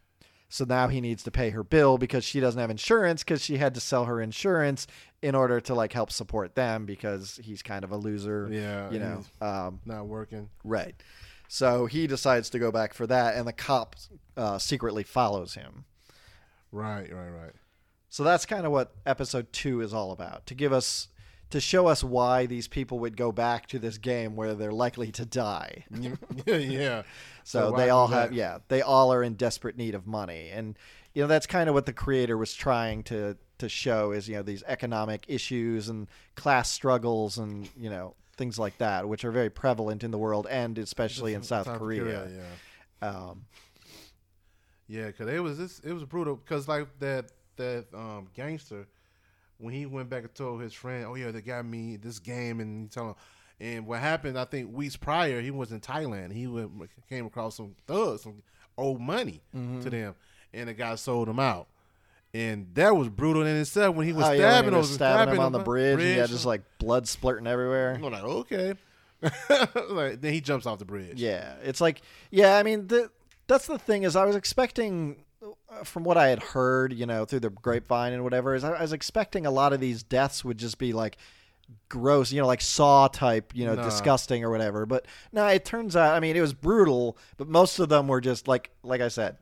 so 0.48 0.64
now 0.64 0.86
he 0.88 1.00
needs 1.00 1.22
to 1.24 1.30
pay 1.32 1.50
her 1.50 1.64
bill 1.64 1.98
because 1.98 2.24
she 2.24 2.38
doesn't 2.38 2.60
have 2.60 2.70
insurance 2.70 3.24
because 3.24 3.42
she 3.42 3.56
had 3.56 3.74
to 3.74 3.80
sell 3.80 4.04
her 4.04 4.20
insurance 4.20 4.86
in 5.20 5.34
order 5.34 5.60
to 5.62 5.74
like 5.74 5.92
help 5.92 6.12
support 6.12 6.54
them 6.54 6.86
because 6.86 7.40
he's 7.42 7.62
kind 7.62 7.82
of 7.84 7.90
a 7.90 7.96
loser. 7.96 8.48
yeah, 8.52 8.90
You 8.90 8.98
know. 9.00 9.24
Um, 9.40 9.80
not 9.84 10.06
working. 10.06 10.48
right. 10.62 10.94
So 11.48 11.86
he 11.86 12.06
decides 12.06 12.50
to 12.50 12.58
go 12.58 12.72
back 12.72 12.94
for 12.94 13.06
that, 13.06 13.36
and 13.36 13.46
the 13.46 13.52
cop 13.52 13.96
uh, 14.36 14.58
secretly 14.58 15.02
follows 15.04 15.54
him. 15.54 15.84
Right, 16.72 17.12
right, 17.12 17.28
right. 17.30 17.52
So 18.08 18.24
that's 18.24 18.46
kind 18.46 18.64
of 18.66 18.72
what 18.72 18.92
episode 19.06 19.52
two 19.52 19.80
is 19.80 19.92
all 19.94 20.10
about 20.12 20.46
to 20.46 20.54
give 20.54 20.72
us, 20.72 21.08
to 21.54 21.60
show 21.60 21.86
us 21.86 22.02
why 22.02 22.46
these 22.46 22.66
people 22.66 22.98
would 22.98 23.16
go 23.16 23.30
back 23.30 23.68
to 23.68 23.78
this 23.78 23.96
game 23.96 24.34
where 24.34 24.54
they're 24.54 24.72
likely 24.72 25.12
to 25.12 25.24
die. 25.24 25.84
yeah, 26.46 26.56
yeah. 26.56 27.02
So, 27.44 27.70
they 27.76 27.90
all 27.90 28.08
have, 28.08 28.32
yeah, 28.32 28.58
they 28.68 28.80
all 28.80 29.12
are 29.12 29.22
in 29.22 29.34
desperate 29.34 29.76
need 29.76 29.94
of 29.94 30.06
money, 30.06 30.48
and 30.50 30.78
you 31.12 31.22
know 31.22 31.28
that's 31.28 31.46
kind 31.46 31.68
of 31.68 31.74
what 31.74 31.84
the 31.84 31.92
creator 31.92 32.36
was 32.38 32.54
trying 32.54 33.02
to 33.04 33.36
to 33.58 33.68
show 33.68 34.12
is 34.12 34.26
you 34.28 34.36
know 34.36 34.42
these 34.42 34.64
economic 34.66 35.26
issues 35.28 35.90
and 35.90 36.08
class 36.36 36.70
struggles 36.70 37.36
and 37.36 37.68
you 37.76 37.90
know 37.90 38.14
things 38.38 38.58
like 38.58 38.78
that, 38.78 39.06
which 39.06 39.26
are 39.26 39.30
very 39.30 39.50
prevalent 39.50 40.02
in 40.02 40.10
the 40.10 40.16
world 40.18 40.46
and 40.50 40.78
especially 40.78 41.34
in 41.34 41.42
South, 41.42 41.66
Korea. 41.66 42.28
yeah. 42.30 43.08
Um, 43.08 43.44
Yeah, 44.88 45.10
cause 45.12 45.28
it 45.28 45.42
was 45.42 45.58
this, 45.58 45.80
it 45.80 45.92
was 45.92 46.04
brutal. 46.04 46.36
Cause 46.46 46.66
like 46.66 46.88
that 47.00 47.30
that 47.56 47.84
um 47.94 48.28
gangster, 48.34 48.86
when 49.64 49.74
he 49.74 49.86
went 49.86 50.10
back 50.10 50.22
and 50.24 50.34
told 50.34 50.60
his 50.60 50.72
friend, 50.74 51.06
"Oh 51.06 51.14
yeah, 51.14 51.30
they 51.30 51.40
got 51.40 51.64
me 51.64 51.96
this 51.96 52.18
game," 52.18 52.60
and 52.60 52.84
he 52.84 52.88
told 52.88 53.08
him, 53.08 53.14
and 53.60 53.86
what 53.86 54.00
happened? 54.00 54.38
I 54.38 54.44
think 54.44 54.72
weeks 54.72 54.96
prior, 54.96 55.40
he 55.40 55.50
was 55.50 55.72
in 55.72 55.80
Thailand. 55.80 56.32
He 56.32 56.46
went, 56.46 56.70
came 57.08 57.26
across 57.26 57.56
some 57.56 57.74
thugs, 57.86 58.22
some 58.22 58.42
old 58.76 59.00
money 59.00 59.40
Mm-hmm. 59.56 59.80
to 59.80 59.90
them, 59.90 60.14
and 60.52 60.68
the 60.68 60.74
guy 60.74 60.94
sold 60.96 61.28
him 61.28 61.38
out. 61.40 61.68
And 62.34 62.66
that 62.74 62.96
was 62.96 63.08
brutal 63.08 63.46
in 63.46 63.56
itself 63.56 63.94
when 63.94 64.06
he 64.06 64.12
was 64.12 64.26
oh, 64.26 64.32
yeah, 64.32 64.50
stabbing 64.50 64.72
he 64.72 64.76
was 64.76 64.88
those 64.88 64.94
stabbing 64.96 65.34
him 65.34 65.40
on 65.40 65.52
the 65.52 65.60
bridge, 65.60 66.00
he 66.00 66.14
had 66.14 66.28
just 66.28 66.44
like 66.44 66.62
blood 66.78 67.04
splurting 67.04 67.46
everywhere. 67.46 67.94
I'm 67.94 68.02
like, 68.02 68.24
okay. 68.24 68.74
like, 69.88 70.20
then 70.20 70.32
he 70.32 70.40
jumps 70.40 70.66
off 70.66 70.78
the 70.80 70.84
bridge. 70.84 71.20
Yeah, 71.20 71.54
it's 71.62 71.80
like 71.80 72.02
yeah. 72.30 72.58
I 72.58 72.62
mean, 72.64 72.88
the, 72.88 73.10
that's 73.46 73.66
the 73.66 73.78
thing 73.78 74.02
is 74.02 74.16
I 74.16 74.24
was 74.24 74.36
expecting, 74.36 75.24
Uh, 75.68 75.84
from 75.84 76.04
what 76.04 76.16
I 76.16 76.28
had 76.28 76.42
heard, 76.42 76.92
you 76.92 77.06
know, 77.06 77.24
through 77.24 77.40
the 77.40 77.50
grapevine 77.50 78.12
and 78.12 78.24
whatever, 78.24 78.54
is 78.54 78.64
I, 78.64 78.72
I 78.72 78.82
was 78.82 78.92
expecting 78.92 79.44
a 79.46 79.50
lot 79.50 79.72
of 79.72 79.80
these 79.80 80.02
deaths 80.02 80.44
would 80.44 80.58
just 80.58 80.78
be 80.78 80.92
like 80.92 81.18
gross, 81.88 82.32
you 82.32 82.40
know, 82.40 82.46
like 82.46 82.60
Saw 82.60 83.08
type, 83.08 83.52
you 83.54 83.64
know, 83.64 83.74
Nah. 83.74 83.84
disgusting 83.84 84.44
or 84.44 84.50
whatever. 84.50 84.86
But 84.86 85.06
no, 85.32 85.46
it 85.46 85.64
turns 85.64 85.96
out, 85.96 86.14
I 86.14 86.20
mean, 86.20 86.36
it 86.36 86.40
was 86.40 86.54
brutal, 86.54 87.18
but 87.36 87.48
most 87.48 87.78
of 87.78 87.88
them 87.88 88.08
were 88.08 88.20
just 88.20 88.48
like, 88.48 88.70
like 88.82 89.00
I 89.00 89.08
said. 89.08 89.36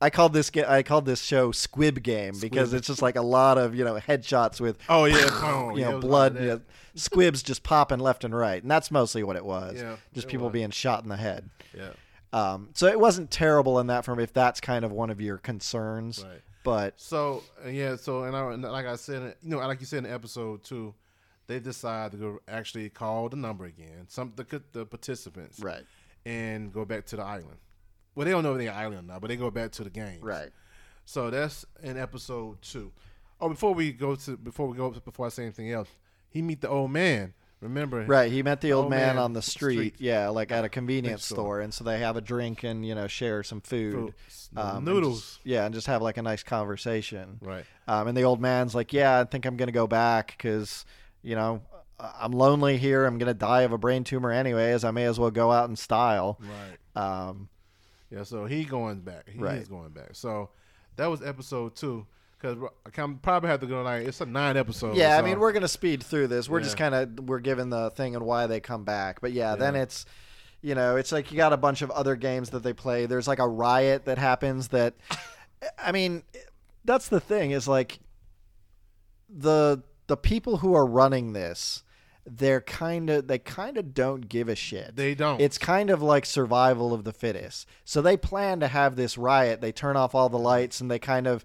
I 0.00 0.10
called 0.10 0.32
this 0.32 0.48
I 0.56 0.84
called 0.84 1.06
this 1.06 1.20
show 1.22 1.50
Squib 1.50 2.04
Game 2.04 2.34
because 2.40 2.72
it's 2.72 2.86
just 2.86 3.02
like 3.02 3.16
a 3.16 3.20
lot 3.22 3.58
of 3.58 3.74
you 3.74 3.84
know 3.84 3.94
headshots 3.94 4.60
with 4.60 4.78
Oh 4.88 5.06
yeah, 5.06 5.28
boom. 5.40 5.72
you 5.76 5.84
know 5.84 5.98
blood, 5.98 6.36
you 6.36 6.46
know, 6.46 6.60
squibs 6.94 7.42
just 7.42 7.64
popping 7.64 7.98
left 7.98 8.22
and 8.22 8.32
right, 8.32 8.62
and 8.62 8.70
that's 8.70 8.92
mostly 8.92 9.24
what 9.24 9.34
it 9.34 9.44
was. 9.44 9.74
Yeah, 9.74 9.96
just 10.14 10.28
it 10.28 10.30
people 10.30 10.46
was. 10.46 10.52
being 10.52 10.70
shot 10.70 11.02
in 11.02 11.08
the 11.08 11.16
head. 11.16 11.50
Yeah, 11.76 11.88
Um, 12.32 12.70
so 12.74 12.86
it 12.86 13.00
wasn't 13.00 13.30
terrible 13.30 13.78
in 13.78 13.86
that 13.86 14.04
form 14.04 14.20
if 14.20 14.32
that's 14.32 14.60
kind 14.60 14.84
of 14.84 14.92
one 14.92 15.10
of 15.10 15.20
your 15.20 15.38
concerns. 15.38 16.24
right. 16.24 16.40
But 16.64 17.00
So 17.00 17.42
uh, 17.64 17.68
yeah, 17.68 17.96
so 17.96 18.24
and, 18.24 18.36
I, 18.36 18.52
and 18.52 18.62
like 18.62 18.84
I 18.84 18.96
said, 18.96 19.36
you 19.42 19.50
know, 19.50 19.58
like 19.58 19.80
you 19.80 19.86
said 19.86 20.04
in 20.04 20.12
episode 20.12 20.62
two, 20.64 20.94
they 21.46 21.60
decide 21.60 22.10
to 22.12 22.18
go 22.18 22.38
actually 22.46 22.90
call 22.90 23.28
the 23.30 23.36
number 23.36 23.64
again, 23.64 24.04
some 24.08 24.32
the 24.36 24.62
the 24.72 24.84
participants, 24.84 25.60
right, 25.60 25.84
and 26.26 26.72
go 26.72 26.84
back 26.84 27.06
to 27.06 27.16
the 27.16 27.22
island. 27.22 27.56
Well, 28.14 28.26
they 28.26 28.32
don't 28.32 28.42
know 28.42 28.52
if 28.54 28.58
they're 28.58 28.72
island 28.72 29.06
now, 29.06 29.18
but 29.18 29.28
they 29.28 29.36
go 29.36 29.50
back 29.50 29.70
to 29.72 29.84
the 29.84 29.90
game. 29.90 30.18
right, 30.20 30.50
So 31.04 31.30
that's 31.30 31.64
in 31.82 31.96
episode 31.96 32.60
two. 32.60 32.92
Oh, 33.40 33.48
before 33.48 33.72
we 33.72 33.92
go 33.92 34.16
to 34.16 34.36
before 34.36 34.66
we 34.66 34.76
go 34.76 34.90
before 34.90 35.26
I 35.26 35.28
say 35.30 35.44
anything 35.44 35.70
else, 35.72 35.88
he 36.28 36.42
meet 36.42 36.60
the 36.60 36.68
old 36.68 36.90
man. 36.90 37.32
Remember? 37.60 38.04
right. 38.04 38.30
He 38.30 38.42
met 38.44 38.60
the 38.60 38.72
old 38.72 38.84
Old 38.84 38.90
man, 38.90 39.16
man 39.16 39.18
on 39.18 39.32
the 39.32 39.42
street, 39.42 39.74
street. 39.76 39.94
yeah, 39.98 40.28
like 40.28 40.52
at 40.52 40.64
a 40.64 40.68
convenience 40.78 41.24
store. 41.24 41.36
store, 41.36 41.60
and 41.60 41.74
so 41.74 41.82
they 41.84 41.98
have 41.98 42.16
a 42.16 42.20
drink 42.20 42.62
and 42.62 42.86
you 42.86 42.94
know 42.94 43.06
share 43.08 43.42
some 43.42 43.60
food, 43.60 44.14
um, 44.56 44.76
and 44.76 44.84
noodles. 44.84 45.20
just- 45.20 45.40
yeah, 45.44 45.64
and 45.64 45.74
just 45.74 45.88
have 45.88 46.00
like 46.00 46.16
a 46.18 46.22
nice 46.22 46.42
conversation. 46.44 47.38
Right. 47.40 47.64
Um, 47.88 48.06
and 48.08 48.16
the 48.16 48.22
old 48.22 48.40
man's 48.40 48.74
like, 48.74 48.92
"Yeah, 48.92 49.18
I 49.20 49.24
think 49.24 49.44
I'm 49.44 49.56
gonna 49.56 49.72
go 49.72 49.86
back 49.88 50.28
because, 50.36 50.84
you 51.22 51.34
know, 51.34 51.62
I'm 51.98 52.30
lonely 52.32 52.76
here. 52.78 53.04
I'm 53.06 53.18
gonna 53.18 53.34
die 53.34 53.62
of 53.62 53.72
a 53.72 53.78
brain 53.78 54.04
tumor 54.04 54.30
anyways. 54.30 54.84
I 54.84 54.92
may 54.92 55.06
as 55.06 55.18
well 55.18 55.32
go 55.32 55.50
out 55.50 55.68
in 55.68 55.74
style." 55.74 56.38
Right. 56.94 57.02
Um, 57.28 57.48
Yeah, 58.10 58.22
so 58.22 58.46
he 58.46 58.64
going 58.64 59.00
back. 59.00 59.28
He 59.28 59.38
Right. 59.38 59.58
is 59.58 59.68
going 59.68 59.90
back. 59.90 60.10
So 60.12 60.50
that 60.96 61.06
was 61.06 61.22
episode 61.22 61.74
two. 61.74 62.06
Because 62.40 62.56
I 62.86 62.90
probably 63.22 63.48
have 63.50 63.60
to 63.60 63.66
go 63.66 63.82
like 63.82 64.06
it's 64.06 64.20
a 64.20 64.26
nine 64.26 64.56
episode. 64.56 64.96
yeah, 64.96 65.18
I 65.18 65.22
mean, 65.22 65.40
we're 65.40 65.52
gonna 65.52 65.66
speed 65.68 66.02
through 66.02 66.28
this. 66.28 66.48
We're 66.48 66.60
just 66.60 66.76
kind 66.76 66.94
of 66.94 67.28
we're 67.28 67.40
given 67.40 67.68
the 67.70 67.90
thing 67.90 68.14
and 68.14 68.24
why 68.24 68.46
they 68.46 68.60
come 68.60 68.84
back. 68.84 69.20
But 69.20 69.32
yeah, 69.32 69.56
then 69.56 69.74
it's, 69.74 70.06
you 70.62 70.74
know, 70.76 70.96
it's 70.96 71.10
like 71.10 71.32
you 71.32 71.36
got 71.36 71.52
a 71.52 71.56
bunch 71.56 71.82
of 71.82 71.90
other 71.90 72.14
games 72.16 72.50
that 72.50 72.62
they 72.62 72.72
play. 72.72 73.06
There's 73.06 73.26
like 73.26 73.40
a 73.40 73.48
riot 73.48 74.04
that 74.04 74.18
happens 74.18 74.68
that, 74.68 74.94
I 75.78 75.90
mean, 75.92 76.22
that's 76.84 77.08
the 77.08 77.20
thing 77.20 77.50
is 77.50 77.66
like, 77.66 77.98
the 79.28 79.82
the 80.06 80.16
people 80.16 80.58
who 80.58 80.74
are 80.74 80.86
running 80.86 81.32
this, 81.32 81.82
they're 82.24 82.60
kind 82.60 83.10
of 83.10 83.26
they 83.26 83.38
kind 83.38 83.76
of 83.76 83.94
don't 83.94 84.28
give 84.28 84.48
a 84.48 84.54
shit. 84.54 84.96
they 84.96 85.14
don't. 85.14 85.40
It's 85.40 85.58
kind 85.58 85.90
of 85.90 86.02
like 86.02 86.24
survival 86.24 86.94
of 86.94 87.04
the 87.04 87.12
fittest. 87.12 87.66
So 87.84 88.00
they 88.00 88.16
plan 88.16 88.60
to 88.60 88.68
have 88.68 88.96
this 88.96 89.18
riot. 89.18 89.60
They 89.60 89.72
turn 89.72 89.96
off 89.96 90.14
all 90.14 90.28
the 90.28 90.38
lights 90.38 90.80
and 90.80 90.90
they 90.90 90.98
kind 90.98 91.26
of 91.26 91.44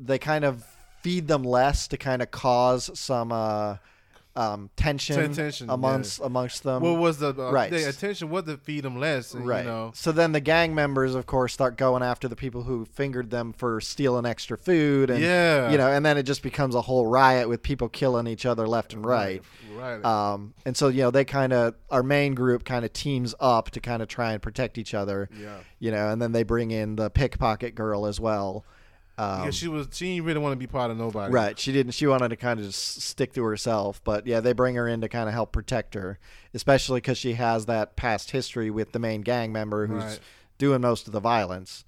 they 0.00 0.18
kind 0.18 0.44
of 0.44 0.64
feed 1.02 1.28
them 1.28 1.42
less 1.42 1.88
to 1.88 1.96
kind 1.96 2.22
of 2.22 2.30
cause 2.30 2.90
some 2.98 3.32
uh, 3.32 3.76
um, 4.36 4.70
tension, 4.76 5.34
tension, 5.34 5.68
amongst 5.68 6.20
amongst 6.20 6.62
them. 6.62 6.82
what 6.82 6.98
was 6.98 7.18
the 7.18 7.30
uh, 7.30 7.50
right. 7.50 7.70
The 7.70 7.88
attention 7.88 8.30
was 8.30 8.44
to 8.44 8.56
feed 8.58 8.84
them 8.84 8.98
less, 8.98 9.34
and, 9.34 9.46
right. 9.46 9.64
You 9.64 9.70
know, 9.70 9.90
So 9.94 10.12
then 10.12 10.32
the 10.32 10.40
gang 10.40 10.74
members, 10.74 11.14
of 11.14 11.26
course, 11.26 11.52
start 11.52 11.76
going 11.76 12.02
after 12.02 12.28
the 12.28 12.36
people 12.36 12.62
who 12.62 12.84
fingered 12.84 13.30
them 13.30 13.52
for 13.52 13.80
stealing 13.80 14.26
extra 14.26 14.56
food, 14.56 15.10
and 15.10 15.20
Yeah. 15.20 15.70
you 15.70 15.78
know, 15.78 15.88
and 15.88 16.06
then 16.06 16.16
it 16.16 16.22
just 16.22 16.42
becomes 16.42 16.74
a 16.74 16.80
whole 16.82 17.06
riot 17.06 17.48
with 17.48 17.62
people 17.62 17.88
killing 17.88 18.26
each 18.28 18.46
other 18.46 18.68
left 18.68 18.92
and 18.94 19.04
right. 19.04 19.42
right. 19.74 20.04
Um, 20.04 20.54
and 20.64 20.76
so 20.76 20.88
you 20.88 21.02
know 21.02 21.10
they 21.10 21.24
kind 21.24 21.52
of 21.52 21.74
our 21.90 22.04
main 22.04 22.34
group 22.34 22.64
kind 22.64 22.84
of 22.84 22.92
teams 22.92 23.34
up 23.40 23.70
to 23.72 23.80
kind 23.80 24.00
of 24.00 24.08
try 24.08 24.32
and 24.32 24.40
protect 24.40 24.78
each 24.78 24.94
other. 24.94 25.28
yeah. 25.36 25.58
You 25.80 25.90
know, 25.90 26.08
and 26.10 26.22
then 26.22 26.32
they 26.32 26.44
bring 26.44 26.70
in 26.70 26.96
the 26.96 27.10
pickpocket 27.10 27.74
girl 27.74 28.06
as 28.06 28.20
well. 28.20 28.64
Um, 29.20 29.40
Because 29.42 29.54
she 29.56 29.68
was, 29.68 29.88
she 29.92 30.14
didn't 30.14 30.24
really 30.26 30.38
want 30.40 30.52
to 30.52 30.56
be 30.56 30.66
part 30.66 30.90
of 30.90 30.96
nobody. 30.96 31.32
right, 31.32 31.58
she 31.58 31.72
didn't. 31.72 31.92
She 31.92 32.06
wanted 32.06 32.28
to 32.30 32.36
kind 32.36 32.58
of 32.58 32.64
just 32.66 33.02
stick 33.02 33.32
to 33.34 33.42
herself, 33.44 34.00
but 34.02 34.26
yeah, 34.26 34.40
they 34.40 34.52
bring 34.54 34.76
her 34.76 34.88
in 34.88 35.00
to 35.02 35.08
kind 35.08 35.28
of 35.28 35.34
help 35.34 35.52
protect 35.52 35.94
her, 35.94 36.18
especially 36.54 36.98
because 37.00 37.18
she 37.18 37.34
has 37.34 37.66
that 37.66 37.96
past 37.96 38.30
history 38.30 38.70
with 38.70 38.92
the 38.92 38.98
main 38.98 39.20
gang 39.20 39.52
member 39.52 39.86
who's 39.86 40.02
Right. 40.04 40.20
doing 40.58 40.80
most 40.80 41.06
of 41.06 41.12
the 41.12 41.20
violence. 41.20 41.84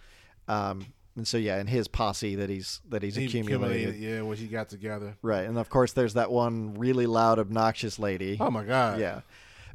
Um, 0.49 0.87
and 1.17 1.27
so 1.27 1.37
yeah, 1.39 1.57
and 1.59 1.69
his 1.69 1.89
posse 1.89 2.35
that 2.37 2.51
he's 2.51 2.81
that 2.89 3.03
he's 3.03 3.15
He 3.17 3.25
accumulated. 3.27 3.63
accumulated, 3.89 4.01
yeah, 4.03 4.23
when 4.23 4.37
she 4.37 4.47
got 4.47 4.69
together. 4.69 5.17
Right, 5.23 5.47
and 5.47 5.57
of 5.59 5.71
course 5.71 5.93
there's 5.93 6.15
that 6.15 6.31
one 6.31 6.75
really 6.75 7.07
loud, 7.07 7.39
obnoxious 7.39 7.99
lady. 7.99 8.37
Oh 8.41 8.51
my 8.51 8.65
god. 8.65 8.99
Yeah. 9.01 9.21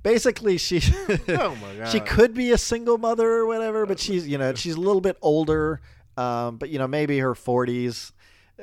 Basically, 0.03 0.57
she 0.57 0.81
Oh 1.29 1.55
my 1.61 1.75
god. 1.79 1.89
she 1.89 1.99
could 1.99 2.33
be 2.33 2.51
a 2.51 2.57
single 2.57 2.97
mother 2.97 3.27
or 3.31 3.45
whatever, 3.47 3.85
but 3.85 3.99
she's 3.99 4.27
you 4.27 4.37
know 4.37 4.53
she's 4.53 4.75
a 4.75 4.79
little 4.79 5.01
bit 5.01 5.17
older, 5.21 5.81
um, 6.17 6.57
but 6.57 6.69
you 6.69 6.79
know 6.79 6.87
maybe 6.87 7.19
her 7.19 7.35
forties. 7.35 8.11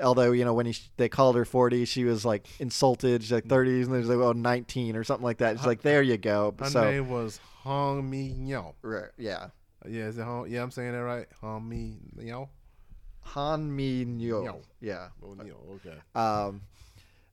Although 0.03 0.33
you 0.33 0.45
know 0.45 0.55
when 0.55 0.67
he, 0.67 0.77
they 0.97 1.09
called 1.09 1.37
her 1.37 1.45
forty, 1.45 1.85
she 1.85 2.05
was 2.05 2.25
like 2.25 2.47
insulted. 2.59 3.23
She's 3.23 3.33
like 3.33 3.47
thirties, 3.47 3.87
and 3.87 3.95
there's 3.95 4.09
like 4.09 4.19
oh 4.19 4.33
19 4.33 4.97
or 4.97 5.05
something 5.05 5.25
like 5.25 5.39
that. 5.39 5.59
She's 5.59 5.67
like 5.67 5.83
there 5.83 6.03
you 6.03 6.17
go. 6.17 6.55
Her 6.59 6.71
so 6.71 6.91
name 6.91 7.09
was 7.09 7.39
Hong 7.63 8.11
Mi 8.11 8.27
Yo. 8.27 8.75
right, 8.83 9.11
yeah, 9.17 9.49
Yeah, 9.87 10.07
is 10.07 10.19
it 10.19 10.25
Hong? 10.25 10.51
Yeah, 10.51 10.63
I'm 10.63 10.73
saying 10.73 10.93
that 10.93 10.99
right. 10.99 11.27
Hong 11.41 11.69
Mi 11.69 11.99
Yo. 12.19 12.49
Han 13.25 13.75
Mi 13.75 14.05
Nyo. 14.05 14.43
Nyo. 14.43 14.61
Yeah. 14.81 15.09
Oh, 15.23 15.35
Nyo, 15.35 15.57
Okay. 15.77 15.97
Um, 16.15 16.61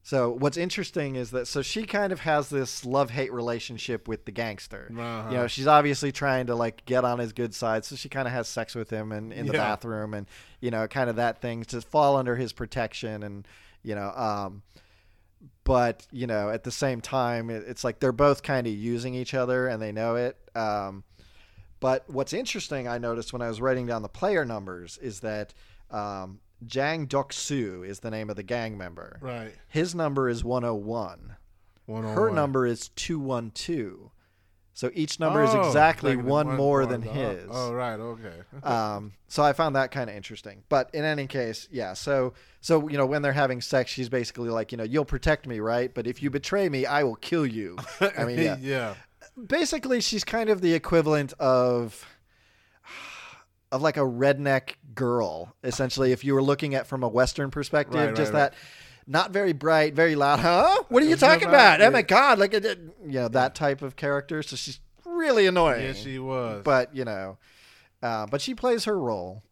So 0.03 0.31
what's 0.31 0.57
interesting 0.57 1.15
is 1.15 1.29
that 1.31 1.47
so 1.47 1.61
she 1.61 1.83
kind 1.83 2.11
of 2.11 2.21
has 2.21 2.49
this 2.49 2.85
love 2.85 3.11
hate 3.11 3.31
relationship 3.31 4.07
with 4.07 4.25
the 4.25 4.31
gangster. 4.31 4.91
Uh-huh. 4.91 5.29
You 5.29 5.37
know, 5.37 5.47
she's 5.47 5.67
obviously 5.67 6.11
trying 6.11 6.47
to 6.47 6.55
like 6.55 6.83
get 6.85 7.05
on 7.05 7.19
his 7.19 7.33
good 7.33 7.53
side, 7.53 7.85
so 7.85 7.95
she 7.95 8.09
kind 8.09 8.27
of 8.27 8.33
has 8.33 8.47
sex 8.47 8.73
with 8.73 8.89
him 8.89 9.11
and 9.11 9.31
in 9.31 9.45
the 9.45 9.53
Yeah. 9.53 9.59
bathroom, 9.59 10.13
and 10.15 10.25
you 10.59 10.71
know, 10.71 10.87
kind 10.87 11.09
of 11.09 11.17
that 11.17 11.39
thing 11.41 11.63
to 11.65 11.81
fall 11.81 12.15
under 12.17 12.35
his 12.35 12.51
protection, 12.51 13.21
and 13.21 13.47
you 13.83 13.93
know, 13.93 14.09
um, 14.15 14.63
but 15.63 16.07
you 16.11 16.25
know, 16.27 16.49
at 16.49 16.63
the 16.63 16.71
same 16.71 16.99
time, 17.01 17.49
it, 17.51 17.63
it's 17.67 17.83
like 17.83 17.99
they're 17.99 18.11
both 18.11 18.41
kind 18.43 18.65
of 18.65 18.73
using 18.73 19.13
each 19.13 19.33
other, 19.35 19.67
and 19.67 19.81
they 19.81 19.91
know 19.91 20.15
it. 20.15 20.35
Um, 20.55 21.03
but 21.79 22.09
what's 22.09 22.33
interesting, 22.33 22.87
I 22.87 22.97
noticed 22.97 23.33
when 23.33 23.41
I 23.41 23.47
was 23.47 23.61
writing 23.61 23.85
down 23.87 24.01
the 24.01 24.09
player 24.09 24.45
numbers, 24.45 24.97
is 24.99 25.19
that 25.21 25.53
um, 25.91 26.39
Jang 26.65 27.05
Dok 27.05 27.33
Soo 27.33 27.83
is 27.83 27.99
the 27.99 28.11
name 28.11 28.29
of 28.29 28.35
the 28.35 28.43
gang 28.43 28.77
member. 28.77 29.17
Right. 29.21 29.53
His 29.67 29.95
number 29.95 30.29
is 30.29 30.43
101. 30.43 31.35
One 31.85 32.05
on 32.05 32.15
Her 32.15 32.29
number 32.29 32.65
is 32.65 32.89
212. 32.89 34.11
So 34.73 34.89
each 34.93 35.19
number 35.19 35.43
is 35.43 35.53
Oh, 35.53 35.67
exactly 35.67 36.15
one, 36.15 36.55
more 36.55 36.85
than 36.85 37.07
oh, 37.07 37.11
his. 37.11 37.49
Oh, 37.51 37.73
right. 37.73 37.99
Okay. 37.99 38.33
Um, 38.63 39.13
so 39.27 39.43
I 39.43 39.53
found 39.53 39.75
that 39.75 39.91
kind 39.91 40.09
of 40.09 40.15
interesting. 40.15 40.63
But 40.69 40.89
in 40.93 41.03
any 41.03 41.27
case, 41.27 41.67
yeah. 41.71 41.93
So 41.93 42.33
so 42.61 42.88
you 42.88 42.97
know 42.97 43.05
when 43.05 43.21
they're 43.21 43.33
having 43.33 43.61
sex, 43.61 43.91
she's 43.91 44.09
basically 44.09 44.49
like, 44.49 44.71
you 44.71 44.77
know, 44.77 44.83
you'll 44.83 45.05
protect 45.05 45.47
me, 45.47 45.59
right? 45.59 45.93
But 45.93 46.07
if 46.07 46.21
you 46.21 46.29
betray 46.29 46.69
me, 46.69 46.85
I 46.85 47.03
will 47.03 47.15
kill 47.15 47.45
you. 47.45 47.77
I 48.17 48.23
mean, 48.25 48.39
yeah. 48.39 48.57
yeah. 48.59 48.93
Basically, 49.47 49.99
she's 50.01 50.23
kind 50.23 50.49
of 50.49 50.61
the 50.61 50.73
equivalent 50.73 51.33
of 51.33 52.05
of 53.72 53.81
like 53.81 53.98
a 53.98 54.02
redneck 54.02 54.76
girl, 54.93 55.56
essentially. 55.64 56.11
If 56.11 56.23
you 56.23 56.34
were 56.34 56.43
looking 56.43 56.76
at 56.76 56.88
from 56.88 57.03
a 57.03 57.07
Western 57.07 57.52
perspective, 57.52 57.95
Right, 57.95 58.07
right, 58.07 58.15
just 58.15 58.34
right. 58.34 58.52
that. 58.52 58.53
Not 59.07 59.31
very 59.31 59.52
bright, 59.53 59.93
very 59.95 60.15
loud. 60.15 60.39
Huh? 60.39 60.84
What 60.89 61.02
are 61.02 61.06
you 61.07 61.15
talking 61.15 61.48
about- 61.48 61.77
about? 61.80 61.88
Oh 61.88 61.91
my 61.91 62.03
god! 62.03 62.38
Like, 62.38 62.53
it, 62.53 62.64
you 63.03 63.14
know, 63.19 63.27
that 63.30 63.56
type 63.56 63.81
of 63.81 63.95
character. 63.95 64.43
So 64.43 64.56
she's 64.56 64.80
really 65.06 65.48
annoying. 65.48 65.84
Yeah, 65.84 65.93
she 65.93 66.19
was. 66.19 66.61
but 66.64 66.95
you 66.95 67.03
know, 67.03 67.38
uh, 68.03 68.27
but 68.27 68.41
she 68.41 68.53
plays 68.53 68.85
her 68.85 68.98
role. 68.98 69.43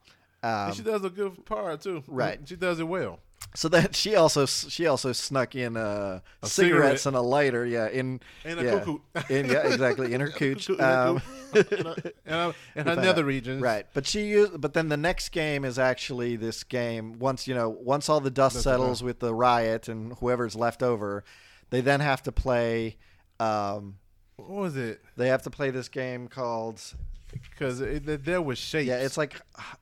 Um, 0.43 0.71
she 0.73 0.83
does 0.83 1.03
a 1.03 1.09
good 1.09 1.45
part 1.45 1.81
too. 1.81 2.03
Right. 2.07 2.39
She 2.45 2.55
does 2.55 2.79
it 2.79 2.87
well. 2.87 3.19
So 3.55 3.67
that 3.69 3.95
she 3.95 4.15
also 4.15 4.45
she 4.45 4.85
also 4.87 5.11
snuck 5.11 5.55
in 5.55 5.75
uh, 5.77 6.19
cigarettes 6.43 7.01
cigarette. 7.01 7.05
and 7.07 7.15
a 7.15 7.21
lighter. 7.21 7.65
Yeah, 7.65 7.87
in 7.87 8.19
And 8.45 8.59
a 8.59 8.63
yeah, 8.63 8.71
cuckoo. 8.79 8.99
in 9.29 9.45
yeah 9.47 9.67
exactly 9.67 10.13
in 10.13 10.21
her 10.21 10.29
cooch. 10.41 10.69
Um, 10.69 11.21
in 11.55 11.65
in 11.69 11.85
her- 11.85 12.53
in 12.75 12.85
her 12.87 12.95
With, 12.95 13.17
uh, 13.17 13.23
regions. 13.23 13.61
Right, 13.61 13.85
but 13.93 14.05
she 14.05 14.25
used. 14.27 14.59
But 14.61 14.73
then 14.73 14.89
the 14.89 14.97
next 14.97 15.29
game 15.29 15.65
is 15.65 15.79
actually 15.79 16.35
this 16.35 16.63
game. 16.63 17.17
Once 17.19 17.47
you 17.47 17.55
know, 17.55 17.69
once 17.69 18.07
all 18.09 18.19
the 18.19 18.29
dust 18.31 18.55
That's 18.55 18.63
settles 18.65 19.01
with 19.01 19.19
the 19.19 19.33
riot 19.33 19.87
and 19.87 20.13
whoever's 20.19 20.55
left 20.55 20.83
over, 20.83 21.23
they 21.69 21.81
then 21.81 21.99
have 22.01 22.21
to 22.23 22.31
play. 22.31 22.97
Um, 23.39 23.97
What 24.35 24.49
was 24.49 24.75
it? 24.77 25.01
they 25.17 25.29
have 25.29 25.41
to 25.43 25.49
play 25.49 25.69
this 25.71 25.89
game 25.89 26.27
called. 26.27 26.81
Because 27.31 27.79
there 27.79 28.41
was 28.41 28.57
shapes. 28.57 28.87
Yeah, 28.87 28.97
it's 28.97 29.17
like 29.17 29.39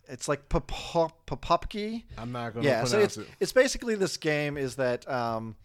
it's 0.07 0.27
like 0.27 0.49
Popop- 0.49 1.11
Popopki. 1.25 2.03
I'm 2.17 2.31
not 2.31 2.53
gonna 2.53 2.65
yeah, 2.65 2.83
so 2.83 2.99
it's 2.99 3.17
it. 3.17 3.27
it's 3.39 3.53
basically 3.53 3.95
this 3.95 4.17
game 4.17 4.57
is 4.57 4.75
that 4.75 5.09
um, 5.09 5.55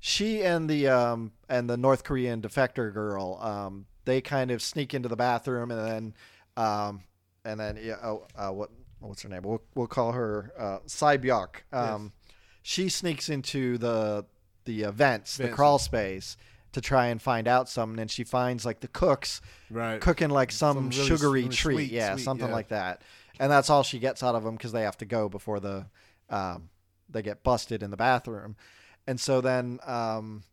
she 0.00 0.42
and 0.42 0.68
the 0.68 0.88
um, 0.88 1.32
and 1.48 1.68
the 1.68 1.76
North 1.76 2.04
Korean 2.04 2.40
defector 2.42 2.92
girl 2.92 3.38
um, 3.40 3.86
they 4.04 4.20
kind 4.20 4.50
of 4.50 4.60
sneak 4.62 4.94
into 4.94 5.08
the 5.08 5.16
bathroom 5.16 5.70
and 5.70 5.80
then 5.80 6.14
um, 6.56 7.02
and 7.44 7.58
then 7.60 7.78
yeah, 7.82 7.96
oh, 8.02 8.26
uh, 8.36 8.50
what 8.50 8.70
what's 9.00 9.22
her 9.22 9.28
name? 9.28 9.42
We'll 9.42 9.62
we'll 9.74 9.86
call 9.86 10.12
her 10.12 10.52
uh, 10.58 10.78
Sai 10.86 11.18
Byok. 11.18 11.56
Um, 11.72 12.12
She 12.62 12.88
sneaks 12.88 13.28
into 13.28 13.78
the 13.78 14.24
the 14.64 14.82
the 14.82 14.92
Vents. 14.92 15.40
crawl 15.52 15.78
space. 15.78 16.36
To 16.74 16.80
try 16.80 17.06
and 17.06 17.20
find 17.20 17.48
out 17.48 17.68
something, 17.68 17.98
and 18.00 18.10
she 18.10 18.22
finds 18.24 18.64
like 18.66 18.80
the 18.80 18.88
cooks 18.88 19.40
Right. 19.70 20.00
cooking 20.00 20.30
like 20.30 20.52
some, 20.52 20.76
Some 20.76 20.90
really 20.90 21.06
sugary 21.08 21.42
really 21.44 21.48
treat, 21.54 21.74
sweet, 21.76 21.90
yeah, 21.92 22.14
sweet, 22.14 22.24
something 22.24 22.48
yeah. 22.48 22.54
like 22.54 22.68
that. 22.68 23.02
And 23.40 23.50
that's 23.50 23.70
all 23.70 23.82
she 23.82 23.98
gets 23.98 24.22
out 24.22 24.34
of 24.34 24.44
them 24.44 24.54
because 24.56 24.72
they 24.72 24.82
have 24.82 24.98
to 24.98 25.04
go 25.04 25.28
before 25.28 25.58
the 25.60 25.86
um, 26.30 26.68
they 27.08 27.22
get 27.22 27.42
busted 27.42 27.82
in 27.82 27.90
the 27.90 27.96
bathroom. 27.96 28.56
And 29.06 29.20
so 29.20 29.40
then 29.40 29.78
um, 29.86 30.44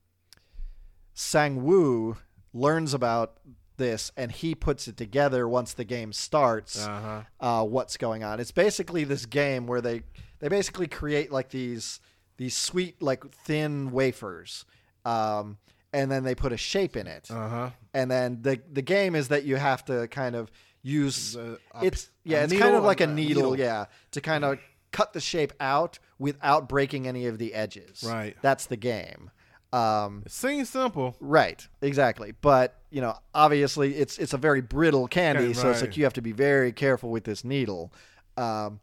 Sang 1.13 1.63
Woo 1.63 2.17
learns 2.53 2.93
about 2.93 3.37
this 3.77 4.11
and 4.15 4.31
he 4.31 4.53
puts 4.53 4.87
it 4.87 4.97
together 4.97 5.47
once 5.47 5.73
the 5.73 5.83
game 5.85 6.13
starts. 6.13 6.85
Uh 6.85 7.01
huh. 7.39 7.61
Uh, 7.61 7.65
what's 7.65 7.97
going 7.97 8.23
on? 8.23 8.39
It's 8.39 8.51
basically 8.51 9.03
this 9.03 9.25
game 9.25 9.65
where 9.67 9.81
they 9.81 10.03
they 10.39 10.47
basically 10.49 10.87
create 10.87 11.31
like 11.31 11.49
these 11.49 11.99
these 12.37 12.55
sweet 12.55 13.01
like 13.01 13.23
thin 13.31 13.91
wafers. 13.91 14.65
Um, 15.05 15.57
and 15.93 16.09
then 16.11 16.23
they 16.23 16.35
put 16.35 16.51
a 16.51 16.57
shape 16.57 16.95
in 16.95 17.07
it 17.07 17.27
Uh 17.29 17.49
huh. 17.49 17.69
and 17.93 18.09
then 18.09 18.39
the 18.41 18.59
the 18.71 18.81
game 18.81 19.15
is 19.15 19.27
that 19.29 19.43
you 19.43 19.55
have 19.57 19.83
to 19.85 20.07
kind 20.07 20.35
of 20.35 20.51
use 20.83 21.35
a- 21.35 21.57
it's 21.83 22.09
yeah 22.23 22.43
it's 22.43 22.53
kind 22.53 22.75
of 22.75 22.83
like 22.83 23.01
a 23.01 23.07
needle, 23.07 23.51
needle. 23.51 23.59
yeah 23.59 23.85
to 24.11 24.21
kind 24.21 24.43
of 24.43 24.57
cut 24.91 25.13
the 25.13 25.21
shape 25.21 25.53
out 25.59 25.99
without 26.19 26.67
breaking 26.67 27.07
any 27.07 27.25
of 27.27 27.37
the 27.37 27.53
edges 27.53 28.03
Right. 28.03 28.35
that's 28.41 28.65
the 28.65 28.77
game 28.77 29.31
um, 29.73 30.23
It 30.25 30.31
seems 30.33 30.69
simple. 30.69 31.15
right 31.21 31.65
exactly 31.81 32.33
but 32.41 32.79
you 32.89 32.99
know 32.99 33.15
obviously 33.33 33.95
it's 33.95 34.17
it's 34.17 34.33
a 34.33 34.37
very 34.37 34.59
brittle 34.61 35.07
candy 35.07 35.47
Yeah, 35.47 35.53
so 35.53 35.69
it's 35.71 35.81
like 35.81 35.95
you 35.97 36.03
have 36.03 36.13
to 36.13 36.21
be 36.21 36.31
very 36.33 36.71
careful 36.73 37.09
with 37.09 37.23
this 37.25 37.43
needle 37.45 37.93
um, 38.37 38.79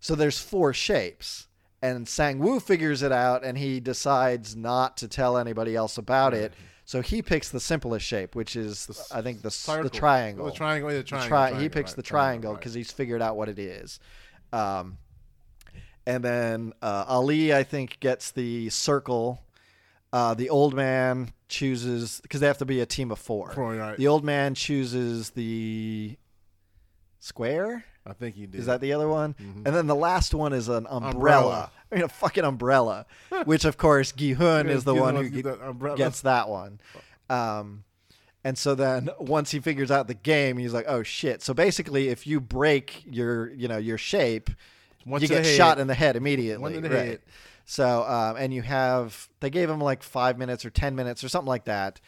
so 0.00 0.14
there's 0.14 0.38
four 0.38 0.72
shapes 0.74 1.46
and 1.80 2.08
Sang 2.08 2.38
Woo 2.38 2.60
figures 2.60 3.02
it 3.02 3.12
out 3.12 3.44
and 3.44 3.56
he 3.56 3.80
decides 3.80 4.56
not 4.56 4.96
to 4.98 5.08
tell 5.08 5.38
anybody 5.38 5.76
else 5.76 5.98
about 5.98 6.34
it 6.34 6.52
so 6.84 7.02
he 7.02 7.20
picks 7.20 7.50
the 7.50 7.60
simplest 7.60 8.06
shape 8.06 8.34
which 8.34 8.56
is 8.56 9.08
I 9.12 9.22
think 9.22 9.42
the, 9.42 9.50
Circle. 9.50 9.84
the 9.84 9.90
triangle 9.90 10.46
The 10.46 10.52
triangle. 10.52 10.90
The 10.90 10.96
the 10.96 11.02
triangle. 11.02 11.60
he 11.60 11.68
picks 11.68 11.92
right, 11.92 11.96
the 11.96 12.02
triangle 12.02 12.52
right. 12.52 12.58
because 12.58 12.74
he's 12.74 12.90
figured 12.90 13.22
out 13.22 13.36
what 13.36 13.48
it 13.48 13.58
is. 13.58 14.00
Um, 14.52 14.98
and 16.06 16.24
then 16.24 16.72
uh, 16.80 17.04
Ali, 17.06 17.54
I 17.54 17.64
think, 17.64 18.00
gets 18.00 18.30
the 18.30 18.70
circle. 18.70 19.42
Uh, 20.10 20.32
the 20.32 20.48
old 20.48 20.72
man 20.72 21.32
chooses 21.48 22.20
because 22.22 22.40
they 22.40 22.46
have 22.46 22.56
to 22.58 22.64
be 22.64 22.80
a 22.80 22.86
team 22.86 23.10
of 23.10 23.18
four. 23.18 23.50
Four, 23.52 23.74
right. 23.74 23.98
The 23.98 24.08
old 24.08 24.24
man 24.24 24.54
chooses 24.54 25.30
the 25.30 26.16
square. 27.20 27.84
I 28.08 28.12
think 28.14 28.36
he 28.36 28.46
did. 28.46 28.60
Is 28.60 28.66
that 28.66 28.80
the 28.80 28.92
other 28.92 29.08
one? 29.08 29.34
Mhm. 29.34 29.66
And 29.66 29.66
then 29.66 29.86
the 29.86 29.94
last 29.94 30.34
one 30.34 30.52
is 30.52 30.68
an 30.68 30.86
umbrella. 30.88 31.10
Umbrella. 31.10 31.70
I 31.90 31.94
mean, 31.94 32.04
a 32.04 32.08
fucking 32.08 32.44
umbrella. 32.44 33.06
which, 33.44 33.64
of 33.64 33.76
course, 33.76 34.12
Gi-hun 34.12 34.68
is 34.68 34.84
the 34.84 34.94
one 34.94 35.16
who 35.16 35.28
gets 35.96 36.22
that 36.22 36.48
one. 36.48 36.80
Um, 37.30 37.84
and 38.44 38.56
so 38.56 38.74
then 38.74 39.10
once 39.18 39.50
he 39.50 39.60
figures 39.60 39.90
out 39.90 40.06
the 40.06 40.14
game, 40.14 40.56
he's 40.58 40.72
like, 40.72 40.86
"Oh 40.88 41.02
shit!" 41.02 41.42
So 41.42 41.52
basically, 41.52 42.08
if 42.08 42.26
you 42.26 42.40
break 42.40 43.02
your, 43.04 43.50
you 43.50 43.68
know, 43.68 43.76
your 43.78 43.98
shape, 43.98 44.48
One 45.04 45.20
you 45.20 45.28
get 45.28 45.44
head. 45.44 45.56
shot 45.56 45.78
in 45.78 45.86
the 45.88 45.94
head 45.94 46.16
immediately. 46.16 46.76
In 46.76 46.82
the 46.82 46.88
right. 46.88 46.98
head. 47.06 47.20
So, 47.66 48.04
um, 48.04 48.36
and 48.38 48.54
you 48.54 48.62
have 48.62 49.28
they 49.40 49.50
gave 49.50 49.68
him 49.68 49.80
like 49.80 50.02
five 50.02 50.38
minutes 50.38 50.64
or 50.64 50.70
ten 50.70 50.94
minutes 50.96 51.22
or 51.22 51.28
something 51.28 51.48
like 51.48 51.64
that, 51.66 52.00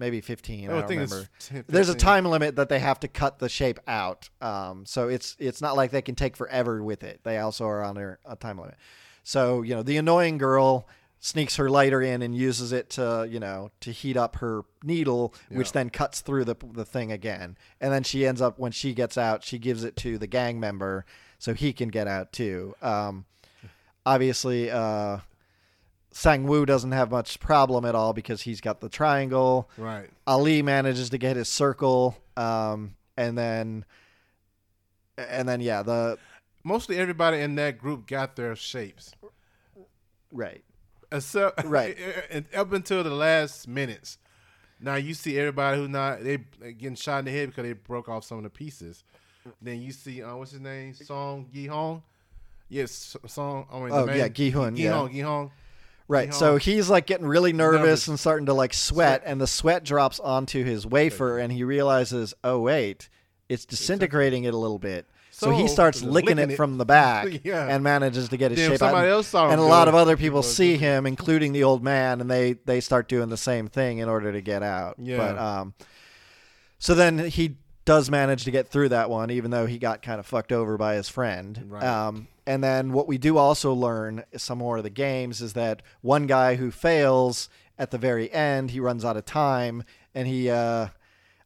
maybe 0.00 0.20
fifteen. 0.20 0.68
I, 0.68 0.72
I 0.72 0.78
don't 0.80 0.88
think 0.88 1.02
it's 1.02 1.12
remember. 1.12 1.30
10, 1.38 1.64
There's 1.68 1.88
a 1.88 1.94
time 1.94 2.24
limit 2.24 2.56
that 2.56 2.68
they 2.68 2.80
have 2.80 2.98
to 3.00 3.08
cut 3.08 3.38
the 3.38 3.48
shape 3.48 3.78
out. 3.86 4.28
Um, 4.40 4.84
so 4.86 5.08
it's 5.08 5.36
it's 5.38 5.60
not 5.60 5.76
like 5.76 5.92
they 5.92 6.02
can 6.02 6.16
take 6.16 6.36
forever 6.36 6.82
with 6.82 7.04
it. 7.04 7.20
They 7.22 7.38
also 7.38 7.66
are 7.66 7.84
under 7.84 8.18
a 8.24 8.34
time 8.34 8.58
limit. 8.58 8.74
So 9.22 9.62
you 9.62 9.76
know 9.76 9.84
the 9.84 9.96
annoying 9.98 10.38
girl 10.38 10.88
sneaks 11.22 11.56
her 11.56 11.68
lighter 11.68 12.00
in 12.00 12.22
and 12.22 12.34
uses 12.34 12.72
it 12.72 12.88
to 12.88 13.28
you 13.30 13.38
know 13.38 13.70
to 13.80 13.92
heat 13.92 14.16
up 14.16 14.36
her 14.36 14.62
needle, 14.82 15.34
which 15.50 15.68
Yeah. 15.68 15.72
then 15.74 15.90
cuts 15.90 16.22
through 16.22 16.46
the 16.46 16.56
the 16.72 16.84
thing 16.86 17.12
again. 17.12 17.56
And 17.80 17.92
then 17.92 18.02
she 18.02 18.26
ends 18.26 18.40
up 18.40 18.58
when 18.58 18.72
she 18.72 18.94
gets 18.94 19.16
out, 19.18 19.44
she 19.44 19.58
gives 19.58 19.84
it 19.84 19.94
to 19.96 20.16
the 20.18 20.26
gang 20.26 20.58
member 20.58 21.04
so 21.38 21.52
he 21.54 21.72
can 21.72 21.88
get 21.90 22.08
out 22.08 22.32
too. 22.32 22.74
Um, 22.82 23.26
obviously. 24.06 24.70
Uh, 24.70 25.18
Sang 26.12 26.44
Woo 26.46 26.66
doesn't 26.66 26.92
have 26.92 27.10
much 27.10 27.38
problem 27.40 27.84
at 27.84 27.94
all 27.94 28.12
because 28.12 28.42
he's 28.42 28.60
got 28.60 28.80
the 28.80 28.88
triangle. 28.88 29.70
Right. 29.78 30.08
Ali 30.26 30.60
manages 30.62 31.10
to 31.10 31.18
get 31.18 31.36
his 31.36 31.48
circle, 31.48 32.16
um, 32.36 32.94
and 33.16 33.38
then, 33.38 33.84
and 35.16 35.48
then 35.48 35.60
yeah, 35.60 35.82
the 35.82 36.18
Mostly 36.64 36.98
everybody 36.98 37.38
in 37.40 37.54
that 37.54 37.78
group 37.78 38.06
got 38.06 38.36
their 38.36 38.54
shapes. 38.54 39.12
right, 40.32 40.62
Except 41.10 41.64
Right. 41.64 41.96
and 42.30 42.44
up 42.54 42.72
until 42.72 43.02
the 43.02 43.10
last 43.10 43.66
minutes. 43.68 44.18
Now 44.82 44.94
you 44.96 45.14
see 45.14 45.38
everybody 45.38 45.78
who's 45.78 45.88
not 45.90 46.22
they 46.24 46.38
getting 46.38 46.94
shot 46.96 47.20
in 47.20 47.24
the 47.26 47.30
head 47.30 47.48
because 47.50 47.64
they 47.64 47.72
broke 47.74 48.08
off 48.08 48.24
some 48.24 48.38
of 48.38 48.44
the 48.44 48.50
pieces. 48.50 49.04
Then 49.62 49.80
you 49.80 49.92
see 49.92 50.22
uh, 50.22 50.34
what's 50.36 50.50
his 50.52 50.60
name? 50.60 50.94
Song 50.94 51.48
Gi 51.52 51.66
Hong. 51.66 52.02
Yes, 52.68 53.16
Song. 53.26 53.66
I 53.72 53.78
mean, 53.80 53.88
Oh, 53.92 54.06
main- 54.06 54.16
yeah, 54.18 54.28
Gi 54.28 54.50
Hun, 54.50 54.76
Gi 54.76 54.82
yeah. 54.84 54.92
Hong. 54.92 55.12
Gi 55.12 55.20
Hong. 55.20 55.50
Right. 56.10 56.30
Gi 56.30 56.32
So 56.36 56.56
he's 56.56 56.90
like 56.90 57.06
getting 57.06 57.26
really 57.26 57.52
nervous, 57.52 57.80
Nervous. 57.80 58.08
and 58.08 58.20
starting 58.20 58.46
to 58.46 58.54
like 58.54 58.74
sweat, 58.74 59.20
Sweat. 59.20 59.22
and 59.24 59.40
the 59.40 59.46
sweat 59.46 59.84
drops 59.84 60.20
onto 60.20 60.64
his 60.64 60.86
wafer, 60.86 61.38
and 61.38 61.52
he 61.52 61.64
realizes, 61.64 62.34
oh 62.44 62.60
wait, 62.60 63.08
it's 63.48 63.64
disintegrating 63.64 64.44
it 64.44 64.52
a 64.54 64.56
little 64.58 64.78
bit. 64.78 65.06
So 65.32 65.52
he 65.52 65.68
starts 65.68 66.02
licking, 66.02 66.36
licking 66.36 66.38
it 66.38 66.52
it. 66.52 66.56
from 66.56 66.76
the 66.76 66.84
back 66.84 67.40
Yeah. 67.44 67.66
and 67.66 67.82
manages 67.82 68.28
to 68.28 68.36
get 68.36 68.50
his 68.50 68.60
Then 68.60 68.72
shape 68.72 68.82
out. 68.82 69.06
else 69.06 69.28
saw 69.28 69.46
him 69.46 69.52
and 69.52 69.60
a 69.60 69.64
lot 69.64 69.88
of 69.88 69.94
other 69.94 70.18
people 70.18 70.42
see 70.42 70.76
him, 70.76 71.06
including 71.06 71.52
the 71.54 71.64
old 71.64 71.82
man, 71.82 72.20
and 72.20 72.30
they 72.30 72.54
they 72.66 72.80
start 72.80 73.08
doing 73.08 73.30
the 73.30 73.38
same 73.38 73.66
thing 73.68 73.98
in 73.98 74.08
order 74.10 74.32
to 74.32 74.42
get 74.42 74.62
out. 74.62 74.96
Yeah. 74.98 75.16
But 75.16 75.38
um, 75.38 75.74
so 76.78 76.94
then 76.94 77.18
he 77.18 77.56
does 77.86 78.10
manage 78.10 78.44
to 78.44 78.50
get 78.50 78.68
through 78.68 78.90
that 78.90 79.08
one, 79.08 79.30
even 79.30 79.50
though 79.50 79.64
he 79.66 79.78
got 79.78 80.02
kind 80.02 80.20
of 80.20 80.26
fucked 80.26 80.52
over 80.52 80.76
by 80.76 80.94
his 80.96 81.08
friend. 81.08 81.64
Right. 81.68 81.82
Um, 81.84 82.28
and 82.50 82.62
then 82.64 82.92
what 82.92 83.06
we 83.06 83.16
do 83.18 83.36
also 83.38 83.72
learn 83.72 84.24
some 84.36 84.58
more 84.58 84.76
of 84.78 84.82
the 84.82 84.90
games 84.90 85.40
is 85.40 85.52
that 85.54 85.82
one 86.02 86.26
guy 86.26 86.56
who 86.56 86.70
fails 86.70 87.48
at 87.78 87.90
the 87.90 87.98
very 87.98 88.30
end, 88.32 88.70
he 88.70 88.80
runs 88.80 89.04
out 89.04 89.16
of 89.16 89.24
time, 89.24 89.84
and 90.14 90.26
he, 90.28 90.50
uh, 90.50 90.86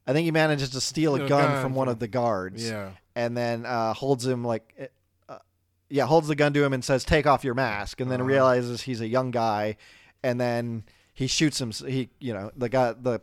I 0.06 0.12
think 0.12 0.24
he 0.24 0.31
manages 0.31 0.70
to 0.70 0.81
steal 0.81 1.14
a 1.14 1.18
gun, 1.20 1.28
gun 1.28 1.62
from 1.62 1.74
one 1.74 1.89
of 1.89 1.98
the 1.98 2.09
guards, 2.09 2.68
Yeah. 2.68 2.90
and 3.14 3.36
then 3.36 3.66
uh, 3.66 3.93
holds 3.94 4.24
him 4.26 4.44
like. 4.44 4.64
Uh, 5.28 5.39
yeah, 5.90 6.06
holds 6.06 6.26
the 6.28 6.35
gun 6.35 6.52
to 6.55 6.64
him 6.64 6.72
and 6.72 6.82
says, 6.85 7.05
"Take 7.05 7.26
off 7.26 7.44
your 7.44 7.55
mask," 7.55 8.01
and 8.01 8.10
then 8.10 8.20
Uh-huh. 8.20 8.28
realizes 8.35 8.82
he's 8.82 9.01
a 9.02 9.06
young 9.06 9.31
guy, 9.31 9.76
and 10.22 10.40
then 10.40 10.85
he 11.12 11.26
shoots 11.28 11.60
him. 11.60 11.70
He, 11.70 12.09
you 12.18 12.32
know, 12.32 12.51
the 12.56 12.68
guy, 12.70 12.94
the 12.94 13.20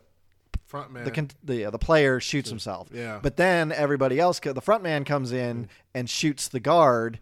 Front 0.66 0.92
man. 0.92 1.04
the 1.04 1.28
the 1.42 1.64
uh, 1.66 1.70
the 1.70 1.78
player 1.78 2.18
shoots 2.20 2.48
himself. 2.48 2.88
yeah. 2.92 3.18
But 3.20 3.36
then 3.36 3.72
everybody 3.72 4.18
else, 4.18 4.40
the 4.40 4.60
front 4.62 4.82
man 4.82 5.04
comes 5.04 5.32
in 5.32 5.68
and 5.94 6.08
shoots 6.08 6.48
the 6.48 6.60
guard, 6.60 7.18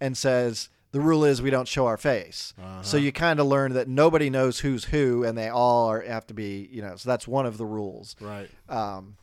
and 0.00 0.16
says 0.16 0.68
the 0.92 1.00
rule 1.00 1.24
is 1.24 1.42
we 1.42 1.50
don't 1.50 1.66
show 1.68 1.86
our 1.86 1.96
face. 1.96 2.52
So 2.56 2.62
Uh-huh. 2.64 2.96
you 2.98 3.12
kind 3.12 3.40
of 3.40 3.46
learn 3.46 3.72
that 3.74 3.88
nobody 3.88 4.30
knows 4.30 4.60
who's 4.60 4.84
who, 4.86 5.24
and 5.24 5.36
they 5.36 5.48
all 5.48 5.88
are 5.90 6.00
have 6.02 6.26
to 6.28 6.34
be, 6.34 6.68
you 6.70 6.82
know. 6.82 6.94
So 6.96 7.08
that's 7.08 7.26
one 7.26 7.46
of 7.46 7.58
the 7.58 7.66
rules. 7.66 8.14
right. 8.20 8.48
Um, 8.68 9.16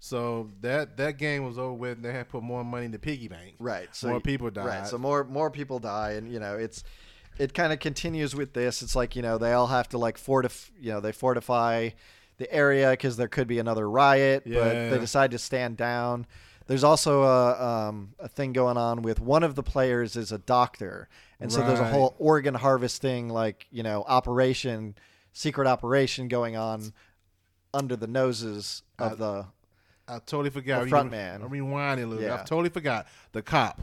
So 0.00 0.50
that 0.62 0.96
that 0.96 1.16
game 1.16 1.44
was 1.44 1.58
over 1.58 1.72
with. 1.72 2.02
They 2.02 2.12
had 2.12 2.28
put 2.28 2.42
more 2.42 2.64
money 2.64 2.86
in 2.86 2.90
the 2.90 2.98
piggy 2.98 3.28
bank. 3.28 3.54
right. 3.58 3.88
So 3.94 4.08
more 4.08 4.20
people 4.20 4.50
died. 4.50 4.66
Right. 4.66 4.86
So 4.86 4.98
more 4.98 5.22
more 5.24 5.50
people 5.50 5.78
die, 5.78 6.12
and 6.12 6.32
you 6.32 6.40
know 6.40 6.56
it's 6.56 6.82
it 7.38 7.54
kind 7.54 7.72
of 7.72 7.78
continues 7.78 8.34
with 8.34 8.52
this. 8.52 8.82
It's 8.82 8.96
like 8.96 9.14
you 9.14 9.22
know 9.22 9.38
they 9.38 9.52
all 9.52 9.68
have 9.68 9.88
to 9.90 9.98
like 9.98 10.18
fortify. 10.18 10.72
you 10.80 10.90
know 10.92 11.00
they 11.00 11.12
fortify 11.12 11.90
the 12.38 12.52
area 12.52 12.90
because 12.90 13.16
there 13.16 13.28
could 13.28 13.46
be 13.46 13.60
another 13.60 13.88
riot, 13.88 14.42
but 14.44 14.52
Yeah. 14.52 14.88
they 14.90 14.98
decide 14.98 15.30
to 15.32 15.38
stand 15.38 15.76
down. 15.76 16.26
There's 16.66 16.84
also 16.84 17.22
a 17.22 17.62
um, 17.88 18.14
a 18.18 18.28
thing 18.28 18.52
going 18.52 18.76
on 18.76 19.02
with 19.02 19.20
one 19.20 19.42
of 19.42 19.54
the 19.54 19.62
players 19.62 20.16
is 20.16 20.32
a 20.32 20.38
doctor, 20.38 21.08
and 21.40 21.52
so 21.52 21.60
there's 21.66 21.78
a 21.80 21.82
Right. 21.82 21.92
whole 21.92 22.14
organ 22.18 22.54
harvesting 22.54 23.28
like 23.28 23.66
you 23.70 23.82
know 23.82 24.04
operation, 24.06 24.94
secret 25.32 25.66
operation 25.66 26.28
going 26.28 26.56
on 26.56 26.92
under 27.74 27.96
the 27.96 28.06
noses 28.06 28.82
of 28.98 29.18
the 29.18 29.46
I 30.08 30.18
totally 30.18 30.50
forgot. 30.50 30.84
The 30.84 30.88
front 30.90 31.10
man. 31.10 31.42
I'm 31.42 31.48
rewinding 31.50 32.04
a 32.04 32.06
little 32.06 32.18
bit. 32.18 32.22
Yeah. 32.26 32.34
I 32.40 32.44
totally 32.44 32.68
forgot. 32.70 33.06
The 33.32 33.42
cop. 33.42 33.82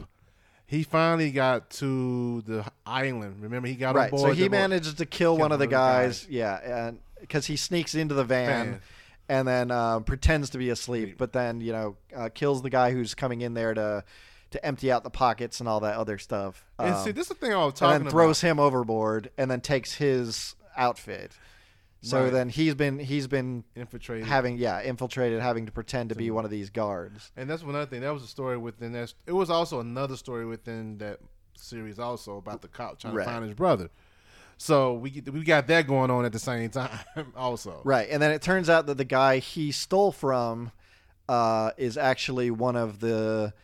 He 0.66 0.84
finally 0.84 1.32
got 1.32 1.68
to 1.70 2.42
the 2.42 2.64
island. 2.86 3.42
Remember, 3.42 3.66
he 3.66 3.74
got 3.74 3.96
right. 3.96 4.12
on 4.12 4.18
So 4.18 4.30
he 4.30 4.42
the 4.44 4.48
manages 4.50 4.94
to 4.94 5.06
kill 5.06 5.36
one 5.36 5.50
of 5.50 5.58
the 5.58 5.64
one 5.66 5.66
of 5.66 5.70
the 5.70 5.76
guys. 5.76 6.20
guys. 6.20 6.28
Yeah, 6.30 6.86
and 6.86 7.00
because 7.20 7.46
he 7.46 7.56
sneaks 7.56 7.94
into 7.96 8.14
the 8.14 8.22
van, 8.24 8.46
Van. 8.72 8.80
And 9.30 9.46
then 9.46 9.70
uh, 9.70 10.00
pretends 10.00 10.50
to 10.50 10.58
be 10.58 10.70
asleep, 10.70 11.16
but 11.16 11.32
then 11.32 11.60
you 11.60 11.72
know 11.72 11.96
uh, 12.14 12.28
kills 12.34 12.62
the 12.62 12.70
guy 12.70 12.90
who's 12.90 13.14
coming 13.14 13.40
in 13.40 13.54
there 13.54 13.72
to 13.74 14.04
to 14.50 14.66
empty 14.66 14.90
out 14.90 15.04
the 15.04 15.10
pockets 15.10 15.60
and 15.60 15.68
all 15.68 15.78
that 15.80 15.96
other 15.96 16.18
stuff. 16.18 16.64
And 16.78 16.94
Um, 16.94 17.04
see, 17.04 17.12
this 17.12 17.22
is 17.22 17.28
the 17.28 17.34
thing 17.36 17.52
I 17.54 17.64
was 17.64 17.74
talking. 17.74 17.94
and 17.96 18.04
then 18.06 18.10
throws 18.10 18.42
about. 18.42 18.50
him 18.50 18.58
overboard, 18.60 19.30
and 19.38 19.48
then 19.50 19.60
takes 19.60 19.94
his 19.94 20.56
outfit. 20.76 21.32
So 22.02 22.24
Right. 22.24 22.32
then 22.32 22.48
he's 22.48 22.74
been 22.74 22.98
he's 22.98 23.26
been 23.28 23.62
Infiltrated. 23.76 24.26
having 24.26 24.56
yeah 24.58 24.80
infiltrated, 24.82 25.40
having 25.40 25.66
to 25.66 25.72
pretend 25.72 26.08
to 26.08 26.14
be 26.16 26.30
one 26.30 26.44
of 26.44 26.50
these 26.50 26.70
guards. 26.70 27.30
and 27.36 27.48
that's 27.48 27.62
another 27.62 27.86
thing. 27.86 28.00
That 28.00 28.12
was 28.14 28.22
a 28.24 28.26
story 28.26 28.56
within 28.56 28.92
that. 28.92 29.12
It 29.26 29.32
was 29.32 29.50
also 29.50 29.80
another 29.80 30.16
story 30.16 30.46
within 30.46 30.98
that 30.98 31.20
series, 31.56 31.98
also 31.98 32.38
about 32.38 32.62
the 32.62 32.68
cop 32.68 32.98
trying 32.98 33.14
Right. 33.14 33.24
to 33.24 33.30
find 33.30 33.44
his 33.44 33.54
brother. 33.54 33.90
So 34.62 34.92
we 34.92 35.22
we 35.32 35.42
got 35.42 35.68
that 35.68 35.86
going 35.86 36.10
on 36.10 36.26
at 36.26 36.32
the 36.32 36.38
same 36.38 36.68
time, 36.68 36.90
also. 37.34 37.80
Right, 37.82 38.06
and 38.10 38.22
then 38.22 38.30
it 38.30 38.42
turns 38.42 38.68
out 38.68 38.84
that 38.88 38.98
the 38.98 39.06
guy 39.06 39.38
he 39.38 39.72
stole 39.72 40.12
from 40.12 40.70
uh, 41.30 41.70
is 41.78 41.96
actually 41.96 42.50
one 42.50 42.76
of 42.76 43.00
the 43.00 43.54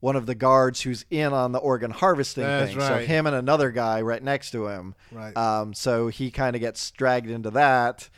one 0.00 0.14
of 0.14 0.26
the 0.26 0.34
guards 0.34 0.82
who's 0.82 1.06
in 1.08 1.32
on 1.32 1.52
the 1.52 1.58
organ 1.58 1.90
harvesting 1.90 2.44
That's 2.44 2.72
thing. 2.72 2.80
So 2.80 2.98
him 2.98 3.26
and 3.26 3.34
another 3.34 3.70
guy 3.70 4.02
right 4.02 4.22
next 4.22 4.50
to 4.50 4.66
him. 4.66 4.94
Right. 5.10 5.34
Um, 5.34 5.72
so 5.72 6.08
he 6.08 6.30
kind 6.30 6.54
of 6.54 6.60
gets 6.60 6.90
dragged 6.90 7.30
into 7.30 7.52
that 7.52 8.10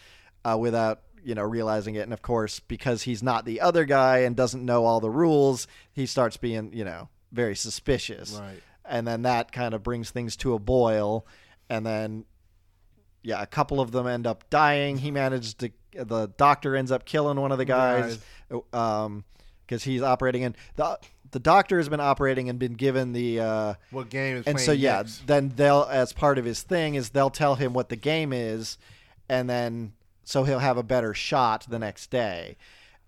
uh, 0.45 0.59
without 0.59 1.03
you 1.23 1.37
know 1.37 1.45
realizing 1.45 1.95
it, 1.95 2.01
and 2.01 2.13
of 2.13 2.21
course 2.21 2.59
because 2.59 3.03
he's 3.03 3.23
not 3.23 3.45
the 3.45 3.61
other 3.61 3.85
guy 3.85 4.19
and 4.19 4.35
doesn't 4.35 4.65
know 4.65 4.85
all 4.87 4.99
the 4.99 5.09
rules, 5.09 5.69
he 5.93 6.05
starts 6.05 6.37
being 6.37 6.73
you 6.73 6.85
know 6.85 7.11
very 7.31 7.55
suspicious. 7.55 8.41
Right. 8.41 8.61
And 8.85 9.07
then 9.07 9.23
that 9.23 9.53
kind 9.53 9.73
of 9.73 9.85
brings 9.85 10.11
things 10.11 10.35
to 10.39 10.53
a 10.55 10.59
boil, 10.59 11.27
and 11.69 11.85
then 11.85 12.25
yeah, 13.23 13.41
a 13.41 13.47
couple 13.47 13.81
of 13.81 13.91
them 13.91 14.07
end 14.07 14.27
up 14.27 14.49
dying. 14.51 14.99
He 14.99 15.11
manages 15.11 15.55
to 15.55 15.71
the 15.93 16.27
doctor 16.37 16.75
ends 16.77 16.91
up 16.91 17.05
killing 17.05 17.41
one 17.41 17.53
of 17.53 17.59
the 17.59 17.65
guys 17.65 18.19
um 18.73 19.25
because 19.67 19.85
he's 19.85 20.03
operating 20.03 20.43
in 20.43 20.57
the 20.77 20.99
the 21.31 21.39
doctor 21.39 21.79
has 21.79 21.89
been 21.89 22.01
operating 22.01 22.49
and 22.49 22.59
been 22.59 22.75
given 22.75 23.13
the 23.13 23.39
uh 23.41 23.75
What 23.91 24.11
game 24.11 24.37
is 24.39 24.47
and 24.47 24.57
playing 24.57 24.67
so 24.67 24.73
yeah 24.73 24.97
next? 24.99 25.27
then 25.29 25.53
they'll 25.55 25.87
as 25.91 26.13
part 26.13 26.39
of 26.39 26.45
his 26.45 26.63
thing 26.63 26.97
is 26.97 27.11
they'll 27.11 27.31
tell 27.31 27.55
him 27.55 27.73
what 27.75 27.89
the 27.91 27.97
game 27.97 28.33
is 28.33 28.77
and 29.29 29.49
then 29.49 29.93
so 30.25 30.43
he'll 30.43 30.59
have 30.59 30.77
a 30.77 30.83
better 30.83 31.15
shot 31.15 31.65
the 31.69 31.79
next 31.79 32.11
day 32.11 32.57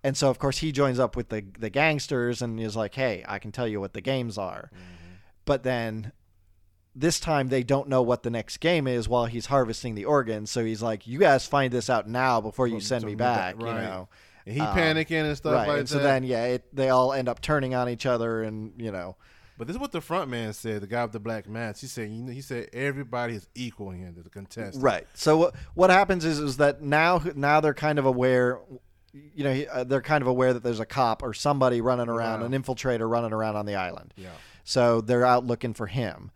and 0.03 0.15
so 0.15 0.29
of 0.29 0.39
course 0.39 0.59
he 0.59 0.71
joins 0.71 0.97
up 0.97 1.15
with 1.17 1.27
the 1.29 1.43
the 1.59 1.69
gangsters 1.69 2.41
and 2.41 2.57
is 2.59 2.75
like 2.75 2.95
hey 2.95 3.23
i 3.27 3.37
can 3.37 3.51
tell 3.51 3.67
you 3.67 3.79
what 3.81 3.91
the 3.93 4.01
games 4.01 4.37
are 4.37 4.71
but 5.45 5.63
then 5.63 6.11
this 6.99 7.19
time 7.19 7.47
they 7.49 7.63
don't 7.63 7.87
know 7.87 8.01
what 8.01 8.23
the 8.23 8.29
next 8.29 8.57
game 8.57 8.87
is 8.87 9.07
while 9.07 9.25
he's 9.25 9.45
harvesting 9.45 9.93
the 9.95 10.05
organs 10.05 10.49
so 10.49 10.65
he's 10.65 10.81
like 10.81 11.05
you 11.05 11.19
guys 11.19 11.45
find 11.45 11.71
this 11.71 11.89
out 11.89 12.07
now 12.09 12.41
before 12.41 12.67
you 12.67 12.79
send 12.79 13.03
me 13.05 13.13
back- 13.15 13.55
back 13.55 13.61
you 13.61 13.65
right. 13.71 13.83
know 13.83 14.09
And 14.45 14.55
he 14.55 14.61
um, 14.61 14.75
panicking 14.75 15.23
and 15.25 15.37
stuff 15.37 15.53
right 15.53 15.67
like 15.67 15.77
and 15.79 15.87
that. 15.87 15.91
so 15.91 15.99
then 15.99 16.23
yeah 16.23 16.45
it, 16.45 16.75
they 16.75 16.89
all 16.89 17.13
end 17.13 17.29
up 17.29 17.39
turning 17.41 17.75
on 17.75 17.87
each 17.89 18.05
other 18.05 18.41
and 18.43 18.73
you 18.77 18.91
know 18.91 19.15
But 19.57 19.67
this 19.67 19.75
is 19.75 19.79
what 19.79 19.91
the 19.91 20.01
front 20.01 20.29
man 20.29 20.53
said. 20.53 20.81
The 20.81 20.87
guy 20.87 21.01
with 21.03 21.13
the 21.13 21.19
black 21.19 21.47
mask. 21.49 21.81
He 21.81 21.87
said, 21.87 22.11
you 22.11 22.21
know, 22.21 22.31
he 22.31 22.41
said 22.41 22.69
everybody 22.73 23.33
is 23.33 23.47
equal 23.55 23.89
in 23.91 23.97
here. 23.99 24.13
The 24.15 24.29
contestant. 24.29 24.83
Right. 24.83 25.05
So 25.15 25.35
what 25.37 25.55
what 25.73 25.89
happens 25.89 26.23
is 26.25 26.37
is 26.39 26.57
that 26.57 26.81
now 26.83 27.21
now 27.35 27.59
they're 27.59 27.73
kind 27.87 27.97
of 27.97 28.05
aware, 28.05 28.59
you 29.13 29.43
know, 29.43 29.53
he- 29.53 29.67
uh, 29.67 29.83
they're 29.83 30.01
kind 30.13 30.21
of 30.21 30.27
aware 30.27 30.53
that 30.53 30.61
there's 30.61 30.79
a 30.79 30.85
cop 30.85 31.23
or 31.23 31.33
somebody 31.33 31.81
running 31.81 32.07
around, 32.07 32.41
Wow. 32.41 32.45
an 32.47 32.51
infiltrator 32.53 33.09
running 33.09 33.33
around 33.33 33.55
on 33.55 33.65
the 33.65 33.73
island. 33.75 34.13
Yeah. 34.15 34.29
So 34.63 35.01
they're 35.01 35.25
out 35.25 35.43
looking 35.45 35.73
for 35.73 35.87
him, 35.87 36.29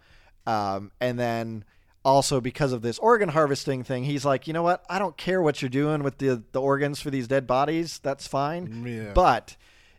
um, 0.47 0.91
and 0.99 1.19
then 1.19 1.63
also 2.03 2.41
because 2.41 2.71
of 2.73 2.81
this 2.81 2.97
organ 2.99 3.29
harvesting 3.29 3.83
thing, 3.83 4.03
he's 4.03 4.25
like, 4.25 4.47
you 4.47 4.53
know 4.53 4.63
what? 4.63 4.83
I 4.89 4.99
don't 4.99 5.17
care 5.17 5.41
what 5.41 5.61
you're 5.61 5.69
doing 5.69 6.03
with 6.03 6.17
the 6.17 6.43
the 6.51 6.61
organs 6.61 6.99
for 7.01 7.09
these 7.09 7.27
dead 7.27 7.47
bodies. 7.47 7.99
That's 8.03 8.27
fine. 8.27 8.85
Yeah. 8.85 9.11
But 9.13 9.55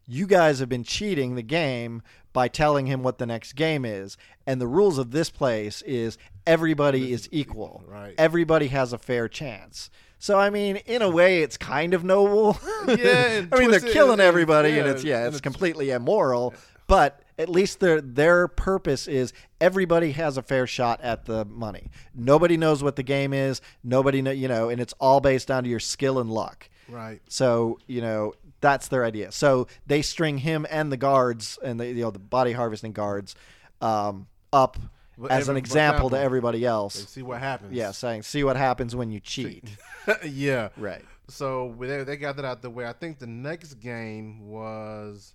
you 0.06 0.26
guys 0.26 0.58
have 0.58 0.68
been 0.68 0.84
cheating 0.84 1.34
the 1.36 1.42
game 1.42 2.02
by 2.32 2.48
telling 2.48 2.86
him 2.86 3.02
what 3.02 3.18
the 3.18 3.26
next 3.26 3.52
game 3.54 3.84
is. 3.84 4.16
And 4.46 4.60
the 4.60 4.66
rules 4.66 4.98
of 4.98 5.10
this 5.10 5.30
place 5.30 5.82
is 5.82 6.18
everybody 6.46 7.12
is 7.12 7.28
equal. 7.30 7.84
Right. 7.86 8.14
Everybody 8.18 8.68
has 8.68 8.92
a 8.92 8.98
fair 8.98 9.28
chance. 9.28 9.90
So 10.18 10.38
I 10.38 10.50
mean, 10.50 10.76
in 10.86 11.02
a 11.02 11.10
way, 11.10 11.42
it's 11.42 11.56
kind 11.56 11.94
of 11.94 12.04
noble. 12.04 12.58
Yeah, 12.86 13.42
I 13.52 13.58
mean, 13.58 13.70
they're 13.70 13.80
killing 13.80 14.20
everybody, 14.20 14.78
and 14.78 14.88
it's 14.88 15.02
yeah, 15.04 15.20
it's 15.26 15.36
it's- 15.36 15.40
completely 15.40 15.90
immoral. 15.90 16.54
But 16.86 17.21
at 17.38 17.48
least 17.48 17.80
their 17.80 18.00
their 18.00 18.48
purpose 18.48 19.08
is 19.08 19.32
everybody 19.60 20.12
has 20.12 20.36
a 20.36 20.42
fair 20.42 20.66
shot 20.66 21.00
at 21.00 21.24
the 21.24 21.44
money. 21.44 21.90
Nobody 22.14 22.56
knows 22.56 22.82
what 22.82 22.96
the 22.96 23.02
game 23.02 23.32
is. 23.32 23.60
Nobody 23.82 24.22
know, 24.22 24.30
you 24.30 24.48
know, 24.48 24.68
and 24.68 24.80
it's 24.80 24.94
all 25.00 25.20
based 25.20 25.48
to 25.48 25.62
your 25.64 25.80
skill 25.80 26.18
and 26.18 26.30
luck. 26.30 26.68
Right. 26.88 27.20
So 27.28 27.78
you 27.86 28.00
know 28.00 28.34
that's 28.60 28.88
their 28.88 29.04
idea. 29.04 29.32
So 29.32 29.66
they 29.86 30.02
string 30.02 30.38
him 30.38 30.66
and 30.70 30.90
the 30.92 30.96
guards 30.96 31.58
and 31.62 31.78
the 31.80 31.86
you 31.86 32.02
know 32.02 32.10
the 32.10 32.18
body 32.18 32.52
harvesting 32.52 32.92
guards 32.92 33.34
um, 33.80 34.26
up 34.52 34.78
Well, 35.16 35.30
as 35.30 35.48
an 35.48 35.56
example 35.56 36.10
to 36.10 36.18
everybody 36.18 36.64
else. 36.64 37.08
see 37.08 37.22
what 37.22 37.40
happens. 37.40 37.72
Yeah, 37.72 37.90
saying 37.90 38.22
see 38.22 38.44
what 38.44 38.56
happens 38.56 38.94
when 38.94 39.10
you 39.10 39.20
cheat. 39.20 39.64
yeah. 40.24 40.70
right. 40.76 41.02
So 41.28 41.74
they, 41.78 42.04
they 42.04 42.16
got 42.16 42.36
that 42.36 42.44
out 42.44 42.62
the 42.62 42.70
way. 42.70 42.86
I 42.86 42.92
think 42.92 43.18
the 43.18 43.26
next 43.26 43.74
game 43.74 44.48
was. 44.48 45.34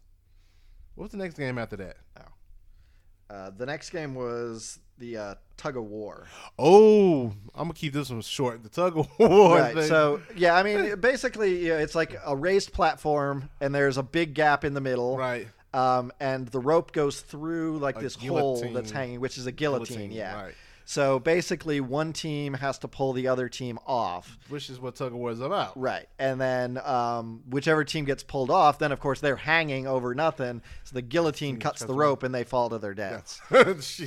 What's 0.98 1.12
the 1.12 1.18
next 1.18 1.38
game 1.38 1.58
after 1.58 1.78
that? 1.78 1.98
Uh, 3.30 3.52
the 3.56 3.66
next 3.66 3.90
game 3.90 4.16
was 4.16 4.80
the 5.00 5.18
uh, 5.18 5.36
tug 5.58 5.76
of 5.76 5.84
war. 5.84 6.28
Oh, 6.58 7.34
I'm 7.54 7.66
gonna 7.66 7.74
keep 7.74 7.94
this 7.94 8.10
one 8.10 8.22
short. 8.22 8.64
The 8.64 8.70
tug 8.70 8.98
of 8.98 9.08
war. 9.20 9.58
right. 9.58 9.74
thing. 9.74 9.84
So 9.84 10.22
yeah, 10.36 10.56
I 10.56 10.64
mean, 10.64 11.00
basically, 11.00 11.68
yeah, 11.68 11.80
it's 11.80 11.94
like 11.94 12.16
a 12.26 12.36
raised 12.36 12.72
platform, 12.72 13.50
and 13.60 13.76
there's 13.76 13.98
a 13.98 14.04
big 14.04 14.34
gap 14.34 14.64
in 14.64 14.74
the 14.74 14.82
middle. 14.82 15.18
right. 15.18 15.48
Um, 15.74 16.14
and 16.20 16.48
the 16.48 16.60
rope 16.60 16.94
goes 16.94 17.20
through 17.20 17.80
like 17.80 17.98
A 17.98 18.02
this 18.02 18.16
hole 18.16 18.64
that's 18.74 18.90
hanging, 18.90 19.20
which 19.20 19.38
is 19.38 19.46
a 19.46 19.52
guillotine. 19.52 19.98
Guillotine, 19.98 20.12
yeah. 20.12 20.42
right. 20.42 20.56
So 20.90 21.20
basically, 21.20 21.82
one 21.82 22.14
team 22.14 22.54
has 22.54 22.80
to 22.80 22.88
pull 22.88 23.12
the 23.12 23.28
other 23.28 23.50
team 23.50 23.78
off. 23.86 24.38
Which 24.48 24.70
is 24.70 24.80
what 24.80 24.96
tug 24.96 25.12
of 25.12 25.18
war 25.18 25.32
is 25.32 25.42
about. 25.42 25.78
Right. 25.78 26.08
And 26.18 26.40
then 26.40 26.80
um, 26.82 27.44
whichever 27.50 27.84
team 27.84 28.06
gets 28.06 28.24
pulled 28.24 28.50
off, 28.50 28.80
then 28.80 28.94
of 28.94 29.02
course 29.02 29.20
they're 29.20 29.36
hanging 29.36 29.86
over 29.86 30.16
nothing. 30.16 30.62
So 30.86 30.94
the 30.94 31.02
guillotine 31.02 31.58
cuts 31.58 31.84
the 31.84 31.94
rope 31.94 32.24
and 32.24 32.34
they 32.34 32.46
fall 32.46 32.70
to 32.70 32.78
their 32.80 32.94
deaths. 32.94 33.42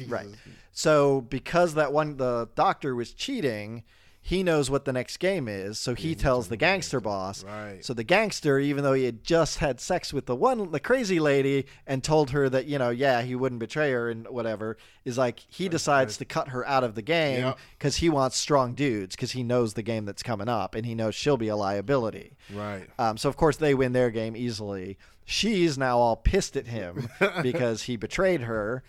Right. 0.08 0.28
So 0.72 1.20
because 1.20 1.74
that 1.74 1.92
one 1.92 2.16
the 2.16 2.48
doctor 2.54 2.94
was 2.94 3.12
cheating, 3.12 3.84
he 4.22 4.42
knows 4.42 4.70
what 4.70 4.84
the 4.84 4.92
next 4.92 5.16
game 5.16 5.48
is, 5.48 5.78
so 5.78 5.94
he 5.94 6.14
tells 6.14 6.48
the 6.48 6.56
gangster 6.56 7.00
boss. 7.00 7.42
Right. 7.42 7.82
So 7.82 7.94
the 7.94 8.04
gangster, 8.04 8.58
even 8.58 8.84
though 8.84 8.92
he 8.92 9.04
had 9.04 9.24
just 9.24 9.58
had 9.58 9.80
sex 9.80 10.12
with 10.12 10.26
the 10.26 10.36
one 10.36 10.70
the 10.72 10.78
crazy 10.80 11.18
lady 11.18 11.64
and 11.86 12.04
told 12.04 12.30
her 12.30 12.48
that, 12.50 12.66
you 12.66 12.78
know, 12.78 12.90
yeah, 12.90 13.22
he 13.22 13.34
wouldn't 13.34 13.58
betray 13.60 13.90
her 13.92 14.10
and 14.10 14.28
whatever, 14.28 14.76
is 15.06 15.16
like 15.16 15.40
he 15.48 15.68
decides 15.70 16.18
to 16.18 16.26
cut 16.26 16.48
her 16.48 16.66
out 16.68 16.84
of 16.84 16.94
the 16.94 17.02
game 17.02 17.44
Yep. 17.44 17.58
because 17.78 17.96
he 17.96 18.10
wants 18.10 18.36
strong 18.36 18.74
dudes 18.74 19.16
because 19.16 19.32
he 19.32 19.42
knows 19.42 19.72
the 19.72 19.82
game 19.82 20.04
that's 20.04 20.22
coming 20.22 20.48
up 20.50 20.74
and 20.74 20.84
he 20.84 20.94
knows 20.94 21.14
she'll 21.14 21.38
be 21.38 21.48
a 21.48 21.56
liability. 21.56 22.36
Right. 22.54 22.86
Um, 22.98 23.16
so 23.16 23.28
of 23.28 23.36
course 23.38 23.56
they 23.56 23.74
win 23.74 23.92
their 23.92 24.10
game 24.10 24.36
easily. 24.36 24.98
She's 25.24 25.78
now 25.78 25.98
all 25.98 26.16
pissed 26.16 26.56
at 26.58 26.66
him 26.66 27.08
because 27.42 27.84
he 27.84 27.96
betrayed 27.96 28.42
her. 28.42 28.82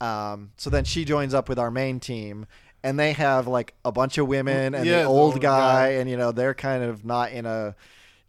Um, 0.00 0.52
so 0.56 0.70
then 0.70 0.84
she 0.84 1.04
joins 1.04 1.34
up 1.34 1.48
with 1.48 1.58
our 1.58 1.72
main 1.72 1.98
team, 1.98 2.46
and 2.88 2.98
they 2.98 3.12
have 3.12 3.46
like 3.46 3.74
a 3.84 3.92
bunch 3.92 4.18
of 4.18 4.26
women 4.28 4.74
and 4.74 4.84
Yeah, 4.86 5.02
the 5.02 5.04
old 5.08 5.34
old 5.34 5.40
guy, 5.42 5.88
guy. 5.88 5.88
and 5.98 6.08
you 6.10 6.16
know 6.16 6.32
they're 6.32 6.54
kind 6.54 6.82
of 6.84 7.04
not 7.04 7.32
in 7.32 7.46
a, 7.46 7.74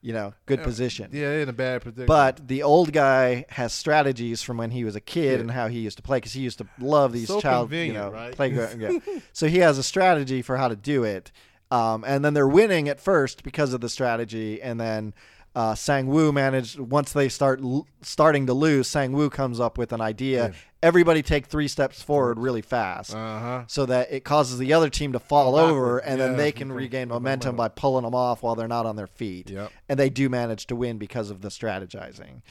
you 0.02 0.14
know, 0.14 0.34
good 0.45 0.61
position. 0.64 1.10
Yeah, 1.11 1.34
in 1.44 1.49
a 1.49 1.53
bad 1.53 1.81
predicament. 1.81 2.07
But 2.07 2.48
the 2.48 2.64
old 2.64 2.94
guy 2.94 3.45
has 3.49 3.73
strategies 3.73 4.41
from 4.41 4.57
when 4.57 4.72
he 4.72 4.84
was 4.84 4.95
a 4.95 5.02
kid 5.02 5.34
Yeah. 5.36 5.40
and 5.41 5.52
how 5.52 5.68
he 5.68 5.80
used 5.80 5.98
to 5.98 6.03
play 6.03 6.18
because 6.18 6.34
he 6.34 6.41
used 6.41 6.57
to 6.60 6.68
love 6.80 7.11
these 7.14 7.27
So 7.27 7.41
child, 7.41 7.72
you 7.72 7.94
know, 7.94 8.10
right? 8.10 8.34
playground. 8.36 8.80
Yeah. 8.81 8.98
so 9.34 9.48
he 9.48 9.57
has 9.60 9.77
a 9.77 9.84
strategy 9.84 10.41
for 10.41 10.57
how 10.57 10.68
to 10.69 10.76
do 10.76 11.03
it, 11.03 11.31
um, 11.72 12.03
and 12.07 12.23
then 12.23 12.34
they're 12.34 12.48
winning 12.48 12.88
at 12.90 12.99
first 12.99 13.44
because 13.44 13.73
of 13.73 13.81
the 13.81 13.90
strategy, 13.90 14.61
and 14.61 14.80
then 14.80 15.14
uh, 15.56 15.76
Sang 15.76 16.07
Woo 16.07 16.31
managed 16.31 16.80
once 16.80 17.11
they 17.11 17.27
start 17.27 17.60
l- 17.61 17.88
starting 18.02 18.45
to 18.48 18.53
lose. 18.53 18.88
Sang 18.88 19.11
Woo 19.14 19.30
comes 19.30 19.60
up 19.60 19.77
with 19.77 19.91
an 19.91 19.99
idea: 19.99 20.49
Yeah. 20.49 20.53
Everybody 20.82 21.22
take 21.22 21.46
three 21.48 21.68
steps 21.68 22.02
forward 22.02 22.40
really 22.40 22.62
fast. 22.62 23.14
uh 23.14 23.40
huh. 23.40 23.64
so 23.68 23.86
that 23.86 24.12
it 24.12 24.24
causes 24.24 24.58
the 24.58 24.74
other 24.74 24.90
team 24.90 25.12
to 25.14 25.20
fall 25.20 25.56
over, 25.56 25.98
and 26.00 26.20
then 26.20 26.38
they 26.38 26.52
can 26.52 26.72
regain 26.72 27.10
momentum 27.10 27.56
by 27.56 27.68
pulling 27.68 28.04
them 28.04 28.16
off 28.16 28.42
while 28.44 28.56
they're 28.56 28.68
not 28.68 28.86
on 28.86 28.96
their 28.96 29.08
feet 29.08 29.50
Yep. 29.50 29.72
and 29.90 30.00
they 30.00 30.10
do 30.10 30.30
manage 30.30 30.68
to 30.68 30.76
win 30.76 30.98
because 30.98 31.30
of 31.30 31.42
the 31.42 31.50
strategizing, 31.50 32.42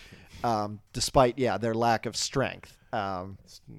um, 0.45 0.81
despite 0.93 1.39
yeah 1.39 1.59
their 1.59 1.75
lack 1.75 2.07
of 2.07 2.17
strength. 2.17 2.77
Um, 2.93 3.37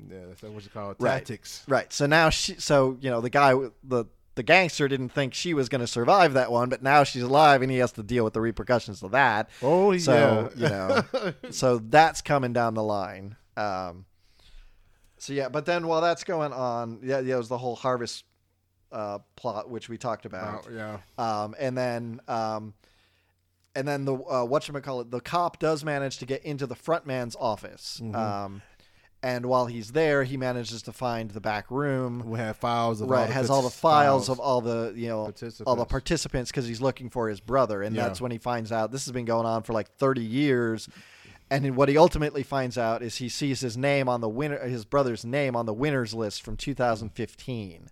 Yeah, 0.09 0.17
that's 0.27 0.41
what 0.43 0.63
you 0.63 0.69
call 0.69 0.91
it. 0.91 0.97
Right. 0.99 1.17
Tactics. 1.19 1.63
right. 1.67 1.91
So 1.91 2.05
now 2.05 2.29
she, 2.29 2.55
so 2.55 2.97
you 3.01 3.09
know 3.09 3.21
the 3.21 3.29
guy, 3.31 3.53
the 3.83 4.05
the 4.35 4.43
gangster 4.43 4.87
didn't 4.87 5.09
think 5.09 5.33
she 5.33 5.53
was 5.53 5.67
going 5.67 5.81
to 5.81 5.87
survive 5.87 6.33
that 6.33 6.51
one, 6.51 6.69
but 6.69 6.81
now 6.83 7.03
she's 7.03 7.23
alive 7.23 7.61
and 7.61 7.69
he 7.71 7.79
has 7.79 7.91
to 7.93 8.03
deal 8.03 8.23
with 8.23 8.33
the 8.33 8.39
repercussions 8.41 9.03
of 9.03 9.11
that. 9.11 9.49
Oh, 9.61 9.91
yeah. 9.91 9.99
So 9.99 10.51
you 10.55 10.69
know, 10.69 11.03
so 11.49 11.79
that's 11.79 12.21
coming 12.21 12.53
down 12.53 12.73
the 12.75 12.83
line. 12.83 13.35
Um, 13.57 14.05
so 15.19 15.33
yeah, 15.33 15.49
but 15.49 15.65
then 15.65 15.85
while 15.87 16.01
that's 16.01 16.23
going 16.23 16.53
on, 16.53 16.99
yeah, 17.03 17.19
yeah, 17.19 17.35
it 17.35 17.37
was 17.37 17.47
the 17.49 17.57
whole 17.57 17.75
harvest 17.75 18.23
uh, 18.91 19.19
plot 19.35 19.69
which 19.69 19.87
we 19.89 19.97
talked 19.97 20.25
about. 20.25 20.67
Oh, 20.67 20.73
yeah. 20.73 20.97
um, 21.17 21.55
and 21.59 21.77
then 21.77 22.21
um, 22.27 22.73
and 23.75 23.87
then 23.87 24.05
the 24.05 24.15
uh, 24.15 24.43
what 24.45 24.67
call 24.83 25.01
it 25.01 25.11
the 25.11 25.21
cop 25.21 25.59
does 25.59 25.83
manage 25.85 26.17
to 26.17 26.25
get 26.25 26.43
into 26.43 26.65
the 26.65 26.75
front 26.75 27.05
man's 27.05 27.35
office 27.39 27.99
Mm-hmm. 28.03 28.15
um, 28.15 28.61
and 29.21 29.45
while 29.45 29.65
he's 29.65 29.91
there 29.91 30.23
he 30.23 30.37
manages 30.37 30.81
to 30.83 30.93
find 30.93 31.31
the 31.31 31.41
back 31.41 31.69
room 31.69 32.23
We 32.25 32.39
have 32.39 32.55
files 32.57 33.01
of 33.01 33.09
all 33.09 33.13
right 33.17 33.27
the 33.27 33.33
has 33.33 33.49
all 33.49 33.61
the 33.61 33.67
partic- 33.67 33.73
files 33.73 34.29
of 34.29 34.39
all 34.39 34.61
the 34.61 34.93
you 34.95 35.09
know 35.09 35.31
all 35.67 35.75
the 35.75 35.85
Participants. 35.85 36.49
because 36.51 36.65
he's 36.67 36.79
looking 36.81 37.09
for 37.09 37.27
his 37.29 37.39
brother 37.41 37.83
and 37.83 37.93
Yeah. 37.95 38.07
that's 38.07 38.21
when 38.21 38.31
he 38.31 38.37
finds 38.37 38.71
out 38.71 38.91
this 38.93 39.05
has 39.05 39.11
been 39.11 39.25
going 39.25 39.45
on 39.45 39.63
for 39.63 39.73
like 39.73 39.91
30 39.97 40.21
years 40.23 40.87
and 41.51 41.65
then 41.65 41.75
what 41.75 41.89
he 41.89 41.97
ultimately 41.97 42.43
finds 42.43 42.77
out 42.77 43.01
is 43.01 43.17
he 43.17 43.29
sees 43.29 43.61
his 43.61 43.75
name 43.77 44.07
on 44.09 44.21
the 44.21 44.29
winner 44.29 44.59
his 44.67 44.85
brother's 44.85 45.25
name 45.25 45.55
on 45.55 45.65
the 45.65 45.73
winners 45.73 46.13
list 46.13 46.43
from 46.43 46.55
2015 46.57 47.87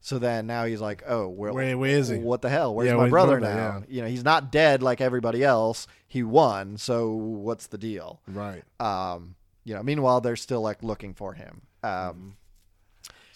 so 0.00 0.18
then 0.18 0.46
now 0.46 0.64
he's 0.64 0.80
like 0.80 1.02
oh 1.06 1.28
well 1.28 1.54
Where- 1.54 1.76
where 1.78 1.90
is 1.90 2.08
he? 2.08 2.18
what 2.18 2.42
the 2.42 2.48
hell 2.50 2.74
where's 2.74 2.88
Yeah, 2.88 2.94
my 2.94 3.00
where's 3.02 3.10
brother 3.10 3.38
brother? 3.40 3.54
now 3.54 3.84
Yeah. 3.88 3.94
you 3.96 4.02
know 4.02 4.08
he's 4.08 4.24
not 4.24 4.50
dead 4.52 4.82
like 4.82 5.00
everybody 5.00 5.42
else 5.44 5.86
he 6.08 6.22
won 6.22 6.76
so 6.76 7.10
what's 7.12 7.66
the 7.68 7.78
deal 7.78 8.20
Right. 8.26 8.62
um 8.80 9.34
you 9.64 9.74
know 9.74 9.82
meanwhile 9.82 10.20
they're 10.20 10.36
still 10.36 10.60
like 10.60 10.82
looking 10.82 11.14
for 11.14 11.34
him 11.34 11.62
um 11.82 11.90
Mm-hmm. 11.90 12.28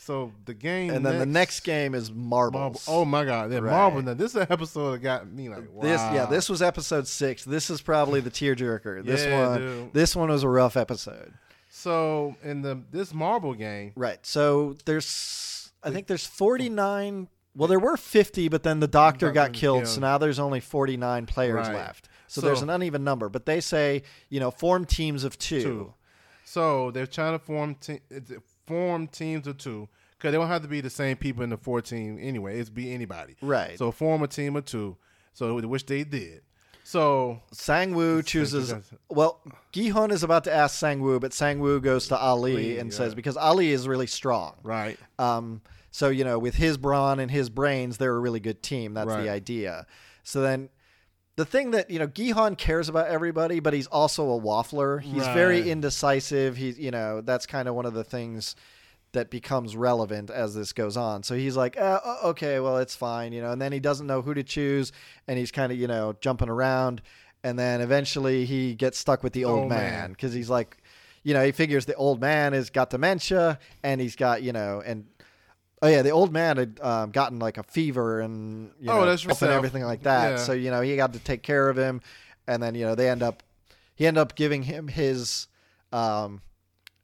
So 0.07 0.31
the 0.45 0.55
game. 0.55 0.91
and 0.91 1.05
then 1.05 1.19
the 1.19 1.27
next 1.27 1.61
game 1.61 1.93
is 1.95 2.13
marbles 2.13 2.87
Marble. 2.87 3.03
Oh 3.03 3.05
my 3.05 3.25
God! 3.25 3.51
Yeah, 3.51 3.59
Right. 3.59 3.73
Marble. 3.73 4.03
Now 4.03 4.15
this 4.15 4.31
is 4.37 4.37
an 4.43 4.47
episode 4.51 4.93
that 4.93 4.99
got 5.01 5.29
me 5.29 5.49
like 5.49 5.65
wow. 5.73 5.83
This 5.83 6.01
yeah, 6.01 6.27
this 6.27 6.49
was 6.49 6.63
episode 6.63 7.09
six. 7.09 7.45
This 7.45 7.71
is 7.71 7.83
probably 7.83 8.21
the 8.21 8.31
tearjerker. 8.31 9.05
This 9.05 9.25
Yeah, 9.25 9.49
one, 9.49 9.59
dude. 9.61 9.93
this 9.93 10.15
one 10.15 10.29
was 10.29 10.45
a 10.45 10.49
rough 10.49 10.77
episode. 10.77 11.33
So 11.71 12.37
in 12.45 12.63
the 12.63 12.81
this 12.93 13.13
Marble 13.13 13.55
game, 13.55 13.93
Right. 13.97 14.25
So 14.25 14.77
there's, 14.85 15.73
I 15.83 15.91
think 15.91 16.07
there's 16.07 16.25
49. 16.27 17.29
Well, 17.57 17.69
there 17.69 17.79
were 17.81 17.97
50, 17.97 18.49
but 18.49 18.63
then 18.63 18.81
the 18.81 18.87
doctor 18.87 19.27
Doctor 19.27 19.33
got 19.35 19.53
killed, 19.55 19.83
killed. 19.85 19.89
so 19.89 20.01
now 20.01 20.19
there's 20.19 20.39
only 20.39 20.61
49 20.61 21.27
players 21.27 21.67
Right. 21.69 21.75
left. 21.75 22.09
So, 22.29 22.41
So- 22.41 22.47
there's 22.47 22.63
an 22.63 22.71
uneven 22.71 23.03
number, 23.03 23.29
but 23.29 23.45
they 23.45 23.61
say 23.61 24.05
you 24.29 24.39
know 24.39 24.51
form 24.53 24.85
teams 24.85 25.25
of 25.25 25.37
two. 25.37 25.63
two. 25.63 25.95
So 26.45 26.93
they're 26.93 27.07
trying 27.09 27.33
to 27.37 27.45
form 27.45 27.75
te- 27.75 28.01
form 28.67 29.09
teams 29.09 29.47
of 29.49 29.59
two 29.59 29.89
because 30.19 30.33
they 30.33 30.39
don't 30.39 30.49
have 30.49 30.63
to 30.63 30.69
be 30.69 30.81
the 30.81 30.91
same 30.91 31.17
people 31.17 31.43
in 31.43 31.51
the 31.51 31.57
four 31.57 31.81
team 31.83 32.19
anyway. 32.21 32.59
It's 32.59 32.71
be 32.71 32.93
anybody. 32.93 33.37
Right. 33.43 33.79
So 33.79 33.91
form 33.91 34.23
a 34.23 34.29
team 34.29 34.57
of 34.57 34.65
two. 34.65 34.97
So 35.33 35.55
which 35.67 35.87
they 35.87 36.05
did. 36.05 36.43
So 36.87 37.43
Sang 37.51 37.95
Woo 37.95 38.23
chooses. 38.23 38.73
Well, 39.11 39.41
Gihon 39.73 40.13
is 40.13 40.23
about 40.23 40.45
to 40.45 40.55
ask 40.55 40.79
Sang 40.79 41.01
Woo, 41.01 41.19
but 41.19 41.33
Sang 41.33 41.59
Woo 41.59 41.81
goes 41.81 42.07
to 42.09 42.17
Ali 42.17 42.53
Ali, 42.53 42.79
and 42.79 42.93
yeah. 42.93 42.97
says 42.97 43.15
because 43.15 43.37
Ali 43.37 43.71
is 43.73 43.89
really 43.89 44.07
strong. 44.07 44.55
right. 44.63 44.97
Um, 45.19 45.63
so 45.91 46.11
you 46.11 46.25
know, 46.25 46.39
with 46.39 46.55
his 46.55 46.77
brawn 46.77 47.19
and 47.19 47.29
his 47.31 47.51
brains, 47.51 47.99
they're 47.99 48.15
a 48.15 48.21
really 48.21 48.39
good 48.39 48.63
team. 48.63 48.95
That's 48.95 49.09
Right. 49.09 49.25
the 49.25 49.31
idea. 49.31 49.87
So 50.23 50.41
then, 50.43 50.69
the 51.35 51.45
thing 51.45 51.73
that 51.73 51.91
you 51.91 51.99
know, 51.99 52.07
Gihon 52.07 52.55
cares 52.55 52.89
about 52.89 53.09
everybody, 53.09 53.59
but 53.61 53.73
he's 53.73 53.89
also 53.89 54.31
a 54.31 54.41
waffler. 54.41 55.01
He's 55.01 55.27
very 55.29 55.69
indecisive. 55.69 56.57
He's 56.57 56.79
you 56.79 56.93
know, 56.93 57.21
that's 57.21 57.47
kind 57.47 57.67
of 57.67 57.75
one 57.75 57.85
of 57.87 57.95
the 57.95 58.05
things 58.05 58.55
that 59.17 59.29
becomes 59.31 59.77
relevant 59.77 60.31
as 60.31 60.55
this 60.55 60.73
goes 60.73 60.97
on. 60.97 61.23
So 61.23 61.35
he's 61.35 61.57
like, 61.57 61.77
uh, 61.79 62.01
okay, 62.25 62.61
well, 62.61 62.79
it's 62.79 62.95
fine, 62.95 63.33
you 63.33 63.43
know. 63.43 63.51
And 63.51 63.61
then 63.61 63.73
he 63.73 63.81
doesn't 63.81 64.07
know 64.07 64.23
who 64.23 64.33
to 64.35 64.43
choose, 64.43 64.93
and 65.27 65.39
he's 65.39 65.51
kind 65.51 65.73
of 65.73 65.79
you 65.79 65.89
know 65.89 66.15
jumping 66.21 66.49
around. 66.49 67.03
And 67.45 67.59
then 67.59 67.81
eventually 67.81 68.45
he 68.47 68.75
gets 68.75 68.99
stuck 68.99 69.23
with 69.23 69.33
the 69.33 69.45
old 69.45 69.69
man 69.69 69.93
man. 69.93 70.11
because 70.13 70.33
he's 70.33 70.49
like, 70.51 70.79
you 71.23 71.35
know, 71.35 71.45
he 71.45 71.53
figures 71.53 71.85
the 71.87 71.95
old 71.95 72.21
man 72.21 72.53
has 72.55 72.71
got 72.71 72.91
dementia 72.91 73.59
and 73.83 74.01
he's 74.01 74.17
got 74.17 74.43
you 74.43 74.53
know 74.53 74.83
and. 74.85 75.07
Oh 75.83 75.89
yeah, 75.89 76.01
the 76.01 76.11
old 76.11 76.33
man 76.33 76.57
had 76.57 76.81
um, 76.81 77.11
gotten 77.11 77.39
like 77.39 77.59
a 77.59 77.63
fever 77.63 78.21
and 78.21 78.71
you 78.81 78.91
Oh, 78.91 79.01
know, 79.01 79.07
that's 79.07 79.25
and 79.27 79.51
everything 79.51 79.83
like 79.85 80.05
that. 80.05 80.31
Yeah. 80.31 80.37
So 80.39 80.53
you 80.53 80.71
know 80.71 80.81
he 80.81 80.97
got 80.97 81.13
to 81.13 81.19
take 81.19 81.43
care 81.43 81.69
of 81.69 81.77
him, 81.77 82.01
and 82.47 82.63
then 82.63 82.75
you 82.75 82.87
know 82.87 82.95
they 82.95 83.11
end 83.11 83.23
up 83.23 83.43
he 83.95 84.07
ended 84.07 84.23
up 84.23 84.35
giving 84.35 84.63
him 84.63 84.89
his 84.89 85.49
um, 85.93 86.41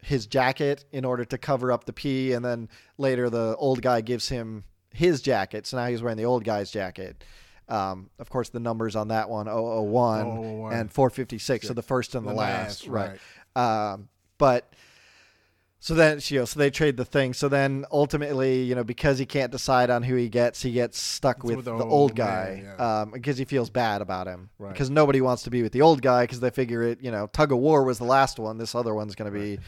his 0.03 0.27
jacket 0.27 0.85
in 0.93 1.05
order 1.05 1.25
to 1.25 1.39
cover 1.39 1.73
up 1.73 1.85
the 1.85 1.93
pee, 1.93 2.33
and 2.33 2.45
then 2.45 2.69
later 2.99 3.31
the 3.31 3.57
old 3.57 3.81
guy 3.81 4.01
gives 4.01 4.29
him 4.29 4.65
his 4.93 5.23
jacket, 5.23 5.67
so 5.67 5.79
now 5.79 5.87
he's 5.87 6.03
wearing 6.03 6.19
the 6.19 6.25
old 6.25 6.45
guy's 6.45 6.71
jacket. 6.71 7.25
Um, 7.69 8.11
of 8.19 8.29
course, 8.29 8.51
the 8.51 8.61
numbers 8.61 8.97
on 8.97 9.09
that 9.09 9.31
one 9.31 9.47
001 9.47 10.27
001. 10.27 10.73
and 10.75 10.93
456, 10.93 11.69
so 11.69 11.73
the 11.73 11.83
first 11.83 12.15
and 12.15 12.27
the, 12.27 12.31
The 12.31 12.37
last, 12.37 12.87
last, 12.87 13.19
right? 13.57 13.93
Um, 13.93 14.09
but 14.37 14.75
so 15.79 15.95
then 15.95 16.21
you 16.25 16.41
know, 16.41 16.45
so 16.45 16.59
they 16.59 16.71
trade 16.71 16.97
the 16.97 17.05
thing. 17.05 17.33
So 17.33 17.49
then 17.49 17.87
ultimately, 17.91 18.63
you 18.63 18.75
know, 18.75 18.85
because 18.85 19.19
he 19.19 19.27
can't 19.27 19.51
decide 19.51 19.91
on 19.91 20.03
who 20.03 20.15
he 20.17 20.29
gets, 20.29 20.63
he 20.63 20.73
gets 20.73 20.99
stuck 20.99 21.39
It's 21.39 21.45
with, 21.45 21.57
with 21.57 21.65
the, 21.65 21.77
the 21.77 21.85
old 21.85 22.15
guy 22.15 22.63
man, 22.63 22.75
yeah. 22.79 23.01
um, 23.03 23.11
because 23.13 23.39
he 23.39 23.45
feels 23.45 23.71
bad 23.71 24.03
about 24.03 24.27
him. 24.27 24.51
Right. 24.59 24.73
Because 24.73 24.91
nobody 24.91 25.21
wants 25.21 25.45
to 25.45 25.51
be 25.51 25.63
with 25.63 25.73
the 25.73 25.83
old 25.83 26.03
guy 26.03 26.25
because 26.25 26.41
they 26.41 26.51
figure 26.51 26.83
it. 26.83 27.01
You 27.01 27.11
know, 27.11 27.27
tug 27.29 27.53
of 27.53 27.59
war 27.59 27.83
was 27.85 27.99
the 27.99 28.05
last 28.05 28.39
one. 28.39 28.59
This 28.59 28.75
other 28.75 28.95
one's 28.95 29.15
going 29.15 29.33
to 29.33 29.37
be 29.39 29.59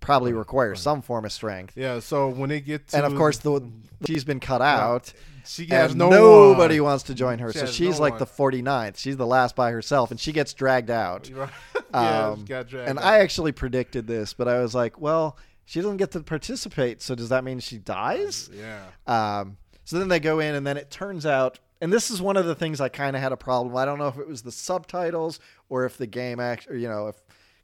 probably 0.00 0.32
require 0.32 0.74
some 0.74 1.02
form 1.02 1.24
of 1.24 1.32
strength. 1.32 1.74
Yeah. 1.76 2.00
So 2.00 2.28
when 2.28 2.48
they 2.50 2.60
get 2.60 2.88
to 2.88 2.96
And 2.96 3.06
of 3.06 3.14
course, 3.16 3.38
the 3.38 3.60
she's 4.06 4.24
been 4.24 4.40
cut 4.40 4.60
out. 4.62 5.12
she 5.46 5.66
has 5.66 5.94
no 5.94 6.08
nobody 6.10 6.80
one. 6.80 6.90
wants 6.90 7.04
to 7.04 7.14
join 7.14 7.38
her. 7.38 7.52
She 7.52 7.58
so 7.60 7.66
she's 7.66 7.96
no 7.96 8.02
like 8.02 8.12
one. 8.14 8.18
the 8.20 8.26
49th. 8.26 8.98
She's 8.98 9.16
the 9.16 9.26
last 9.26 9.56
by 9.56 9.70
herself, 9.70 10.10
and 10.10 10.18
she 10.20 10.32
gets 10.32 10.52
dragged 10.54 10.90
out. 10.90 11.30
Right. 11.38 11.50
yeah, 11.94 12.28
Um, 12.28 12.44
got 12.44 12.68
dragged 12.68 12.88
and 12.90 12.98
out. 12.98 13.04
I 13.04 13.20
actually 13.20 13.52
predicted 13.52 14.06
this, 14.06 14.34
but 14.34 14.46
I 14.48 14.60
was 14.60 14.74
like, 14.74 15.00
well, 15.00 15.38
she 15.64 15.80
doesn't 15.80 15.96
get 15.98 16.10
to 16.12 16.20
participate, 16.20 17.00
so 17.02 17.14
does 17.14 17.30
that 17.30 17.44
mean 17.44 17.60
she 17.60 17.78
dies? 17.78 18.50
yeah. 18.52 18.84
Um, 19.06 19.56
so 19.84 19.98
then 19.98 20.08
they 20.08 20.20
go 20.20 20.38
in, 20.40 20.54
and 20.54 20.66
then 20.66 20.76
it 20.76 20.90
turns 20.90 21.24
out, 21.24 21.58
and 21.80 21.90
this 21.92 22.10
is 22.10 22.20
one 22.20 22.36
of 22.36 22.44
the 22.44 22.54
things 22.54 22.78
I 22.80 22.88
kind 22.90 23.16
of 23.16 23.22
had 23.22 23.32
a 23.32 23.36
problem. 23.38 23.74
I 23.76 23.86
don't 23.86 23.98
know 23.98 24.08
if 24.08 24.18
it 24.18 24.28
was 24.28 24.42
the 24.42 24.52
subtitles 24.52 25.40
or 25.70 25.86
if 25.86 25.96
the 25.96 26.06
game 26.06 26.40
actually, 26.40 26.82
you 26.82 26.88
know, 26.88 27.08
if 27.08 27.16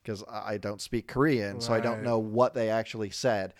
because 0.04 0.22
I 0.30 0.58
don't 0.58 0.80
speak 0.80 1.08
Korean, 1.08 1.60
so 1.60 1.72
I 1.72 1.80
don't 1.80 2.02
know 2.02 2.18
what 2.18 2.54
they 2.54 2.68
actually 2.70 3.10
said. 3.10 3.54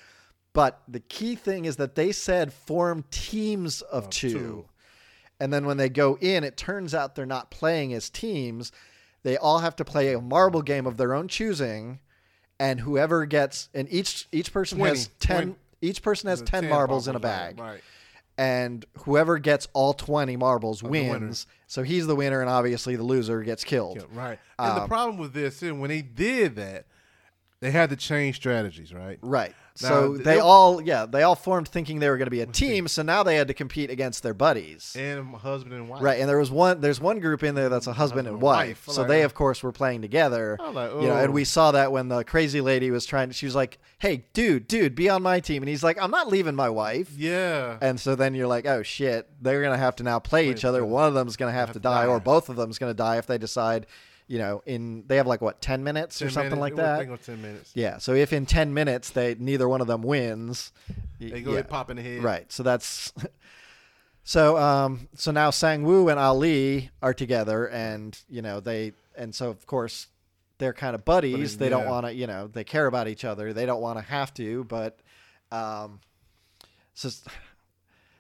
But 0.53 0.81
the 0.87 1.01
key 1.01 1.35
thing 1.35 1.65
is 1.65 1.77
that 1.77 1.95
they 1.97 2.13
said 2.13 2.53
form 2.53 3.05
teams 3.11 3.81
of 3.83 4.05
Of 4.05 4.11
two. 4.11 4.31
two. 4.31 4.65
And 5.41 5.53
then 5.53 5.67
when 5.67 5.79
they 5.79 5.89
go 5.89 6.17
in, 6.21 6.45
it 6.45 6.57
turns 6.57 6.95
out 6.95 7.17
they're 7.17 7.27
not 7.27 7.51
playing 7.51 7.93
as 7.93 8.09
teams. 8.09 8.71
They 9.25 9.37
all 9.37 9.59
have 9.59 9.75
to 9.77 9.85
play 9.85 10.13
a 10.15 10.21
marble 10.21 10.63
game 10.63 10.87
of 10.87 10.97
their 10.97 11.13
own 11.15 11.27
choosing, 11.29 11.99
and 12.61 12.81
whoever 12.81 13.27
gets 13.27 13.69
and 13.75 13.89
each 13.91 14.29
each 14.31 14.53
person 14.53 14.79
has 14.81 15.09
ten. 15.19 15.43
20. 15.43 15.57
Each 15.81 16.03
person 16.03 16.31
has 16.31 16.41
ten, 16.41 16.63
10 16.63 16.71
marbles 16.71 17.09
in 17.09 17.17
a 17.17 17.21
bag, 17.21 17.59
Right. 17.59 17.81
And 18.37 18.85
whoever 19.05 19.39
gets 19.39 19.69
all 19.73 19.93
twenty 19.95 20.37
marbles 20.37 20.81
the 20.81 20.89
winner. 20.89 21.19
wins. 21.21 21.47
So 21.67 21.83
he's 21.83 22.07
the 22.07 22.17
winner, 22.17 22.41
and 22.41 22.51
obviously 22.51 22.97
the 22.97 23.03
loser 23.05 23.43
gets 23.43 23.65
killed. 23.65 23.97
Yeah, 23.97 24.19
right. 24.19 24.39
And 24.59 24.77
the 24.77 24.83
Um, 24.83 24.89
problem 24.89 25.19
with 25.19 25.33
this 25.33 25.63
is 25.63 25.73
when 25.73 25.89
they 25.91 26.03
did 26.03 26.57
that, 26.57 26.87
they 27.61 27.71
had 27.71 27.91
to 27.91 27.97
change 27.97 28.37
strategies, 28.37 28.93
right? 28.93 29.19
Right. 29.23 29.55
So 29.77 30.17
they 30.17 30.39
all, 30.39 30.81
yeah, 30.81 31.05
they 31.05 31.23
all 31.25 31.35
formed 31.35 31.67
thinking 31.67 31.99
they 31.99 32.09
were 32.09 32.17
going 32.17 32.27
to 32.27 32.31
be 32.31 32.41
a 32.43 32.47
team. 32.47 32.87
So 32.95 33.03
now 33.03 33.23
they 33.25 33.35
had 33.37 33.49
to 33.49 33.55
compete 33.55 33.91
against 33.91 34.23
their 34.23 34.35
buddies. 34.35 34.95
And 34.97 35.35
husband 35.35 35.75
and 35.75 35.89
wife. 35.89 36.01
Right, 36.03 36.21
and 36.21 36.29
there 36.29 36.39
was 36.39 36.51
one. 36.51 36.81
There's 36.81 37.01
one 37.01 37.19
group 37.19 37.43
in 37.43 37.55
there 37.57 37.69
that's 37.69 37.87
a 37.89 37.93
husband 37.93 38.29
and 38.29 38.41
wife. 38.41 38.85
So 38.89 39.01
Like- 39.01 39.09
they, 39.09 39.23
of 39.23 39.35
course, 39.35 39.63
were 39.65 39.73
playing 39.73 40.03
together. 40.03 40.57
Like, 40.61 40.93
You 40.93 41.09
know, 41.09 41.17
and 41.17 41.33
we 41.35 41.45
saw 41.45 41.73
that 41.73 41.91
when 41.91 42.09
the 42.09 42.23
crazy 42.25 42.61
lady 42.61 42.91
was 42.93 43.05
trying. 43.05 43.31
She 43.33 43.47
was 43.47 43.55
like, 43.57 43.79
"Hey, 43.99 44.27
dude, 44.33 44.69
dude, 44.69 44.95
be 44.95 45.09
on 45.09 45.23
my 45.23 45.41
team," 45.41 45.63
and 45.63 45.69
he's 45.69 45.83
like, 45.83 46.01
"I'm 46.01 46.11
not 46.13 46.29
leaving 46.29 46.55
my 46.55 46.69
wife." 46.69 47.11
Yeah. 47.17 47.79
And 47.81 47.99
so 47.99 48.15
then 48.15 48.35
you're 48.35 48.47
like, 48.47 48.67
"Oh 48.67 48.83
shit, 48.85 49.29
they're 49.43 49.63
gonna 49.63 49.77
have 49.77 49.97
to 49.97 50.05
now 50.05 50.19
play 50.21 50.51
each 50.51 50.65
other. 50.65 50.85
One 50.85 51.09
of 51.09 51.15
them's 51.15 51.37
gonna 51.37 51.51
have, 51.53 51.69
Have 51.69 51.75
to 51.75 51.81
to 51.81 51.83
die, 51.83 52.07
or 52.07 52.21
both 52.21 52.49
of 52.49 52.55
them's 52.57 52.79
gonna 52.79 52.95
die 52.95 53.17
if 53.19 53.27
they 53.27 53.39
decide." 53.39 53.87
You 54.27 54.39
know, 54.39 54.63
in 54.65 55.05
they 55.07 55.17
have 55.17 55.27
like 55.27 55.43
what 55.43 55.61
ten 55.61 55.85
minutes 55.85 56.23
or 56.23 56.27
10 56.27 56.33
something 56.33 56.59
minutes. 56.59 56.77
like 56.79 57.09
that. 57.09 57.25
ten 57.27 57.43
minutes. 57.43 57.73
Yeah. 57.75 57.99
So 57.99 58.15
if 58.15 58.33
in 58.33 58.47
ten 58.47 58.73
minutes 58.73 59.11
they 59.11 59.35
neither 59.39 59.69
one 59.69 59.81
of 59.83 59.87
them 59.87 60.03
wins, 60.03 60.73
They 61.21 61.43
go 61.43 61.51
yeah. 61.51 61.57
they 61.57 61.63
pop 61.63 61.91
in 61.91 61.97
the 61.99 62.03
head. 62.03 62.23
Right. 62.23 62.51
So 62.51 62.63
that's 62.63 63.13
so 64.25 64.57
um 64.57 65.09
so 65.15 65.31
now 65.31 65.51
Sang 65.51 65.83
Woo 65.83 66.09
and 66.09 66.19
Ali 66.19 66.91
are 67.03 67.13
together 67.13 67.69
and 67.69 68.19
you 68.29 68.41
know 68.41 68.61
they 68.61 68.93
and 69.17 69.35
so 69.35 69.51
of 69.51 69.67
course 69.67 70.07
they're 70.59 70.73
kind 70.73 70.95
of 70.95 71.05
buddies. 71.05 71.59
They 71.59 71.69
don't 71.69 71.87
want 71.87 72.07
to, 72.07 72.15
you 72.15 72.27
know, 72.29 72.47
they 72.47 72.63
care 72.65 72.87
about 72.87 73.09
each 73.09 73.25
other. 73.25 73.53
They 73.53 73.67
don't 73.67 73.81
want 73.83 73.99
to 73.99 74.05
have 74.05 74.33
to, 74.35 74.65
but 74.65 75.01
um 75.53 76.01
so 76.95 77.11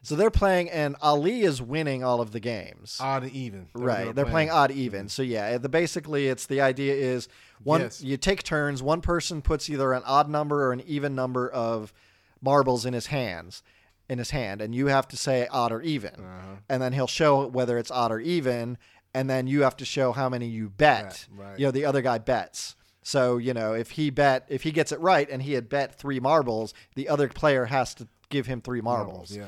so 0.04 0.14
they're 0.16 0.30
playing 0.30 0.70
and 0.70 0.94
Ali 1.02 1.42
is 1.42 1.60
winning 1.60 2.04
all 2.04 2.20
of 2.20 2.30
the 2.32 2.40
games. 2.40 2.98
Odd 3.00 3.24
and 3.24 3.32
even. 3.32 3.68
What 3.72 3.84
Right, 3.84 4.14
they're 4.14 4.24
playing 4.26 4.50
odd 4.50 4.70
even. 4.70 5.08
So 5.08 5.22
yeah, 5.22 5.58
the 5.58 5.68
basically 5.68 6.28
it's 6.28 6.46
the 6.46 6.60
idea 6.60 6.94
is 6.94 7.28
one 7.62 7.80
Yes. 7.80 8.02
you 8.02 8.16
take 8.16 8.42
turns. 8.42 8.82
One 8.82 9.00
person 9.00 9.42
puts 9.42 9.68
either 9.68 9.92
an 9.92 10.02
odd 10.06 10.28
number 10.28 10.66
or 10.68 10.72
an 10.72 10.82
even 10.86 11.14
number 11.14 11.48
of 11.48 11.92
marbles 12.40 12.84
in 12.84 12.92
his 12.94 13.06
hands, 13.06 13.62
in 14.08 14.18
his 14.18 14.30
hand, 14.30 14.60
and 14.60 14.74
you 14.74 14.86
have 14.88 15.08
to 15.08 15.16
say 15.16 15.46
odd 15.50 15.72
or 15.72 15.80
even, 15.82 16.14
Uh-huh. 16.14 16.56
and 16.68 16.82
then 16.82 16.92
he'll 16.92 17.06
show 17.06 17.46
whether 17.46 17.78
it's 17.78 17.90
odd 17.90 18.12
or 18.12 18.20
even, 18.20 18.76
and 19.14 19.30
then 19.30 19.46
you 19.46 19.62
have 19.62 19.76
to 19.78 19.84
show 19.84 20.12
how 20.12 20.28
many 20.28 20.46
you 20.46 20.68
bet. 20.68 21.26
Right, 21.34 21.48
right. 21.50 21.58
You 21.58 21.66
know, 21.66 21.70
the 21.70 21.84
other 21.86 22.02
guy 22.02 22.18
bets. 22.18 22.76
So 23.02 23.36
you 23.38 23.54
know, 23.54 23.74
if 23.74 23.92
he 23.92 24.10
bet, 24.10 24.44
if 24.48 24.62
he 24.62 24.70
gets 24.72 24.90
it 24.92 25.00
right, 25.00 25.28
and 25.30 25.42
he 25.42 25.52
had 25.54 25.68
bet 25.68 25.98
three 25.98 26.20
marbles, 26.20 26.74
the 26.94 27.08
other 27.08 27.28
player 27.28 27.66
has 27.66 27.94
to 27.94 28.08
give 28.30 28.46
him 28.46 28.60
three 28.60 28.80
marbles. 28.80 29.30
Yeah. 29.34 29.44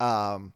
Um, 0.00 0.54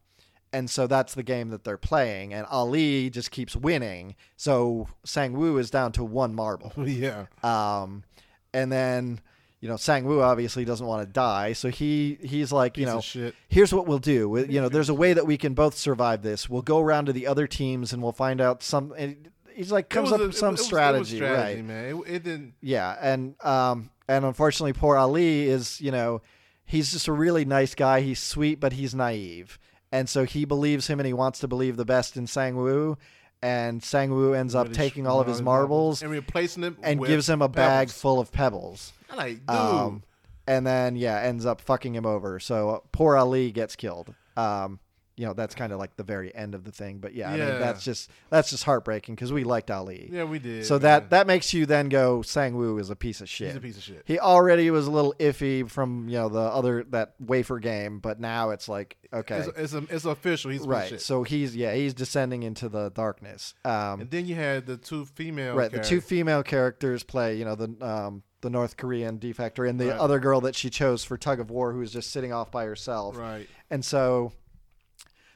and 0.53 0.71
so 0.71 0.87
that's 0.87 1.15
the 1.15 1.25
game 1.25 1.51
that 1.51 1.65
they're 1.65 1.77
playing, 1.77 2.33
and 2.33 2.47
Ali 2.47 3.11
just 3.11 3.31
keeps 3.33 3.57
winning. 3.57 4.15
So 4.37 4.87
Sang 5.05 5.33
Woo 5.33 5.59
is 5.59 5.69
down 5.71 5.91
to 5.93 6.05
one 6.05 6.35
marble. 6.35 6.73
yeah. 6.87 7.27
Um, 7.43 8.05
and 8.53 8.71
then 8.71 9.21
you 9.61 9.69
know 9.69 9.77
Sang 9.77 10.05
Woo 10.05 10.23
obviously 10.23 10.65
doesn't 10.65 10.87
want 10.87 11.07
to 11.07 11.12
die, 11.12 11.55
so 11.55 11.71
he 11.71 12.19
he's 12.23 12.53
like, 12.53 12.79
you 12.79 12.87
Piece 12.87 13.16
know, 13.16 13.33
here's 13.49 13.75
what 13.75 13.89
we'll 13.89 13.99
do. 13.99 14.47
You 14.49 14.61
know, 14.61 14.69
there's 14.69 14.89
a 14.89 14.95
way 14.95 15.12
that 15.12 15.27
we 15.27 15.37
can 15.37 15.55
both 15.55 15.77
survive 15.77 16.23
this. 16.23 16.49
We'll 16.49 16.62
go 16.62 16.79
around 16.79 17.07
to 17.07 17.12
the 17.12 17.27
other 17.27 17.49
teams 17.49 17.93
and 17.93 18.01
we'll 18.01 18.12
find 18.12 18.41
out 18.41 18.62
some. 18.62 18.95
and 18.97 19.31
He's 19.55 19.71
like 19.71 19.89
comes 19.89 20.11
up 20.11 20.21
with 20.21 20.31
it 20.31 20.37
some 20.37 20.51
it 20.51 20.59
was 20.59 20.66
strategy, 20.66 21.16
strategy, 21.16 21.57
right? 21.62 21.65
man. 21.65 21.85
It, 21.85 22.15
it 22.15 22.23
didn't. 22.25 22.55
Yeah, 22.61 22.97
and 23.01 23.35
um, 23.45 23.91
and 24.09 24.25
unfortunately, 24.25 24.73
poor 24.73 24.97
Ali 24.97 25.49
is 25.49 25.81
you 25.81 25.91
know, 25.91 26.23
he's 26.65 26.93
just 26.93 27.09
a 27.09 27.12
really 27.12 27.45
nice 27.45 27.74
guy. 27.74 28.01
He's 28.01 28.20
sweet, 28.20 28.61
but 28.61 28.73
he's 28.73 28.95
naive, 28.95 29.59
and 29.93 30.09
so 30.09 30.24
he 30.24 30.45
believes 30.45 30.86
him, 30.86 31.01
and 31.01 31.07
he 31.07 31.12
wants 31.12 31.39
to 31.41 31.49
believe 31.49 31.77
the 31.77 31.85
best 31.85 32.16
in 32.16 32.27
Sang 32.27 32.57
Woo, 32.57 32.99
and 33.43 33.82
Sang 33.82 34.11
Woo 34.11 34.32
ends 34.32 34.55
up 34.55 34.73
taking 34.73 35.07
all 35.07 35.20
of 35.20 35.27
his 35.27 35.43
marbles 35.43 36.03
and 36.03 36.11
replacing 36.11 36.62
them 36.62 36.77
and 36.82 37.05
gives 37.05 37.28
him 37.28 37.43
a 37.43 37.49
bag 37.49 37.89
pebbles. 37.89 38.01
full 38.01 38.20
of 38.20 38.32
pebbles. 38.32 38.93
I'm 39.11 39.16
like, 39.19 39.47
dude. 39.47 39.51
Um, 39.51 40.03
and 40.47 40.66
then 40.66 40.97
yeah, 40.97 41.20
ends 41.20 41.47
up 41.47 41.61
fucking 41.61 41.95
him 41.95 42.07
over. 42.07 42.41
So 42.41 42.85
poor 42.93 43.16
Ali 43.16 43.51
gets 43.51 43.77
killed. 43.77 44.15
Um, 44.36 44.81
you 45.16 45.24
know 45.27 45.32
that's 45.32 45.55
kind 45.55 45.73
of 45.73 45.78
like 45.78 45.97
the 45.97 46.03
very 46.03 46.35
end 46.35 46.55
of 46.55 46.65
the 46.65 46.73
thing, 46.73 46.99
but 46.99 47.15
yeah, 47.15 47.28
I 47.31 47.36
mean 47.36 47.61
that's 47.61 47.85
just 47.85 48.11
that's 48.31 48.51
just 48.51 48.65
heartbreaking 48.65 49.15
because 49.15 49.32
we 49.32 49.45
liked 49.45 49.70
Ali. 49.70 50.09
yeah, 50.12 50.24
we 50.24 50.39
did. 50.39 50.66
so 50.66 50.74
man. 50.74 50.82
that 50.82 51.11
that 51.11 51.27
makes 51.27 51.55
you 51.55 51.66
then 51.66 51.89
go 51.89 52.23
Sang 52.23 52.57
Woo 52.57 52.78
is 52.78 52.91
a 52.91 52.97
piece 52.97 53.20
of 53.20 53.28
shit. 53.28 53.49
he's 53.49 53.57
a 53.57 53.61
piece 53.61 53.77
of 53.77 53.82
shit. 53.85 54.03
He 54.07 54.19
already 54.19 54.70
was 54.70 54.86
a 54.86 54.91
little 54.91 55.15
iffy 55.20 55.69
from 55.70 56.09
you 56.09 56.16
know 56.19 56.28
the 56.28 56.41
other 56.41 56.85
that 56.91 57.15
wafer 57.20 57.59
game, 57.61 58.01
but 58.01 58.19
now 58.19 58.51
it's 58.51 58.69
like 58.69 58.97
okay, 59.12 59.39
It's, 59.39 59.59
it's, 59.59 59.74
a, 59.74 59.85
it's 59.95 60.05
official. 60.05 60.51
He's 60.51 60.62
a 60.62 60.65
piece 60.65 60.66
of 60.86 60.91
right. 60.93 61.01
So 61.01 61.23
he's 61.23 61.55
yeah 61.55 61.74
he's 61.74 61.95
descending 61.95 62.43
into 62.43 62.69
the 62.69 62.91
darkness. 62.91 63.55
Um, 63.65 64.01
and 64.01 64.11
then 64.11 64.27
you 64.27 64.35
had 64.35 64.66
the 64.66 64.77
two 64.77 65.05
female. 65.05 65.55
right, 65.55 65.70
the 65.70 65.78
two 65.78 66.01
female 66.01 66.43
characters 66.43 67.05
play 67.05 67.36
you 67.36 67.45
know 67.45 67.55
the 67.55 67.86
um 67.86 68.23
the 68.41 68.51
North 68.51 68.77
Korean 68.77 69.19
defector 69.19 69.66
and 69.66 69.81
the 69.81 69.89
Right. 69.89 69.99
other 69.99 70.19
girl 70.19 70.43
that 70.43 70.55
she 70.55 70.69
chose 70.69 71.03
for 71.03 71.16
tug 71.16 71.41
of 71.41 71.51
war 71.51 71.73
who 71.73 71.78
was 71.78 71.93
just 71.93 72.11
sitting 72.11 72.31
off 72.32 72.51
by 72.51 72.65
herself, 72.66 73.16
Right. 73.16 73.49
and 73.70 73.82
so 73.82 74.32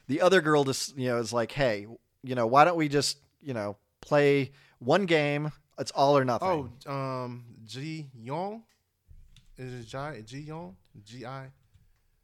the 0.09 0.19
other 0.19 0.41
girl 0.41 0.65
just 0.65 0.97
you 0.97 1.07
know 1.07 1.17
is 1.17 1.31
like 1.31 1.53
hey 1.53 1.87
you 2.23 2.35
know 2.35 2.45
why 2.45 2.65
don't 2.65 2.75
we 2.75 2.89
just 2.89 3.19
you 3.41 3.53
know 3.53 3.77
play 4.01 4.51
one 4.79 5.05
game 5.05 5.51
it's 5.79 5.91
all 5.91 6.17
or 6.17 6.25
nothing. 6.25 6.69
Oh, 6.85 6.91
um, 6.91 7.45
Ji 7.65 8.09
Young. 8.13 8.63
Is 9.57 9.73
it 9.73 9.87
Ji 9.87 10.21
Ji 10.23 10.39
Young? 10.39 10.75
G 11.03 11.25
I. 11.25 11.51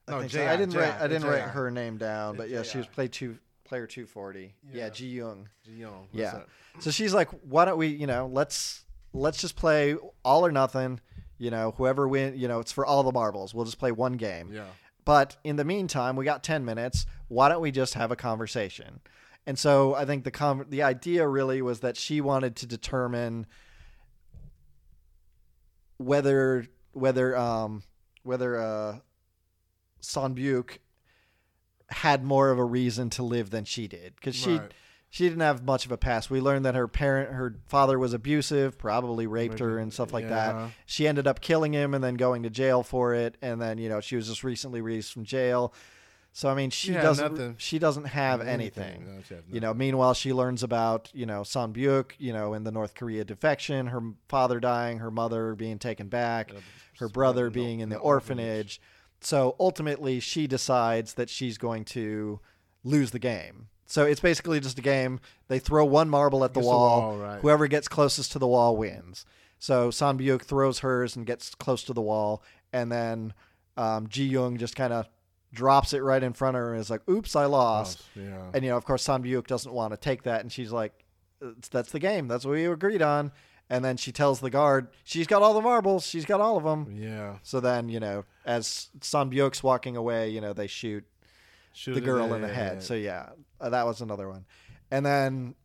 I, 0.08 0.12
No, 0.12 0.22
so. 0.22 0.28
J.I., 0.28 0.54
I 0.54 0.58
didn't 0.58 0.76
write. 0.76 1.02
I 1.02 1.08
didn't 1.08 1.28
write 1.28 1.42
her 1.42 1.72
name 1.72 1.98
down, 1.98 2.36
but 2.36 2.50
yeah, 2.50 2.62
she 2.62 2.78
was 2.78 2.88
play 2.88 3.08
two 3.08 3.38
player 3.64 3.88
two 3.88 4.06
forty. 4.06 4.54
Yeah, 4.70 4.84
Yeah. 4.84 4.90
Ji 4.90 5.08
Young. 5.08 5.50
Ji 5.64 5.72
Young. 5.72 6.08
Yeah. 6.12 6.42
So 6.80 6.92
she's 6.92 7.14
like, 7.14 7.30
why 7.44 7.66
don't 7.66 7.78
we? 7.78 7.88
You 7.88 8.08
know, 8.08 8.30
let's 8.32 8.84
let's 9.14 9.40
just 9.40 9.56
play 9.56 9.96
all 10.24 10.46
or 10.46 10.52
nothing. 10.52 11.00
You 11.38 11.52
know, 11.52 11.74
whoever 11.78 12.08
win. 12.08 12.38
You 12.38 12.48
know, 12.48 12.60
it's 12.60 12.72
for 12.74 12.86
all 12.86 13.04
the 13.04 13.12
marbles. 13.12 13.54
We'll 13.54 13.66
just 13.66 13.80
play 13.80 13.92
one 13.92 14.14
game. 14.14 14.52
Yeah. 14.52 14.66
But 15.06 15.38
in 15.44 15.56
the 15.56 15.64
meantime, 15.64 16.16
we 16.16 16.26
got 16.26 16.44
ten 16.44 16.66
minutes. 16.66 17.06
Why 17.28 17.48
don't 17.50 17.62
we 17.62 17.72
just 17.72 17.94
have 17.94 18.12
a 18.12 18.16
conversation? 18.16 19.00
And 19.46 19.58
so 19.60 19.94
I 19.94 20.06
think 20.06 20.24
the 20.24 20.32
con- 20.32 20.66
the 20.70 20.82
idea 20.82 21.28
really 21.28 21.62
was 21.62 21.82
that 21.82 21.96
she 21.96 22.20
wanted 22.20 22.56
to 22.58 22.66
determine 22.66 23.46
whether 25.98 26.66
whether 26.94 27.38
um 27.38 27.84
whether 28.24 28.60
uh 28.60 28.98
had 31.90 32.24
more 32.24 32.50
of 32.50 32.58
a 32.58 32.64
reason 32.64 33.10
to 33.12 33.24
live 33.24 33.52
than 33.52 33.66
she 33.66 33.88
did 33.88 34.16
because 34.16 34.36
she 34.36 34.58
Right. 34.58 34.74
She 35.16 35.24
didn't 35.30 35.40
have 35.44 35.64
much 35.64 35.86
of 35.86 35.94
a 35.94 35.98
past. 35.98 36.30
We 36.30 36.42
learned 36.42 36.66
that 36.66 36.76
her 36.76 36.90
parent 36.90 37.32
her 37.32 37.56
father 37.68 37.98
was 37.98 38.12
abusive, 38.12 38.78
probably 38.78 39.28
raped 39.28 39.60
her 39.60 39.78
and 39.78 39.94
stuff 39.94 40.12
like 40.12 40.28
that. 40.28 40.72
She 40.86 41.08
ended 41.08 41.26
up 41.26 41.40
killing 41.40 41.72
him 41.72 41.94
and 41.94 42.04
then 42.04 42.16
going 42.16 42.44
to 42.44 42.50
jail 42.50 42.84
for 42.84 43.14
it 43.14 43.38
and 43.42 43.62
then 43.62 43.78
you 43.78 43.88
know 43.88 44.02
she 44.02 44.18
was 44.18 44.28
just 44.28 44.44
recently 44.44 44.82
released 44.82 45.14
from 45.14 45.24
jail. 45.24 45.74
So 46.34 46.50
I 46.50 46.54
mean 46.54 46.70
she 46.70 46.92
had 46.92 47.02
doesn't 47.02 47.32
nothing. 47.32 47.56
she 47.58 47.80
doesn't 47.80 48.08
have 48.08 48.42
Anything. 48.42 48.84
anything. 48.84 49.06
No, 49.06 49.36
had 49.38 49.44
You 49.50 49.62
know, 49.62 49.74
meanwhile, 49.74 50.14
she 50.14 50.34
learns 50.34 50.64
about, 50.64 51.10
you 51.14 51.26
know, 51.26 51.44
Son 51.44 51.72
Buke, 51.72 52.14
you 52.20 52.34
know, 52.34 52.54
in 52.54 52.66
the 52.66 52.72
North 52.74 52.94
Korea 52.94 53.24
defection, 53.24 53.88
her 53.88 54.02
father 54.28 54.60
dying, 54.60 54.98
her 55.00 55.12
mother 55.12 55.56
being 55.56 55.80
taken 55.80 56.10
back, 56.10 56.52
Yeah, 56.52 56.60
her 57.00 57.08
brother 57.08 57.46
no, 57.46 57.52
being 57.52 57.80
in 57.80 57.88
the 57.88 57.96
no 57.96 58.02
orphanage. 58.02 58.82
So 59.22 59.56
ultimately, 59.62 60.20
she 60.20 60.46
decides 60.46 61.14
that 61.14 61.30
she's 61.30 61.58
going 61.58 61.86
to 61.86 62.42
lose 62.84 63.12
the 63.12 63.20
game. 63.20 63.70
So 63.86 64.06
it's 64.06 64.20
basically 64.20 64.60
just 64.60 64.80
a 64.80 64.82
game. 64.82 65.20
They 65.48 65.60
throw 65.60 65.86
one 65.86 66.10
marble 66.10 66.44
at 66.44 66.54
the 66.54 66.60
Against 66.60 66.72
the 66.72 66.76
wall. 66.76 67.02
wall, 67.02 67.18
right. 67.18 67.40
Whoever 67.42 67.68
gets 67.68 67.88
closest 67.88 68.32
to 68.32 68.40
the 68.40 68.48
wall 68.48 68.76
wins. 68.76 69.26
So 69.60 69.92
Son 69.92 70.18
Buke 70.18 70.44
throws 70.44 70.80
hers 70.80 71.16
and 71.16 71.26
gets 71.26 71.54
close 71.56 71.84
to 71.86 71.94
the 71.94 72.02
wall. 72.02 72.42
And 72.74 72.92
then 72.92 73.34
um, 73.78 74.08
Ji 74.08 74.26
Young 74.26 74.58
just 74.58 74.76
kind 74.76 74.92
of 74.92 75.08
drops 75.54 75.94
it 75.94 76.00
right 76.04 76.22
in 76.24 76.34
front 76.34 76.58
of 76.58 76.62
her 76.62 76.74
and 76.74 76.82
is 76.82 76.90
like, 76.90 77.08
oops, 77.10 77.36
I 77.36 77.46
lost. 77.46 78.04
Yeah. 78.16 78.50
And 78.54 78.64
you 78.64 78.72
know, 78.72 78.78
of 78.78 78.86
course, 78.86 79.04
San 79.04 79.22
Buick 79.22 79.48
doesn't 79.48 79.72
want 79.72 79.94
to 79.94 79.98
take 79.98 80.24
that, 80.24 80.42
and 80.42 80.52
she's 80.52 80.72
like, 80.72 80.92
"It's- 81.42 81.70
"That's 81.70 81.92
the 81.92 82.00
game. 82.00 82.28
That's 82.28 82.44
what 82.46 82.52
we 82.54 82.66
agreed 82.66 83.02
on." 83.02 83.32
And 83.70 83.84
then 83.84 83.98
she 83.98 84.12
tells 84.12 84.42
the 84.42 84.50
guard, 84.50 84.90
"She's 85.04 85.28
got 85.28 85.42
all 85.42 85.54
the 85.54 85.62
marbles. 85.62 86.06
She's 86.06 86.26
got 86.26 86.42
all 86.42 86.58
of 86.58 86.64
them." 86.64 86.94
yeah. 86.96 87.38
So 87.44 87.60
then, 87.60 87.88
you 87.90 88.00
know, 88.00 88.26
as 88.46 88.90
San 89.02 89.30
Buick's 89.30 89.64
walking 89.64 89.96
away, 89.96 90.30
you 90.30 90.42
know, 90.42 90.54
they 90.54 90.68
shoot 90.68 91.06
The 91.86 92.02
girl 92.02 92.34
in 92.34 92.42
the 92.42 92.48
head. 92.48 92.82
So 92.84 92.94
yeah, 92.94 93.30
uh, 93.60 93.70
that 93.70 93.86
was 93.86 94.02
another 94.02 94.30
one. 94.30 94.46
And 94.92 95.06
then, 95.06 95.56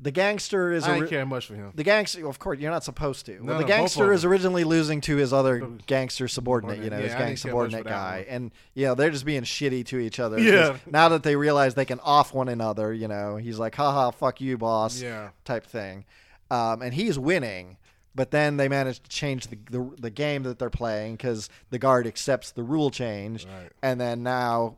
the 0.00 0.10
gangster 0.10 0.72
is 0.72 0.84
I 0.84 0.94
didn't 0.98 1.08
care 1.08 1.24
much 1.24 1.46
for 1.46 1.54
him. 1.54 1.72
the 1.74 1.84
gangster. 1.84 2.26
Of 2.28 2.38
course, 2.38 2.58
you're 2.58 2.70
not 2.70 2.84
supposed 2.84 3.26
to. 3.26 3.32
No, 3.34 3.44
well, 3.44 3.46
the 3.46 3.52
no, 3.52 3.58
both 3.60 3.66
gangster 3.68 4.10
of 4.10 4.16
is 4.16 4.24
originally 4.24 4.64
losing 4.64 5.00
to 5.02 5.16
his 5.16 5.32
other 5.32 5.60
gangster 5.86 6.28
subordinate. 6.28 6.80
You 6.82 6.90
know, 6.90 6.98
his 6.98 7.12
Yeah, 7.12 7.16
I 7.16 7.18
gang 7.20 7.28
didn't 7.28 7.40
care 7.42 7.52
much 7.52 7.70
subordinate 7.70 7.84
that 7.84 7.90
guy, 7.90 8.26
and 8.28 8.50
you 8.74 8.86
know 8.86 8.94
they're 8.94 9.10
just 9.10 9.24
being 9.24 9.42
shitty 9.42 9.86
to 9.86 9.98
each 9.98 10.18
other. 10.20 10.36
'cause 10.36 10.44
Yeah. 10.46 10.76
Now 10.86 11.08
that 11.10 11.22
they 11.22 11.36
realize 11.36 11.74
they 11.74 11.84
can 11.84 12.00
off 12.00 12.34
one 12.34 12.48
another, 12.48 12.92
you 12.92 13.08
know, 13.08 13.36
he's 13.36 13.58
like, 13.58 13.74
"Haha, 13.76 14.10
fuck 14.10 14.40
you, 14.40 14.58
boss," 14.58 15.00
Yeah. 15.00 15.30
type 15.44 15.64
thing, 15.66 16.04
um, 16.50 16.82
and 16.82 16.92
he's 16.94 17.18
winning. 17.18 17.76
But 18.14 18.30
then 18.30 18.56
they 18.58 18.68
manage 18.68 19.02
to 19.02 19.08
change 19.10 19.48
the 19.48 19.58
the, 19.70 19.90
the 19.98 20.10
game 20.10 20.42
that 20.44 20.58
they're 20.58 20.70
playing 20.70 21.14
because 21.16 21.48
the 21.70 21.78
guard 21.78 22.06
accepts 22.06 22.52
the 22.52 22.62
rule 22.62 22.90
change, 22.90 23.44
Right. 23.46 23.70
and 23.82 24.00
then 24.00 24.22
now 24.22 24.76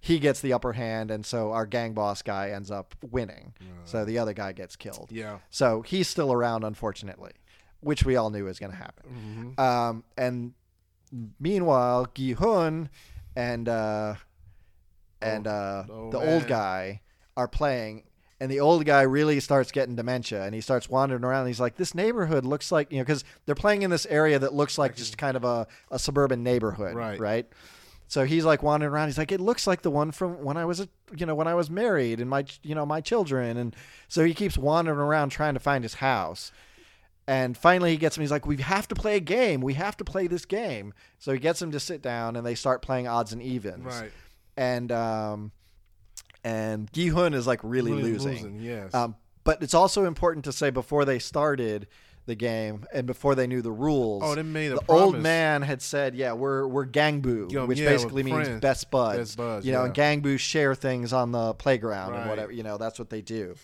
he 0.00 0.20
gets 0.20 0.40
the 0.40 0.52
upper 0.52 0.72
hand, 0.74 1.10
and 1.10 1.26
so 1.26 1.50
our 1.52 1.66
gang 1.66 1.92
boss 1.92 2.22
guy 2.22 2.50
ends 2.50 2.70
up 2.70 2.94
winning. 3.10 3.52
So 3.84 4.04
the 4.04 4.18
other 4.18 4.32
guy 4.32 4.52
gets 4.52 4.76
killed. 4.76 5.08
Yeah. 5.10 5.38
So 5.50 5.82
he's 5.82 6.06
still 6.06 6.32
around, 6.32 6.62
unfortunately, 6.62 7.32
which 7.80 8.04
we 8.04 8.14
all 8.14 8.30
knew 8.30 8.44
was 8.44 8.60
going 8.60 8.70
to 8.72 8.78
happen. 8.78 9.54
Mhm. 9.58 9.60
Um, 9.60 10.04
and 10.16 10.54
meanwhile, 11.40 12.06
Gi 12.14 12.32
Hun 12.34 12.90
and 13.36 13.68
uh, 13.68 14.14
and 15.20 15.46
uh, 15.46 15.84
the 15.86 15.92
old 15.92 16.12
the 16.12 16.18
old 16.18 16.46
guy 16.46 17.00
are 17.36 17.48
playing. 17.48 18.04
And 18.40 18.50
the 18.50 18.60
old 18.60 18.84
guy 18.84 19.02
really 19.02 19.40
starts 19.40 19.72
getting 19.72 19.96
dementia, 19.96 20.44
and 20.44 20.54
he 20.54 20.60
starts 20.60 20.88
wandering 20.88 21.24
around. 21.24 21.40
And 21.40 21.48
he's 21.48 21.58
like, 21.58 21.76
"This 21.76 21.94
neighborhood 21.94 22.44
looks 22.44 22.70
like 22.70 22.92
you 22.92 22.98
know, 22.98 23.04
because 23.04 23.24
they're 23.46 23.56
playing 23.56 23.82
in 23.82 23.90
this 23.90 24.06
area 24.06 24.38
that 24.38 24.54
looks 24.54 24.78
like 24.78 24.94
just 24.94 25.18
kind 25.18 25.36
of 25.36 25.44
a, 25.44 25.66
a 25.90 25.98
suburban 25.98 26.44
neighborhood, 26.44 26.94
Right. 26.94 27.18
Right. 27.18 27.46
So 28.08 28.24
he's 28.24 28.44
like 28.44 28.62
wandering 28.62 28.90
around. 28.90 29.08
He's 29.08 29.18
like, 29.18 29.32
it 29.32 29.40
looks 29.40 29.66
like 29.66 29.82
the 29.82 29.90
one 29.90 30.12
from 30.12 30.42
when 30.42 30.56
I 30.56 30.64
was, 30.64 30.80
a, 30.80 30.88
you 31.14 31.26
know, 31.26 31.34
when 31.34 31.46
I 31.46 31.54
was 31.54 31.68
married 31.68 32.20
and 32.20 32.30
my, 32.30 32.46
you 32.62 32.74
know, 32.74 32.86
my 32.86 33.02
children. 33.02 33.58
And 33.58 33.76
so 34.08 34.24
he 34.24 34.32
keeps 34.32 34.56
wandering 34.56 34.98
around 34.98 35.28
trying 35.28 35.52
to 35.54 35.60
find 35.60 35.84
his 35.84 35.94
house. 35.94 36.50
And 37.26 37.54
finally, 37.54 37.90
he 37.90 37.98
gets 37.98 38.16
him. 38.16 38.22
He's 38.22 38.30
like, 38.30 38.46
we 38.46 38.56
have 38.56 38.88
to 38.88 38.94
play 38.94 39.16
a 39.16 39.20
game. 39.20 39.60
We 39.60 39.74
have 39.74 39.98
to 39.98 40.04
play 40.04 40.26
this 40.26 40.46
game. 40.46 40.94
So 41.18 41.34
he 41.34 41.38
gets 41.38 41.60
him 41.60 41.70
to 41.72 41.78
sit 41.78 42.00
down, 42.00 42.36
and 42.36 42.46
they 42.46 42.54
start 42.54 42.80
playing 42.80 43.06
odds 43.06 43.34
and 43.34 43.42
evens. 43.42 43.84
Right. 43.84 44.10
And 44.56 44.90
um, 44.90 45.52
and 46.44 46.92
Gi 46.92 47.08
Hun 47.08 47.34
is 47.34 47.46
like 47.46 47.60
really, 47.62 47.92
Really 47.92 48.12
losing. 48.12 48.60
Yes. 48.60 48.94
Um, 48.94 49.16
but 49.44 49.62
it's 49.62 49.74
also 49.74 50.04
important 50.04 50.44
to 50.44 50.52
say 50.52 50.70
before 50.70 51.04
they 51.04 51.18
started 51.18 51.88
the 52.26 52.34
game 52.34 52.84
and 52.92 53.06
before 53.06 53.34
they 53.34 53.46
knew 53.46 53.62
the 53.62 53.72
rules. 53.72 54.22
oh, 54.24 54.34
they 54.34 54.42
made 54.42 54.70
a 54.70 54.74
the 54.74 54.80
promise. 54.82 55.02
old 55.02 55.18
man 55.18 55.62
had 55.62 55.80
said, 55.80 56.14
"Yeah, 56.14 56.34
we're 56.34 56.66
we're 56.66 56.86
gganbu, 56.86 57.50
Yo, 57.50 57.64
which 57.64 57.80
yeah, 57.80 57.88
basically 57.88 58.22
means 58.22 58.46
friends. 58.46 58.60
best 58.60 58.90
buds. 58.90 59.18
Best 59.18 59.36
buds, 59.38 59.66
you 59.66 59.72
know, 59.72 59.80
yeah. 59.80 59.86
and 59.86 59.94
gganbus 60.24 60.38
share 60.38 60.74
things 60.74 61.12
on 61.14 61.32
the 61.32 61.54
playground 61.54 62.14
and 62.14 62.28
whatever. 62.28 62.52
You 62.52 62.62
know, 62.62 62.76
that's 62.76 62.98
what 62.98 63.08
they 63.08 63.22
do. 63.22 63.54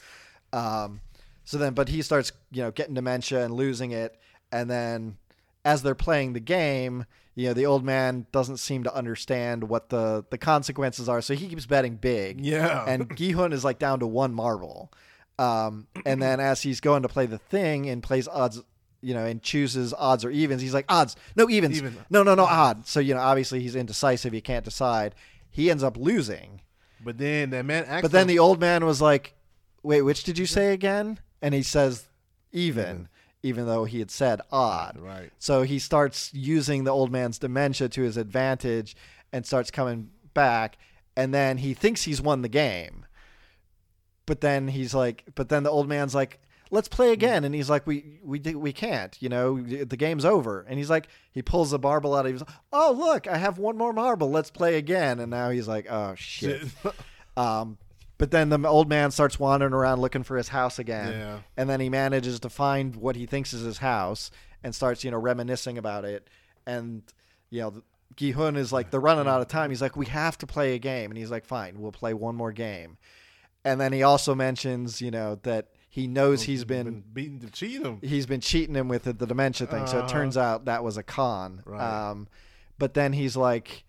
Um, 0.53 1.01
so 1.45 1.59
then, 1.59 1.75
but 1.75 1.89
he 1.91 2.01
starts, 2.01 2.33
you 2.53 2.63
know, 2.63 2.71
getting 2.71 2.95
dementia 2.95 3.45
and 3.45 3.53
losing 3.53 3.91
it, 3.91 4.19
and 4.51 4.71
then 4.71 5.19
as 5.67 5.83
they're 5.83 5.95
playing 5.95 6.33
the 6.33 6.41
game, 6.41 7.05
you 7.35 7.48
know, 7.48 7.52
the 7.55 7.66
old 7.66 7.85
man 7.85 8.27
doesn't 8.32 8.59
seem 8.59 8.85
to 8.85 8.94
understand 8.94 9.65
what 9.69 9.89
the 9.89 10.24
the 10.31 10.39
consequences 10.39 11.09
are, 11.09 11.20
so 11.20 11.35
he 11.35 11.48
keeps 11.48 11.66
betting 11.66 11.97
big. 11.97 12.40
Yeah. 12.40 12.85
and 12.86 13.09
Gihun 13.16 13.52
is 13.52 13.65
like 13.65 13.78
down 13.78 14.01
to 14.01 14.06
one 14.06 14.32
marble. 14.35 14.93
Um, 15.39 15.89
and 16.06 16.23
then 16.23 16.39
as 16.39 16.62
he's 16.62 16.81
going 16.81 17.02
to 17.02 17.09
play 17.09 17.27
the 17.27 17.39
thing 17.39 17.89
and 17.89 18.02
plays 18.02 18.28
odds, 18.28 18.62
you 19.02 19.15
know, 19.15 19.24
and 19.24 19.43
chooses 19.43 19.93
odds 19.93 20.24
or 20.24 20.31
evens, 20.31 20.62
he's 20.62 20.73
like 20.74 20.85
odds, 20.89 21.16
no 21.35 21.51
evens, 21.51 21.77
Even. 21.78 21.97
no, 22.09 22.23
no, 22.23 22.35
no 22.36 22.44
odds. 22.44 22.89
So 22.89 23.01
you 23.01 23.15
know, 23.15 23.20
obviously 23.20 23.61
he's 23.61 23.74
indecisive. 23.74 24.32
He 24.32 24.40
can't 24.40 24.65
decide. 24.65 25.15
He 25.51 25.70
ends 25.70 25.82
up 25.82 25.97
losing. 25.97 26.61
but 27.05 27.19
then 27.19 27.51
that 27.51 27.65
man 27.65 27.85
But 28.01 28.12
then 28.12 28.23
him- 28.23 28.28
the 28.28 28.39
old 28.39 28.61
man 28.61 28.85
was 28.86 29.01
like, 29.02 29.35
"Wait, 29.82 30.02
which 30.02 30.23
did 30.24 30.39
you 30.39 30.47
say 30.47 30.73
again?" 30.73 31.19
And 31.43 31.52
he 31.52 31.62
says, 31.62 32.09
"Even," 32.52 33.09
even 33.45 33.66
though 33.66 33.85
he 33.85 33.99
had 33.99 34.11
said 34.11 34.41
odd. 34.51 34.99
Right. 34.99 35.31
So 35.39 35.62
he 35.62 35.79
starts 35.79 36.33
using 36.33 36.85
the 36.85 36.91
old 36.91 37.12
man's 37.12 37.39
dementia 37.39 37.91
to 37.91 38.03
his 38.03 38.16
advantage 38.16 38.97
and 39.33 39.45
starts 39.45 39.71
coming 39.71 40.11
back. 40.33 40.79
And 41.15 41.35
then 41.35 41.59
he 41.59 41.75
thinks 41.75 42.03
he's 42.03 42.23
won 42.23 42.41
the 42.41 42.49
game. 42.49 43.05
But 44.25 44.41
then 44.41 44.69
he's 44.69 44.95
like, 44.95 45.25
but 45.35 45.51
then 45.51 45.62
the 45.62 45.71
old 45.71 45.87
man's 45.87 46.15
like, 46.15 46.41
let's 46.71 46.89
play 46.89 47.12
again. 47.12 47.45
And 47.45 47.55
he's 47.55 47.69
like, 47.69 47.87
we, 47.87 48.19
we, 48.25 48.41
we 48.41 48.73
can't, 48.73 49.15
you 49.21 49.29
know, 49.29 49.61
the 49.61 49.97
game's 49.97 50.25
over. 50.25 50.65
And 50.66 50.79
he's 50.79 50.89
like, 50.89 51.09
he 51.31 51.43
pulls 51.43 51.75
a 51.75 51.79
marble 51.79 52.15
out 52.15 52.25
of 52.25 52.33
his, 52.33 52.43
oh, 52.73 52.97
look, 52.99 53.29
I 53.29 53.37
have 53.37 53.59
one 53.59 53.77
more 53.77 53.93
marble. 53.93 54.31
Let's 54.31 54.51
play 54.51 54.77
again. 54.77 55.21
And 55.21 55.31
now 55.31 55.51
he's 55.51 55.69
like, 55.69 55.87
oh, 55.91 56.15
shit. 56.16 56.62
Um, 57.37 57.79
but 58.19 58.31
then 58.31 58.49
the 58.49 58.66
old 58.69 58.89
man 58.89 59.11
starts 59.11 59.39
wandering 59.39 59.73
around 59.73 60.01
looking 60.01 60.23
for 60.23 60.36
his 60.36 60.49
house 60.49 60.78
again, 60.78 61.12
Yeah. 61.12 61.39
and 61.57 61.69
then 61.69 61.81
he 61.81 61.89
manages 61.89 62.41
to 62.41 62.49
find 62.51 62.97
what 62.97 63.16
he 63.16 63.27
thinks 63.27 63.53
is 63.53 63.62
his 63.62 63.78
house 63.78 64.31
and 64.62 64.74
starts, 64.74 65.05
you 65.05 65.11
know, 65.11 65.19
reminiscing 65.19 65.78
about 65.78 66.05
it. 66.05 66.28
And 66.66 67.03
you 67.51 67.61
know, 67.61 67.82
Gi 68.16 68.32
Hun 68.32 68.57
is 68.57 68.73
like, 68.73 68.91
they're 68.91 69.01
running 69.01 69.27
out 69.28 69.41
of 69.41 69.49
time. 69.49 69.70
He's 69.70 69.82
like, 69.82 69.97
we 69.97 70.07
have 70.07 70.39
to 70.39 70.47
play 70.47 70.74
a 70.74 70.78
game, 70.78 71.11
and 71.11 71.19
he's 71.19 71.31
like, 71.31 71.45
fine, 71.45 71.81
we'll 71.81 71.93
play 71.93 72.15
one 72.15 72.35
more 72.36 72.53
game. 72.53 72.97
And 73.65 73.81
then 73.81 73.93
he 73.93 74.03
also 74.03 74.35
mentions, 74.35 75.01
you 75.01 75.11
know, 75.11 75.39
that 75.43 75.69
he 75.89 76.07
knows 76.07 76.43
he's 76.43 76.65
been 76.65 77.03
beaten 77.12 77.39
to 77.41 77.51
cheat 77.51 77.81
him. 77.82 77.99
he's 78.03 78.27
been 78.27 78.41
cheating 78.41 78.74
him 78.74 78.89
with 78.89 79.05
the, 79.05 79.12
the 79.12 79.27
dementia 79.27 79.66
thing. 79.66 79.86
So 79.86 79.99
it 79.99 80.01
Uh-huh. 80.01 80.09
turns 80.09 80.36
out 80.36 80.65
that 80.66 80.82
was 80.85 80.97
a 80.97 81.03
con. 81.03 81.62
Right. 81.65 82.11
Um, 82.11 82.28
but 82.78 82.95
then 82.95 83.12
he's 83.12 83.36
like, 83.36 83.85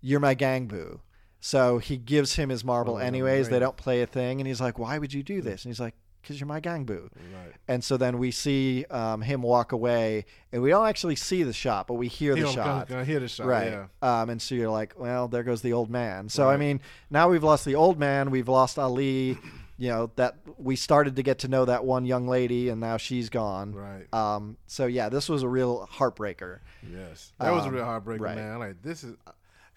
"You're 0.00 0.20
my 0.20 0.34
gganbu." 0.34 1.00
So 1.40 1.78
he 1.78 1.96
gives 1.96 2.34
him 2.34 2.48
his 2.48 2.64
marble 2.64 2.94
Oh, 2.94 2.98
anyways. 2.98 3.48
They 3.48 3.58
don't 3.58 3.76
play 3.76 4.02
a 4.02 4.06
thing, 4.06 4.40
and 4.40 4.46
he's 4.48 4.60
like, 4.60 4.78
"Why 4.78 4.98
would 4.98 5.12
you 5.12 5.22
do 5.22 5.40
this?" 5.40 5.64
And 5.64 5.70
he's 5.70 5.78
like, 5.80 5.94
"Cause 6.24 6.40
you're 6.40 6.48
my 6.48 6.60
gganbu." 6.60 7.02
Right. 7.02 7.52
And 7.68 7.82
so 7.84 7.96
then 7.96 8.18
we 8.18 8.30
see 8.32 8.84
um, 8.90 9.22
him 9.22 9.42
walk 9.42 9.72
away, 9.72 10.24
and 10.52 10.62
we 10.62 10.70
don't 10.70 10.86
actually 10.88 11.14
see 11.16 11.44
the 11.44 11.52
shot, 11.52 11.86
but 11.86 11.94
we 11.94 12.08
hear 12.08 12.34
He 12.34 12.42
the 12.42 12.50
shot. 12.50 12.88
Gonna 12.88 13.04
hear 13.04 13.20
the 13.20 13.28
shot. 13.28 13.46
Right. 13.46 13.70
Yeah. 13.72 13.86
Um, 14.02 14.30
and 14.30 14.42
so 14.42 14.54
you're 14.56 14.70
like, 14.70 14.94
well, 14.98 15.28
there 15.28 15.42
goes 15.44 15.62
the 15.62 15.72
old 15.72 15.90
man. 15.90 16.28
So 16.28 16.48
I 16.48 16.56
mean, 16.56 16.80
now 17.10 17.28
we've 17.28 17.44
lost 17.44 17.64
the 17.64 17.76
old 17.76 17.98
man, 17.98 18.30
we've 18.30 18.48
lost 18.48 18.78
Ali. 18.78 19.38
You 19.80 19.90
know 19.90 20.10
that 20.16 20.38
we 20.56 20.74
started 20.74 21.14
to 21.14 21.22
get 21.22 21.38
to 21.40 21.48
know 21.48 21.64
that 21.66 21.84
one 21.84 22.04
young 22.04 22.26
lady, 22.26 22.68
and 22.68 22.80
now 22.80 22.96
she's 22.96 23.28
gone. 23.30 23.72
Right. 23.74 24.12
Um, 24.12 24.56
so 24.66 24.86
yeah, 24.86 25.08
this 25.08 25.28
was 25.28 25.44
a 25.44 25.48
real 25.48 25.88
heartbreaker. 25.92 26.58
Yes. 26.82 27.32
That 27.38 27.52
was 27.52 27.64
a 27.64 27.68
Um, 27.68 27.74
real 27.76 27.84
heartbreaker, 27.84 28.20
right. 28.20 28.34
man. 28.34 28.58
Like 28.58 28.82
this 28.82 29.04
is, 29.04 29.14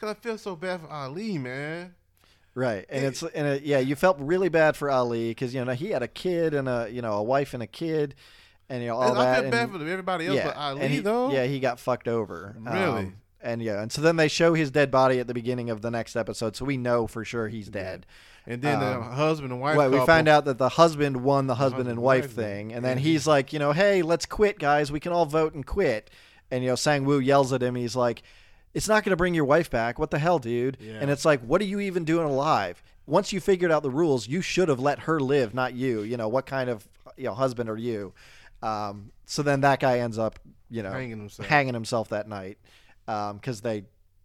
cause 0.02 0.10
I 0.10 0.14
feel 0.16 0.38
so 0.38 0.56
bad 0.56 0.82
for 0.82 0.90
Ali, 0.90 1.38
man. 1.38 1.94
Right, 2.54 2.86
and 2.90 3.02
Hey. 3.02 3.08
it's 3.08 3.24
and 3.24 3.48
it, 3.48 3.64
yeah, 3.64 3.80
you 3.80 3.96
felt 3.96 4.18
really 4.20 4.50
bad 4.50 4.76
for 4.76 4.90
Ali 4.92 5.30
because 5.30 5.54
you 5.54 5.64
know 5.64 5.72
he 5.72 5.92
had 5.92 6.04
a 6.04 6.08
kid 6.10 6.54
and 6.54 6.68
a 6.68 6.90
you 6.92 7.02
know 7.02 7.14
a 7.14 7.24
wife 7.24 7.54
and 7.54 7.64
a 7.64 7.68
kid, 7.68 8.16
and 8.68 8.82
you 8.82 8.90
know 8.90 8.98
all 8.98 9.12
And 9.12 9.20
I 9.20 9.26
that. 9.26 9.42
feel 9.44 9.52
bad 9.52 9.70
for 9.70 9.76
everybody 9.78 10.28
else, 10.28 10.36
yeah, 10.36 10.48
but 10.48 10.58
Ali 10.58 10.82
and 10.82 10.92
he, 10.94 11.00
though. 11.00 11.32
yeah, 11.32 11.46
he 11.46 11.60
got 11.62 11.80
fucked 11.80 12.10
over. 12.10 12.58
Really? 12.60 12.80
Um, 13.04 13.16
and 13.44 13.62
yeah, 13.62 13.82
and 13.82 13.90
so 13.92 14.02
then 14.02 14.18
they 14.18 14.28
show 14.28 14.54
his 14.54 14.70
dead 14.70 14.92
body 14.92 15.20
at 15.20 15.28
the 15.28 15.34
beginning 15.34 15.70
of 15.70 15.82
the 15.82 15.90
next 15.90 16.16
episode, 16.18 16.56
so 16.58 16.66
we 16.66 16.76
know 16.78 17.08
for 17.08 17.24
sure 17.24 17.48
he's 17.48 17.70
dead. 17.70 18.06
And 18.46 18.62
then 18.62 18.80
the 18.80 18.98
Um, 18.98 19.04
husband 19.14 19.52
and 19.54 19.62
wife. 19.62 19.78
Right, 19.78 19.90
we 19.90 20.04
find 20.06 20.28
out 20.28 20.44
that 20.46 20.58
the 20.58 20.70
husband 20.70 21.24
won 21.24 21.48
the 21.48 21.56
husband 21.56 21.82
and 21.88 22.00
husband 22.00 22.02
wife 22.04 22.24
wife 22.26 22.32
thing, 22.34 22.74
and 22.74 22.84
then 22.84 22.98
he's 22.98 23.26
like, 23.28 23.54
you 23.54 23.60
know, 23.60 23.72
hey, 23.72 24.02
let's 24.02 24.26
quit, 24.26 24.60
guys. 24.60 24.92
We 24.92 25.00
can 25.00 25.14
all 25.14 25.26
vote 25.26 25.54
and 25.54 25.66
quit. 25.66 26.10
And 26.52 26.64
you 26.64 26.70
know, 26.72 26.76
Sang 26.76 27.06
Woo 27.06 27.20
yells 27.20 27.54
at 27.54 27.64
him. 27.64 27.76
He's 27.76 27.96
like, 27.96 28.24
"It's 28.74 28.88
not 28.88 29.04
going 29.04 29.12
to 29.12 29.18
bring 29.18 29.34
your 29.34 29.46
wife 29.46 29.70
back. 29.70 30.00
What 30.00 30.12
the 30.12 30.20
hell, 30.20 30.40
dude?" 30.40 30.78
Yeah. 30.80 31.00
And 31.02 31.10
it's 31.10 31.26
like, 31.26 31.42
what 31.42 31.62
are 31.62 31.66
you 31.66 31.80
even 31.80 32.04
doing 32.06 32.26
alive? 32.26 32.82
Once 33.06 33.34
you 33.34 33.40
figured 33.40 33.72
out 33.72 33.84
the 33.84 33.90
rules, 33.90 34.28
you 34.28 34.42
should 34.42 34.70
have 34.70 34.80
let 34.80 35.00
her 35.00 35.20
live, 35.20 35.54
not 35.54 35.74
you. 35.74 36.02
You 36.02 36.18
know, 36.18 36.28
what 36.28 36.46
kind 36.46 36.70
of 36.70 36.88
you 37.18 37.26
know 37.26 37.34
husband 37.34 37.70
are 37.70 37.78
you? 37.78 38.14
Um, 38.62 39.12
so 39.26 39.44
then 39.44 39.62
that 39.62 39.80
guy 39.80 40.00
ends 40.00 40.18
up, 40.18 40.40
you 40.70 40.84
know, 40.84 40.92
hanging 40.92 41.20
himself. 41.20 41.48
hanging 41.48 41.74
himself 41.74 42.10
that 42.10 42.28
night 42.28 42.58
because 43.06 43.62
they 43.62 43.84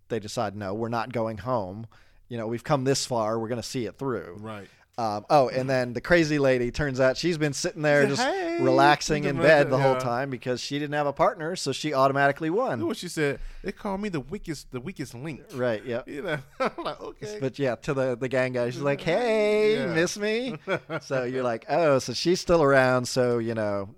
they 0.08 0.20
decide 0.20 0.56
no, 0.56 0.74
we're 0.74 0.88
not 0.88 1.12
going 1.12 1.38
home. 1.38 1.86
You 2.28 2.38
know, 2.38 2.46
we've 2.46 2.64
come 2.64 2.84
this 2.84 3.06
far. 3.06 3.38
We're 3.38 3.48
going 3.48 3.62
to 3.62 3.66
see 3.66 3.86
it 3.86 3.98
through. 3.98 4.38
Right. 4.40 4.68
Um, 4.98 5.26
oh, 5.28 5.50
and 5.50 5.68
then 5.68 5.92
the 5.92 6.00
crazy 6.00 6.38
lady 6.38 6.70
turns 6.70 7.00
out 7.00 7.18
she's 7.18 7.36
been 7.36 7.52
sitting 7.52 7.82
there 7.82 8.06
just 8.06 8.22
Hey. 8.22 8.56
relaxing 8.62 9.24
in 9.24 9.36
bed 9.36 9.68
the 9.68 9.76
whole 9.76 9.96
time 9.96 10.30
because 10.30 10.58
she 10.58 10.78
didn't 10.78 10.94
have 10.94 11.06
a 11.06 11.12
partner, 11.12 11.54
so 11.54 11.70
she 11.70 11.92
automatically 11.92 12.48
won. 12.48 12.86
what 12.86 12.96
she 12.96 13.08
said. 13.08 13.38
They 13.62 13.72
call 13.72 13.98
me 13.98 14.08
the 14.08 14.20
weakest, 14.20 14.72
the 14.72 14.80
weakest 14.80 15.14
link. 15.14 15.42
Right, 15.52 15.84
yeah. 15.84 16.00
You 16.06 16.22
know, 16.22 16.38
I'm 16.60 16.70
like 16.82 16.98
okay. 16.98 17.36
But 17.38 17.58
yeah, 17.58 17.74
to 17.74 17.92
the 17.92 18.16
the 18.16 18.28
gang 18.28 18.54
guy, 18.54 18.70
she's 18.70 18.80
like, 18.80 19.02
"Hey, 19.02 19.74
Yeah. 19.80 19.92
miss 19.92 20.16
me?" 20.18 20.56
so 21.02 21.24
you're 21.24 21.44
like, 21.44 21.66
"Oh, 21.68 21.98
so 21.98 22.14
she's 22.14 22.40
still 22.40 22.62
around." 22.62 23.06
So 23.06 23.36
you 23.36 23.52
know, 23.52 23.90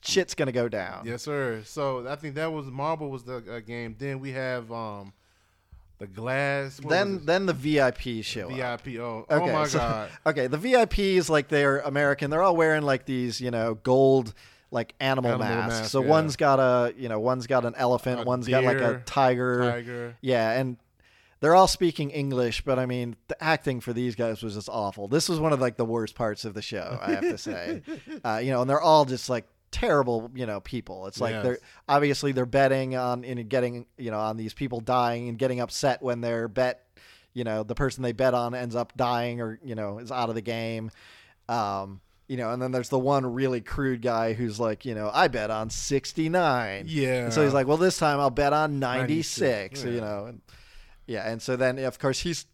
shit's 0.00 0.34
gonna 0.36 0.52
go 0.52 0.68
down. 0.68 1.02
Yes, 1.06 1.22
sir. 1.22 1.62
So 1.64 2.06
I 2.06 2.14
think 2.16 2.36
that 2.36 2.52
was 2.52 2.66
Marble 2.66 3.10
was 3.10 3.24
the 3.24 3.38
uh, 3.50 3.58
game. 3.60 3.96
Then 3.98 4.20
we 4.20 4.30
have 4.30 4.70
um 4.70 5.12
the 5.98 6.06
glass. 6.06 6.80
Then 6.86 7.24
then 7.24 7.46
the 7.46 7.52
VIP 7.52 8.22
show 8.24 8.50
up. 8.50 8.80
VIP. 8.82 8.98
Oh, 9.00 9.24
Okay, 9.30 9.50
oh 9.50 9.52
my 9.52 9.66
so- 9.66 9.78
god. 9.78 10.10
Okay, 10.26 10.46
the 10.46 10.58
VIPs 10.58 11.28
like 11.28 11.48
they're 11.48 11.78
American. 11.80 12.30
They're 12.30 12.42
all 12.42 12.56
wearing 12.56 12.82
like 12.82 13.06
these, 13.06 13.40
you 13.40 13.50
know, 13.50 13.74
gold 13.74 14.34
like 14.70 14.94
animal, 15.00 15.30
Animal 15.32 15.46
masks. 15.48 15.78
mask, 15.80 15.90
so 15.92 16.02
yeah. 16.02 16.08
one's 16.08 16.36
got 16.36 16.58
a, 16.58 16.92
you 16.98 17.08
know, 17.08 17.20
one's 17.20 17.46
got 17.46 17.64
an 17.64 17.74
elephant, 17.76 18.20
A 18.22 18.24
one's 18.24 18.48
got 18.48 18.64
like 18.64 18.78
a 18.78 19.00
tiger. 19.06 19.60
Tiger. 19.60 20.16
Yeah, 20.20 20.50
and 20.50 20.76
they're 21.40 21.54
all 21.54 21.68
speaking 21.68 22.10
English, 22.10 22.62
but 22.62 22.78
I 22.78 22.84
mean, 22.84 23.14
the 23.28 23.42
acting 23.42 23.80
for 23.80 23.92
these 23.92 24.16
guys 24.16 24.42
was 24.42 24.54
just 24.54 24.68
awful. 24.68 25.06
This 25.06 25.28
was 25.28 25.38
one 25.38 25.52
of 25.52 25.60
like 25.60 25.76
the 25.76 25.84
worst 25.84 26.14
parts 26.16 26.44
of 26.44 26.52
the 26.54 26.62
show, 26.62 26.98
I 27.00 27.12
have 27.12 27.20
to 27.20 27.38
say. 27.38 27.82
uh, 28.24 28.40
you 28.42 28.50
know, 28.50 28.60
and 28.62 28.68
they're 28.68 28.80
all 28.80 29.04
just 29.04 29.30
like 29.30 29.46
terrible, 29.70 30.30
you 30.34 30.46
know, 30.46 30.60
people. 30.60 31.06
It's 31.06 31.20
like 31.20 31.32
Yes. 31.32 31.44
they're 31.44 31.58
obviously 31.88 32.32
they're 32.32 32.46
betting 32.46 32.96
on 32.96 33.24
in 33.24 33.46
getting, 33.48 33.86
you 33.98 34.10
know, 34.10 34.18
on 34.18 34.36
these 34.36 34.54
people 34.54 34.80
dying 34.80 35.28
and 35.28 35.38
getting 35.38 35.60
upset 35.60 36.02
when 36.02 36.20
their 36.20 36.48
bet, 36.48 36.86
you 37.34 37.44
know, 37.44 37.62
the 37.62 37.74
person 37.74 38.02
they 38.02 38.12
bet 38.12 38.34
on 38.34 38.54
ends 38.54 38.74
up 38.74 38.96
dying 38.96 39.40
or 39.40 39.58
you 39.64 39.74
know 39.74 39.98
is 39.98 40.10
out 40.10 40.28
of 40.28 40.34
the 40.34 40.42
game. 40.42 40.90
Um, 41.48 42.00
you 42.28 42.36
know, 42.36 42.50
and 42.50 42.60
then 42.60 42.72
there's 42.72 42.88
the 42.88 42.98
one 42.98 43.24
really 43.34 43.60
crude 43.60 44.02
guy 44.02 44.32
who's 44.32 44.58
like, 44.58 44.84
you 44.84 44.94
know, 44.94 45.10
I 45.14 45.28
bet 45.28 45.50
on 45.50 45.70
69. 45.70 46.86
Yeah. 46.88 47.24
And 47.24 47.32
so 47.32 47.44
he's 47.44 47.54
like, 47.54 47.68
well, 47.68 47.76
this 47.76 47.98
time 47.98 48.18
I'll 48.18 48.30
bet 48.30 48.52
on 48.52 48.80
96, 48.80 49.84
96, 49.84 49.84
you 49.84 50.00
know. 50.00 50.26
And, 50.26 50.40
yeah, 51.06 51.30
and 51.30 51.40
so 51.40 51.54
then 51.54 51.78
of 51.78 51.98
course 51.98 52.20
he's 52.20 52.46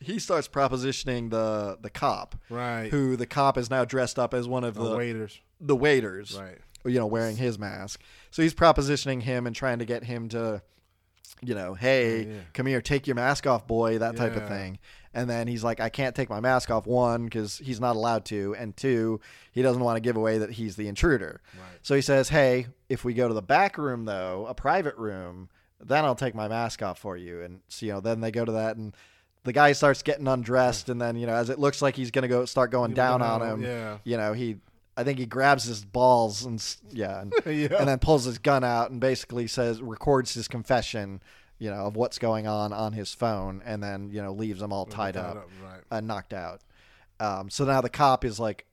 he 0.00 0.18
starts 0.18 0.48
propositioning 0.48 1.30
the 1.30 1.78
the 1.80 1.90
cop, 1.90 2.34
right. 2.50 2.90
who 2.90 3.16
the 3.16 3.26
cop 3.26 3.56
is 3.56 3.70
now 3.70 3.84
dressed 3.84 4.18
up 4.18 4.34
as 4.34 4.48
one 4.48 4.64
of 4.64 4.74
the 4.74 4.82
the 4.82 4.96
waiters. 4.96 5.40
The 5.64 5.76
waiters, 5.76 6.36
Right. 6.38 6.58
you 6.84 6.98
know, 6.98 7.06
wearing 7.06 7.36
his 7.36 7.58
mask. 7.58 8.00
So 8.30 8.42
he's 8.42 8.54
propositioning 8.54 9.22
him 9.22 9.46
and 9.46 9.54
trying 9.54 9.78
to 9.78 9.84
get 9.84 10.04
him 10.04 10.28
to, 10.30 10.60
you 11.40 11.54
know, 11.54 11.74
hey, 11.74 12.24
yeah. 12.26 12.32
come 12.52 12.66
here, 12.66 12.80
take 12.80 13.06
your 13.06 13.16
mask 13.16 13.46
off, 13.46 13.66
boy, 13.66 13.98
that 13.98 14.16
type 14.16 14.36
of 14.36 14.48
thing. 14.48 14.78
And 15.14 15.28
then 15.28 15.46
he's 15.46 15.62
like, 15.62 15.78
I 15.78 15.88
can't 15.90 16.14
take 16.16 16.30
my 16.30 16.40
mask 16.40 16.70
off, 16.70 16.86
one, 16.86 17.24
because 17.24 17.58
he's 17.58 17.80
not 17.80 17.96
allowed 17.96 18.24
to, 18.26 18.54
and 18.58 18.76
two, 18.76 19.20
he 19.52 19.60
doesn't 19.62 19.82
want 19.82 19.96
to 19.96 20.00
give 20.00 20.16
away 20.16 20.38
that 20.38 20.52
he's 20.52 20.76
the 20.76 20.88
intruder. 20.88 21.40
Right. 21.54 21.78
So 21.82 21.94
he 21.94 22.00
says, 22.00 22.30
hey, 22.30 22.66
if 22.88 23.04
we 23.04 23.12
go 23.14 23.28
to 23.28 23.34
the 23.34 23.42
back 23.42 23.76
room, 23.78 24.04
though, 24.06 24.46
a 24.48 24.54
private 24.54 24.96
room, 24.96 25.50
then 25.80 26.04
I'll 26.04 26.14
take 26.14 26.34
my 26.34 26.48
mask 26.48 26.82
off 26.82 26.98
for 26.98 27.16
you. 27.16 27.42
And 27.42 27.60
so, 27.68 27.86
you 27.86 27.92
know, 27.92 28.00
then 28.00 28.20
they 28.20 28.30
go 28.30 28.44
to 28.44 28.52
that, 28.52 28.76
and 28.76 28.96
the 29.44 29.52
guy 29.52 29.72
starts 29.72 30.02
getting 30.02 30.26
undressed, 30.28 30.88
and 30.88 30.98
then, 31.00 31.16
you 31.16 31.26
know, 31.26 31.34
as 31.34 31.50
it 31.50 31.58
looks 31.58 31.82
like 31.82 31.94
he's 31.96 32.10
going 32.10 32.22
to 32.22 32.28
go 32.28 32.44
start 32.46 32.70
going 32.70 32.94
down 32.94 33.20
on 33.20 33.42
him, 33.42 33.62
Yeah. 33.62 33.98
you 34.04 34.16
know, 34.16 34.32
he 34.32 34.56
I 35.02 35.04
think 35.04 35.18
he 35.18 35.26
grabs 35.26 35.64
his 35.64 35.84
balls 35.84 36.44
and 36.44 36.62
yeah, 36.90 37.20
and, 37.22 37.32
Yeah. 37.46 37.76
and 37.78 37.88
then 37.88 37.98
pulls 37.98 38.24
his 38.24 38.38
gun 38.38 38.62
out 38.64 38.90
and 38.90 39.00
basically 39.00 39.46
says 39.46 39.82
records 39.82 40.32
his 40.34 40.48
confession, 40.48 41.20
you 41.58 41.70
know, 41.70 41.86
of 41.86 41.96
what's 41.96 42.18
going 42.18 42.46
on 42.46 42.72
on 42.72 42.92
his 42.92 43.12
phone, 43.12 43.62
and 43.64 43.82
then 43.82 44.10
you 44.10 44.22
know 44.22 44.32
leaves 44.32 44.60
them 44.60 44.72
all 44.72 44.86
tied 44.86 45.16
up 45.16 45.48
Right. 45.62 45.80
and 45.90 46.06
knocked 46.06 46.32
out. 46.32 46.60
Um, 47.20 47.50
so 47.50 47.64
now 47.64 47.80
the 47.80 47.90
cop 47.90 48.24
is 48.24 48.38
like 48.40 48.66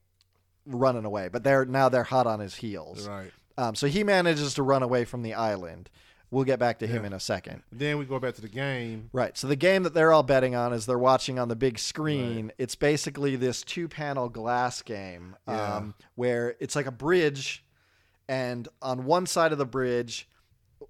running 0.66 1.06
away, 1.06 1.30
but 1.30 1.44
they're 1.44 1.66
now 1.66 1.90
they're 1.90 2.04
hot 2.04 2.28
on 2.28 2.40
his 2.40 2.56
heels. 2.56 3.08
Right. 3.08 3.32
Um, 3.58 3.76
so 3.76 3.88
he 3.88 4.04
manages 4.04 4.54
to 4.54 4.64
run 4.64 4.84
away 4.84 5.04
from 5.06 5.22
the 5.24 5.34
island. 5.34 5.90
We'll 6.32 6.44
get 6.44 6.60
back 6.60 6.78
to 6.80 6.88
him 6.88 7.06
in 7.06 7.14
a 7.14 7.20
second. 7.20 7.64
Then 7.72 7.98
we 7.98 8.06
go 8.06 8.20
back 8.20 8.36
to 8.36 8.42
the 8.42 8.48
game. 8.50 9.10
Right. 9.14 9.36
So 9.36 9.48
the 9.48 9.56
game 9.56 9.82
that 9.84 9.96
they're 9.96 10.12
all 10.14 10.22
betting 10.22 10.54
on 10.56 10.74
is 10.74 10.86
they're 10.86 11.00
watching 11.00 11.40
on 11.40 11.48
the 11.48 11.56
big 11.56 11.80
screen. 11.80 12.52
It's 12.60 12.76
basically 12.76 13.36
this 13.36 13.64
two 13.64 13.88
panel 13.88 14.30
glass 14.30 14.84
game 14.84 15.36
Yeah. 15.48 15.78
um, 15.78 15.96
where 16.16 16.56
it's 16.60 16.76
like 16.76 16.86
a 16.86 16.92
bridge, 16.92 17.64
and 18.28 18.68
on 18.82 19.06
one 19.06 19.26
side 19.26 19.52
of 19.52 19.58
the 19.58 19.66
bridge, 19.66 20.30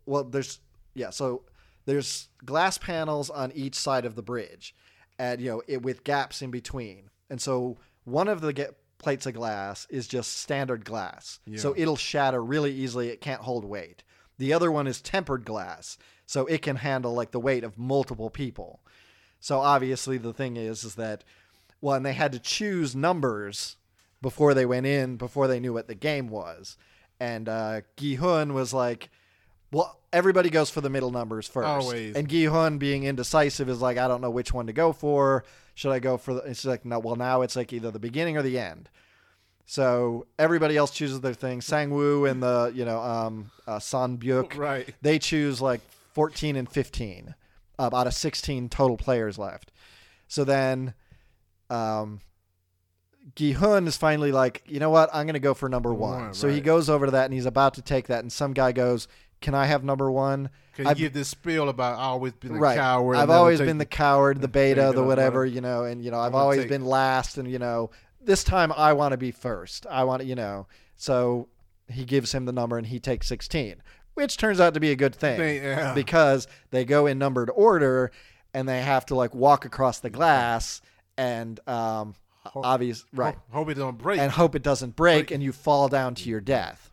well, 0.06 0.26
there's 0.26 0.60
yeah, 0.94 1.10
so 1.10 1.44
there's 1.86 2.28
glass 2.44 2.78
panels 2.78 3.30
on 3.30 3.52
each 3.54 3.76
side 3.76 4.04
of 4.06 4.16
the 4.16 4.22
bridge, 4.22 4.76
and 5.18 5.40
you 5.40 5.50
know 5.52 5.62
it 5.68 5.82
with 5.82 6.04
gaps 6.04 6.42
in 6.42 6.52
between, 6.52 7.10
and 7.30 7.42
so 7.42 7.78
one 8.04 8.28
of 8.28 8.42
the 8.42 8.52
ga- 8.52 8.72
plates 8.98 9.26
of 9.26 9.36
glass 9.36 9.88
is 9.90 10.06
just 10.08 10.40
standard 10.40 10.84
glass, 10.84 11.40
so 11.56 11.74
it'll 11.78 11.96
shatter 11.96 12.44
really 12.44 12.74
easily. 12.74 13.08
It 13.08 13.22
can't 13.22 13.42
hold 13.42 13.64
weight. 13.64 14.04
The 14.40 14.54
other 14.54 14.72
one 14.72 14.88
is 14.88 15.02
tempered 15.02 15.46
glass, 15.46 16.00
so 16.26 16.46
it 16.48 16.64
can 16.64 16.78
handle 16.78 17.14
like 17.14 17.32
the 17.32 17.40
weight 17.40 17.64
of 17.64 17.78
multiple 17.78 18.32
people. 18.32 18.80
So 19.40 19.60
obviously 19.60 20.18
the 20.18 20.34
thing 20.34 20.58
is 20.58 20.84
is 20.84 20.96
that 20.96 21.24
well, 21.82 21.96
and 21.96 22.06
they 22.06 22.14
had 22.14 22.32
to 22.32 22.40
choose 22.40 22.96
numbers 22.96 23.78
before 24.22 24.54
they 24.54 24.66
went 24.66 24.86
in, 24.86 25.16
before 25.16 25.48
they 25.48 25.60
knew 25.60 25.74
what 25.74 25.88
the 25.88 25.96
game 25.96 26.28
was. 26.28 26.78
And 27.20 27.48
uh, 27.48 27.82
Gi 27.98 28.16
Hun 28.16 28.54
was 28.54 28.74
like, 28.74 29.10
well, 29.72 30.00
everybody 30.12 30.50
goes 30.50 30.70
for 30.70 30.82
the 30.82 30.90
middle 30.90 31.12
numbers 31.12 31.48
first. 31.48 31.68
Always. 31.68 32.16
And 32.16 32.28
Gi 32.28 32.46
Hun, 32.46 32.78
being 32.78 33.04
indecisive, 33.04 33.70
is 33.70 33.82
like, 33.82 33.98
I 33.98 34.08
don't 34.08 34.22
know 34.22 34.30
which 34.30 34.54
one 34.54 34.68
to 34.68 34.74
go 34.74 34.92
for. 34.94 35.44
Should 35.76 35.92
I 35.92 36.00
go 36.00 36.18
for 36.18 36.34
the. 36.34 36.42
It's 36.42 36.66
like, 36.66 36.86
no, 36.86 37.00
well, 37.00 37.16
now 37.16 37.42
it's 37.42 37.56
like 37.56 37.72
either 37.72 37.92
the 37.92 38.00
beginning 38.00 38.38
or 38.38 38.42
the 38.42 38.60
end. 38.60 38.90
So 39.70 40.26
everybody 40.40 40.76
else 40.78 40.90
chooses 40.90 41.22
their 41.22 41.36
thing. 41.36 41.62
Sang 41.62 41.92
Woo 41.92 42.26
and 42.26 42.42
the, 42.42 42.72
you 42.74 42.86
know, 42.86 43.00
um, 43.00 43.52
uh, 43.68 43.78
San 43.78 44.18
Byuk, 44.18 44.58
Right. 44.58 44.96
they 45.04 45.20
choose 45.20 45.62
like 45.62 45.82
14 46.14 46.56
and 46.56 46.68
15 46.68 47.36
uh, 47.78 47.90
out 47.94 48.08
of 48.08 48.16
16 48.16 48.70
total 48.70 48.98
players 48.98 49.38
left. 49.38 49.72
So 50.28 50.44
then 50.44 50.96
um, 51.70 52.22
Gi 53.36 53.52
Hun 53.52 53.86
is 53.86 53.96
finally 53.96 54.32
like, 54.32 54.64
you 54.66 54.80
know 54.80 54.90
what? 54.90 55.12
I'm 55.14 55.28
going 55.28 55.36
to 55.36 55.40
go 55.40 55.54
for 55.54 55.70
number 55.70 55.94
one. 55.94 56.20
One, 56.24 56.34
so 56.34 56.50
he 56.50 56.62
goes 56.62 56.90
over 56.90 57.06
to 57.06 57.12
that 57.12 57.26
and 57.26 57.34
he's 57.36 57.46
about 57.46 57.76
to 57.76 57.84
take 57.84 58.08
that. 58.08 58.22
And 58.22 58.34
some 58.34 58.54
guy 58.54 58.72
goes, 58.72 59.08
Can 59.40 59.54
I 59.54 59.68
have 59.68 59.84
number 59.84 60.10
one? 60.10 60.50
Can 60.74 60.86
you 60.86 60.90
I've- 60.92 61.00
give 61.00 61.14
this 61.14 61.28
spiel 61.28 61.70
about 61.70 61.94
I've 61.94 62.00
always 62.00 62.34
been 62.34 62.56
a 62.56 62.60
right. 62.60 62.76
coward? 62.76 63.18
I've 63.18 63.30
always 63.30 63.60
been 63.60 63.78
the 63.78 63.86
coward, 63.86 64.42
the 64.42 64.48
beta, 64.60 64.94
the 64.96 65.04
whatever, 65.04 65.46
you 65.46 65.62
know, 65.62 65.84
and, 65.84 66.04
you 66.04 66.10
know, 66.10 66.20
I've 66.20 66.34
always 66.34 66.66
been 66.66 66.86
last. 66.86 67.38
And, 67.38 67.48
you 67.52 67.60
know, 67.60 67.92
this 68.22 68.44
time 68.44 68.72
I 68.76 68.94
want 68.94 69.12
to 69.14 69.18
be 69.18 69.32
first. 69.32 69.86
I 69.90 70.04
want 70.04 70.22
to, 70.22 70.28
you 70.28 70.36
know. 70.36 70.68
So 70.96 71.48
he 71.88 72.06
gives 72.06 72.32
him 72.34 72.46
the 72.46 72.52
number 72.52 72.78
and 72.78 72.86
he 72.88 73.00
takes 73.00 73.28
16, 73.28 73.76
which 74.14 74.38
turns 74.38 74.60
out 74.60 74.74
to 74.76 74.80
be 74.80 74.92
a 74.92 74.96
good 74.96 75.16
thing 75.16 75.38
thing. 75.38 75.64
Yeah. 75.64 75.94
because 75.94 76.48
they 76.72 76.86
go 76.86 77.06
in 77.08 77.18
numbered 77.18 77.50
order 77.54 78.12
and 78.54 78.68
they 78.68 78.82
have 78.82 79.06
to 79.08 79.16
like 79.16 79.34
walk 79.34 79.66
across 79.66 80.00
the 80.00 80.10
glass 80.10 80.82
and 81.18 81.60
um 81.68 82.16
Ho- 82.46 82.62
obvious 82.64 83.04
right 83.14 83.36
Ho- 83.36 83.42
hope 83.60 83.70
it 83.70 83.74
don't 83.76 83.98
break. 83.98 84.20
and 84.20 84.32
hope 84.32 84.56
it 84.56 84.64
doesn't 84.64 84.96
break 84.96 85.30
and 85.32 85.44
you 85.44 85.52
fall 85.52 85.88
down 85.90 86.16
to 86.16 86.30
your 86.30 86.40
death 86.42 86.90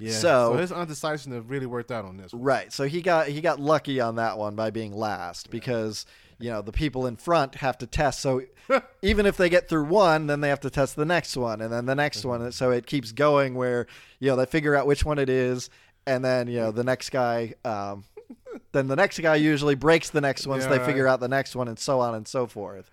yeah. 0.00 0.12
so- 0.12 0.54
his 0.56 0.72
undecisiveness 0.72 1.44
really 1.46 1.66
worked 1.66 1.90
out 1.92 2.04
on 2.06 2.16
this 2.16 2.32
one. 2.32 2.42
right 2.42 2.72
so 2.72 2.84
he 2.84 3.02
got 3.02 3.28
he 3.28 3.40
got 3.40 3.60
lucky 3.60 4.00
on 4.00 4.16
that 4.16 4.38
one 4.38 4.54
by 4.56 4.70
being 4.70 4.92
last 4.92 5.50
because 5.50 6.06
you 6.42 6.50
know 6.50 6.60
the 6.62 6.72
people 6.72 7.06
in 7.06 7.16
front 7.16 7.54
have 7.56 7.78
to 7.78 7.86
test. 7.86 8.20
So 8.20 8.42
even 9.02 9.26
if 9.26 9.36
they 9.36 9.48
get 9.48 9.68
through 9.68 9.84
one 9.84 10.26
then 10.26 10.40
they 10.40 10.48
have 10.48 10.60
to 10.60 10.70
test 10.70 10.96
the 10.96 11.04
next 11.04 11.36
one 11.36 11.60
and 11.60 11.72
then 11.72 11.86
the 11.86 11.94
next 11.94 12.24
one. 12.24 12.50
So 12.52 12.70
it 12.70 12.86
keeps 12.86 13.12
going 13.12 13.54
where 13.54 13.86
you 14.20 14.30
know 14.30 14.36
they 14.36 14.46
figure 14.46 14.74
out 14.76 14.86
which 14.86 15.04
one 15.04 15.18
it 15.18 15.28
is 15.28 15.70
and 16.06 16.24
then 16.24 16.48
you 16.48 16.58
know 16.58 16.70
the 16.72 16.84
next 16.84 17.10
guy 17.10 17.54
um 17.64 18.04
then 18.72 18.88
the 18.88 18.96
next 18.96 19.18
guy 19.20 19.36
usually 19.36 19.74
breaks 19.74 20.10
the 20.10 20.20
next 20.20 20.46
one 20.46 20.60
so 20.60 20.70
Yeah, 20.70 20.78
they 20.78 20.84
figure 20.84 21.06
out 21.08 21.20
the 21.20 21.28
next 21.28 21.54
one 21.56 21.68
and 21.68 21.78
so 21.78 22.00
on 22.00 22.14
and 22.14 22.26
so 22.26 22.46
forth. 22.46 22.90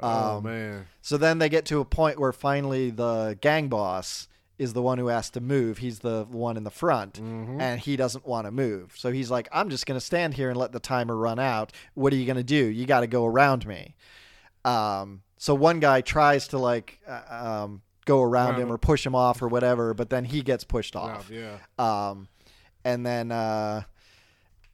Oh 0.00 0.36
Um, 0.38 0.44
man. 0.44 0.86
So 1.02 1.16
then 1.16 1.38
they 1.38 1.48
get 1.48 1.64
to 1.66 1.80
a 1.80 1.84
point 1.84 2.18
where 2.18 2.32
finally 2.32 2.90
the 2.90 3.38
gang 3.40 3.68
boss 3.68 4.28
is 4.60 4.74
the 4.74 4.82
one 4.82 4.98
who 4.98 5.06
has 5.08 5.30
to 5.30 5.40
move. 5.40 5.78
He's 5.78 6.00
the 6.00 6.26
one 6.30 6.56
in 6.56 6.64
the 6.64 6.70
front, 6.70 7.14
Mm-hmm. 7.14 7.60
and 7.60 7.80
he 7.80 7.96
doesn't 7.96 8.26
want 8.26 8.46
to 8.46 8.50
move. 8.50 8.92
So 8.96 9.10
he's 9.10 9.30
like, 9.30 9.48
"I'm 9.52 9.70
just 9.70 9.86
going 9.86 9.98
to 9.98 10.04
stand 10.04 10.34
here 10.34 10.50
and 10.50 10.58
let 10.58 10.70
the 10.72 10.78
timer 10.80 11.16
run 11.16 11.38
out. 11.38 11.72
What 11.94 12.12
are 12.12 12.16
you 12.16 12.26
going 12.26 12.36
to 12.36 12.42
do? 12.44 12.64
You 12.66 12.84
got 12.86 13.00
to 13.00 13.06
go 13.06 13.24
around 13.26 13.66
me." 13.66 13.94
Um, 14.64 15.22
so 15.38 15.54
one 15.54 15.80
guy 15.80 16.02
tries 16.02 16.48
to 16.48 16.58
like 16.58 17.00
uh, 17.08 17.22
um, 17.64 17.82
go 18.04 18.22
around 18.22 18.56
him 18.56 18.70
or 18.70 18.76
push 18.78 19.04
him 19.06 19.14
off 19.14 19.40
or 19.42 19.48
whatever, 19.48 19.94
but 19.94 20.10
then 20.10 20.24
he 20.24 20.42
gets 20.42 20.64
pushed 20.64 20.94
off. 20.96 21.30
Yeah. 21.30 21.56
Um, 21.78 22.28
and 22.84 23.04
then 23.06 23.32
uh, 23.32 23.82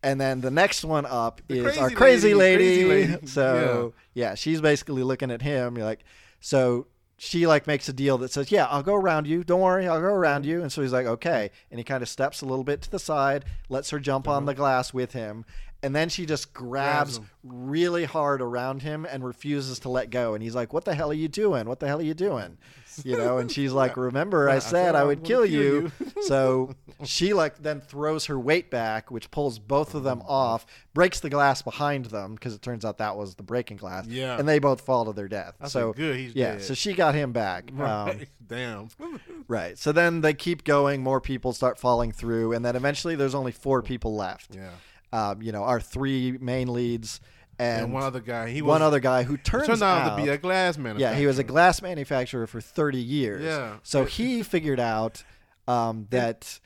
and 0.02 0.20
then 0.20 0.40
the 0.40 0.50
next 0.50 0.84
one 0.84 1.06
up 1.06 1.40
The 1.48 1.64
is 1.66 1.78
our 1.78 1.90
crazy 1.90 1.94
crazy 1.94 2.34
lady, 2.34 2.64
lady. 2.64 2.88
crazy 2.88 3.10
lady. 3.12 3.26
So 3.28 3.94
yeah. 4.14 4.34
she's 4.34 4.60
basically 4.60 5.02
looking 5.04 5.30
at 5.30 5.42
him. 5.42 5.76
You're 5.76 5.86
like, 5.86 6.04
so 6.40 6.86
she 7.18 7.46
like 7.46 7.66
makes 7.66 7.88
a 7.88 7.92
deal 7.92 8.18
that 8.18 8.30
says, 8.30 8.50
yeah, 8.50 8.66
I'll 8.66 8.82
go 8.82 8.94
around 8.94 9.26
you. 9.26 9.42
Don't 9.42 9.60
worry, 9.60 9.88
I'll 9.88 10.00
go 10.00 10.06
around 10.06 10.42
mm-hmm. 10.42 10.50
you. 10.50 10.62
And 10.62 10.70
so 10.70 10.82
he's 10.82 10.92
like, 10.92 11.06
okay. 11.06 11.50
And 11.70 11.78
he 11.78 11.84
kind 11.84 12.02
of 12.02 12.08
steps 12.08 12.42
a 12.42 12.46
little 12.46 12.64
bit 12.64 12.82
to 12.82 12.90
the 12.90 12.98
side, 12.98 13.44
lets 13.68 13.90
her 13.90 13.98
jump 13.98 14.28
on 14.28 14.40
mm-hmm. 14.40 14.46
the 14.46 14.54
glass 14.54 14.92
with 14.92 15.12
him. 15.12 15.44
And 15.82 15.94
then 15.94 16.08
she 16.08 16.26
just 16.26 16.52
grabs 16.52 17.18
Grabs 17.18 17.30
really 17.44 18.04
hard 18.04 18.40
around 18.40 18.82
him 18.82 19.06
and 19.08 19.24
refuses 19.24 19.78
to 19.80 19.88
let 19.88 20.10
go. 20.10 20.34
And 20.34 20.42
he's 20.42 20.54
like, 20.54 20.72
"What 20.72 20.84
the 20.84 20.94
hell 20.94 21.10
are 21.10 21.14
you 21.14 21.28
doing? 21.28 21.68
What 21.68 21.80
the 21.80 21.86
hell 21.86 22.00
are 22.00 22.02
you 22.02 22.14
doing?" 22.14 22.56
You 23.04 23.16
know. 23.16 23.38
And 23.38 23.50
she's 23.50 23.72
like, 23.72 23.96
"Remember, 23.96 24.48
I 24.48 24.58
said 24.58 24.94
I 24.94 25.04
would 25.04 25.22
kill 25.22 25.44
you." 25.44 25.92
so 26.22 26.74
she 27.04 27.32
like 27.32 27.62
then 27.62 27.80
throws 27.80 28.26
her 28.26 28.38
weight 28.38 28.70
back, 28.70 29.10
which 29.10 29.30
pulls 29.30 29.58
both 29.58 29.94
of 29.94 30.02
them 30.02 30.22
off, 30.26 30.66
breaks 30.94 31.20
the 31.20 31.30
glass 31.30 31.62
behind 31.62 32.06
them 32.06 32.34
because 32.34 32.54
it 32.54 32.62
turns 32.62 32.84
out 32.84 32.98
that 32.98 33.16
was 33.16 33.34
the 33.34 33.42
breaking 33.42 33.76
glass. 33.76 34.06
Yeah. 34.06 34.38
And 34.38 34.48
they 34.48 34.58
both 34.58 34.80
fall 34.80 35.04
to 35.04 35.12
their 35.12 35.28
death. 35.28 35.54
I 35.60 35.68
so 35.68 35.92
good, 35.92 36.16
he's 36.16 36.34
yeah. 36.34 36.52
dead. 36.52 36.62
So 36.62 36.74
she 36.74 36.94
got 36.94 37.14
him 37.14 37.32
back. 37.32 37.70
Um, 37.86 38.06
Right. 38.06 38.28
Damn. 38.48 38.88
right. 39.48 39.78
So 39.78 39.92
then 39.92 40.20
they 40.20 40.34
keep 40.34 40.64
going. 40.64 41.02
More 41.02 41.20
people 41.20 41.52
start 41.52 41.78
falling 41.78 42.10
through, 42.10 42.52
and 42.52 42.64
then 42.64 42.74
eventually 42.74 43.14
there's 43.14 43.34
only 43.34 43.52
four 43.52 43.82
people 43.82 44.16
left. 44.16 44.54
Yeah. 44.54 44.70
Um, 45.12 45.40
you 45.40 45.52
know, 45.52 45.62
our 45.62 45.80
three 45.80 46.36
main 46.40 46.72
leads 46.72 47.20
and, 47.58 47.84
And, 47.84 47.92
one 47.92 48.02
other 48.02 48.20
guy. 48.20 48.50
He 48.50 48.62
was 48.62 48.68
one 48.68 48.82
other 48.82 49.00
guy 49.00 49.22
who 49.22 49.36
turns 49.36 49.66
turned 49.66 49.82
out, 49.82 50.06
out 50.08 50.16
to 50.16 50.22
be 50.22 50.28
a 50.28 50.38
glass 50.38 50.76
man. 50.76 50.98
yeah, 50.98 51.14
he 51.14 51.26
was 51.26 51.38
a 51.38 51.44
glass 51.44 51.82
manufacturer 51.82 52.46
for 52.46 52.60
30 52.60 52.98
years. 52.98 53.42
Yeah. 53.42 53.76
So 53.82 54.04
he 54.04 54.42
figured 54.42 54.80
out 54.80 55.24
um, 55.66 56.06
that, 56.10 56.60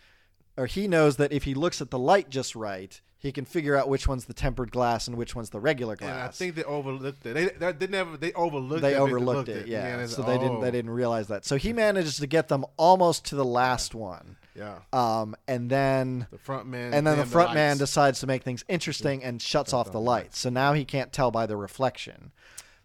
or 0.57 0.67
he 0.67 0.89
knows 0.89 1.17
that 1.17 1.33
if 1.33 1.45
he 1.45 1.55
looks 1.55 1.81
at 1.81 1.91
the 1.91 1.99
light 1.99 2.31
just 2.31 2.57
right, 2.57 3.01
he 3.21 3.33
can 3.33 3.45
figure 3.45 3.77
out 3.77 3.87
which 3.91 4.09
one's 4.09 4.25
the 4.25 4.33
tempered 4.33 4.73
glass 4.73 5.07
and 5.07 5.15
which 5.15 5.37
one's 5.37 5.51
the 5.51 5.61
regular 5.61 5.95
glass. 5.95 6.11
And 6.11 6.21
I 6.21 6.29
think 6.29 6.55
they 6.55 6.65
overlooked 6.65 7.25
it. 7.27 7.35
They 7.35 7.49
they, 7.49 7.73
they 7.73 7.87
never 7.87 8.17
they 8.17 8.33
overlooked. 8.33 8.79
It. 8.79 8.83
They 8.83 8.95
it, 8.95 8.99
overlooked 8.99 9.49
looked 9.49 9.61
it, 9.61 9.69
yeah. 9.69 9.93
it's- 9.95 10.15
so 10.17 10.23
they 10.23 10.39
didn't 10.39 10.57
oh, 10.57 10.61
they 10.63 10.71
didn't 10.71 10.91
realize 10.91 11.29
that. 11.29 11.45
So 11.45 11.57
he 11.57 11.75
manages 11.75 12.17
to 12.17 12.27
get 12.27 12.49
them 12.49 12.65
almost 12.79 13.27
to 13.27 13.37
the 13.37 13.45
last 13.45 13.95
one, 13.95 14.37
Yeah, 14.57 14.79
um, 14.95 15.37
and 15.47 15.69
then 15.69 16.29
the 16.31 16.39
front 16.39 16.67
man. 16.67 16.95
and 16.95 17.07
then 17.07 17.19
the 17.19 17.27
front 17.27 17.53
man 17.53 17.77
decides 17.77 18.21
to 18.21 18.27
make 18.27 18.43
things 18.43 18.65
interesting 18.69 19.23
and 19.23 19.41
shuts 19.41 19.75
off 19.75 19.93
the 19.93 20.01
lights. 20.01 20.39
So 20.39 20.49
now 20.49 20.73
he 20.73 20.87
can't 20.87 21.13
tell 21.13 21.31
by 21.31 21.45
the 21.45 21.59
reflection. 21.59 22.33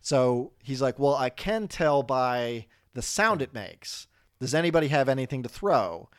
So 0.01 0.51
he's 0.61 0.81
like, 0.81 0.99
"Well, 0.99 1.15
I 1.15 1.29
can 1.29 1.69
tell 1.69 2.03
by 2.03 2.65
the 2.93 3.01
sound 3.01 3.41
it 3.41 3.53
makes. 3.53 4.07
Does 4.41 4.53
anybody 4.53 4.89
have 4.89 5.07
anything 5.07 5.43
to 5.43 5.49
throw?" 5.49 6.09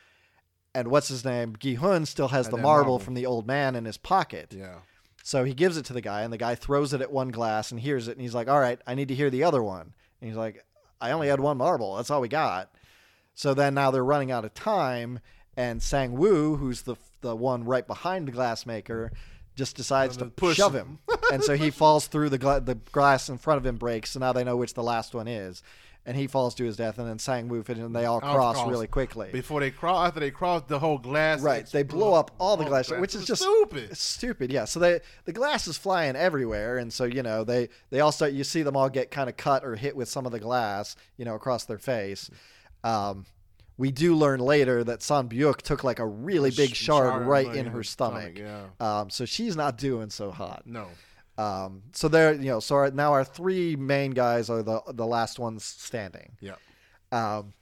And 0.77 0.89
what's 0.89 1.07
his 1.07 1.25
name? 1.25 1.55
Gi-hun 1.59 2.05
still 2.05 2.27
has 2.27 2.45
Had 2.45 2.53
the 2.53 2.57
marble, 2.57 2.91
marble. 2.91 2.99
from 2.99 3.15
the 3.15 3.25
old 3.25 3.47
man 3.47 3.75
in 3.75 3.85
his 3.85 3.97
pocket. 3.97 4.53
Yeah, 4.55 4.75
So 5.23 5.43
he 5.43 5.53
gives 5.55 5.75
it 5.75 5.85
to 5.85 5.93
the 5.93 6.01
guy, 6.01 6.21
and 6.21 6.31
the 6.31 6.37
guy 6.37 6.53
throws 6.53 6.93
it 6.93 7.01
at 7.01 7.11
one 7.11 7.29
glass 7.29 7.71
and 7.71 7.79
hears 7.79 8.07
it, 8.07 8.11
and 8.11 8.21
he's 8.21 8.35
like, 8.35 8.47
"All 8.47 8.59
right, 8.59 8.79
I 8.85 8.93
need 8.93 9.07
to 9.07 9.15
hear 9.15 9.29
the 9.31 9.43
other 9.43 9.63
one." 9.63 9.93
And 10.21 10.29
he's 10.29 10.37
like, 10.37 10.63
"I 11.01 11.11
only 11.11 11.29
had 11.29 11.39
one 11.39 11.57
marble. 11.57 11.95
That's 11.95 12.11
all 12.11 12.21
we 12.21 12.27
got." 12.27 12.69
So 13.33 13.53
then 13.55 13.73
now 13.73 13.89
they're 13.91 14.05
running 14.05 14.31
out 14.31 14.45
of 14.45 14.53
time, 14.53 15.19
and 15.55 15.81
Sang 15.81 16.13
Woo, 16.13 16.57
who's 16.57 16.83
the 16.83 16.95
the 17.21 17.35
one 17.35 17.63
right 17.63 17.87
behind 17.87 18.27
the 18.27 18.31
glassmaker, 18.31 19.09
just 19.55 19.75
decides 19.75 20.15
to 20.17 20.25
push 20.25 20.57
shove 20.57 20.75
him. 20.75 20.99
him, 21.09 21.17
and 21.33 21.43
so 21.43 21.57
he 21.57 21.71
falls 21.81 22.05
through 22.05 22.29
the 22.29 22.37
gla- 22.37 22.61
the 22.61 22.75
glass 22.75 23.27
in 23.29 23.39
front 23.39 23.57
of 23.57 23.65
him 23.65 23.77
breaks. 23.77 24.11
So 24.11 24.19
now 24.19 24.31
they 24.33 24.43
know 24.43 24.55
which 24.55 24.75
the 24.75 24.83
last 24.83 25.15
one 25.15 25.27
is, 25.27 25.63
and 26.07 26.15
he 26.15 26.25
falls 26.25 26.55
to 26.55 26.63
his 26.63 26.77
death, 26.77 26.97
and 26.97 27.07
then 27.07 27.19
Sang 27.19 27.49
Woo 27.49 27.63
and 27.67 27.93
they 27.93 28.05
all 28.05 28.21
cross 28.21 28.55
cross. 28.55 28.69
really 28.69 28.87
quickly. 28.87 29.29
before 29.31 29.59
they 29.59 29.71
cross, 29.71 30.07
after 30.07 30.21
they 30.21 30.31
cross 30.31 30.63
the 30.65 30.79
whole 30.79 30.97
glass, 30.97 31.41
Right, 31.41 31.65
they 31.67 31.83
blow 31.83 32.13
up 32.13 32.31
all 32.39 32.55
the 32.55 32.63
glass, 32.63 32.89
which 32.89 33.13
is 33.13 33.25
just 33.25 33.41
stupid. 33.41 33.95
Stupid, 33.97 34.49
yeah. 34.49 34.63
So 34.63 34.79
they 34.79 35.01
the 35.25 35.33
glass 35.33 35.67
is 35.67 35.77
flying 35.77 36.15
everywhere, 36.15 36.77
and 36.77 36.93
so 36.93 37.03
you 37.03 37.21
know 37.21 37.43
they 37.43 37.67
they 37.89 37.99
all 37.99 38.13
start. 38.13 38.31
You 38.31 38.45
see 38.45 38.61
them 38.63 38.77
all 38.77 38.89
get 38.89 39.11
kind 39.11 39.29
of 39.29 39.35
cut 39.35 39.65
or 39.65 39.75
hit 39.75 39.97
with 39.97 40.07
some 40.07 40.25
of 40.25 40.31
the 40.31 40.39
glass, 40.39 40.95
you 41.17 41.25
know, 41.25 41.35
across 41.35 41.65
their 41.65 41.77
face. 41.77 42.31
Um, 42.85 43.25
we 43.77 43.91
do 43.91 44.15
learn 44.15 44.39
later 44.39 44.83
that 44.85 45.03
San 45.03 45.27
Byuk 45.29 45.57
took 45.61 45.83
like 45.83 45.99
a 45.99 46.05
really 46.05 46.51
big 46.51 46.73
shard 46.73 47.09
shard 47.11 47.27
right 47.27 47.53
in 47.53 47.65
her 47.67 47.71
her 47.73 47.83
stomach. 47.83 48.37
stomach, 48.37 48.81
Um, 48.81 49.09
so 49.09 49.25
she's 49.25 49.55
not 49.57 49.77
doing 49.77 50.09
so 50.09 50.31
hot. 50.31 50.63
No, 50.65 50.87
Um, 51.37 51.83
so 51.93 52.07
there, 52.07 52.33
you 52.33 52.49
know, 52.49 52.59
so 52.59 52.75
our, 52.75 52.91
now 52.91 53.13
our 53.13 53.23
three 53.23 53.75
main 53.75 54.11
guys 54.11 54.49
are 54.49 54.63
the 54.63 54.81
the 54.93 55.05
last 55.05 55.39
ones 55.39 55.63
standing. 55.63 56.31
yeah. 56.41 56.55
Um, 57.11 57.53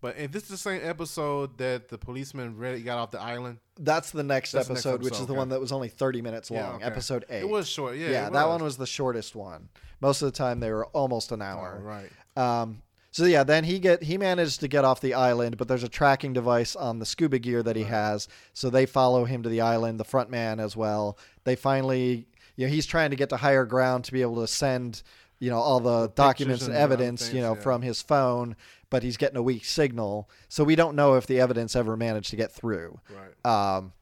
But 0.00 0.16
and 0.16 0.32
this 0.32 0.44
is 0.44 0.48
the 0.50 0.56
same 0.56 0.80
episode 0.84 1.58
that 1.58 1.88
the 1.88 1.98
policeman 1.98 2.56
ready 2.56 2.80
got 2.82 2.98
off 2.98 3.10
the 3.10 3.20
island. 3.20 3.58
that's 3.80 4.12
the 4.12 4.22
next 4.22 4.52
That's 4.52 4.68
the 4.68 4.74
episode, 4.74 5.02
which 5.02 5.12
is 5.14 5.18
episode, 5.20 5.26
the 5.26 5.34
one 5.34 5.48
that 5.48 5.60
was 5.60 5.72
only 5.72 5.88
thirty 5.88 6.22
minutes 6.22 6.50
long. 6.50 6.60
Yeah, 6.62 6.76
okay. 6.76 6.84
Episode 6.84 7.24
eight. 7.28 7.40
It 7.42 7.48
was 7.48 7.68
short. 7.68 7.96
Yeah, 7.96 8.10
yeah, 8.10 8.30
that 8.30 8.48
one 8.48 8.62
was 8.62 8.76
the 8.76 8.86
shortest 8.86 9.34
one. 9.34 9.68
Most 10.00 10.22
of 10.22 10.26
the 10.32 10.36
time 10.38 10.60
they 10.60 10.70
were 10.70 10.86
almost 10.86 11.32
an 11.32 11.42
Oh, 11.42 11.46
hour. 11.46 11.80
right. 11.82 12.10
Um, 12.36 12.82
so 13.10 13.24
yeah, 13.24 13.42
then 13.42 13.64
he 13.64 13.80
get 13.80 14.04
he 14.04 14.16
managed 14.16 14.60
to 14.60 14.68
get 14.68 14.84
off 14.84 15.00
the 15.00 15.14
island, 15.14 15.56
but 15.58 15.66
there's 15.66 15.82
a 15.82 15.88
tracking 15.88 16.32
device 16.32 16.76
on 16.76 17.00
the 17.00 17.06
scuba 17.06 17.40
gear 17.40 17.64
that 17.64 17.74
he 17.74 17.82
has. 17.82 18.28
So 18.52 18.70
they 18.70 18.86
follow 18.86 19.24
him 19.24 19.42
to 19.42 19.48
the 19.48 19.60
island, 19.60 19.98
the 19.98 20.04
front 20.04 20.30
man 20.30 20.60
as 20.60 20.76
well. 20.76 21.18
They 21.42 21.56
finally, 21.56 22.28
you 22.58 22.66
know, 22.66 22.72
he's 22.72 22.86
trying 22.86 23.10
to 23.10 23.16
get 23.16 23.28
to 23.28 23.36
higher 23.36 23.64
ground 23.64 24.04
to 24.04 24.12
be 24.12 24.20
able 24.20 24.40
to 24.40 24.48
send, 24.48 25.04
you 25.38 25.48
know, 25.48 25.58
all 25.58 25.78
the, 25.78 26.08
documents 26.08 26.64
and 26.64 26.74
and 26.74 26.82
evidence, 26.82 27.32
you 27.32 27.40
know, 27.40 27.54
yeah. 27.54 27.60
from 27.60 27.82
his 27.82 28.02
phone. 28.02 28.56
But 28.90 29.04
he's 29.04 29.16
getting 29.16 29.36
a 29.36 29.42
weak 29.42 29.64
signal, 29.64 30.28
so 30.48 30.64
we 30.64 30.74
don't 30.74 30.96
know 30.96 31.14
if 31.14 31.26
the 31.26 31.40
evidence 31.40 31.76
ever 31.76 31.96
managed 31.96 32.30
to 32.30 32.36
get 32.36 32.50
through. 32.50 32.98
Right. 33.10 33.76
Um, 33.76 33.92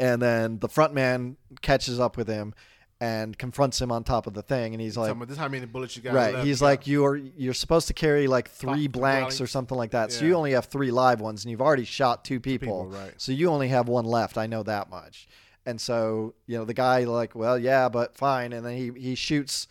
and 0.00 0.22
then 0.22 0.60
the 0.60 0.68
front 0.68 0.94
man 0.94 1.36
catches 1.60 2.00
up 2.00 2.16
with 2.16 2.26
him 2.26 2.54
and 3.00 3.36
confronts 3.36 3.80
him 3.82 3.92
on 3.92 4.02
top 4.02 4.26
of 4.26 4.32
the 4.32 4.42
thing, 4.42 4.72
and 4.72 4.80
he's 4.80 4.96
like, 4.96 5.18
this 5.20 5.32
is 5.32 5.36
how 5.36 5.48
many 5.48 5.66
bullets 5.66 5.94
you 5.94 6.02
got. 6.02 6.14
right. 6.14 6.32
left. 6.32 6.46
He's 6.46 6.60
You 6.62 6.66
like, 6.66 6.86
you're 6.86 7.16
you're 7.16 7.54
supposed 7.54 7.88
to 7.88 7.92
carry 7.92 8.28
like 8.28 8.48
three 8.48 8.86
Five 8.86 8.92
blanks 8.92 9.40
or 9.42 9.46
something 9.46 9.76
like 9.76 9.90
that. 9.90 10.10
So 10.10 10.24
you 10.24 10.34
only 10.36 10.52
have 10.52 10.66
three 10.66 10.90
live 10.90 11.20
ones, 11.20 11.44
and 11.44 11.50
you've 11.50 11.60
already 11.60 11.84
shot 11.84 12.24
two 12.24 12.40
people. 12.40 12.86
people, 12.86 12.98
right. 12.98 13.12
So 13.18 13.32
you 13.32 13.50
only 13.50 13.68
have 13.68 13.88
one 13.88 14.06
left. 14.06 14.38
I 14.38 14.46
know 14.46 14.62
that 14.62 14.88
much. 14.88 15.28
And 15.66 15.80
so 15.80 16.34
you 16.46 16.58
know 16.58 16.64
the 16.64 16.74
guy 16.74 17.04
like, 17.04 17.34
well, 17.34 17.58
yeah, 17.58 17.88
but 17.88 18.14
fine. 18.14 18.52
And 18.52 18.64
then 18.64 18.76
he 18.76 18.92
he 18.96 19.14
shoots 19.14 19.66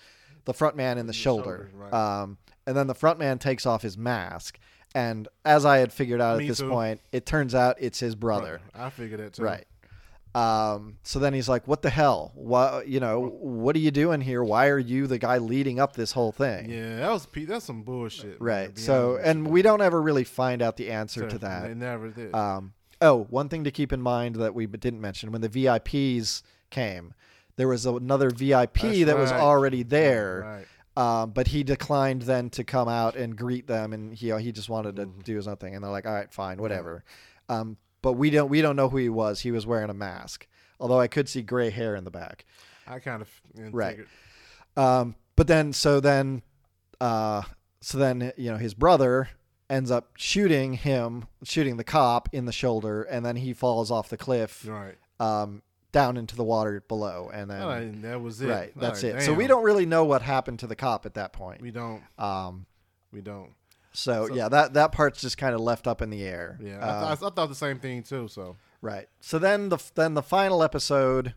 the 0.45 0.53
front 0.53 0.75
man 0.75 0.97
in 0.97 1.05
the, 1.05 1.11
the 1.13 1.17
shoulder. 1.17 1.69
shoulder, 1.71 1.89
right. 1.91 1.93
Um, 2.21 2.37
and 2.65 2.75
then 2.75 2.87
the 2.87 2.95
front 2.95 3.19
man 3.19 3.39
takes 3.39 3.65
off 3.65 3.81
his 3.81 3.97
mask. 3.97 4.59
And 4.95 5.27
as 5.43 5.65
I 5.65 5.77
had 5.77 5.91
figured 5.91 6.21
out 6.21 6.37
Me 6.37 6.45
at 6.45 6.47
this 6.49 6.59
too. 6.59 6.69
point, 6.69 7.01
it 7.11 7.25
turns 7.25 7.55
out 7.55 7.77
it's 7.79 7.99
his 7.99 8.15
brother. 8.15 8.61
I 8.75 8.89
figured 8.89 9.19
that 9.19 9.33
too. 9.33 9.43
Right. 9.43 9.65
Um, 10.35 10.97
so 11.03 11.19
then 11.19 11.33
he's 11.33 11.47
like, 11.47 11.67
"What 11.67 11.83
the 11.83 11.91
hell? 11.91 12.31
What 12.33 12.87
you 12.87 12.99
know? 12.99 13.19
What 13.19 13.75
are 13.75 13.79
you 13.79 13.91
doing 13.91 14.19
here? 14.19 14.43
Why 14.43 14.67
are 14.67 14.79
you 14.79 15.05
the 15.05 15.19
guy 15.19 15.37
leading 15.37 15.79
up 15.79 15.95
this 15.95 16.11
whole 16.11 16.31
thing?" 16.31 16.69
Yeah, 16.71 16.97
that 16.97 17.11
was 17.11 17.25
Pete. 17.27 17.47
That's 17.47 17.65
some 17.65 17.83
bullshit. 17.83 18.41
Right. 18.41 18.77
So, 18.77 19.19
and 19.23 19.47
we 19.47 19.61
don't 19.61 19.81
ever 19.81 20.01
really 20.01 20.23
find 20.23 20.63
out 20.63 20.75
the 20.77 20.89
answer 20.91 21.27
to 21.27 21.37
that. 21.39 21.67
They 21.67 21.75
never 21.75 22.09
did. 22.09 22.33
Um, 22.33 22.73
oh, 23.03 23.25
one 23.29 23.49
thing 23.49 23.63
to 23.65 23.71
keep 23.71 23.93
in 23.93 24.01
mind 24.01 24.35
that 24.37 24.55
we 24.55 24.65
didn't 24.65 25.01
mention 25.01 25.31
when 25.31 25.41
the 25.41 25.49
VIPs 25.49 26.41
came, 26.71 27.13
there 27.55 27.67
was 27.67 27.85
another 27.85 28.29
VIP 28.31 28.73
That's 28.81 29.05
that 29.05 29.17
was 29.17 29.31
right. 29.31 29.39
already 29.41 29.83
there. 29.83 30.43
Right. 30.43 30.65
Um, 31.21 31.31
but 31.31 31.47
he 31.47 31.63
declined 31.63 32.23
then 32.23 32.49
to 32.51 32.63
come 32.63 32.87
out 32.87 33.15
and 33.15 33.35
greet 33.35 33.65
them, 33.67 33.93
and 33.93 34.13
he 34.13 34.31
he 34.39 34.51
just 34.51 34.69
wanted 34.69 34.95
to 34.97 35.05
Mm-hmm. 35.07 35.19
do 35.21 35.35
his 35.35 35.47
own 35.47 35.57
thing. 35.57 35.75
And 35.75 35.83
they're 35.83 35.91
like, 35.91 36.05
"All 36.05 36.13
right, 36.13 36.31
fine, 36.31 36.59
whatever." 36.59 37.03
Um, 37.49 37.77
but 38.03 38.13
we 38.13 38.29
don't 38.29 38.49
we 38.49 38.61
don't 38.61 38.75
know 38.75 38.89
who 38.89 38.97
he 38.97 39.09
was. 39.09 39.39
He 39.41 39.51
was 39.51 39.65
wearing 39.65 39.89
a 39.89 39.93
mask, 39.95 40.47
although 40.79 40.99
I 40.99 41.07
could 41.07 41.27
see 41.27 41.41
gray 41.41 41.69
hair 41.71 41.95
in 41.95 42.03
the 42.03 42.11
back. 42.11 42.45
I 42.87 42.99
kind 42.99 43.21
of 43.23 43.29
yeah, 43.55 43.69
Right. 43.71 43.99
Um, 44.77 45.15
but 45.35 45.47
then 45.47 45.73
so 45.73 45.99
then, 45.99 46.43
uh, 47.01 47.41
so 47.81 47.97
then 47.97 48.31
you 48.37 48.51
know 48.51 48.57
his 48.57 48.73
brother 48.75 49.29
ends 49.69 49.89
up 49.91 50.11
shooting 50.17 50.73
him, 50.73 51.25
shooting 51.43 51.77
the 51.77 51.83
cop 51.83 52.29
in 52.31 52.45
the 52.45 52.51
shoulder, 52.51 53.03
and 53.03 53.25
then 53.25 53.35
he 53.37 53.53
falls 53.53 53.89
off 53.91 54.09
the 54.09 54.17
cliff 54.17 54.65
Right. 54.67 54.95
um, 55.19 55.61
down 55.91 56.17
into 56.17 56.35
the 56.35 56.43
water 56.43 56.83
below, 56.87 57.29
and 57.33 57.49
then 57.49 57.65
right, 57.65 58.01
that 58.01 58.21
was 58.21 58.41
it. 58.41 58.47
right, 58.49 58.71
that's 58.75 59.03
All 59.03 59.09
it. 59.09 59.13
right, 59.13 59.23
So 59.23 59.33
we 59.33 59.47
don't 59.47 59.63
really 59.63 59.85
know 59.85 60.03
what 60.05 60.21
happened 60.21 60.59
to 60.59 60.67
the 60.67 60.75
cop 60.75 61.05
at 61.05 61.13
that 61.15 61.33
point. 61.33 61.61
We 61.61 61.71
don't. 61.71 62.01
Um, 62.17 62.65
We 63.11 63.21
don't. 63.21 63.51
so, 63.93 64.27
So- 64.27 64.33
yeah, 64.33 64.49
that 64.49 64.73
that 64.73 64.91
part's 64.91 65.21
just 65.21 65.37
kind 65.37 65.53
of 65.55 65.61
left 65.61 65.87
up 65.87 66.01
in 66.01 66.09
the 66.09 66.23
air. 66.23 66.57
Yeah, 66.61 66.79
Uh, 66.79 67.05
I, 67.05 67.15
th- 67.15 67.23
I 67.23 67.29
thought 67.35 67.49
the 67.49 67.55
same 67.55 67.79
thing 67.79 68.01
too. 68.03 68.27
So 68.27 68.55
right. 68.81 69.07
So 69.21 69.37
then 69.39 69.69
the 69.69 69.77
then 69.95 70.13
the 70.15 70.23
final 70.23 70.63
episode 70.63 71.35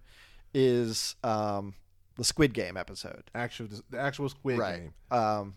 is 0.55 1.17
um, 1.23 1.75
the 2.17 2.25
Squid 2.25 2.55
Game 2.55 2.77
episode. 2.79 3.31
actual 3.35 3.69
the 3.91 3.99
actual 3.99 4.29
Squid 4.31 4.59
right. 4.59 4.81
Game. 4.81 4.95
Um, 5.19 5.57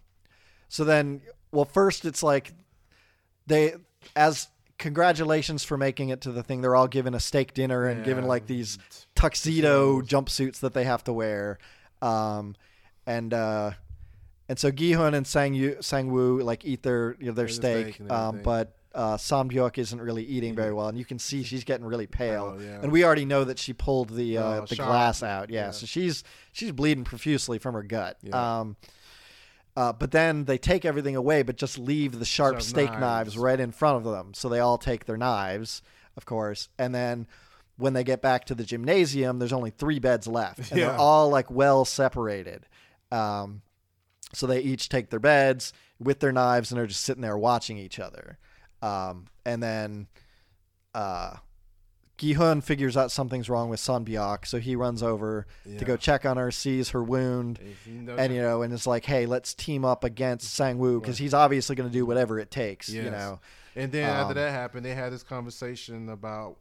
so 0.68 0.84
then, 0.84 1.22
well, 1.52 1.66
first 1.66 2.06
it's 2.06 2.22
like 2.24 2.54
they, 3.48 3.74
as 4.16 4.48
congratulations 4.78 5.64
for 5.64 5.78
making 5.78 6.10
it 6.10 6.22
to 6.22 6.32
the 6.32 6.44
thing, 6.44 6.62
they're 6.62 6.76
all 6.76 6.88
given 6.88 7.14
a 7.14 7.20
steak 7.20 7.54
dinner 7.54 7.86
and 7.88 8.04
given 8.06 8.26
like 8.26 8.46
these 8.48 8.78
tuxedo 9.16 10.02
jumpsuits 10.02 10.60
that 10.62 10.74
they 10.74 10.84
have 10.86 11.04
to 11.06 11.14
wear. 11.14 11.58
Um, 12.02 12.56
and 13.06 13.34
uh, 13.34 13.72
and 14.48 14.58
so 14.58 14.72
Gihun 14.72 15.14
and 15.14 15.26
Sang 15.28 15.54
Yu, 15.54 15.78
Sang 15.82 16.12
Woo 16.12 16.42
like 16.42 16.64
eat 16.66 16.84
their 16.84 17.16
you 17.20 17.28
know, 17.28 17.32
their 17.34 17.48
steak, 17.48 18.00
um, 18.10 18.42
but 18.44 18.76
uh, 18.96 19.18
Sam 19.18 19.50
Byuk 19.50 19.78
isn't 19.78 20.02
really 20.02 20.24
eating 20.24 20.56
very 20.56 20.74
well, 20.74 20.88
and 20.88 20.98
you 20.98 21.06
can 21.06 21.20
see 21.20 21.44
she's 21.44 21.64
getting 21.64 21.86
really 21.86 22.08
pale. 22.08 22.56
Oh, 22.58 22.62
yeah. 22.62 22.80
And 22.82 22.92
we 22.92 23.04
already 23.04 23.26
know 23.26 23.44
that 23.44 23.60
she 23.60 23.74
pulled 23.74 24.10
the 24.10 24.38
uh, 24.38 24.44
Oh, 24.62 24.66
the 24.66 24.76
shot. 24.76 24.88
glass 24.88 25.24
out. 25.24 25.50
Yeah, 25.50 25.66
Yeah. 25.66 25.72
so 25.72 25.86
she's 25.86 26.24
she's 26.54 26.72
bleeding 26.72 27.04
profusely 27.04 27.60
from 27.60 27.74
her 27.76 27.84
gut. 27.84 28.18
Yeah. 28.24 28.60
Um, 28.60 28.78
uh, 29.80 29.94
but 29.94 30.12
then 30.12 30.44
they 30.44 30.58
take 30.58 30.84
everything 30.84 31.16
away, 31.16 31.42
but 31.42 31.56
just 31.56 31.80
leave 31.80 32.20
the 32.20 32.26
sharp 32.26 32.56
Sharp 32.56 32.62
steak 32.62 32.92
knives. 32.92 33.00
knives. 33.00 33.38
right 33.38 33.60
in 33.60 33.72
front 33.72 33.96
of 33.98 34.04
them. 34.04 34.34
So 34.34 34.50
they 34.50 34.60
all 34.60 34.78
take 34.78 35.06
their 35.06 35.16
knives, 35.16 35.82
of 36.18 36.26
course, 36.26 36.68
and 36.78 36.94
then 36.94 37.28
when 37.78 37.94
they 37.94 38.04
get 38.04 38.22
back 38.22 38.44
to 38.46 38.56
the 38.56 38.66
gymnasium, 38.66 39.40
there's 39.40 39.54
only 39.54 39.70
three 39.70 40.00
beds 40.00 40.28
left, 40.28 40.70
and 40.72 40.82
they're 40.82 40.92
all 40.98 41.30
like 41.30 41.50
well 41.50 41.86
separated. 41.86 42.66
Um, 43.10 43.62
so 44.34 44.48
they 44.48 44.60
each 44.60 44.90
take 44.90 45.10
their 45.12 45.20
beds 45.22 45.72
with 45.98 46.20
their 46.20 46.34
knives, 46.34 46.72
and 46.72 46.78
they're 46.78 46.86
just 46.88 47.06
sitting 47.06 47.22
there 47.22 47.38
watching 47.38 47.78
each 47.78 48.00
other. 48.00 48.38
Um, 48.82 49.28
and 49.46 49.64
then 49.64 50.08
uh, 50.94 51.38
Gihun 52.20 52.62
figures 52.62 52.96
out 52.98 53.12
something's 53.12 53.50
wrong 53.50 53.70
with 53.70 53.80
Sun 53.80 54.06
Byok, 54.06 54.46
so 54.46 54.60
he 54.60 54.76
runs 54.76 55.02
over 55.02 55.48
to 55.78 55.86
go 55.86 55.98
check 55.98 56.26
on 56.26 56.38
her, 56.38 56.52
sees 56.52 56.90
her 56.90 57.04
wound, 57.04 57.60
If 57.62 57.88
you 57.88 57.94
know 58.02 58.16
and 58.18 58.34
you 58.34 58.42
know, 58.42 58.62
and 58.62 58.74
it's 58.74 58.86
like, 58.86 59.06
hey, 59.06 59.26
let's 59.26 59.54
team 59.54 59.84
up 59.86 60.04
against 60.04 60.58
Sangwoo 60.60 61.02
because 61.02 61.18
he's 61.18 61.34
obviously 61.34 61.76
going 61.76 61.90
to 61.90 61.94
do 61.94 62.06
whatever 62.06 62.38
it 62.38 62.52
takes. 62.52 62.90
You 62.90 63.10
know, 63.10 63.40
And 63.76 63.92
then 63.92 64.10
after 64.10 64.32
Um, 64.32 64.36
that 64.36 64.52
happened, 64.52 64.86
they 64.86 64.94
had 64.96 65.12
this 65.14 65.24
conversation 65.24 66.10
about 66.10 66.58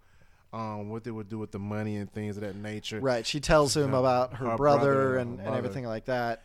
um, 0.53 0.89
what 0.89 1.05
they 1.05 1.11
would 1.11 1.29
do 1.29 1.39
with 1.39 1.51
the 1.51 1.59
money 1.59 1.97
and 1.97 2.11
things 2.11 2.37
of 2.37 2.43
that 2.43 2.57
nature. 2.57 3.01
right? 3.01 3.27
She 3.27 3.39
tells 3.41 3.77
him 3.77 3.93
Yeah. 3.93 3.99
about 3.99 4.35
her, 4.35 4.51
Her 4.51 4.57
brother, 4.57 4.81
brother, 4.95 5.17
and, 5.19 5.41
and 5.41 5.55
everything 5.55 5.85
like 5.85 6.07
that. 6.07 6.43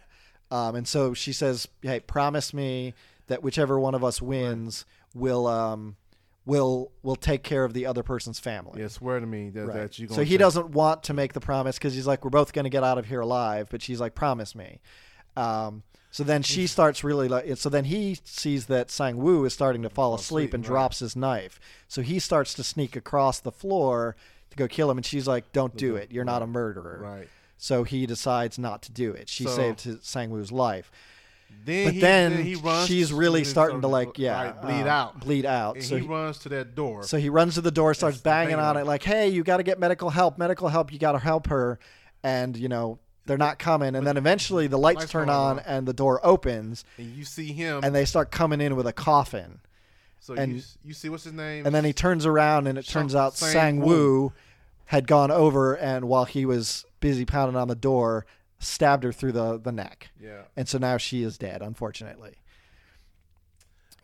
Um, 0.51 0.75
and 0.75 0.87
so 0.87 1.13
she 1.13 1.31
says, 1.33 1.67
hey, 1.81 1.99
promise 2.01 2.53
me 2.53 2.93
that 3.27 3.41
whichever 3.43 3.79
one 3.79 3.95
of 3.95 4.03
us 4.03 4.21
wins 4.21 4.85
will 5.13 5.47
um, 5.47 5.95
will 6.45 6.91
will 7.03 7.15
take 7.15 7.43
care 7.43 7.63
of 7.63 7.73
the 7.73 7.85
other 7.85 8.03
person's 8.03 8.39
family. 8.39 8.81
Yeah, 8.81 8.87
swear 8.89 9.19
to 9.19 9.25
me 9.25 9.49
that, 9.51 9.65
Right. 9.65 9.73
that 9.75 9.99
you. 9.99 10.07
so 10.09 10.23
he 10.23 10.37
doesn't 10.37 10.69
want 10.71 11.03
to 11.03 11.13
make 11.13 11.33
the 11.33 11.39
promise 11.39 11.77
because 11.77 11.93
he's 11.93 12.07
like, 12.07 12.23
we're 12.23 12.29
both 12.31 12.51
going 12.53 12.65
to 12.65 12.69
get 12.69 12.83
out 12.83 12.97
of 12.97 13.05
here 13.05 13.21
alive. 13.21 13.67
But 13.69 13.81
she's 13.81 13.99
like, 14.01 14.13
promise 14.15 14.53
me. 14.55 14.81
Um, 15.37 15.83
so 16.11 16.23
then 16.23 16.43
she 16.43 16.67
starts 16.67 17.03
really 17.03 17.27
like. 17.27 17.57
So 17.57 17.69
then 17.69 17.85
he 17.85 18.19
sees 18.23 18.67
that 18.67 18.91
Sang 18.91 19.17
Woo 19.17 19.45
is 19.45 19.53
starting 19.53 19.81
to 19.83 19.89
fall 19.89 20.13
asleep 20.13 20.49
asleep, 20.49 20.53
and 20.53 20.63
right. 20.63 20.67
drops 20.73 20.99
his 20.99 21.15
knife. 21.15 21.59
So 21.87 22.01
he 22.01 22.19
starts 22.19 22.53
to 22.55 22.63
sneak 22.63 22.95
across 22.95 23.39
the 23.39 23.51
floor 23.51 24.15
to 24.51 24.57
go 24.57 24.67
kill 24.67 24.91
him, 24.91 24.97
and 24.97 25.05
she's 25.05 25.27
like, 25.27 25.51
"Don't 25.53 25.75
do 25.75 25.95
it. 25.95 26.11
You're 26.11 26.25
not 26.25 26.41
a 26.43 26.47
murderer." 26.47 26.99
Right. 27.01 27.29
So 27.57 27.83
he 27.83 28.05
decides 28.05 28.59
not 28.59 28.81
to 28.83 28.91
do 28.91 29.11
it. 29.13 29.27
She 29.29 29.45
So- 29.45 29.55
saved 29.55 29.81
his, 29.81 29.97
Sang 30.01 30.29
Woo's 30.29 30.51
life. 30.51 30.91
Then 31.65 31.85
But 31.85 31.93
he, 31.93 31.99
then, 32.01 32.43
he 32.43 32.55
runs. 32.55 32.87
she's 32.87 33.13
really 33.13 33.43
starting 33.43 33.81
to 33.81 33.87
like, 33.87 34.17
yeah, 34.19 34.43
right, 34.43 34.61
bleed 34.61 34.87
uh, 34.87 34.89
out. 34.89 35.19
bleed 35.19 35.45
out. 35.45 35.75
And 35.75 35.85
so 35.85 35.95
he, 35.95 36.01
he, 36.01 36.07
runs 36.07 36.39
to 36.39 36.49
that 36.49 36.75
door. 36.75 37.03
so 37.03 37.17
he 37.17 37.29
runs 37.29 37.55
to 37.55 37.61
the 37.61 37.71
door, 37.71 37.93
starts 37.93 38.17
That's 38.17 38.23
banging 38.23 38.55
on 38.59 38.77
it, 38.77 38.85
like, 38.85 39.03
"Hey, 39.03 39.29
you 39.29 39.43
got 39.43 39.57
to 39.57 39.63
get 39.63 39.79
medical 39.79 40.09
help! 40.09 40.37
Medical 40.37 40.67
help! 40.67 40.91
You 40.91 40.99
got 40.99 41.13
to 41.13 41.19
help 41.19 41.47
her!" 41.47 41.79
And 42.23 42.57
you 42.57 42.67
know 42.69 42.99
they're 43.25 43.37
not 43.37 43.59
coming. 43.59 43.95
And 43.95 44.05
then 44.05 44.17
eventually 44.17 44.67
the 44.67 44.77
lights 44.77 44.99
Lights 45.01 45.11
turn 45.11 45.29
on 45.29 45.59
on. 45.59 45.65
and 45.65 45.87
the 45.87 45.93
door 45.93 46.19
opens, 46.25 46.83
and 46.97 47.13
you 47.15 47.23
see 47.23 47.53
him. 47.53 47.81
and 47.83 47.95
they 47.95 48.05
start 48.05 48.31
coming 48.31 48.59
in 48.59 48.75
with 48.75 48.87
a 48.87 48.93
coffin. 48.93 49.59
so 50.19 50.33
and- 50.33 50.55
you, 50.55 50.61
you 50.83 50.93
see 50.93 51.09
what's 51.09 51.23
his 51.23 51.33
name? 51.33 51.65
And 51.65 51.73
then 51.73 51.85
he 51.85 51.93
turns 51.93 52.25
around, 52.25 52.67
and 52.67 52.77
it 52.77 52.85
turns 52.87 53.15
out 53.15 53.37
Sang. 53.37 53.79
Woo 53.79 54.33
had 54.85 55.07
gone 55.07 55.31
over, 55.31 55.75
and 55.75 56.05
while 56.09 56.25
he 56.25 56.45
was 56.45 56.85
busy 56.99 57.25
pounding 57.25 57.55
on 57.55 57.67
the 57.67 57.75
door, 57.75 58.25
stabbed 58.63 59.03
her 59.03 59.11
through 59.11 59.33
the 59.33 59.57
the 59.59 59.71
neck. 59.71 60.09
yeah. 60.19 60.43
And 60.57 60.67
so 60.67 60.77
now 60.77 60.97
she 60.97 61.23
is 61.23 61.37
dead, 61.37 61.61
unfortunately. 61.61 62.35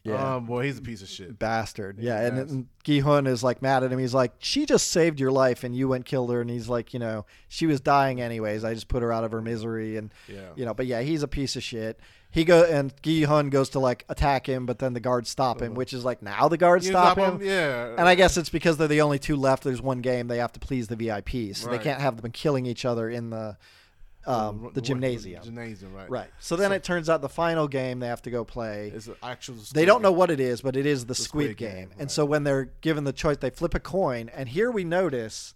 Yeah. 0.06 0.36
Um, 0.38 0.46
boy, 0.46 0.64
he's 0.64 0.78
a 0.78 0.82
piece 0.82 1.02
of 1.02 1.10
shit. 1.10 1.38
bastard. 1.38 1.98
He's 1.98 2.06
Yeah, 2.06 2.22
and, 2.22 2.36
bastard. 2.38 2.50
and 2.52 2.68
Gi 2.86 3.00
Hun 3.02 3.28
is 3.28 3.44
like 3.44 3.62
mad 3.62 3.84
at 3.84 3.92
him. 3.92 4.00
He's 4.00 4.14
like, 4.14 4.32
"She 4.40 4.66
just 4.66 4.88
saved 4.92 5.20
your 5.20 5.30
life, 5.32 5.66
and 5.66 5.76
you 5.76 5.90
went 5.90 6.06
killed 6.06 6.32
her." 6.32 6.40
And 6.40 6.50
he's 6.50 6.70
like, 6.70 6.94
"You 6.94 7.00
know, 7.02 7.26
she 7.50 7.66
was 7.68 7.82
dying 7.82 8.22
anyways. 8.22 8.64
I 8.64 8.74
just 8.74 8.88
put 8.88 9.04
her 9.04 9.12
out 9.12 9.26
of 9.26 9.34
her 9.34 9.42
misery." 9.42 9.98
And 9.98 10.14
Yeah. 10.30 10.52
you 10.56 10.64
know, 10.64 10.74
but 10.74 10.86
yeah, 10.86 11.02
he's 11.02 11.22
a 11.22 11.28
piece 11.28 11.58
of 11.58 11.64
shit. 11.64 12.00
He 12.32 12.46
go 12.46 12.64
and 12.64 12.94
Gi 13.04 13.24
Hun 13.24 13.50
goes 13.50 13.70
to 13.72 13.80
like 13.80 14.06
attack 14.08 14.48
him, 14.48 14.66
but 14.66 14.80
then 14.80 14.94
the 14.94 15.00
guards 15.02 15.30
stop 15.30 15.62
him, 15.62 15.74
which 15.74 15.92
is 15.92 16.06
like 16.06 16.22
now 16.22 16.48
the 16.48 16.58
guards 16.58 16.86
You 16.86 16.94
stop 16.94 17.18
stop 17.18 17.42
him. 17.42 17.46
Yeah. 17.46 17.90
And 17.98 18.08
I 18.08 18.16
guess 18.16 18.38
it's 18.38 18.50
because 18.50 18.78
they're 18.78 18.88
the 18.88 19.02
only 19.02 19.20
two 19.20 19.36
left. 19.36 19.64
There's 19.64 19.82
one 19.82 20.00
game 20.00 20.28
they 20.30 20.38
have 20.38 20.54
to 20.54 20.60
please 20.62 20.88
the 20.88 20.96
VIPs, 20.96 21.58
so 21.58 21.68
Right. 21.68 21.78
they 21.78 21.84
can't 21.84 22.00
have 22.00 22.22
them 22.22 22.32
killing 22.32 22.66
each 22.66 22.86
other 22.86 23.10
in 23.10 23.32
the 23.32 23.58
um, 24.30 24.72
the 24.74 24.82
gymnasium. 24.82 25.44
Gymnasium, 25.44 25.94
right? 25.94 26.10
Right. 26.10 26.30
So 26.40 26.56
then 26.56 26.72
it 26.72 26.84
turns 26.84 27.10
out 27.10 27.22
the 27.22 27.30
final 27.30 27.68
game 27.68 28.00
they 28.00 28.08
have 28.08 28.22
to 28.24 28.30
go 28.32 28.44
play. 28.46 28.92
An 28.94 29.16
actual. 29.24 29.56
They 29.74 29.86
don't 29.86 30.02
know 30.02 30.12
what 30.12 30.30
it 30.30 30.40
is, 30.40 30.62
but 30.62 30.76
it 30.76 30.86
is 30.86 31.06
the, 31.06 31.16
Squid, 31.16 31.56
Squid 31.56 31.58
Game. 31.58 31.76
Game, 31.76 31.90
And 31.94 32.00
right. 32.02 32.12
so 32.12 32.26
when 32.26 32.44
they're 32.44 32.66
given 32.82 33.04
the 33.04 33.14
choice, 33.14 33.38
they 33.38 33.50
flip 33.50 33.74
a 33.74 33.80
coin. 33.80 34.30
And 34.34 34.50
here 34.50 34.70
we 34.72 34.84
notice 34.84 35.54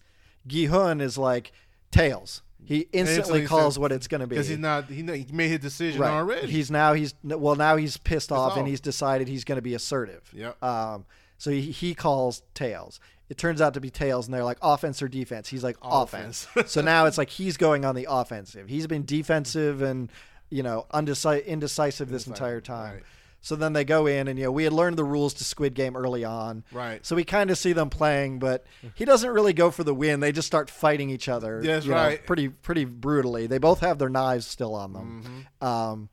Gi 0.47 0.65
Hun 0.67 1.01
is 1.01 1.17
like, 1.17 1.51
Tails. 1.91 2.41
He 2.65 2.87
instantly 2.93 3.41
he 3.41 3.45
calls 3.47 3.75
said- 3.75 3.81
what 3.81 3.91
it's 3.91 4.07
going 4.07 4.21
to 4.21 4.27
be. 4.27 4.35
because 4.35 4.47
he's 4.47 4.57
not. 4.57 4.85
He, 4.85 5.03
he 5.03 5.27
made 5.31 5.49
his 5.49 5.59
decision 5.59 6.01
right. 6.01 6.11
already. 6.11 6.47
He's 6.47 6.71
now 6.71 6.93
he's 6.93 7.13
well 7.23 7.55
now 7.55 7.75
he's 7.75 7.97
pissed 7.97 8.31
off 8.31 8.57
and 8.57 8.67
he's 8.67 8.79
decided 8.81 9.27
he's 9.27 9.43
going 9.43 9.57
to 9.57 9.61
be 9.61 9.73
assertive. 9.75 10.29
Yep. 10.33 10.63
Um. 10.63 11.05
So 11.37 11.51
he, 11.51 11.61
he 11.71 11.93
calls 11.93 12.41
Tails. 12.53 12.99
It 13.33 13.39
turns 13.39 13.61
out 13.61 13.73
to 13.73 13.81
be 13.81 13.89
Tails, 13.89 14.27
and 14.27 14.33
they're 14.33 14.43
like 14.43 14.59
offense 14.61 15.01
or 15.01 15.07
defense. 15.07 15.49
He's 15.49 15.63
like 15.63 15.75
offense. 15.81 16.45
Offense. 16.51 16.71
so 16.71 16.81
now 16.93 17.07
it's 17.07 17.17
like 17.17 17.31
he's 17.31 17.57
going 17.57 17.83
on 17.83 17.95
the 17.95 18.05
offensive. 18.07 18.69
He's 18.69 18.85
been 18.85 19.05
defensive 19.05 19.81
and 19.81 20.11
you 20.51 20.61
know 20.61 20.85
undeci- 20.93 21.43
indecisive 21.43 22.09
this 22.09 22.27
entire 22.27 22.61
time. 22.61 22.93
right. 22.93 23.03
So 23.41 23.55
then 23.55 23.73
they 23.73 23.85
go 23.85 24.05
in, 24.05 24.27
and 24.27 24.37
you 24.37 24.45
know 24.45 24.51
we 24.51 24.65
had 24.65 24.71
learned 24.71 24.97
the 24.97 25.03
rules 25.03 25.33
to 25.33 25.43
Squid 25.43 25.73
Game 25.73 25.97
early 25.97 26.23
on. 26.23 26.63
Right. 26.71 27.03
So 27.03 27.15
we 27.15 27.23
kind 27.23 27.49
of 27.49 27.57
see 27.57 27.73
them 27.73 27.89
playing, 27.89 28.37
but 28.37 28.67
he 28.93 29.03
doesn't 29.03 29.31
really 29.31 29.53
go 29.53 29.71
for 29.71 29.83
the 29.83 29.95
win. 29.95 30.19
They 30.19 30.31
just 30.31 30.45
start 30.45 30.69
fighting 30.69 31.09
each 31.09 31.27
other. 31.27 31.59
You 31.85 31.89
know, 31.89 31.95
right. 31.95 32.23
pretty 32.23 32.49
pretty 32.49 32.85
brutally. 32.85 33.47
They 33.47 33.57
both 33.57 33.79
have 33.79 33.97
their 33.97 34.09
knives 34.09 34.45
still 34.45 34.75
on 34.75 34.93
them. 34.93 35.23
Mm-hmm. 35.59 35.67
Um, 35.67 36.09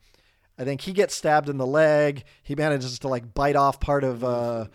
I 0.57 0.63
think 0.63 0.81
he 0.81 0.91
gets 0.91 1.13
stabbed 1.13 1.49
in 1.49 1.57
the 1.57 1.67
leg. 1.67 2.23
He 2.41 2.55
manages 2.55 2.97
to 2.97 3.07
like 3.07 3.31
bite 3.35 3.55
off 3.55 3.79
part 3.79 4.03
of 4.03 4.23
uh, 4.23 4.65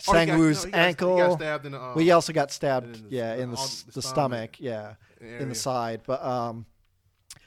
It's- 0.00 0.08
Oh, 0.08 0.12
Sang-woo's 0.12 0.64
no, 0.64 0.70
got- 0.70 0.78
ankle. 0.80 1.16
He 1.16 1.22
got 1.22 1.38
the. 1.38 1.74
Um, 1.74 1.94
well, 1.94 1.98
he 1.98 2.10
also 2.10 2.32
got 2.32 2.50
stabbed, 2.50 2.96
in 2.96 3.04
the- 3.04 3.10
yeah, 3.10 3.34
in 3.34 3.50
the, 3.50 3.56
the 3.56 3.92
the 3.94 4.02
stomach 4.02 4.56
stomach, 4.56 4.60
yeah, 4.60 4.94
in 5.20 5.48
the 5.50 5.54
side. 5.54 6.00
But 6.06 6.22
um, 6.24 6.66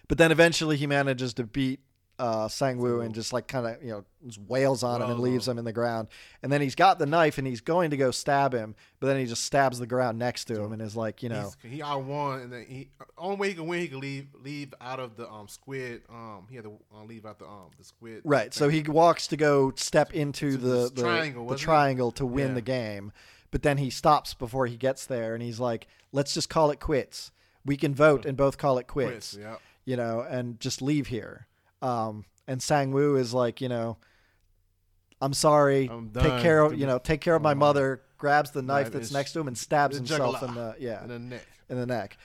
but 0.08 0.18
then 0.18 0.32
eventually 0.32 0.78
he 0.78 0.86
manages 0.88 1.34
to 1.36 1.44
beat 1.46 1.80
uh, 2.20 2.48
Sang-woo 2.48 3.02
and 3.02 3.14
just 3.16 3.34
like 3.34 3.48
kind 3.48 3.66
of 3.66 3.84
you 3.84 3.90
know 3.92 4.06
wails 4.48 4.84
on 4.84 5.02
him 5.02 5.10
and 5.10 5.20
leaves 5.20 5.48
him 5.48 5.58
in 5.58 5.66
the 5.66 5.74
ground. 5.74 6.08
And 6.44 6.52
then 6.52 6.62
he's 6.62 6.76
got 6.76 7.00
the 7.00 7.06
knife 7.06 7.38
and 7.38 7.48
he's 7.48 7.60
going 7.62 7.90
to 7.90 7.98
go 7.98 8.12
stab 8.12 8.54
him, 8.54 8.76
but 9.00 9.08
then 9.08 9.18
he 9.18 9.26
just 9.26 9.44
stabs 9.44 9.80
the 9.80 9.88
ground 9.88 10.20
next 10.20 10.46
to 10.46 10.62
him 10.62 10.72
and 10.74 10.82
is 10.82 10.96
like, 10.96 11.24
you 11.24 11.30
know, 11.30 11.52
He's- 11.64 11.74
he 11.74 11.82
out 11.82 12.04
won, 12.04 12.42
and 12.42 12.54
then 12.54 12.66
he 12.68 12.90
only 13.18 13.38
way 13.38 13.48
he 13.50 13.54
can 13.56 13.68
win, 13.68 13.80
he 13.82 13.88
can 13.88 14.00
leave 14.00 14.28
leave 14.44 14.74
out 14.80 15.00
of 15.00 15.18
the 15.18 15.30
um 15.30 15.48
squid. 15.48 16.04
Um, 16.10 16.46
he 16.50 16.56
had 16.56 16.66
to 16.66 16.74
uh, 16.96 17.04
leave 17.04 17.26
out 17.26 17.40
the 17.40 17.46
um 17.46 17.72
the 17.78 17.84
squid. 17.84 18.22
Right. 18.24 18.54
So 18.54 18.70
he 18.70 18.84
walks 18.84 19.28
to 19.28 19.38
go 19.38 19.74
step 19.76 20.14
into 20.14 20.52
To 20.52 20.58
the 20.58 20.92
the 20.94 21.02
triangle, 21.02 21.48
the 21.48 21.56
it? 21.56 21.60
triangle 21.60 22.12
to 22.14 22.26
win 22.26 22.50
Yeah. 22.50 22.54
the 22.56 22.62
game, 22.62 23.12
but 23.52 23.64
then 23.64 23.78
he 23.80 23.90
stops 23.90 24.34
before 24.34 24.68
he 24.68 24.78
gets 24.78 25.06
there, 25.06 25.34
and 25.34 25.42
he's 25.44 25.60
like, 25.60 25.88
"Let's 26.12 26.34
just 26.34 26.50
call 26.50 26.70
it 26.72 26.80
quits. 26.80 27.32
We 27.66 27.76
can 27.76 27.96
vote 27.96 28.26
and 28.26 28.38
both 28.38 28.58
call 28.58 28.78
it 28.78 28.88
quits, 28.88 29.34
quits. 29.34 29.38
Yeah. 29.42 29.56
you 29.84 29.98
know, 29.98 30.22
and 30.22 30.60
just 30.60 30.82
leave 30.82 31.08
here." 31.08 31.48
Um, 31.84 32.26
and 32.48 32.62
Sang 32.62 32.92
Woo 32.92 33.16
is 33.18 33.34
like, 33.34 33.62
you 33.62 33.70
know, 33.70 33.98
"I'm 35.22 35.34
sorry. 35.34 35.90
I'm 35.92 36.10
take 36.12 36.42
care 36.42 36.62
of 36.62 36.78
you 36.78 36.88
know, 36.88 36.98
take 36.98 37.22
care 37.22 37.36
of 37.36 37.42
my 37.42 37.52
Oh. 37.52 37.56
mother." 37.56 38.02
Grabs 38.18 38.52
the 38.52 38.62
knife 38.62 38.90
that's 38.90 39.12
next 39.12 39.34
to 39.34 39.42
him 39.42 39.50
and 39.50 39.58
stabs 39.58 39.98
himself 39.98 40.42
in 40.44 40.54
the 40.56 40.76
yeah 40.80 41.04
In 41.04 41.10
the 41.10 41.20
neck. 41.20 41.42
in 41.70 41.78
the 41.78 41.86
neck. 41.86 42.18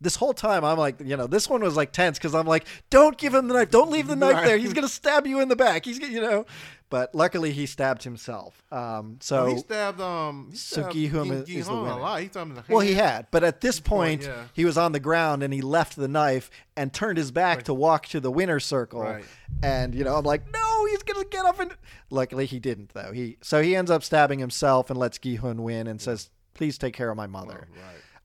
This 0.00 0.16
whole 0.16 0.32
time, 0.32 0.64
I'm 0.64 0.78
like, 0.78 0.96
you 1.00 1.16
know, 1.16 1.28
this 1.28 1.48
one 1.48 1.60
was 1.60 1.76
like 1.76 1.92
tense 1.92 2.18
because 2.18 2.34
I'm 2.34 2.46
like, 2.46 2.66
don't 2.90 3.16
give 3.16 3.34
him 3.34 3.46
the 3.46 3.54
knife, 3.54 3.70
don't 3.70 3.90
leave 3.90 4.08
the 4.08 4.16
knife 4.16 4.44
there. 4.44 4.58
He's 4.58 4.72
gonna 4.72 4.88
stab 4.88 5.28
you 5.28 5.38
in 5.40 5.48
the 5.48 5.54
back. 5.54 5.84
He's 5.84 6.00
gonna, 6.00 6.12
you 6.12 6.20
know, 6.20 6.44
but 6.90 7.14
luckily 7.14 7.52
he 7.52 7.66
stabbed 7.66 8.02
himself. 8.02 8.62
Um, 8.72 9.18
so 9.20 9.44
Oh, 9.44 9.46
he 9.54 9.58
stabbed 9.58 10.00
um. 10.00 10.48
He 10.50 10.56
so 10.56 10.80
stabbed 10.82 10.94
Gi-hun 10.94 11.30
is- 11.30 11.48
is 11.48 11.66
the 11.66 11.74
winner. 11.74 11.90
a 11.90 11.96
lot. 11.96 12.20
He 12.20 12.30
well, 12.68 12.80
he 12.80 12.94
had, 12.94 13.26
but 13.30 13.44
at 13.44 13.60
this 13.60 13.80
point, 13.80 14.22
yeah. 14.22 14.44
he 14.54 14.64
was 14.64 14.78
on 14.78 14.92
the 14.92 15.00
ground 15.00 15.42
and 15.42 15.52
he 15.52 15.60
left 15.60 15.96
the 15.96 16.08
knife 16.08 16.50
and 16.76 16.92
turned 16.92 17.18
his 17.18 17.30
back 17.30 17.64
to 17.64 17.74
walk 17.74 18.06
to 18.08 18.20
the 18.20 18.30
winner's 18.30 18.64
circle. 18.64 19.02
Right. 19.02 19.24
And 19.62 19.94
you 19.94 20.04
know, 20.04 20.16
I'm 20.16 20.24
like, 20.24 20.50
no, 20.52 20.86
he's 20.86 21.02
gonna 21.02 21.24
get 21.26 21.44
up 21.44 21.60
and. 21.60 21.72
Luckily, 22.10 22.46
he 22.46 22.58
didn't 22.58 22.94
though. 22.94 23.12
He 23.12 23.36
so 23.42 23.62
he 23.62 23.76
ends 23.76 23.90
up 23.90 24.02
stabbing 24.02 24.38
himself 24.38 24.88
and 24.88 24.98
lets 24.98 25.18
Gi-hun 25.18 25.62
win 25.62 25.86
and 25.86 26.00
says, 26.00 26.30
"Please 26.54 26.78
take 26.78 26.94
care 26.94 27.10
of 27.10 27.16
my 27.16 27.26
mother." 27.26 27.68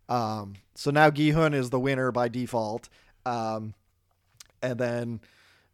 Right. 0.10 0.40
Um, 0.42 0.56
so 0.76 0.90
now 0.92 1.10
Gi-hun 1.10 1.54
is 1.54 1.70
the 1.70 1.80
winner 1.80 2.12
by 2.12 2.30
default. 2.30 2.88
Um, 3.26 3.74
and 4.62 4.78
then, 4.80 5.20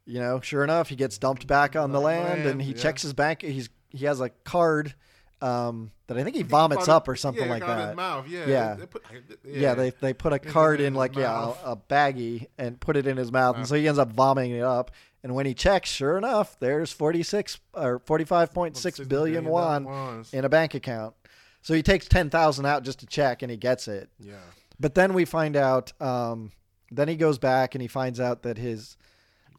you 0.10 0.20
know, 0.20 0.42
sure 0.42 0.64
enough, 0.64 0.90
he 0.90 0.96
gets 0.96 1.18
dumped 1.20 1.46
back 1.46 1.76
on 1.76 1.92
the 1.92 2.00
the 2.00 2.06
land, 2.06 2.46
and 2.48 2.62
he 2.62 2.72
yeah. 2.72 2.78
checks 2.78 3.04
his 3.04 3.14
bank. 3.14 3.44
He's 3.44 3.70
he 3.90 4.06
has 4.06 4.20
a 4.20 4.30
card 4.44 4.96
um, 5.42 5.92
that 6.08 6.18
I 6.18 6.24
think 6.24 6.36
he 6.36 6.42
vomits 6.42 6.88
up 6.88 7.08
or 7.08 7.16
something 7.16 7.46
yeah, 7.46 7.50
like 7.50 7.66
that. 7.66 7.96
Yeah. 8.28 8.46
Yeah. 8.48 8.74
They 8.76 8.86
put, 8.88 9.04
Yeah, 9.46 9.74
they 9.76 9.92
they 9.92 10.14
put 10.14 10.34
a 10.34 10.40
card 10.40 10.80
in 10.80 10.88
in 10.88 10.94
like 10.96 11.16
yeah 11.16 11.54
a, 11.64 11.72
a 11.72 11.78
baggie 11.78 12.48
and 12.58 12.80
put 12.80 12.98
it 12.98 13.06
in 13.06 13.18
his 13.18 13.32
mouth, 13.32 13.56
and 13.56 13.68
so 13.68 13.76
he 13.76 13.88
ends 13.88 14.00
up 14.00 14.12
vomiting 14.12 14.52
it 14.52 14.64
up. 14.64 14.92
And 15.22 15.36
when 15.36 15.46
he 15.46 15.54
checks, 15.54 15.90
sure 15.92 16.18
enough, 16.18 16.58
there's 16.60 16.92
forty 16.92 17.22
six 17.22 17.60
or 17.74 18.00
forty 18.00 18.26
five 18.26 18.52
point 18.52 18.78
six 18.78 19.00
billion 19.00 19.46
won 19.46 20.26
in 20.34 20.44
a 20.44 20.50
bank 20.50 20.74
account. 20.74 21.14
So 21.62 21.74
he 21.74 21.84
takes 21.84 22.08
ten 22.08 22.32
thousand 22.32 22.66
out 22.66 22.84
just 22.84 23.00
to 23.02 23.06
check, 23.06 23.44
and 23.44 23.52
he 23.52 23.58
gets 23.58 23.88
it. 23.88 24.10
Yeah. 24.20 24.34
But 24.80 24.96
then 24.96 25.14
we 25.14 25.26
find 25.26 25.56
out. 25.56 25.94
Um, 26.02 26.52
then 26.92 27.08
he 27.08 27.16
goes 27.16 27.38
back 27.38 27.76
and 27.76 27.84
he 27.84 27.88
finds 27.88 28.20
out 28.20 28.42
that 28.42 28.58
his 28.58 28.98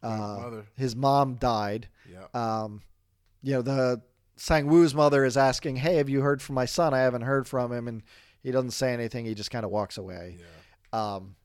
uh, 0.02 0.62
his 0.76 0.96
mom 0.96 1.34
died. 1.34 1.88
Yeah. 2.10 2.26
Um, 2.34 2.82
you 3.42 3.54
know, 3.54 3.62
the 3.62 4.02
Sang 4.36 4.66
Woo's 4.66 4.94
mother 4.94 5.24
is 5.24 5.36
asking, 5.36 5.76
"Hey, 5.76 5.96
have 5.96 6.08
you 6.08 6.20
heard 6.20 6.42
from 6.42 6.54
my 6.54 6.66
son? 6.66 6.94
I 6.94 7.00
haven't 7.00 7.22
heard 7.22 7.46
from 7.46 7.72
him." 7.72 7.88
And 7.88 8.02
he 8.42 8.50
doesn't 8.50 8.72
say 8.72 8.92
anything. 8.92 9.26
He 9.26 9.34
just 9.34 9.50
kind 9.50 9.64
of 9.64 9.70
walks 9.70 9.98
away. 9.98 10.38
Yeah. 10.38 11.14
Um, 11.14 11.36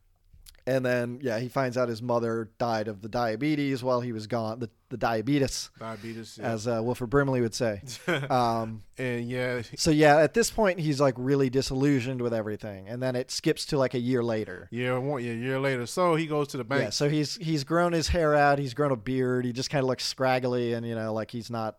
and 0.68 0.86
then 0.86 1.20
yeah, 1.22 1.40
he 1.40 1.48
finds 1.48 1.78
out 1.78 1.90
his 1.90 2.02
mother 2.02 2.50
died 2.58 2.88
of 2.88 3.02
the 3.02 3.10
diabetes 3.10 3.84
while 3.84 4.02
he 4.02 4.12
was 4.12 4.28
gone. 4.28 4.60
The 4.60 4.70
the 4.96 5.06
diabetes, 5.08 5.70
Diabetes. 5.78 6.38
Yeah. 6.40 6.52
as 6.54 6.68
uh, 6.68 6.80
Wilford 6.82 7.10
Brimley 7.10 7.42
would 7.42 7.54
say. 7.54 7.82
Um, 8.30 8.84
and 8.98 9.30
yeah, 9.30 9.62
so 9.76 9.92
yeah, 9.92 10.18
at 10.20 10.34
this 10.34 10.50
point, 10.50 10.80
he's 10.80 11.02
like 11.02 11.16
really 11.18 11.50
disillusioned 11.50 12.22
with 12.22 12.34
everything, 12.34 12.88
and 12.88 13.04
then 13.04 13.16
it 13.16 13.30
skips 13.30 13.66
to 13.68 13.78
like 13.78 13.94
a 13.94 14.00
year 14.00 14.24
later. 14.24 14.68
year 14.72 14.98
one, 15.00 15.24
yeah, 15.24 15.32
a 15.32 15.36
year 15.36 15.60
later. 15.60 15.86
So 15.86 16.16
he 16.16 16.28
goes 16.28 16.48
to 16.50 16.58
the 16.58 16.64
bank. 16.64 16.82
Yeah, 16.84 16.90
so 16.92 17.10
he's 17.10 17.36
he's 17.36 17.64
grown 17.66 17.92
his 17.92 18.08
hair 18.08 18.34
out. 18.36 18.58
He's 18.58 18.74
grown 18.74 18.92
a 18.92 18.96
beard. 18.96 19.44
He 19.46 19.52
just 19.52 19.70
kind 19.70 19.84
of 19.84 19.88
looks 19.88 20.06
scraggly, 20.06 20.74
and 20.74 20.86
you 20.88 20.96
know, 20.96 21.14
like 21.14 21.30
he's 21.30 21.50
not 21.50 21.76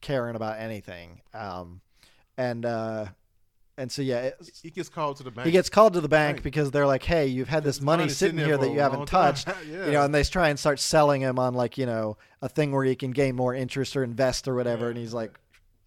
caring 0.00 0.36
about 0.36 0.58
anything. 0.60 1.20
Um, 1.34 1.80
and 2.36 2.64
uh, 2.64 3.06
and 3.78 3.90
so 3.90 4.02
yeah, 4.02 4.30
He 4.62 4.70
gets 4.70 4.88
called 4.88 5.16
to 5.16 5.22
the 5.22 5.30
bank. 5.30 5.46
he 5.46 5.52
gets 5.52 5.68
called 5.70 5.94
to 5.94 6.00
the 6.00 6.08
bank 6.08 6.36
Right. 6.38 6.42
because 6.44 6.70
they're 6.70 6.86
like, 6.86 7.02
"Hey, 7.02 7.26
you've 7.26 7.48
had 7.48 7.64
this 7.64 7.80
money 7.80 8.08
sitting 8.08 8.38
here 8.38 8.56
that 8.58 8.70
you 8.70 8.80
haven't 8.80 9.06
time." 9.06 9.34
touched." 9.34 9.48
Yeah. 9.68 9.86
You 9.86 9.92
know, 9.92 10.04
and 10.04 10.14
they 10.14 10.22
try 10.24 10.48
and 10.50 10.58
start 10.58 10.78
selling 10.80 11.20
him 11.22 11.38
on 11.38 11.54
like 11.54 11.78
you 11.78 11.86
know 11.86 12.16
a 12.42 12.48
thing 12.48 12.72
where 12.72 12.84
he 12.84 12.94
can 12.94 13.10
gain 13.12 13.34
more 13.36 13.54
interest 13.54 13.96
or 13.96 14.04
invest 14.04 14.46
or 14.48 14.54
whatever. 14.54 14.84
Yeah. 14.84 14.90
And 14.90 14.98
he's 14.98 15.14
like, 15.14 15.38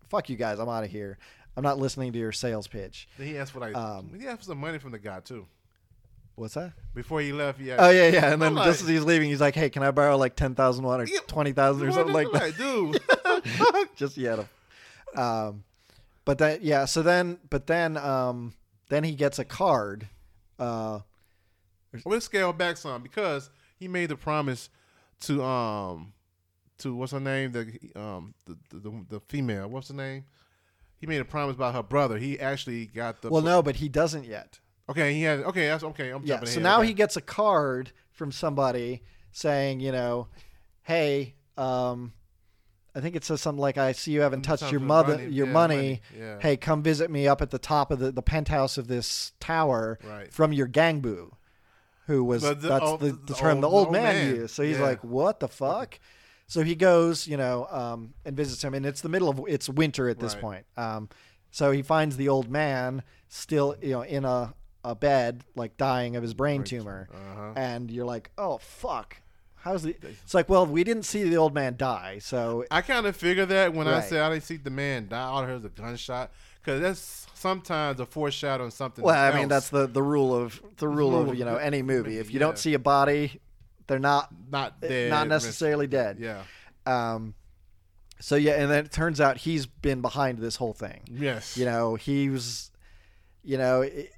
"Fuck 0.09 0.29
you 0.29 0.35
guys, 0.35 0.59
I'm 0.59 0.69
out 0.69 0.83
of 0.83 0.89
here." 0.89 1.17
I'm 1.57 1.63
not 1.63 1.77
listening 1.79 2.11
to 2.11 2.19
your 2.19 2.33
sales 2.33 2.67
pitch. 2.67 3.07
Then 3.17 3.27
he 3.27 3.37
asked 3.37 3.55
what 3.55 3.63
I 3.63 3.71
Um, 3.71 4.11
he 4.19 4.27
asked 4.27 4.39
for 4.39 4.45
some 4.45 4.57
money 4.59 4.77
from 4.77 4.91
the 4.91 4.99
guy 4.99 5.21
too. 5.21 5.47
What's 6.35 6.55
that? 6.55 6.73
Before 6.93 7.21
he 7.21 7.31
left, 7.31 7.61
asked, 7.61 7.79
Oh 7.79 7.89
yeah, 7.91 8.09
yeah. 8.09 8.33
And 8.33 8.41
then 8.41 8.57
I'm 8.57 8.65
just 8.65 8.81
as 8.81 8.89
he's 8.89 9.03
leaving, 9.03 9.29
he's 9.29 9.39
like, 9.39 9.55
"Hey, 9.55 9.69
can 9.69 9.83
I 9.83 9.91
borrow 9.91 10.17
like 10.17 10.35
ten 10.35 10.53
thousand 10.53 10.83
one 10.83 10.99
or 10.99 11.05
Yeah, 11.05 11.19
twenty 11.27 11.53
thousand 11.53 11.87
or 11.87 11.91
something 11.93 12.13
like 12.13 12.27
that?" 12.33 12.57
dude. 12.57 12.99
just 13.95 14.17
yeah. 14.17 14.43
Um, 15.15 15.63
but 16.25 16.37
then 16.39 16.59
yeah, 16.61 16.85
so 16.85 17.01
then 17.01 17.39
but 17.49 17.67
then 17.67 17.97
um 17.97 18.53
then 18.89 19.03
he 19.03 19.13
gets 19.15 19.39
a 19.39 19.45
card. 19.45 20.09
Uh, 20.59 20.99
We'll 22.03 22.19
scale 22.19 22.51
back 22.51 22.75
some 22.75 23.01
because 23.01 23.49
he 23.77 23.87
made 23.87 24.09
the 24.09 24.17
promise 24.17 24.69
to 25.21 25.41
um 25.43 26.11
to 26.79 26.93
what's 26.93 27.13
her 27.13 27.21
name 27.21 27.53
the 27.53 27.61
um 27.95 28.33
the 28.45 28.57
the, 28.69 28.79
the, 28.79 29.05
the 29.09 29.19
female 29.29 29.69
what's 29.69 29.87
her 29.87 29.93
name. 29.93 30.25
He 30.97 31.07
made 31.07 31.21
a 31.21 31.25
promise 31.25 31.55
about 31.55 31.73
her 31.73 31.83
brother. 31.83 32.17
He 32.17 32.39
actually 32.39 32.87
got 32.87 33.21
the 33.21 33.29
well, 33.29 33.41
no, 33.41 33.61
but 33.61 33.77
he 33.77 33.89
doesn't 33.89 34.25
yet. 34.25 34.59
Okay, 34.89 35.13
he 35.13 35.21
had 35.23 35.39
okay. 35.41 35.67
That's 35.67 35.83
okay. 35.83 36.09
I'm 36.09 36.25
Yeah. 36.25 36.39
So 36.43 36.51
ahead. 36.51 36.63
now 36.63 36.79
okay. 36.79 36.87
he 36.87 36.93
gets 36.93 37.15
a 37.15 37.21
card 37.21 37.91
from 38.11 38.31
somebody 38.31 39.03
saying, 39.31 39.79
you 39.81 39.91
know, 39.91 40.27
hey, 40.83 41.35
um, 41.57 42.13
I 42.95 43.01
think 43.01 43.15
it 43.17 43.25
says 43.25 43.41
something 43.41 43.61
like, 43.61 43.77
"I 43.77 43.91
see 43.91 44.11
you 44.11 44.21
haven't 44.21 44.43
touched 44.43 44.71
your 44.71 44.79
mother, 44.79 45.15
money. 45.17 45.27
your 45.29 45.47
Yeah, 45.47 45.51
money. 45.53 46.01
Yeah. 46.17 46.37
Hey, 46.39 46.55
come 46.55 46.81
visit 46.81 47.11
me 47.11 47.27
up 47.27 47.41
at 47.41 47.51
the 47.51 47.59
top 47.59 47.91
of 47.91 47.99
the, 47.99 48.11
the 48.11 48.21
penthouse 48.21 48.77
of 48.77 48.87
this 48.87 49.33
tower 49.41 49.99
Right. 50.03 50.31
from 50.31 50.53
your 50.53 50.67
gganbu, 50.67 51.31
Who 52.07 52.23
was 52.23 52.43
The- 52.43 52.53
that's 52.53 52.83
old- 52.85 52.99
the, 53.01 53.11
the 53.13 53.33
term 53.33 53.61
the 53.61 53.67
old- 53.67 53.87
old, 53.87 53.93
the 53.95 53.97
old 53.99 54.03
man, 54.05 54.15
man. 54.27 54.35
used. 54.35 54.53
So 54.55 54.61
he's 54.63 54.77
Yeah. 54.77 54.83
like, 54.83 55.03
"What 55.03 55.39
the 55.39 55.47
fuck?" 55.47 55.99
So 56.47 56.63
he 56.63 56.75
goes, 56.75 57.25
you 57.27 57.35
know, 57.35 57.65
um, 57.71 58.13
and 58.23 58.37
visits 58.37 58.63
him, 58.63 58.75
and 58.75 58.85
it's 58.85 59.01
the 59.01 59.09
middle 59.09 59.27
of 59.27 59.41
it's 59.47 59.67
winter 59.67 60.07
at 60.07 60.19
this 60.19 60.33
Right. 60.35 60.41
point. 60.41 60.65
Um, 60.77 61.09
so 61.49 61.71
he 61.71 61.81
finds 61.81 62.15
the 62.17 62.29
old 62.29 62.47
man 62.49 63.01
still, 63.27 63.75
you 63.81 63.89
know, 63.93 64.01
in 64.03 64.23
a, 64.23 64.53
a 64.83 64.93
bed, 64.93 65.43
like 65.55 65.75
dying 65.77 66.15
of 66.15 66.21
his 66.21 66.35
brain 66.35 66.63
tumor, 66.63 67.09
Uh-huh. 67.11 67.53
and 67.55 67.89
you're 67.89 68.05
like, 68.05 68.29
"Oh 68.37 68.59
fuck." 68.59 69.17
How's 69.65 69.81
the? 69.81 69.95
It's 70.03 70.35
like, 70.35 70.47
well, 70.47 70.65
we 70.67 70.83
didn't 70.83 71.03
see 71.03 71.23
the 71.23 71.37
old 71.37 71.53
man 71.55 71.75
die, 71.75 72.19
so 72.19 72.63
I 72.69 72.81
kind 72.81 73.07
of 73.07 73.15
figured 73.15 73.49
that 73.49 73.73
when 73.73 73.87
I 73.87 73.93
Right. 73.93 74.03
said 74.03 74.21
I 74.21 74.29
didn't 74.29 74.43
see 74.43 74.57
the 74.57 74.69
man 74.69 75.07
die, 75.09 75.19
all 75.19 75.41
I 75.41 75.47
heard 75.47 75.55
was 75.55 75.65
a 75.65 75.69
gunshot 75.69 76.31
because 76.61 76.81
that's 76.81 77.25
sometimes 77.33 77.99
a 77.99 78.05
foreshadowing 78.05 78.69
something. 78.69 79.03
well, 79.03 79.15
I 79.33 79.35
mean, 79.35 79.47
that's 79.49 79.69
the 79.69 79.87
the 79.87 80.03
rule 80.03 80.35
of 80.35 80.61
the 80.77 80.87
rule 80.87 81.09
Rule 81.11 81.21
of 81.23 81.27
of 81.29 81.35
you 81.35 81.45
know 81.45 81.55
any 81.57 81.81
movie. 81.81 82.19
If 82.19 82.29
you 82.29 82.35
yeah. 82.35 82.45
don't 82.45 82.59
see 82.59 82.75
a 82.75 82.79
body, 82.79 83.41
they're 83.87 83.97
not 83.97 84.29
not 84.51 84.79
dead, 84.81 85.09
not 85.09 85.27
necessarily 85.27 85.87
dead. 85.87 86.19
Yeah. 86.19 86.43
Um, 86.85 87.33
so 88.19 88.35
yeah, 88.35 88.61
and 88.61 88.69
then 88.69 88.85
it 88.85 88.91
turns 88.91 89.19
out 89.19 89.37
he's 89.37 89.65
been 89.65 90.01
behind 90.01 90.37
this 90.37 90.57
whole 90.57 90.73
thing. 90.73 91.01
Yes. 91.11 91.57
You 91.57 91.65
know, 91.65 91.95
he 91.95 92.29
was, 92.29 92.69
you 93.43 93.57
know, 93.57 93.81
it, 93.81 94.11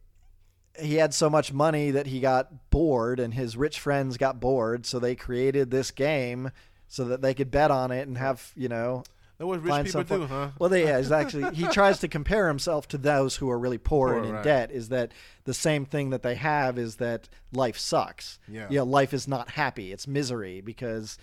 he 0.79 0.95
had 0.95 1.13
so 1.13 1.29
much 1.29 1.53
money 1.53 1.91
that 1.91 2.07
he 2.07 2.19
got 2.19 2.69
bored, 2.69 3.19
and 3.19 3.33
his 3.33 3.57
rich 3.57 3.79
friends 3.79 4.17
got 4.17 4.39
bored, 4.39 4.85
so 4.85 4.99
they 4.99 5.15
created 5.15 5.71
this 5.71 5.91
game 5.91 6.51
so 6.87 7.05
that 7.05 7.21
they 7.21 7.33
could 7.33 7.51
bet 7.51 7.71
on 7.71 7.91
it 7.91 8.07
and 8.07 8.17
have, 8.17 8.51
you 8.55 8.69
know, 8.69 9.03
That's 9.37 9.47
what 9.47 9.61
rich 9.61 9.69
find 9.69 9.85
people 9.85 10.03
do, 10.03 10.25
huh? 10.25 10.49
Well, 10.57 10.69
they, 10.69 10.85
yeah, 10.85 10.97
exactly. 10.97 11.43
he 11.53 11.67
tries 11.71 11.99
to 11.99 12.07
compare 12.07 12.47
himself 12.47 12.87
to 12.89 12.97
those 12.97 13.35
who 13.35 13.49
are 13.49 13.59
really 13.59 13.77
poor, 13.77 14.09
Poor, 14.09 14.17
and 14.17 14.25
in 14.25 14.33
right. 14.33 14.43
debt. 14.43 14.71
Is 14.71 14.89
that 14.89 15.11
the 15.43 15.53
same 15.53 15.85
thing 15.85 16.11
that 16.11 16.23
they 16.23 16.35
have? 16.35 16.77
Is 16.77 16.95
that 16.97 17.27
life 17.51 17.77
sucks? 17.77 18.39
Yeah. 18.47 18.67
You 18.69 18.77
know, 18.79 18.85
life 18.85 19.13
is 19.13 19.27
not 19.27 19.51
happy. 19.51 19.91
It's 19.91 20.07
misery 20.07 20.61
because, 20.61 21.17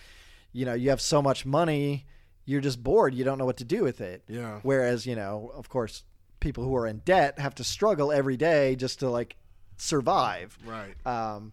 you 0.52 0.66
know, 0.66 0.74
you 0.74 0.90
have 0.90 1.00
so 1.00 1.22
much 1.22 1.46
money, 1.46 2.06
you're 2.44 2.60
just 2.60 2.82
bored. 2.82 3.14
You 3.14 3.24
don't 3.24 3.38
know 3.38 3.46
what 3.46 3.56
to 3.58 3.64
do 3.64 3.82
with 3.82 4.00
it. 4.02 4.22
Yeah. 4.28 4.60
Whereas, 4.62 5.06
you 5.06 5.16
know, 5.16 5.50
of 5.54 5.68
course, 5.70 6.04
people 6.40 6.62
who 6.62 6.76
are 6.76 6.86
in 6.86 6.98
debt 6.98 7.38
have 7.38 7.54
to 7.54 7.64
struggle 7.64 8.12
every 8.12 8.36
day 8.36 8.76
just 8.76 9.00
to 9.00 9.08
like 9.08 9.36
survive. 9.76 10.58
Right. 10.64 10.94
Um, 11.06 11.52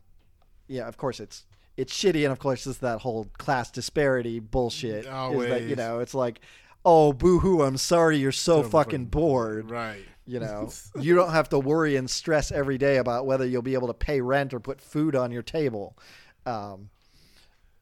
yeah, 0.67 0.87
of 0.87 0.97
course 0.97 1.19
it's 1.19 1.45
it's 1.77 1.93
shitty, 1.93 2.23
and 2.23 2.31
of 2.31 2.39
course 2.39 2.65
it's 2.67 2.79
that 2.79 3.01
whole 3.01 3.27
class 3.37 3.71
disparity 3.71 4.39
bullshit. 4.39 5.05
Is 5.43 5.49
that 5.49 5.63
you 5.63 5.75
know 5.75 5.99
it's 5.99 6.13
like, 6.13 6.41
oh 6.85 7.13
boo 7.13 7.39
hoo, 7.39 7.61
I'm 7.61 7.77
sorry 7.77 8.17
you're 8.17 8.31
so 8.31 8.63
So 8.63 8.69
fucking 8.69 9.05
bored. 9.05 9.69
Right. 9.69 10.05
You 10.25 10.39
know, 10.39 10.69
you 10.99 11.15
don't 11.15 11.31
have 11.31 11.49
to 11.49 11.59
worry 11.59 11.95
and 11.95 12.09
stress 12.09 12.51
every 12.51 12.77
day 12.77 12.97
about 12.97 13.25
whether 13.25 13.45
you'll 13.45 13.61
be 13.61 13.73
able 13.73 13.87
to 13.87 13.93
pay 13.93 14.21
rent 14.21 14.53
or 14.53 14.59
put 14.59 14.79
food 14.79 15.15
on 15.15 15.31
your 15.31 15.41
table. 15.41 15.97
Um, 16.45 16.89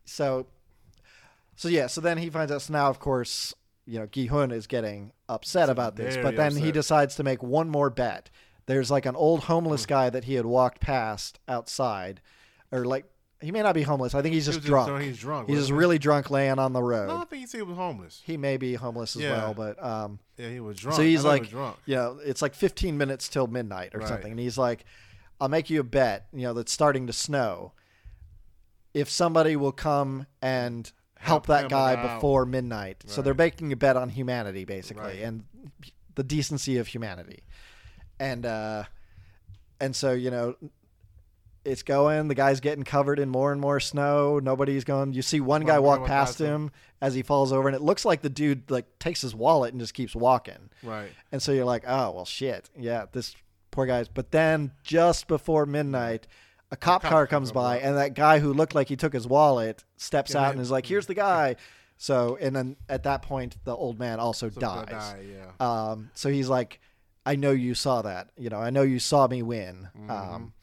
so, 0.06 0.48
so 1.56 1.68
yeah, 1.70 1.88
so 1.88 2.02
then 2.02 2.18
he 2.18 2.30
finds 2.30 2.52
out. 2.52 2.62
So 2.62 2.74
now, 2.74 2.90
of 2.90 3.00
course, 3.00 3.54
you 3.86 4.00
know, 4.00 4.06
Gi-hun 4.06 4.52
is 4.52 4.68
getting 4.68 5.12
upset 5.28 5.70
about 5.70 5.96
this, 5.96 6.16
very 6.16 6.24
but 6.24 6.36
then 6.36 6.56
he 6.56 6.72
decides 6.72 7.16
to 7.16 7.24
make 7.24 7.44
one 7.44 7.70
more 7.70 7.90
bet. 7.90 8.30
There's 8.70 8.92
like 8.92 9.08
an 9.08 9.16
old 9.16 9.46
homeless 9.46 9.88
guy 9.88 10.12
that 10.12 10.26
he 10.26 10.36
had 10.36 10.46
walked 10.46 10.80
past 10.80 11.40
outside, 11.48 12.22
or 12.72 12.86
like 12.86 13.06
he 13.42 13.52
may 13.52 13.64
not 13.64 13.74
be 13.74 13.82
homeless. 13.82 14.14
I 14.14 14.22
think 14.22 14.36
he's 14.36 14.46
just 14.46 14.60
was 14.60 14.66
drunk. 14.66 15.02
he's 15.02 15.18
drunk. 15.18 15.50
he's 15.50 15.58
just 15.58 15.72
really 15.72 15.98
drunk, 15.98 16.30
laying 16.30 16.60
on 16.60 16.74
the 16.74 16.84
road. 16.84 17.08
No, 17.08 17.18
I 17.22 17.26
think 17.26 17.40
he 17.42 17.48
said 17.48 17.58
he 17.58 17.64
was 17.64 17.78
homeless. 17.78 18.22
He 18.26 18.38
may 18.38 18.58
be 18.58 18.76
homeless 18.76 19.16
as 19.16 19.24
Yeah. 19.24 19.32
well, 19.32 19.54
but 19.56 19.84
um, 19.84 20.20
Yeah, 20.38 20.50
he 20.50 20.60
was 20.60 20.78
drunk. 20.78 20.98
so 20.98 21.02
he's 21.02 21.22
he 21.24 21.28
like, 21.28 21.42
was 21.42 21.50
drunk. 21.50 21.78
know, 21.88 22.20
it's 22.24 22.44
like 22.44 22.54
15 22.54 22.96
minutes 22.96 23.28
till 23.28 23.48
midnight 23.48 23.96
or 23.96 24.00
Right. 24.02 24.08
something. 24.08 24.30
And 24.32 24.40
he's 24.40 24.58
like, 24.58 24.86
I'll 25.42 25.48
make 25.50 25.70
you 25.72 25.80
a 25.80 25.84
bet, 25.84 26.28
you 26.32 26.44
know, 26.44 26.54
that's 26.54 26.72
starting 26.72 27.08
to 27.08 27.14
snow. 27.14 27.72
If 28.94 29.10
somebody 29.10 29.56
will 29.56 29.72
come 29.72 30.28
and 30.42 30.92
help, 31.18 31.46
Help 31.46 31.48
that 31.48 31.70
guy 31.70 31.96
out. 31.96 32.16
before 32.18 32.46
midnight. 32.46 33.04
So 33.08 33.22
they're 33.24 33.34
making 33.34 33.72
a 33.72 33.76
bet 33.76 33.96
on 33.98 34.10
humanity, 34.10 34.66
basically, 34.66 35.04
Right. 35.04 35.22
and 35.22 35.46
the 36.16 36.24
decency 36.24 36.78
of 36.78 36.88
humanity. 36.88 37.44
And, 38.20 38.46
uh, 38.46 38.84
and 39.80 39.96
so, 39.96 40.12
you 40.12 40.30
know, 40.32 40.56
it's 41.66 41.84
going. 41.84 42.28
The 42.30 42.36
guy's 42.36 42.60
getting 42.62 42.84
covered 42.84 43.20
in 43.20 43.30
more 43.30 43.52
and 43.52 43.60
more 43.62 43.80
snow. 43.80 44.40
Nobody's 44.40 44.84
going. 44.84 45.14
You 45.14 45.22
see 45.22 45.40
one 45.40 45.62
One 45.62 45.66
guy 45.66 45.80
walk 45.80 46.06
past 46.06 46.40
him. 46.40 46.48
him 46.48 46.72
as 47.02 47.14
he 47.14 47.22
falls 47.22 47.52
over, 47.54 47.68
and 47.68 47.76
it 47.76 47.82
looks 47.82 48.06
like 48.06 48.22
the 48.22 48.30
dude 48.30 48.70
like 48.72 48.86
takes 48.98 49.22
his 49.22 49.36
wallet 49.36 49.72
and 49.74 49.80
just 49.80 49.94
keeps 49.94 50.16
walking. 50.16 50.70
Right. 50.84 51.10
And 51.32 51.42
so 51.42 51.52
you're 51.52 51.66
like, 51.66 51.84
oh 51.88 52.12
well, 52.12 52.26
shit, 52.26 52.70
yeah, 52.78 53.06
this 53.12 53.36
poor 53.72 53.86
guy's. 53.86 54.08
But 54.08 54.32
then 54.32 54.72
just 54.84 55.28
before 55.28 55.66
midnight, 55.66 56.28
a 56.72 56.78
cop, 56.78 57.02
cop 57.04 57.12
car 57.12 57.28
comes 57.28 57.50
comes 57.50 57.52
by, 57.52 57.78
by. 57.80 57.86
and 57.86 57.98
that 57.98 58.14
guy 58.16 58.40
who 58.40 58.54
looked 58.54 58.74
like 58.74 58.88
he 58.88 58.96
took 58.96 59.14
his 59.14 59.28
wallet 59.28 59.84
steps 59.98 60.34
Yeah, 60.34 60.40
out 60.40 60.44
man. 60.44 60.52
and 60.54 60.62
is 60.62 60.72
like, 60.72 60.86
"Here's 60.86 61.08
the 61.08 61.14
guy." 61.14 61.58
So 61.98 62.38
and 62.40 62.56
then 62.56 62.78
at 62.88 63.04
that 63.04 63.22
point, 63.22 63.58
the 63.66 63.76
old 63.76 64.00
man 64.00 64.20
also 64.22 64.50
So 64.50 64.60
dies. 64.62 64.88
die, 64.90 65.26
yeah. 65.36 65.52
Um, 65.92 66.10
so 66.16 66.30
he's 66.30 66.48
like, 66.48 66.80
I 67.30 67.36
know 67.36 67.52
you 67.52 67.76
saw 67.76 68.02
that. 68.02 68.30
You 68.38 68.50
know, 68.50 68.58
I 68.60 68.72
know 68.72 68.82
you 68.82 68.98
saw 68.98 69.28
me 69.28 69.44
win. 69.44 69.90
Mm-hmm. 69.96 70.10
Um, 70.12 70.54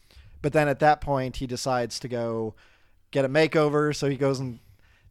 but 0.42 0.52
then 0.52 0.66
at 0.68 0.80
that 0.80 1.00
point, 1.00 1.36
he 1.36 1.46
decides 1.46 2.00
to 2.00 2.08
go 2.08 2.54
get 3.12 3.24
a 3.24 3.28
makeover. 3.28 3.94
So 3.94 4.08
he 4.08 4.16
goes 4.16 4.40
and 4.40 4.58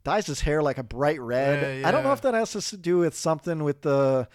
dyes 0.03 0.27
his 0.27 0.41
hair 0.41 0.61
like 0.61 0.77
a 0.77 0.84
bright 0.84 1.22
red. 1.22 1.80
Yeah, 1.80 1.88
I 1.88 1.91
don't 1.91 2.03
know 2.03 2.11
if 2.11 2.22
that 2.22 2.34
has 2.34 2.52
to 2.52 2.77
do 2.77 2.98
with 2.98 3.15
something 3.15 3.64
with 3.64 3.82
the, 3.84 4.27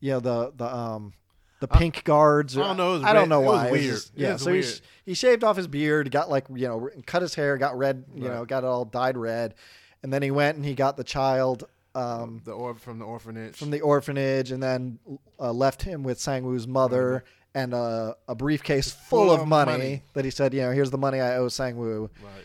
you 0.00 0.10
know, 0.10 0.20
the 0.20 0.52
the 0.56 0.66
um. 0.74 1.12
The 1.58 1.68
pink 1.68 2.04
guards. 2.04 2.54
I 2.58 2.60
don't 2.66 2.76
know, 2.76 3.02
I 3.02 3.14
don't 3.14 3.30
know 3.30 3.40
it 3.40 3.46
was 3.46 3.56
why. 3.56 3.70
weird. 3.70 3.84
just- 3.94 4.12
yeah. 4.14 4.36
so 4.36 4.50
he, 4.50 4.58
weird. 4.58 4.66
sh- 4.66 4.80
he 5.06 5.14
shaved 5.14 5.42
off 5.42 5.56
his 5.56 5.66
beard, 5.66 6.10
got 6.10 6.28
like 6.28 6.44
you 6.54 6.68
know, 6.68 6.90
cut 7.06 7.22
his 7.22 7.34
hair, 7.34 7.56
got 7.56 7.78
red. 7.78 8.04
You 8.14 8.28
know, 8.28 8.44
got 8.44 8.62
it 8.62 8.66
all 8.66 8.84
dyed 8.84 9.16
red, 9.16 9.54
and 10.02 10.12
then 10.12 10.20
he 10.20 10.30
went 10.30 10.56
and 10.56 10.66
he 10.66 10.74
got 10.74 10.98
the 10.98 11.04
child. 11.04 11.66
Um, 11.96 12.42
the 12.44 12.52
or 12.52 12.74
from 12.74 12.98
the 12.98 13.04
orphanage. 13.06 13.56
from 13.56 13.70
the 13.70 13.80
orphanage 13.80 14.50
and 14.52 14.62
then 14.62 14.98
uh, 15.40 15.52
left 15.52 15.82
him 15.82 16.02
with 16.02 16.18
Sangwoo's 16.18 16.66
mother 16.68 17.24
and 17.54 17.72
a, 17.72 18.14
a 18.28 18.34
briefcase 18.34 18.92
full, 18.92 19.26
Full 19.28 19.30
of 19.34 19.48
money, 19.48 19.72
money. 19.72 20.02
that 20.12 20.24
he 20.26 20.30
said, 20.30 20.52
you 20.52 20.60
know, 20.60 20.72
here's 20.72 20.90
the 20.90 20.98
money 20.98 21.20
I 21.20 21.36
owe 21.36 21.46
Sangwoo. 21.46 22.10
right. 22.22 22.42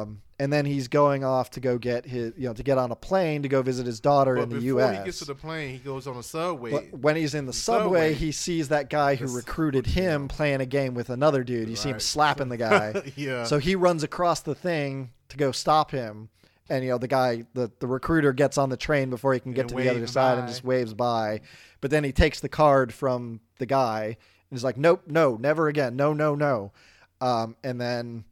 Um, 0.00 0.20
and 0.38 0.52
then 0.52 0.66
he's 0.66 0.88
going 0.88 1.24
off 1.24 1.50
to 1.52 1.60
go 1.60 1.78
get 1.78 2.04
his, 2.04 2.34
you 2.36 2.46
know, 2.46 2.52
to 2.52 2.62
get 2.62 2.76
on 2.76 2.90
a 2.92 2.94
plane 2.96 3.42
to 3.42 3.48
go 3.48 3.62
visit 3.62 3.86
his 3.86 4.00
daughter 4.00 4.34
But 4.34 4.42
in 4.42 4.48
the 4.50 4.60
U.S. 4.66 4.90
before 4.90 5.00
he 5.02 5.04
gets 5.06 5.18
to 5.20 5.24
the 5.24 5.34
plane, 5.34 5.72
he 5.72 5.78
goes 5.78 6.06
on 6.06 6.16
a 6.18 6.22
subway. 6.22 6.70
But 6.70 6.98
when 6.98 7.16
he's 7.16 7.34
in 7.34 7.46
the 7.46 7.52
the 7.52 7.56
subway, 7.58 8.10
subway. 8.10 8.14
he 8.14 8.32
sees 8.32 8.68
that 8.68 8.90
guy 8.90 9.14
who 9.14 9.34
recruited 9.34 9.86
him 9.86 10.28
playing 10.28 10.60
a 10.60 10.66
game 10.66 10.92
with 10.94 11.08
another 11.08 11.42
dude. 11.42 11.70
You 11.70 11.76
see 11.76 11.88
him 11.88 12.00
slapping 12.00 12.50
the 12.50 12.58
guy. 12.58 13.10
yeah. 13.16 13.44
So 13.44 13.56
he 13.58 13.74
runs 13.74 14.02
across 14.02 14.40
the 14.40 14.54
thing 14.54 15.12
to 15.30 15.38
go 15.38 15.50
stop 15.52 15.90
him. 15.90 16.28
And 16.68 16.82
you 16.84 16.90
know 16.90 16.98
the 16.98 17.08
guy, 17.08 17.44
the, 17.54 17.70
the 17.78 17.86
recruiter 17.86 18.32
gets 18.32 18.58
on 18.58 18.70
the 18.70 18.76
train 18.76 19.08
before 19.10 19.32
he 19.34 19.40
can 19.40 19.52
get 19.52 19.62
And 19.62 19.68
to 19.70 19.76
the 19.76 19.88
other 19.88 20.06
side 20.06 20.38
and 20.38 20.48
just 20.48 20.64
waves 20.64 20.94
by. 20.94 21.40
But 21.80 21.90
then 21.90 22.02
he 22.04 22.12
takes 22.12 22.40
the 22.40 22.48
card 22.48 22.92
from 22.92 23.40
the 23.58 23.66
guy 23.66 24.04
and 24.06 24.16
he's 24.50 24.64
like, 24.64 24.76
"Nope, 24.76 25.02
no, 25.06 25.36
never 25.36 25.68
again, 25.68 25.94
no, 25.96 26.12
no, 26.12 26.34
no." 26.34 26.72
Um, 27.20 27.56
and 27.62 27.80
then 27.80 28.24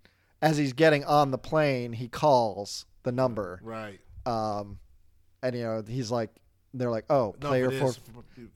as 0.42 0.56
he's 0.58 0.72
getting 0.72 1.04
on 1.04 1.30
the 1.30 1.38
plane, 1.38 1.92
he 1.92 2.08
calls 2.08 2.86
the 3.04 3.12
number. 3.12 3.60
right. 3.62 4.00
Um, 4.26 4.78
and 5.42 5.54
you 5.54 5.62
know 5.62 5.84
he's 5.86 6.10
like, 6.10 6.30
they're 6.72 6.90
like, 6.90 7.04
"Oh, 7.10 7.34
No, 7.40 7.48
player 7.48 7.70
four, 7.70 7.92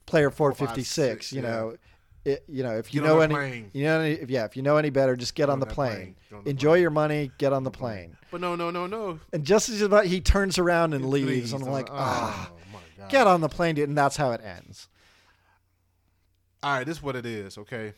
player 0.05 0.29
four, 0.29 0.51
four 0.51 0.53
five, 0.53 0.69
fifty 0.75 0.83
six. 0.83 1.27
six, 1.27 1.33
You 1.33 1.41
yeah. 1.41 1.49
know, 1.49 1.77
it, 2.25 2.43
you 2.47 2.63
know 2.63 2.77
if 2.77 2.93
you 2.93 3.01
Get 3.01 3.07
know 3.07 3.17
on 3.17 3.23
any, 3.23 3.33
plane. 3.33 3.71
you 3.73 3.83
know, 3.83 4.01
any, 4.01 4.13
if, 4.15 4.29
yeah, 4.29 4.45
if 4.45 4.55
you 4.57 4.61
know 4.63 4.77
any 4.77 4.89
better, 4.89 5.15
just 5.15 5.35
get 5.35 5.49
on 5.49 5.59
the 5.59 5.65
plane. 5.65 6.15
plane. 6.29 6.39
On 6.39 6.43
the 6.43 6.49
Enjoy 6.51 6.71
plane. 6.71 6.81
your 6.81 6.91
money. 6.91 7.31
Get 7.37 7.53
on 7.53 7.63
the 7.63 7.71
plane. 7.71 8.17
But 8.31 8.41
no, 8.41 8.55
no, 8.55 8.69
no, 8.71 8.87
no. 8.87 9.19
And 9.33 9.45
just 9.45 9.69
as 9.69 9.81
about, 9.81 10.05
he 10.05 10.19
turns 10.21 10.57
around 10.59 10.93
and 10.93 11.05
It 11.05 11.07
leaves, 11.07 11.53
and 11.53 11.63
I'm 11.63 11.71
like, 11.71 11.87
ah, 11.91 12.51
oh 12.51 12.79
god. 12.97 13.09
get 13.09 13.25
on 13.27 13.41
the 13.41 13.49
plane, 13.49 13.75
dude. 13.75 13.89
And 13.89 13.97
that's 13.97 14.17
how 14.17 14.31
it 14.31 14.41
ends. 14.43 14.87
all 16.61 16.73
right, 16.73 16.85
this 16.85 16.97
is 16.97 17.03
what 17.03 17.15
it 17.15 17.25
is. 17.25 17.57
Okay, 17.57 17.93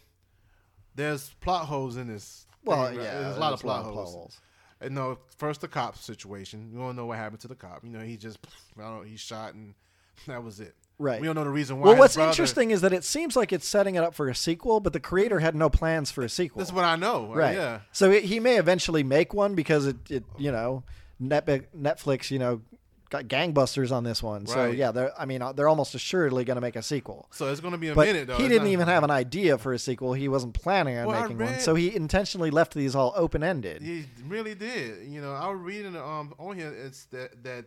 there's 0.95 1.29
plot 1.41 1.65
holes 1.65 1.97
in 1.97 2.07
this. 2.07 2.45
Well, 2.63 2.87
thing, 2.87 2.97
right? 2.97 3.03
yeah, 3.05 3.19
there's 3.21 3.37
a 3.37 3.39
lot 3.39 3.53
of 3.53 3.59
plot 3.61 3.83
holes. 3.85 4.13
holes. 4.13 4.39
And 4.79 4.95
no, 4.95 5.17
first 5.37 5.61
the 5.61 5.67
cop 5.67 5.97
situation. 5.97 6.69
We 6.71 6.79
don't 6.79 6.95
know 6.95 7.05
what 7.07 7.17
happened 7.17 7.39
to 7.41 7.47
the 7.47 7.55
cop. 7.55 7.83
You 7.83 7.89
know, 7.91 7.99
he 8.01 8.17
just, 8.17 8.39
I 8.77 8.81
don't 8.83 8.97
know, 8.97 9.01
he 9.03 9.15
shot 9.17 9.53
and 9.53 9.73
that 10.27 10.43
was 10.43 10.59
it. 10.59 10.75
Right. 11.01 11.19
We 11.19 11.25
don't 11.27 11.35
know 11.35 11.43
the 11.43 11.49
reason 11.49 11.79
why. 11.79 11.87
Well, 11.89 11.97
what's 11.97 12.15
brother- 12.15 12.29
interesting 12.29 12.69
is 12.71 12.81
that 12.81 12.93
it 12.93 13.03
seems 13.03 13.35
like 13.35 13.51
it's 13.51 13.67
setting 13.67 13.95
it 13.95 14.03
up 14.03 14.13
for 14.13 14.29
a 14.29 14.35
sequel, 14.35 14.79
but 14.79 14.93
the 14.93 14.99
creator 14.99 15.39
had 15.39 15.55
no 15.55 15.69
plans 15.69 16.11
for 16.11 16.21
a 16.23 16.29
sequel. 16.29 16.59
That's 16.59 16.71
what 16.71 16.85
I 16.85 16.95
know. 16.95 17.33
right. 17.33 17.55
Yeah. 17.55 17.79
So 17.91 18.11
it, 18.11 18.25
he 18.25 18.39
may 18.39 18.57
eventually 18.57 19.03
make 19.03 19.33
one 19.33 19.55
because 19.55 19.87
it, 19.87 19.97
it 20.09 20.23
you 20.37 20.51
know, 20.51 20.83
Netflix, 21.21 22.31
you 22.31 22.39
know, 22.39 22.61
got 23.09 23.25
gangbusters 23.25 23.91
on 23.91 24.03
this 24.03 24.23
one. 24.23 24.45
So 24.45 24.67
yeah, 24.71 24.91
they're 24.91 25.11
I 25.19 25.25
mean, 25.25 25.43
they're 25.55 25.67
almost 25.67 25.93
assuredly 25.95 26.45
going 26.45 26.55
to 26.55 26.61
make 26.61 26.75
a 26.77 26.81
sequel. 26.81 27.27
So 27.31 27.51
it's 27.51 27.59
going 27.59 27.73
to 27.73 27.77
be 27.77 27.89
a 27.89 27.95
But 27.95 28.07
minute 28.07 28.27
though. 28.27 28.37
he 28.37 28.47
didn't 28.47 28.63
not- 28.67 28.71
even 28.71 28.87
have 28.87 29.03
an 29.03 29.11
idea 29.11 29.57
for 29.57 29.73
a 29.73 29.79
sequel. 29.79 30.13
He 30.13 30.27
wasn't 30.27 30.53
planning 30.53 30.97
on 30.97 31.07
Well, 31.07 31.21
making 31.21 31.37
one. 31.39 31.59
So 31.59 31.75
he 31.75 31.93
intentionally 31.95 32.51
left 32.51 32.73
these 32.73 32.95
all 32.95 33.11
open 33.15 33.43
ended. 33.43 33.81
He 33.81 34.05
really 34.27 34.55
did. 34.55 35.07
You 35.07 35.19
know, 35.21 35.33
I 35.33 35.49
was 35.49 35.59
reading 35.59 35.95
um 35.97 36.33
on 36.39 36.57
here. 36.57 36.73
It's 36.73 37.05
that 37.05 37.43
that 37.43 37.65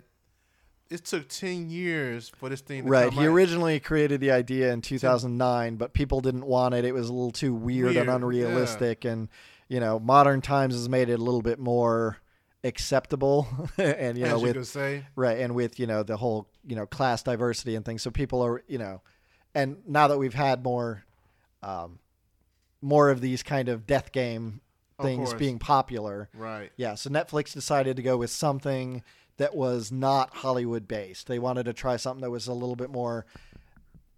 it 0.91 1.05
took 1.05 1.29
ten 1.29 1.71
years 1.71 2.31
for 2.37 2.49
this 2.49 2.61
thing. 2.61 2.85
to 2.85 2.89
Right. 2.89 3.11
come 3.11 3.19
He 3.19 3.27
out. 3.29 3.33
originally 3.33 3.81
created 3.81 4.21
the 4.21 4.31
idea 4.31 4.73
in 4.73 4.81
2009, 4.83 5.77
but 5.77 5.93
people 5.93 6.21
didn't 6.21 6.47
want 6.47 6.75
it. 6.75 6.85
It 6.85 6.93
was 6.93 7.09
a 7.09 7.13
little 7.13 7.31
too 7.33 7.55
weird, 7.55 7.97
and 7.97 8.07
Weird, 8.09 8.09
unrealistic, 8.23 9.05
and 9.05 9.29
you 9.69 9.81
know, 9.81 9.99
modern 9.99 10.41
times 10.43 10.75
has 10.75 10.89
made 10.89 11.09
it 11.09 11.19
a 11.19 11.23
little 11.23 11.43
bit 11.43 11.59
more 11.59 12.19
acceptable, 12.63 13.47
and 13.79 14.17
you 14.19 14.25
know, 14.25 14.37
you 14.39 14.43
with 14.55 14.67
say. 14.67 15.05
right, 15.17 15.39
and 15.39 15.55
with 15.55 15.79
you 15.81 15.87
know 15.87 16.03
the 16.03 16.17
whole 16.17 16.49
you 16.67 16.77
know 16.77 16.87
class 16.87 17.23
diversity 17.23 17.75
and 17.75 17.85
things. 17.85 18.03
So 18.03 18.11
people 18.11 18.43
are 18.43 18.63
you 18.69 18.79
know, 18.79 19.01
and 19.55 19.79
now 19.87 20.09
that 20.09 20.19
we've 20.19 20.35
had 20.35 20.63
more, 20.65 21.05
um, 21.63 21.99
more 22.83 23.11
of 23.11 23.21
these 23.21 23.43
kind 23.43 23.69
of 23.69 23.87
death 23.87 24.13
game 24.13 24.61
things 25.03 25.35
being 25.35 25.59
popular, 25.59 26.29
Right. 26.35 26.71
yeah, 26.77 26.95
so 26.95 27.11
Netflix 27.11 27.53
decided 27.53 27.97
to 27.97 28.03
go 28.03 28.17
with 28.17 28.31
something 28.31 29.03
that 29.37 29.55
was 29.57 29.91
not 29.93 30.31
Hollywood 30.37 30.87
based. 30.89 31.27
They 31.27 31.39
wanted 31.39 31.65
to 31.65 31.73
try 31.73 31.97
something 31.97 32.23
that 32.23 32.31
was 32.31 32.47
a 32.47 32.53
little 32.53 32.77
bit 32.77 32.91
more 32.91 33.27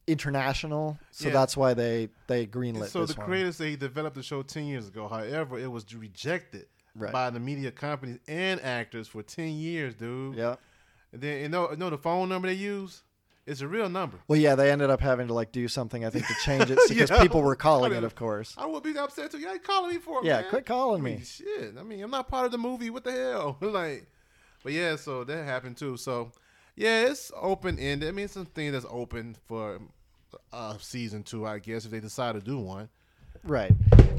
international. 0.06 0.98
So 1.10 1.28
Yeah. 1.28 1.34
that's 1.34 1.56
why 1.56 1.74
they 1.74 2.08
they 2.26 2.46
greenlit 2.46 2.88
So 2.88 3.04
the 3.06 3.14
one. 3.14 3.26
creators 3.26 3.56
say 3.56 3.70
he 3.70 3.76
developed 3.76 4.16
the 4.16 4.22
show 4.22 4.42
ten 4.42 4.66
years 4.66 4.88
ago. 4.88 5.08
However, 5.08 5.58
it 5.58 5.70
was 5.70 5.92
rejected 5.94 6.66
Right. 6.94 7.12
by 7.12 7.30
the 7.30 7.40
media 7.40 7.70
companies 7.72 8.18
and 8.28 8.60
actors 8.62 9.08
for 9.08 9.22
ten 9.22 9.50
years, 9.54 9.94
dude. 9.94 10.36
yeah. 10.36 10.56
And 11.12 11.20
then 11.22 11.40
you 11.42 11.48
know, 11.48 11.70
you 11.70 11.76
know 11.76 11.90
the 11.90 11.98
phone 11.98 12.28
number 12.28 12.48
they 12.48 12.54
use? 12.54 13.02
It's 13.46 13.60
a 13.60 13.68
real 13.68 13.88
number. 13.88 14.18
Well, 14.26 14.38
yeah, 14.40 14.56
they 14.56 14.72
ended 14.72 14.90
up 14.90 15.00
having 15.00 15.28
to 15.28 15.34
like 15.34 15.52
do 15.52 15.68
something 15.68 16.04
I 16.04 16.10
think 16.10 16.26
to 16.26 16.34
change 16.42 16.68
it 16.70 16.78
because 16.88 17.10
Yeah. 17.10 17.22
people 17.22 17.42
were 17.42 17.54
calling 17.56 17.92
I 17.92 17.98
it, 17.98 18.04
of 18.04 18.14
course. 18.16 18.54
I 18.58 18.66
would 18.66 18.82
be 18.82 18.96
upset 18.98 19.30
too. 19.30 19.38
Yeah, 19.38 19.56
calling 19.58 19.90
me 19.94 19.98
for 20.00 20.18
it, 20.20 20.24
Yeah, 20.26 20.40
man. 20.40 20.50
quit 20.50 20.66
calling 20.66 21.00
I 21.00 21.04
mean, 21.04 21.18
me. 21.18 21.24
shit. 21.24 21.74
I 21.78 21.82
mean, 21.84 22.02
I'm 22.02 22.10
not 22.10 22.28
part 22.28 22.46
of 22.46 22.52
the 22.52 22.58
movie. 22.58 22.90
What 22.90 23.04
the 23.04 23.12
hell? 23.12 23.56
like, 23.60 24.06
but 24.66 24.72
yeah, 24.72 24.96
so 24.96 25.22
that 25.22 25.44
happened 25.44 25.76
too. 25.76 25.96
So, 25.96 26.32
yeah, 26.74 27.02
it's 27.06 27.30
open 27.40 27.78
ended. 27.78 28.08
I 28.08 28.10
mean, 28.12 28.24
it's 28.24 28.34
something 28.34 28.72
that's 28.72 28.84
open 28.90 29.36
for 29.46 29.78
uh, 30.52 30.76
season 30.80 31.22
two, 31.22 31.46
I 31.46 31.60
guess, 31.60 31.84
if 31.84 31.92
they 31.92 32.00
decide 32.00 32.32
to 32.34 32.40
do 32.40 32.58
one. 32.58 32.88
Right. 33.44 33.70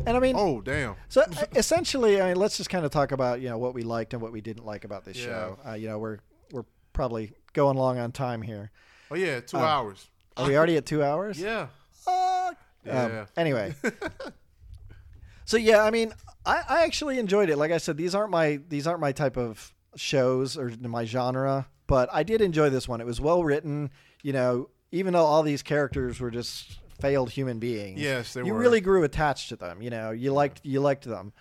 And 0.06 0.16
I 0.16 0.22
mean, 0.22 0.36
Oh, 0.38 0.62
damn. 0.62 0.96
so 1.10 1.26
essentially, 1.54 2.22
I 2.22 2.28
mean, 2.30 2.38
let's 2.38 2.56
just 2.56 2.70
kind 2.70 2.86
of 2.86 2.92
talk 2.92 3.12
about 3.12 3.42
you 3.42 3.50
know 3.50 3.58
what 3.58 3.74
we 3.74 3.82
liked 3.82 4.14
and 4.14 4.22
what 4.22 4.32
we 4.32 4.40
didn't 4.40 4.66
like 4.66 4.86
about 4.86 5.04
this 5.04 5.18
Yeah. 5.18 5.26
show. 5.26 5.60
Uh, 5.68 5.74
you 5.74 5.90
know, 5.90 6.00
we're 6.00 6.20
we're 6.54 6.64
probably 6.94 7.34
going 7.52 7.76
long 7.76 7.98
on 8.00 8.14
time 8.14 8.42
here. 8.42 8.72
Oh 9.12 9.16
yeah, 9.16 9.42
two 9.42 9.58
Uh, 9.58 9.64
hours. 9.64 10.08
Are 10.38 10.48
we 10.48 10.56
already 10.56 10.78
at 10.78 10.86
two 10.86 11.04
hours? 11.04 11.38
Yeah. 11.38 11.68
Uh, 12.08 12.54
Yeah. 12.86 13.04
Um, 13.06 13.28
anyway. 13.36 13.76
so 15.46 15.58
yeah, 15.58 15.84
I 15.84 15.92
mean, 15.92 16.14
I, 16.46 16.64
I 16.70 16.84
actually 16.86 17.20
enjoyed 17.20 17.50
it. 17.50 17.58
Like 17.58 17.72
I 17.72 17.78
said, 17.80 17.98
these 17.98 18.16
aren't 18.16 18.32
my 18.32 18.62
these 18.70 18.88
aren't 18.88 19.02
my 19.02 19.12
type 19.12 19.36
of 19.36 19.74
shows 19.98 20.58
or 20.58 20.72
my 20.82 21.04
genre, 21.06 21.68
but 21.88 22.10
I 22.14 22.24
did 22.24 22.42
enjoy 22.42 22.70
this 22.70 22.88
one. 22.88 23.02
It 23.02 23.06
was 23.08 23.20
well 23.20 23.44
written. 23.44 23.90
You 24.24 24.34
know, 24.34 24.70
even 24.92 25.14
though 25.14 25.26
all 25.26 25.44
these 25.44 25.62
characters 25.64 26.20
were 26.20 26.32
just 26.32 26.80
failed 27.00 27.30
human 27.30 27.60
beings, 27.60 28.00
Yes, 28.00 28.34
they 28.34 28.44
you 28.44 28.54
were. 28.54 28.60
really 28.60 28.82
grew 28.82 29.04
attached 29.04 29.50
to 29.50 29.56
them. 29.56 29.82
You 29.82 29.90
know, 29.90 30.12
you 30.12 30.32
liked 30.34 30.62
you 30.64 30.80
liked 30.80 31.04
them. 31.06 31.34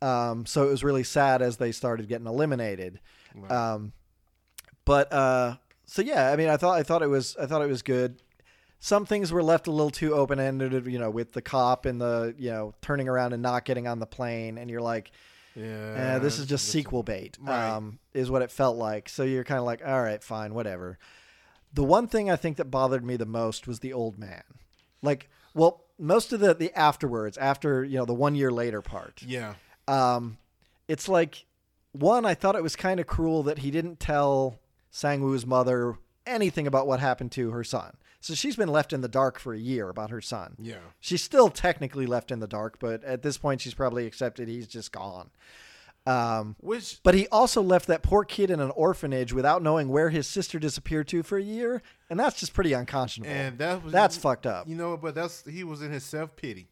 Um, 0.00 0.46
so 0.46 0.64
it 0.66 0.70
was 0.70 0.82
really 0.82 1.04
sad 1.04 1.42
as 1.42 1.56
they 1.58 1.70
started 1.72 2.08
getting 2.08 2.26
eliminated. 2.26 3.00
Um, 3.48 3.92
but 4.84 5.12
uh, 5.12 5.56
so 5.86 6.02
yeah, 6.02 6.30
I 6.30 6.36
mean, 6.36 6.48
I 6.48 6.56
thought 6.56 6.78
I 6.78 6.82
thought 6.82 7.02
it 7.02 7.06
was 7.08 7.36
I 7.40 7.46
thought 7.46 7.62
it 7.62 7.68
was 7.68 7.82
good. 7.82 8.20
Some 8.80 9.06
things 9.06 9.30
were 9.32 9.44
left 9.44 9.68
a 9.68 9.70
little 9.70 9.90
too 9.90 10.12
open 10.14 10.40
ended, 10.40 10.86
you 10.86 10.98
know, 10.98 11.08
with 11.08 11.32
the 11.32 11.42
cop 11.42 11.86
and 11.86 12.00
the 12.00 12.34
you 12.36 12.50
know 12.50 12.74
turning 12.82 13.08
around 13.08 13.32
and 13.32 13.40
not 13.42 13.64
getting 13.64 13.86
on 13.86 14.00
the 14.00 14.06
plane, 14.06 14.58
and 14.58 14.68
you're 14.68 14.80
like, 14.80 15.12
yeah. 15.54 16.14
eh, 16.14 16.18
this 16.18 16.38
is 16.38 16.46
just 16.46 16.68
sequel 16.68 17.02
bait, 17.02 17.36
Right. 17.40 17.68
um, 17.70 17.98
is 18.14 18.30
what 18.30 18.42
it 18.42 18.50
felt 18.50 18.76
like. 18.76 19.08
So 19.08 19.22
you're 19.22 19.44
kind 19.44 19.58
of 19.58 19.64
like, 19.64 19.82
all 19.84 20.02
right, 20.02 20.22
fine, 20.22 20.54
whatever. 20.54 20.98
The 21.74 21.84
one 21.84 22.06
thing 22.06 22.30
I 22.30 22.36
think 22.36 22.56
that 22.58 22.66
bothered 22.70 23.04
me 23.04 23.16
the 23.16 23.26
most 23.26 23.66
was 23.66 23.80
the 23.80 23.92
old 23.92 24.18
man. 24.18 24.42
Like, 25.02 25.28
well, 25.54 25.84
most 25.98 26.32
of 26.32 26.40
the 26.40 26.54
the 26.54 26.72
afterwards, 26.78 27.36
after 27.38 27.84
you 27.84 27.96
know 27.98 28.04
the 28.04 28.14
one 28.14 28.34
year 28.34 28.50
later 28.50 28.82
part, 28.82 29.22
Yeah. 29.22 29.54
um, 29.88 30.38
it's 30.88 31.08
like 31.08 31.44
one. 31.92 32.24
I 32.26 32.34
thought 32.34 32.56
it 32.56 32.62
was 32.62 32.76
kind 32.76 33.00
of 33.00 33.06
cruel 33.06 33.42
that 33.44 33.58
he 33.58 33.70
didn't 33.70 34.00
tell 34.00 34.58
Sangwoo's 34.92 35.46
mother 35.46 35.96
anything 36.26 36.66
about 36.66 36.86
what 36.86 37.00
happened 37.00 37.32
to 37.32 37.50
her 37.50 37.64
son. 37.64 37.96
So 38.22 38.34
she's 38.34 38.54
been 38.56 38.68
left 38.68 38.92
in 38.92 39.00
the 39.00 39.08
dark 39.08 39.38
for 39.38 39.52
a 39.52 39.58
year 39.58 39.88
about 39.88 40.10
her 40.10 40.20
son. 40.20 40.54
Yeah. 40.58 40.76
She's 41.00 41.22
still 41.22 41.48
technically 41.50 42.06
left 42.06 42.30
in 42.30 42.38
the 42.38 42.46
dark, 42.46 42.78
but 42.78 43.02
at 43.04 43.22
this 43.22 43.36
point, 43.36 43.60
she's 43.60 43.74
probably 43.74 44.06
accepted 44.06 44.48
he's 44.48 44.68
just 44.68 44.92
gone. 44.92 45.30
Um, 46.06 46.56
Which 46.60 47.00
but 47.04 47.14
he 47.14 47.28
also 47.28 47.62
left 47.62 47.86
that 47.86 48.02
poor 48.02 48.24
kid 48.24 48.50
in 48.50 48.58
an 48.60 48.70
orphanage 48.72 49.32
without 49.32 49.62
knowing 49.62 49.88
where 49.88 50.10
his 50.10 50.26
sister 50.26 50.58
disappeared 50.58 51.06
to 51.08 51.22
for 51.22 51.36
a 51.38 51.42
year, 51.42 51.80
and 52.10 52.18
that's 52.18 52.40
just 52.40 52.54
pretty 52.54 52.72
unconscionable. 52.72 53.32
and 53.32 53.58
that 53.58 53.84
was 53.84 53.92
that's 53.92 54.16
fucked 54.16 54.46
up. 54.46 54.66
You 54.68 54.74
know, 54.74 54.96
but 54.96 55.14
that's 55.14 55.44
he 55.48 55.62
was 55.62 55.80
in 55.80 55.92
his 55.92 56.02
self 56.04 56.34
pity. 56.34 56.66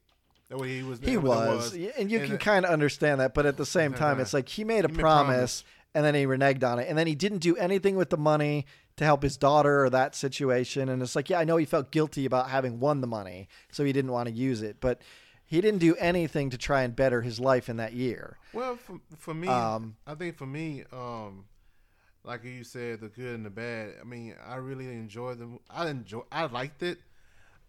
That 0.48 0.58
way 0.58 0.68
he 0.78 0.82
was. 0.82 0.98
He 0.98 1.14
that 1.14 1.22
was, 1.22 1.72
and 1.72 2.10
you 2.10 2.18
And 2.18 2.28
can 2.28 2.38
kind 2.38 2.64
of 2.64 2.72
understand 2.72 3.20
that, 3.20 3.34
but 3.34 3.46
at 3.46 3.56
the 3.56 3.66
same 3.66 3.94
time, 3.94 4.18
it's 4.18 4.34
like 4.34 4.48
he 4.48 4.64
made 4.64 4.84
a 4.84 4.88
He 4.88 4.94
promise, 4.94 5.62
promise. 5.62 5.64
And 5.94 6.04
then 6.04 6.14
he 6.14 6.24
reneged 6.24 6.64
on 6.64 6.78
it, 6.78 6.88
and 6.88 6.96
then 6.96 7.06
he 7.06 7.14
didn't 7.14 7.38
do 7.38 7.56
anything 7.56 7.96
with 7.96 8.10
the 8.10 8.16
money 8.16 8.66
to 8.96 9.04
help 9.04 9.22
his 9.22 9.36
daughter 9.36 9.84
or 9.84 9.90
that 9.90 10.14
situation. 10.14 10.88
And 10.88 11.02
it's 11.02 11.16
like, 11.16 11.30
yeah, 11.30 11.38
I 11.38 11.44
know 11.44 11.56
he 11.56 11.64
felt 11.64 11.90
guilty 11.90 12.26
about 12.26 12.50
having 12.50 12.80
won 12.80 13.00
the 13.00 13.06
money, 13.06 13.48
so 13.72 13.84
he 13.84 13.92
didn't 13.92 14.12
want 14.12 14.28
to 14.28 14.34
use 14.34 14.62
it, 14.62 14.76
but 14.80 15.00
he 15.46 15.60
didn't 15.60 15.80
do 15.80 15.96
anything 15.96 16.50
to 16.50 16.58
try 16.58 16.82
and 16.82 16.94
better 16.94 17.22
his 17.22 17.40
life 17.40 17.68
in 17.68 17.76
that 17.78 17.92
year. 17.92 18.38
Well, 18.52 18.76
for, 18.76 19.00
for 19.16 19.34
me, 19.34 19.48
Um, 19.48 19.96
I 20.06 20.14
think 20.14 20.36
for 20.36 20.46
me, 20.46 20.84
um, 20.92 21.46
like 22.22 22.44
you 22.44 22.62
said, 22.62 23.00
the 23.00 23.08
good 23.08 23.34
and 23.34 23.44
the 23.46 23.50
bad. 23.50 23.94
I 24.00 24.04
mean, 24.04 24.34
I 24.46 24.56
really 24.56 24.86
enjoyed 24.86 25.38
them. 25.38 25.58
I 25.68 25.88
enjoy. 25.88 26.22
I 26.30 26.46
liked 26.46 26.82
it. 26.82 26.98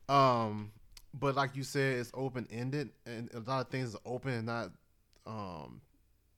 Um, 0.09 0.73
but 1.13 1.35
like 1.35 1.55
you 1.55 1.63
said, 1.63 1.99
it's 1.99 2.11
open 2.13 2.47
ended, 2.51 2.89
and 3.05 3.33
a 3.33 3.39
lot 3.39 3.61
of 3.61 3.69
things 3.69 3.95
are 3.95 4.01
open 4.05 4.31
and 4.31 4.45
not, 4.45 4.71
um, 5.25 5.81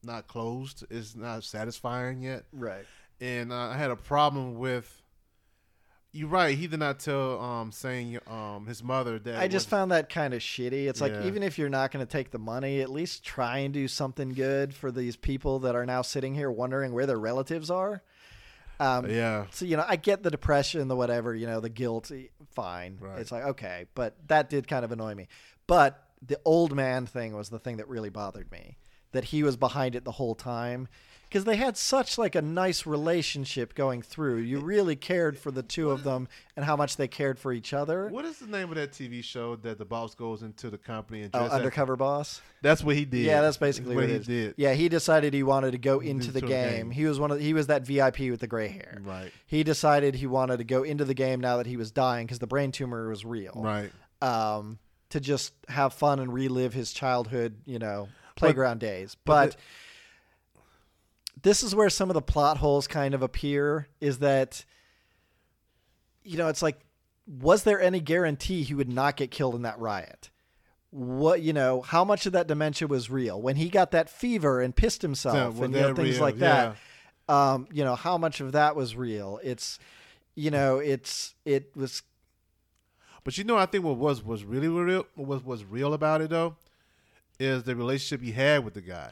not 0.05 0.27
closed. 0.27 0.83
It's 0.89 1.15
not 1.15 1.43
satisfying 1.43 2.21
yet. 2.23 2.43
Right. 2.51 2.85
And 3.21 3.51
uh, 3.51 3.55
I 3.55 3.77
had 3.77 3.91
a 3.91 3.95
problem 3.95 4.55
with. 4.55 5.01
You're 6.15 6.29
right. 6.29 6.55
He 6.55 6.67
did 6.67 6.77
not 6.79 6.99
tell 6.99 7.39
um 7.41 7.71
saying 7.71 8.19
um 8.27 8.67
his 8.67 8.83
mother 8.83 9.17
that 9.17 9.35
I 9.37 9.47
just 9.47 9.65
was- 9.65 9.69
found 9.71 9.91
that 9.91 10.09
kind 10.09 10.35
of 10.35 10.41
shitty. 10.41 10.87
It's 10.87 11.01
like 11.01 11.11
Yeah. 11.11 11.25
even 11.25 11.41
if 11.41 11.57
you're 11.57 11.69
not 11.69 11.91
going 11.91 12.05
to 12.05 12.11
take 12.11 12.29
the 12.29 12.37
money, 12.37 12.81
at 12.81 12.89
least 12.91 13.23
try 13.25 13.59
and 13.59 13.73
do 13.73 13.87
something 13.87 14.29
good 14.29 14.75
for 14.75 14.91
these 14.91 15.15
people 15.15 15.57
that 15.59 15.75
are 15.75 15.87
now 15.87 16.03
sitting 16.03 16.35
here 16.35 16.51
wondering 16.51 16.93
where 16.93 17.07
their 17.07 17.19
relatives 17.19 17.71
are. 17.71 18.03
Um, 18.79 19.09
yeah. 19.09 19.45
So 19.51 19.65
you 19.65 19.75
know, 19.75 19.85
I 19.87 19.95
get 19.95 20.21
the 20.21 20.29
depression, 20.29 20.87
the 20.87 20.95
whatever, 20.95 21.33
you 21.33 21.47
know, 21.47 21.59
the 21.59 21.69
guilt. 21.69 22.11
Fine, 22.53 22.97
Right. 23.01 23.17
it's 23.17 23.31
like 23.31 23.43
okay, 23.45 23.85
but 23.95 24.15
that 24.27 24.51
did 24.51 24.67
kind 24.67 24.85
of 24.85 24.91
annoy 24.91 25.15
me. 25.15 25.27
But 25.65 25.99
the 26.21 26.39
old 26.45 26.75
man 26.75 27.07
thing 27.07 27.35
was 27.35 27.49
the 27.49 27.57
thing 27.59 27.77
that 27.77 27.87
really 27.87 28.09
bothered 28.09 28.51
me. 28.51 28.77
That 29.13 29.25
he 29.25 29.41
was 29.43 29.55
behind 29.57 29.95
it 29.95 30.03
the 30.03 30.11
whole 30.11 30.35
time, 30.35 30.87
because 31.29 31.45
they 31.45 31.55
had 31.55 31.77
such 31.77 32.17
like 32.17 32.35
a 32.35 32.41
nice 32.41 32.85
relationship 32.85 33.73
going 33.75 34.01
through. 34.01 34.37
You 34.37 34.59
really 34.59 34.95
cared 34.95 35.37
for 35.37 35.49
the 35.51 35.63
two 35.63 35.89
of 35.91 36.03
them 36.03 36.27
and 36.55 36.65
how 36.65 36.75
much 36.75 36.97
they 36.97 37.07
cared 37.07 37.39
for 37.39 37.53
each 37.53 37.73
other. 37.73 38.09
What 38.09 38.25
is 38.25 38.37
the 38.39 38.47
name 38.47 38.69
of 38.69 38.75
that 38.75 38.91
TV 38.91 39.23
show 39.23 39.55
that 39.57 39.77
the 39.77 39.85
boss 39.85 40.13
goes 40.15 40.41
into 40.43 40.69
the 40.69 40.77
company 40.77 41.21
and 41.23 41.31
Oh, 41.35 41.45
undercover 41.45 41.95
boss. 41.95 42.41
That's 42.61 42.83
what 42.83 42.95
he 42.95 43.05
did. 43.05 43.21
Yeah, 43.25 43.41
that's 43.41 43.57
basically 43.57 43.95
what, 43.95 44.09
he 44.09 44.19
did. 44.19 44.55
Yeah, 44.57 44.73
he 44.73 44.89
decided 44.89 45.33
he 45.33 45.43
wanted 45.43 45.71
to 45.71 45.77
go 45.77 45.99
into 45.99 46.31
the 46.31 46.39
Into 46.39 46.47
the 46.47 46.47
game. 46.47 46.69
game. 46.75 46.91
He 46.91 47.05
was 47.05 47.19
one 47.19 47.31
of 47.31 47.39
he 47.39 47.53
was 47.53 47.67
that 47.67 47.85
VIP 47.85 48.19
with 48.31 48.39
the 48.39 48.47
gray 48.47 48.67
hair. 48.67 48.99
Right. 49.03 49.31
He 49.47 49.63
decided 49.63 50.15
he 50.15 50.27
wanted 50.27 50.57
to 50.57 50.63
go 50.63 50.83
into 50.83 51.05
the 51.05 51.13
game 51.13 51.39
now 51.39 51.57
that 51.57 51.67
he 51.67 51.77
was 51.77 51.91
dying 51.91 52.25
because 52.25 52.39
the 52.39 52.47
brain 52.47 52.71
tumor 52.71 53.09
was 53.09 53.23
real. 53.25 53.53
Right. 53.55 53.91
Um, 54.21 54.79
to 55.09 55.19
just 55.19 55.53
have 55.67 55.93
fun 55.93 56.19
and 56.19 56.33
relive 56.33 56.73
his 56.73 56.91
childhood, 56.91 57.57
you 57.65 57.77
know, 57.77 58.07
playground 58.35 58.79
days. 58.79 59.15
but 59.25 59.51
But, 59.51 59.57
this 61.43 61.61
is 61.61 61.75
where 61.75 61.89
some 61.89 62.09
of 62.09 62.13
the 62.13 62.21
plot 62.21 62.57
holes 62.57 62.87
kind 62.87 63.13
of 63.13 63.21
appear. 63.21 63.87
Is 64.01 64.19
that 64.19 64.65
you 66.23 66.37
know, 66.37 66.47
it's 66.47 66.61
like 66.61 66.79
was 67.27 67.63
there 67.63 67.81
any 67.81 67.99
guarantee 67.99 68.63
he 68.63 68.73
would 68.73 68.89
not 68.89 69.15
get 69.15 69.31
killed 69.31 69.55
in 69.55 69.61
that 69.61 69.79
riot? 69.79 70.29
What 70.89 71.41
you 71.41 71.53
know, 71.53 71.81
how 71.81 72.03
much 72.03 72.25
of 72.25 72.33
that 72.33 72.47
dementia 72.47 72.87
was 72.87 73.09
real? 73.09 73.41
When 73.41 73.55
he 73.55 73.69
got 73.69 73.91
that 73.91 74.09
fever 74.09 74.61
and 74.61 74.75
pissed 74.75 75.01
himself 75.01 75.57
Yeah, 75.57 75.65
and 75.65 75.73
you 75.73 75.81
know, 75.81 75.95
things 75.95 76.15
real, 76.15 76.21
like 76.21 76.37
that. 76.37 76.75
Um, 77.27 77.67
you 77.71 77.83
know, 77.83 77.95
how 77.95 78.17
much 78.17 78.41
of 78.41 78.51
that 78.51 78.75
was 78.75 78.95
real? 78.95 79.39
It's 79.43 79.79
you 80.35 80.51
know, 80.51 80.77
it's 80.77 81.35
it 81.45 81.75
was 81.75 82.03
But 83.23 83.37
you 83.37 83.43
know, 83.43 83.57
I 83.57 83.65
think 83.65 83.83
what 83.83 83.97
was 83.97 84.23
was 84.23 84.43
really 84.43 84.67
real 84.67 85.05
what 85.15 85.27
was 85.27 85.43
was 85.43 85.65
real 85.65 85.93
about 85.93 86.21
it 86.21 86.29
though 86.29 86.55
is 87.43 87.63
the 87.63 87.75
relationship 87.75 88.21
he 88.25 88.31
had 88.31 88.63
with 88.65 88.73
the 88.73 88.81
guy. 88.81 89.11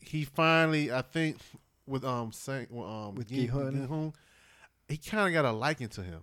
He 0.00 0.24
finally, 0.24 0.90
I 0.92 1.02
think, 1.02 1.38
with 1.86 2.04
um 2.04 2.32
saying 2.32 2.68
um 2.72 3.14
With 3.14 3.28
Gi- 3.28 3.42
Gi-hun. 3.42 3.72
Gi-hun, 3.82 4.12
he 4.88 4.96
kind 4.96 5.28
of 5.28 5.32
got 5.32 5.48
a 5.48 5.52
liking 5.52 5.88
to 5.90 6.02
him. 6.02 6.20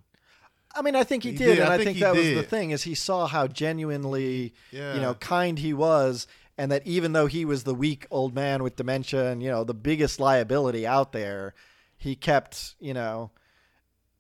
I 0.75 0.81
mean, 0.83 0.95
I 0.95 1.03
think 1.03 1.23
he, 1.23 1.31
He 1.31 1.37
did, 1.37 1.45
did. 1.55 1.59
and 1.59 1.69
I 1.69 1.73
I 1.73 1.77
think 1.77 1.87
think 1.87 1.99
that 2.01 2.15
was 2.15 2.23
the 2.25 2.43
thing 2.43 2.69
is 2.71 2.83
he 2.83 2.93
saw 2.93 3.25
how 3.27 3.47
genuinely, 3.47 4.53
Yeah, 4.71 4.93
you 4.95 5.01
know, 5.01 5.15
kind 5.15 5.57
he 5.57 5.73
was, 5.73 6.27
and 6.59 6.71
that 6.71 6.85
even 6.85 7.13
though 7.13 7.25
he 7.25 7.43
was 7.45 7.63
the 7.63 7.73
weak 7.73 8.05
old 8.11 8.35
man 8.35 8.61
with 8.61 8.75
dementia 8.75 9.31
and 9.31 9.41
you 9.41 9.49
know 9.49 9.63
the 9.63 9.73
biggest 9.73 10.19
liability 10.19 10.85
out 10.85 11.11
there, 11.11 11.55
he 11.97 12.15
kept, 12.15 12.75
you 12.79 12.93
know, 12.93 13.31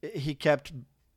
he 0.01 0.33
kept 0.33 0.71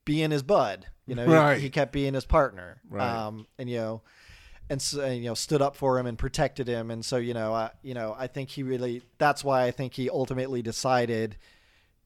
being 0.04 0.30
his 0.30 0.42
bud. 0.42 0.86
You 1.06 1.14
know, 1.16 1.54
he- 1.54 1.62
he, 1.62 1.70
kept 1.70 1.92
being 1.92 2.14
his 2.14 2.24
partner. 2.24 2.80
Right. 2.88 3.08
Um, 3.08 3.46
and 3.58 3.68
you 3.70 3.76
know, 3.78 4.02
and, 4.72 5.16
you 5.22 5.28
know 5.28 5.34
stood 5.34 5.62
up 5.62 5.76
for 5.76 5.98
him 5.98 6.06
and 6.06 6.18
protected 6.18 6.66
him, 6.66 6.90
and 6.90 7.04
so 7.04 7.18
you 7.18 7.34
know, 7.34 7.52
I, 7.54 7.70
you 7.82 7.94
know, 7.94 8.16
I 8.18 8.26
think 8.26 8.48
he 8.48 8.62
really. 8.62 9.02
That's 9.18 9.44
why 9.44 9.64
I 9.64 9.70
think 9.70 9.94
he 9.94 10.10
ultimately 10.10 10.62
decided. 10.62 11.36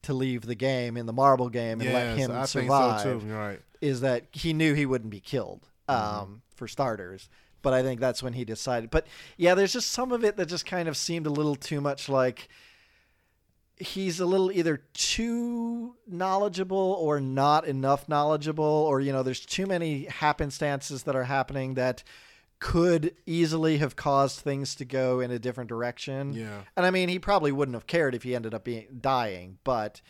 To 0.03 0.13
leave 0.13 0.43
the 0.43 0.55
game 0.55 0.95
in 0.95 1.05
the 1.05 1.11
marble 1.11 1.49
game 1.49 1.81
and 1.81 1.91
let 1.91 2.17
him 2.17 2.31
I 2.31 2.45
survive 2.45 3.01
so. 3.01 3.17
Right. 3.17 3.59
is 3.81 4.01
that 4.01 4.25
he 4.31 4.53
knew 4.53 4.73
he 4.73 4.85
wouldn't 4.85 5.09
be 5.09 5.19
killed 5.19 5.67
um, 5.89 5.97
Mm-hmm. 5.97 6.33
for 6.55 6.67
starters. 6.67 7.29
But 7.61 7.73
I 7.73 7.81
think 7.81 7.99
that's 7.99 8.21
when 8.23 8.31
he 8.33 8.45
decided. 8.45 8.89
But 8.89 9.07
yeah, 9.35 9.55
there's 9.55 9.73
just 9.73 9.89
some 9.89 10.13
of 10.13 10.23
it 10.23 10.37
that 10.37 10.45
just 10.47 10.65
kind 10.65 10.87
of 10.87 10.95
seemed 10.95 11.25
a 11.25 11.31
little 11.31 11.55
too 11.55 11.81
much 11.81 12.07
like 12.07 12.47
he's 13.75 14.19
a 14.19 14.25
little 14.25 14.51
either 14.51 14.77
too 14.93 15.95
knowledgeable 16.07 16.95
or 16.99 17.19
not 17.19 17.65
enough 17.67 18.07
knowledgeable, 18.07 18.63
or 18.63 19.01
you 19.01 19.11
know, 19.11 19.23
there's 19.23 19.45
too 19.45 19.65
many 19.65 20.05
happenstances 20.05 21.03
that 21.03 21.15
are 21.15 21.25
happening 21.25 21.73
that 21.73 22.03
could 22.59 23.15
easily 23.25 23.77
have 23.77 23.95
caused 23.95 24.39
things 24.39 24.75
to 24.75 24.85
go 24.85 25.19
in 25.19 25.31
a 25.31 25.39
different 25.39 25.69
direction. 25.69 26.33
Yeah. 26.33 26.61
And 26.75 26.85
I 26.85 26.91
mean, 26.91 27.09
he 27.09 27.19
probably 27.19 27.51
wouldn't 27.51 27.75
have 27.75 27.87
cared 27.87 28.15
if 28.15 28.23
he 28.23 28.35
ended 28.35 28.53
up 28.53 28.63
being 28.63 28.87
dying, 28.99 29.59
but 29.63 30.01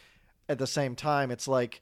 at 0.48 0.58
the 0.58 0.68
same 0.68 0.96
time, 0.96 1.32
it's 1.32 1.48
like 1.48 1.82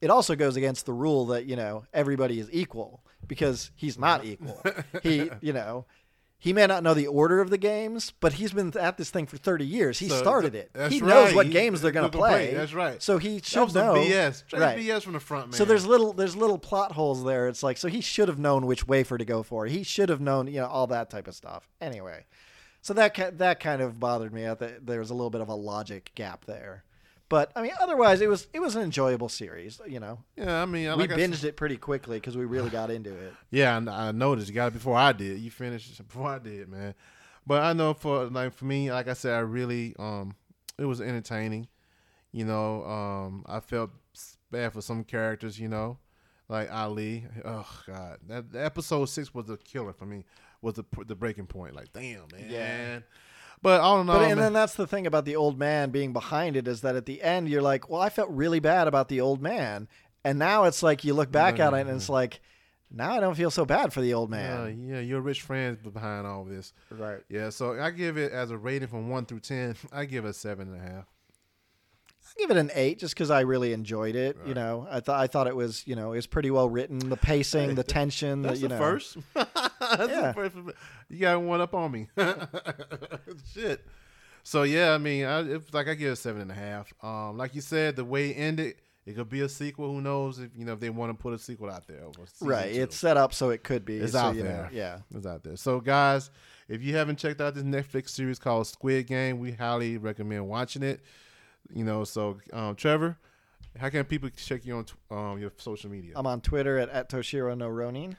it 0.00 0.10
also 0.10 0.36
goes 0.36 0.56
against 0.56 0.86
the 0.86 0.92
rule 0.92 1.26
that 1.26 1.46
you 1.46 1.56
know 1.56 1.84
everybody 1.92 2.38
is 2.38 2.48
equal 2.52 3.02
because 3.26 3.70
he's 3.74 3.98
not 3.98 4.24
equal. 4.24 4.62
he, 5.02 5.30
you 5.40 5.52
know, 5.52 5.86
he 6.44 6.52
may 6.52 6.66
not 6.66 6.82
know 6.82 6.92
the 6.92 7.06
order 7.06 7.40
of 7.40 7.48
the 7.48 7.56
games, 7.56 8.12
but 8.20 8.34
he's 8.34 8.52
been 8.52 8.70
at 8.78 8.98
this 8.98 9.08
thing 9.08 9.24
for 9.24 9.38
thirty 9.38 9.64
years. 9.64 9.98
He 9.98 10.10
So, 10.10 10.18
started 10.18 10.54
it. 10.54 10.70
He 10.90 11.00
knows 11.00 11.28
right. 11.28 11.34
what 11.34 11.46
He- 11.46 11.52
games 11.52 11.80
they're 11.80 11.90
going 11.90 12.10
to 12.10 12.14
play. 12.14 12.48
play. 12.48 12.54
That's 12.54 12.74
right. 12.74 13.02
So 13.02 13.16
he 13.16 13.40
should 13.42 13.74
know. 13.74 13.94
BS. 13.94 14.44
Straight 14.46 14.60
Right. 14.60 14.78
BS 14.78 15.02
from 15.04 15.14
the 15.14 15.20
front 15.20 15.46
man. 15.46 15.52
So 15.54 15.64
there's 15.64 15.86
little 15.86 16.12
there's 16.12 16.36
little 16.36 16.58
plot 16.58 16.92
holes 16.92 17.24
there. 17.24 17.48
It's 17.48 17.62
like 17.62 17.78
so 17.78 17.88
he 17.88 18.02
should 18.02 18.28
have 18.28 18.38
known 18.38 18.66
which 18.66 18.86
wafer 18.86 19.16
to 19.16 19.24
go 19.24 19.42
for. 19.42 19.64
He 19.64 19.82
should 19.82 20.10
have 20.10 20.20
known 20.20 20.46
you 20.48 20.60
know 20.60 20.66
all 20.66 20.86
that 20.88 21.08
type 21.08 21.28
of 21.28 21.34
stuff. 21.34 21.66
Anyway, 21.80 22.26
so 22.82 22.92
that 22.92 23.38
that 23.38 23.58
kind 23.58 23.80
of 23.80 23.98
bothered 23.98 24.34
me. 24.34 24.46
I 24.46 24.54
there 24.54 24.98
was 24.98 25.08
a 25.08 25.14
little 25.14 25.30
bit 25.30 25.40
of 25.40 25.48
a 25.48 25.54
logic 25.54 26.12
gap 26.14 26.44
there. 26.44 26.84
But 27.34 27.50
I 27.56 27.62
mean, 27.62 27.72
otherwise 27.80 28.20
it 28.20 28.28
was 28.28 28.46
it 28.52 28.60
was 28.60 28.76
an 28.76 28.82
enjoyable 28.82 29.28
series. 29.28 29.80
You 29.88 29.98
know, 29.98 30.20
yeah. 30.36 30.62
I 30.62 30.66
mean, 30.66 30.84
we 30.96 31.08
like 31.08 31.10
binged 31.10 31.42
it 31.42 31.56
pretty 31.56 31.76
quickly 31.76 32.18
because 32.18 32.36
we 32.36 32.44
really 32.44 32.70
got 32.70 32.92
into 32.92 33.12
it. 33.12 33.32
Yeah, 33.50 33.76
I, 33.76 34.06
I 34.06 34.12
noticed. 34.12 34.48
You 34.48 34.54
got 34.54 34.68
it 34.68 34.74
before 34.74 34.96
I 34.96 35.10
did. 35.10 35.40
You 35.40 35.50
finished 35.50 35.98
it 35.98 36.06
before 36.06 36.28
I 36.28 36.38
did, 36.38 36.68
man. 36.68 36.94
But 37.44 37.64
I 37.64 37.72
know 37.72 37.92
for 37.92 38.26
like 38.26 38.54
for 38.54 38.66
me, 38.66 38.92
like 38.92 39.08
I 39.08 39.14
said, 39.14 39.34
I 39.34 39.40
really 39.40 39.96
um 39.98 40.36
it 40.78 40.84
was 40.84 41.00
entertaining. 41.00 41.66
You 42.30 42.44
know, 42.44 42.84
um 42.84 43.44
I 43.48 43.58
felt 43.58 43.90
bad 44.52 44.72
for 44.72 44.80
some 44.80 45.02
characters. 45.02 45.58
You 45.58 45.66
know, 45.66 45.98
like 46.48 46.72
Ali. 46.72 47.26
Oh 47.44 47.68
God, 47.88 48.18
that, 48.28 48.52
that 48.52 48.64
episode 48.64 49.06
six 49.06 49.34
was 49.34 49.46
the 49.46 49.56
killer 49.56 49.92
for 49.92 50.06
me. 50.06 50.24
Was 50.62 50.74
the 50.74 50.84
the 51.04 51.16
breaking 51.16 51.48
point? 51.48 51.74
Like, 51.74 51.92
damn, 51.92 52.28
man. 52.32 52.48
Yeah. 52.48 52.98
But 53.64 53.80
all 53.80 53.98
in 54.02 54.10
all, 54.10 54.18
But 54.18 54.30
and 54.30 54.38
then 54.38 54.52
that's 54.52 54.74
the 54.74 54.86
thing 54.86 55.06
about 55.06 55.24
the 55.24 55.36
old 55.36 55.58
man 55.58 55.88
being 55.88 56.12
behind 56.12 56.54
it 56.54 56.68
is 56.68 56.82
that 56.82 56.96
at 56.96 57.06
the 57.06 57.22
end 57.22 57.48
you're 57.48 57.62
like, 57.62 57.88
well, 57.88 58.02
I 58.02 58.10
felt 58.10 58.28
really 58.28 58.60
bad 58.60 58.88
about 58.88 59.08
the 59.08 59.22
old 59.22 59.40
man, 59.40 59.88
and 60.22 60.38
now 60.38 60.64
it's 60.64 60.82
like 60.82 61.02
you 61.02 61.14
look 61.14 61.32
back 61.32 61.58
at 61.58 61.72
it 61.72 61.80
and 61.80 61.88
it's 61.88 62.04
mm-hmm. 62.04 62.12
like, 62.12 62.40
now 62.90 63.12
I 63.12 63.20
don't 63.20 63.34
feel 63.34 63.50
so 63.50 63.64
bad 63.64 63.90
for 63.90 64.02
the 64.02 64.12
old 64.12 64.30
yeah, 64.30 64.36
man. 64.36 64.86
yeah, 64.86 65.00
your 65.00 65.22
rich 65.22 65.40
friends 65.40 65.78
behind 65.80 66.26
all 66.26 66.44
this. 66.44 66.74
Right. 66.90 67.20
Yeah, 67.30 67.48
so 67.48 67.80
I 67.80 67.90
give 67.90 68.18
it 68.18 68.32
as 68.32 68.50
a 68.50 68.58
rating 68.58 68.88
from 68.88 69.08
one 69.08 69.24
through 69.24 69.40
ten. 69.40 69.76
I 69.92 70.04
give 70.04 70.26
it 70.26 70.28
a 70.28 70.34
seven 70.34 70.68
and 70.68 70.76
a 70.76 70.90
half. 70.92 71.06
Give 72.36 72.50
it 72.50 72.56
an 72.56 72.70
eight 72.74 72.98
just 72.98 73.14
because 73.14 73.30
I 73.30 73.40
really 73.42 73.72
enjoyed 73.72 74.16
it. 74.16 74.36
You 74.44 74.54
know, 74.54 74.88
I 74.90 74.98
thought 75.00 75.20
I 75.20 75.28
thought 75.28 75.46
it 75.46 75.54
was 75.54 75.86
you 75.86 75.94
know 75.94 76.12
it 76.12 76.16
was 76.16 76.26
pretty 76.26 76.50
well 76.50 76.68
written. 76.68 76.98
The 76.98 77.16
pacing, 77.16 77.76
the 77.76 77.84
tension, 77.84 78.42
That's 78.42 78.56
the, 78.58 78.62
you 78.62 78.68
the 78.68 78.74
know. 78.74 78.80
first. 78.80 79.16
That's 79.34 80.10
Yeah. 80.10 80.32
first. 80.32 80.56
You 81.08 81.18
got 81.20 81.40
one 81.40 81.60
up 81.60 81.74
on 81.74 81.92
me. 81.92 82.08
Shit. 83.54 83.86
So 84.42 84.62
yeah, 84.64 84.92
I 84.92 84.98
mean, 84.98 85.24
I, 85.24 85.40
it's 85.40 85.72
like 85.72 85.88
I 85.88 85.94
give 85.94 86.08
it 86.08 86.12
a 86.12 86.16
seven 86.16 86.42
and 86.42 86.50
a 86.50 86.54
half. 86.54 86.92
Um, 87.02 87.36
like 87.38 87.54
you 87.54 87.60
said, 87.60 87.96
the 87.96 88.04
way 88.04 88.30
it 88.30 88.34
ended, 88.34 88.74
it 89.06 89.14
could 89.16 89.28
be 89.30 89.40
a 89.40 89.48
sequel. 89.48 89.92
Who 89.94 90.00
knows 90.02 90.38
if 90.38 90.50
you 90.56 90.64
know 90.64 90.72
if 90.74 90.80
they 90.80 90.90
want 90.90 91.16
to 91.16 91.22
put 91.22 91.32
a 91.34 91.38
sequel 91.38 91.70
out 91.70 91.86
there? 91.86 92.02
Right. 92.40 92.74
two. 92.74 92.82
It's 92.82 92.96
set 92.96 93.16
up 93.16 93.32
so 93.32 93.50
it 93.50 93.62
could 93.64 93.84
be. 93.84 93.96
It's 93.98 94.12
so, 94.12 94.18
out 94.18 94.34
you 94.36 94.42
know, 94.42 94.48
there. 94.48 94.70
yeah. 94.72 94.98
It's 95.14 95.26
out 95.26 95.44
there. 95.44 95.56
So 95.56 95.80
guys, 95.80 96.30
if 96.68 96.82
you 96.82 96.94
haven't 96.96 97.16
checked 97.18 97.40
out 97.40 97.54
this 97.54 97.62
Netflix 97.64 98.10
series 98.10 98.38
called 98.38 98.66
Squid 98.66 99.06
Game, 99.06 99.38
we 99.38 99.52
highly 99.52 99.96
recommend 99.98 100.46
watching 100.48 100.82
it. 100.82 101.00
You 101.72 101.84
know, 101.84 102.04
so 102.04 102.38
um, 102.52 102.74
Trevor, 102.74 103.16
how 103.78 103.88
can 103.88 104.04
people 104.04 104.30
check 104.30 104.64
you 104.64 104.76
on 104.76 104.84
t- 104.84 104.94
um, 105.10 105.38
your 105.38 105.52
social 105.56 105.90
media? 105.90 106.12
I'm 106.16 106.26
on 106.26 106.40
Twitter 106.40 106.78
at, 106.78 106.88
at 106.90 107.08
Toshiro 107.08 107.56
no 107.56 107.68
Ronin. 107.68 108.16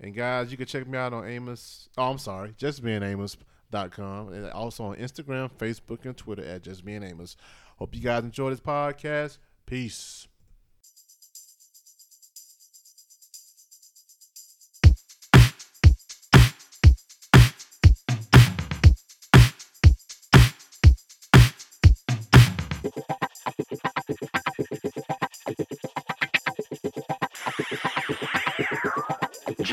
And 0.00 0.14
guys, 0.14 0.50
you 0.50 0.56
can 0.56 0.66
check 0.66 0.86
me 0.86 0.98
out 0.98 1.12
on 1.12 1.26
Amos. 1.26 1.88
Oh, 1.96 2.10
I'm 2.10 2.18
sorry, 2.18 2.50
justbeingamos.com. 2.58 4.32
And 4.32 4.50
also 4.50 4.84
on 4.84 4.96
Instagram, 4.96 5.50
Facebook, 5.52 6.04
and 6.04 6.16
Twitter 6.16 6.44
at 6.44 6.62
Just 6.62 6.84
Being 6.84 7.02
Amos. 7.02 7.36
Hope 7.78 7.94
you 7.94 8.02
guys 8.02 8.22
enjoy 8.22 8.50
this 8.50 8.60
podcast. 8.60 9.38
Peace. 9.64 10.25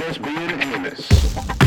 Just 0.06 0.22
being 0.22 0.50
Amos. 0.62 1.63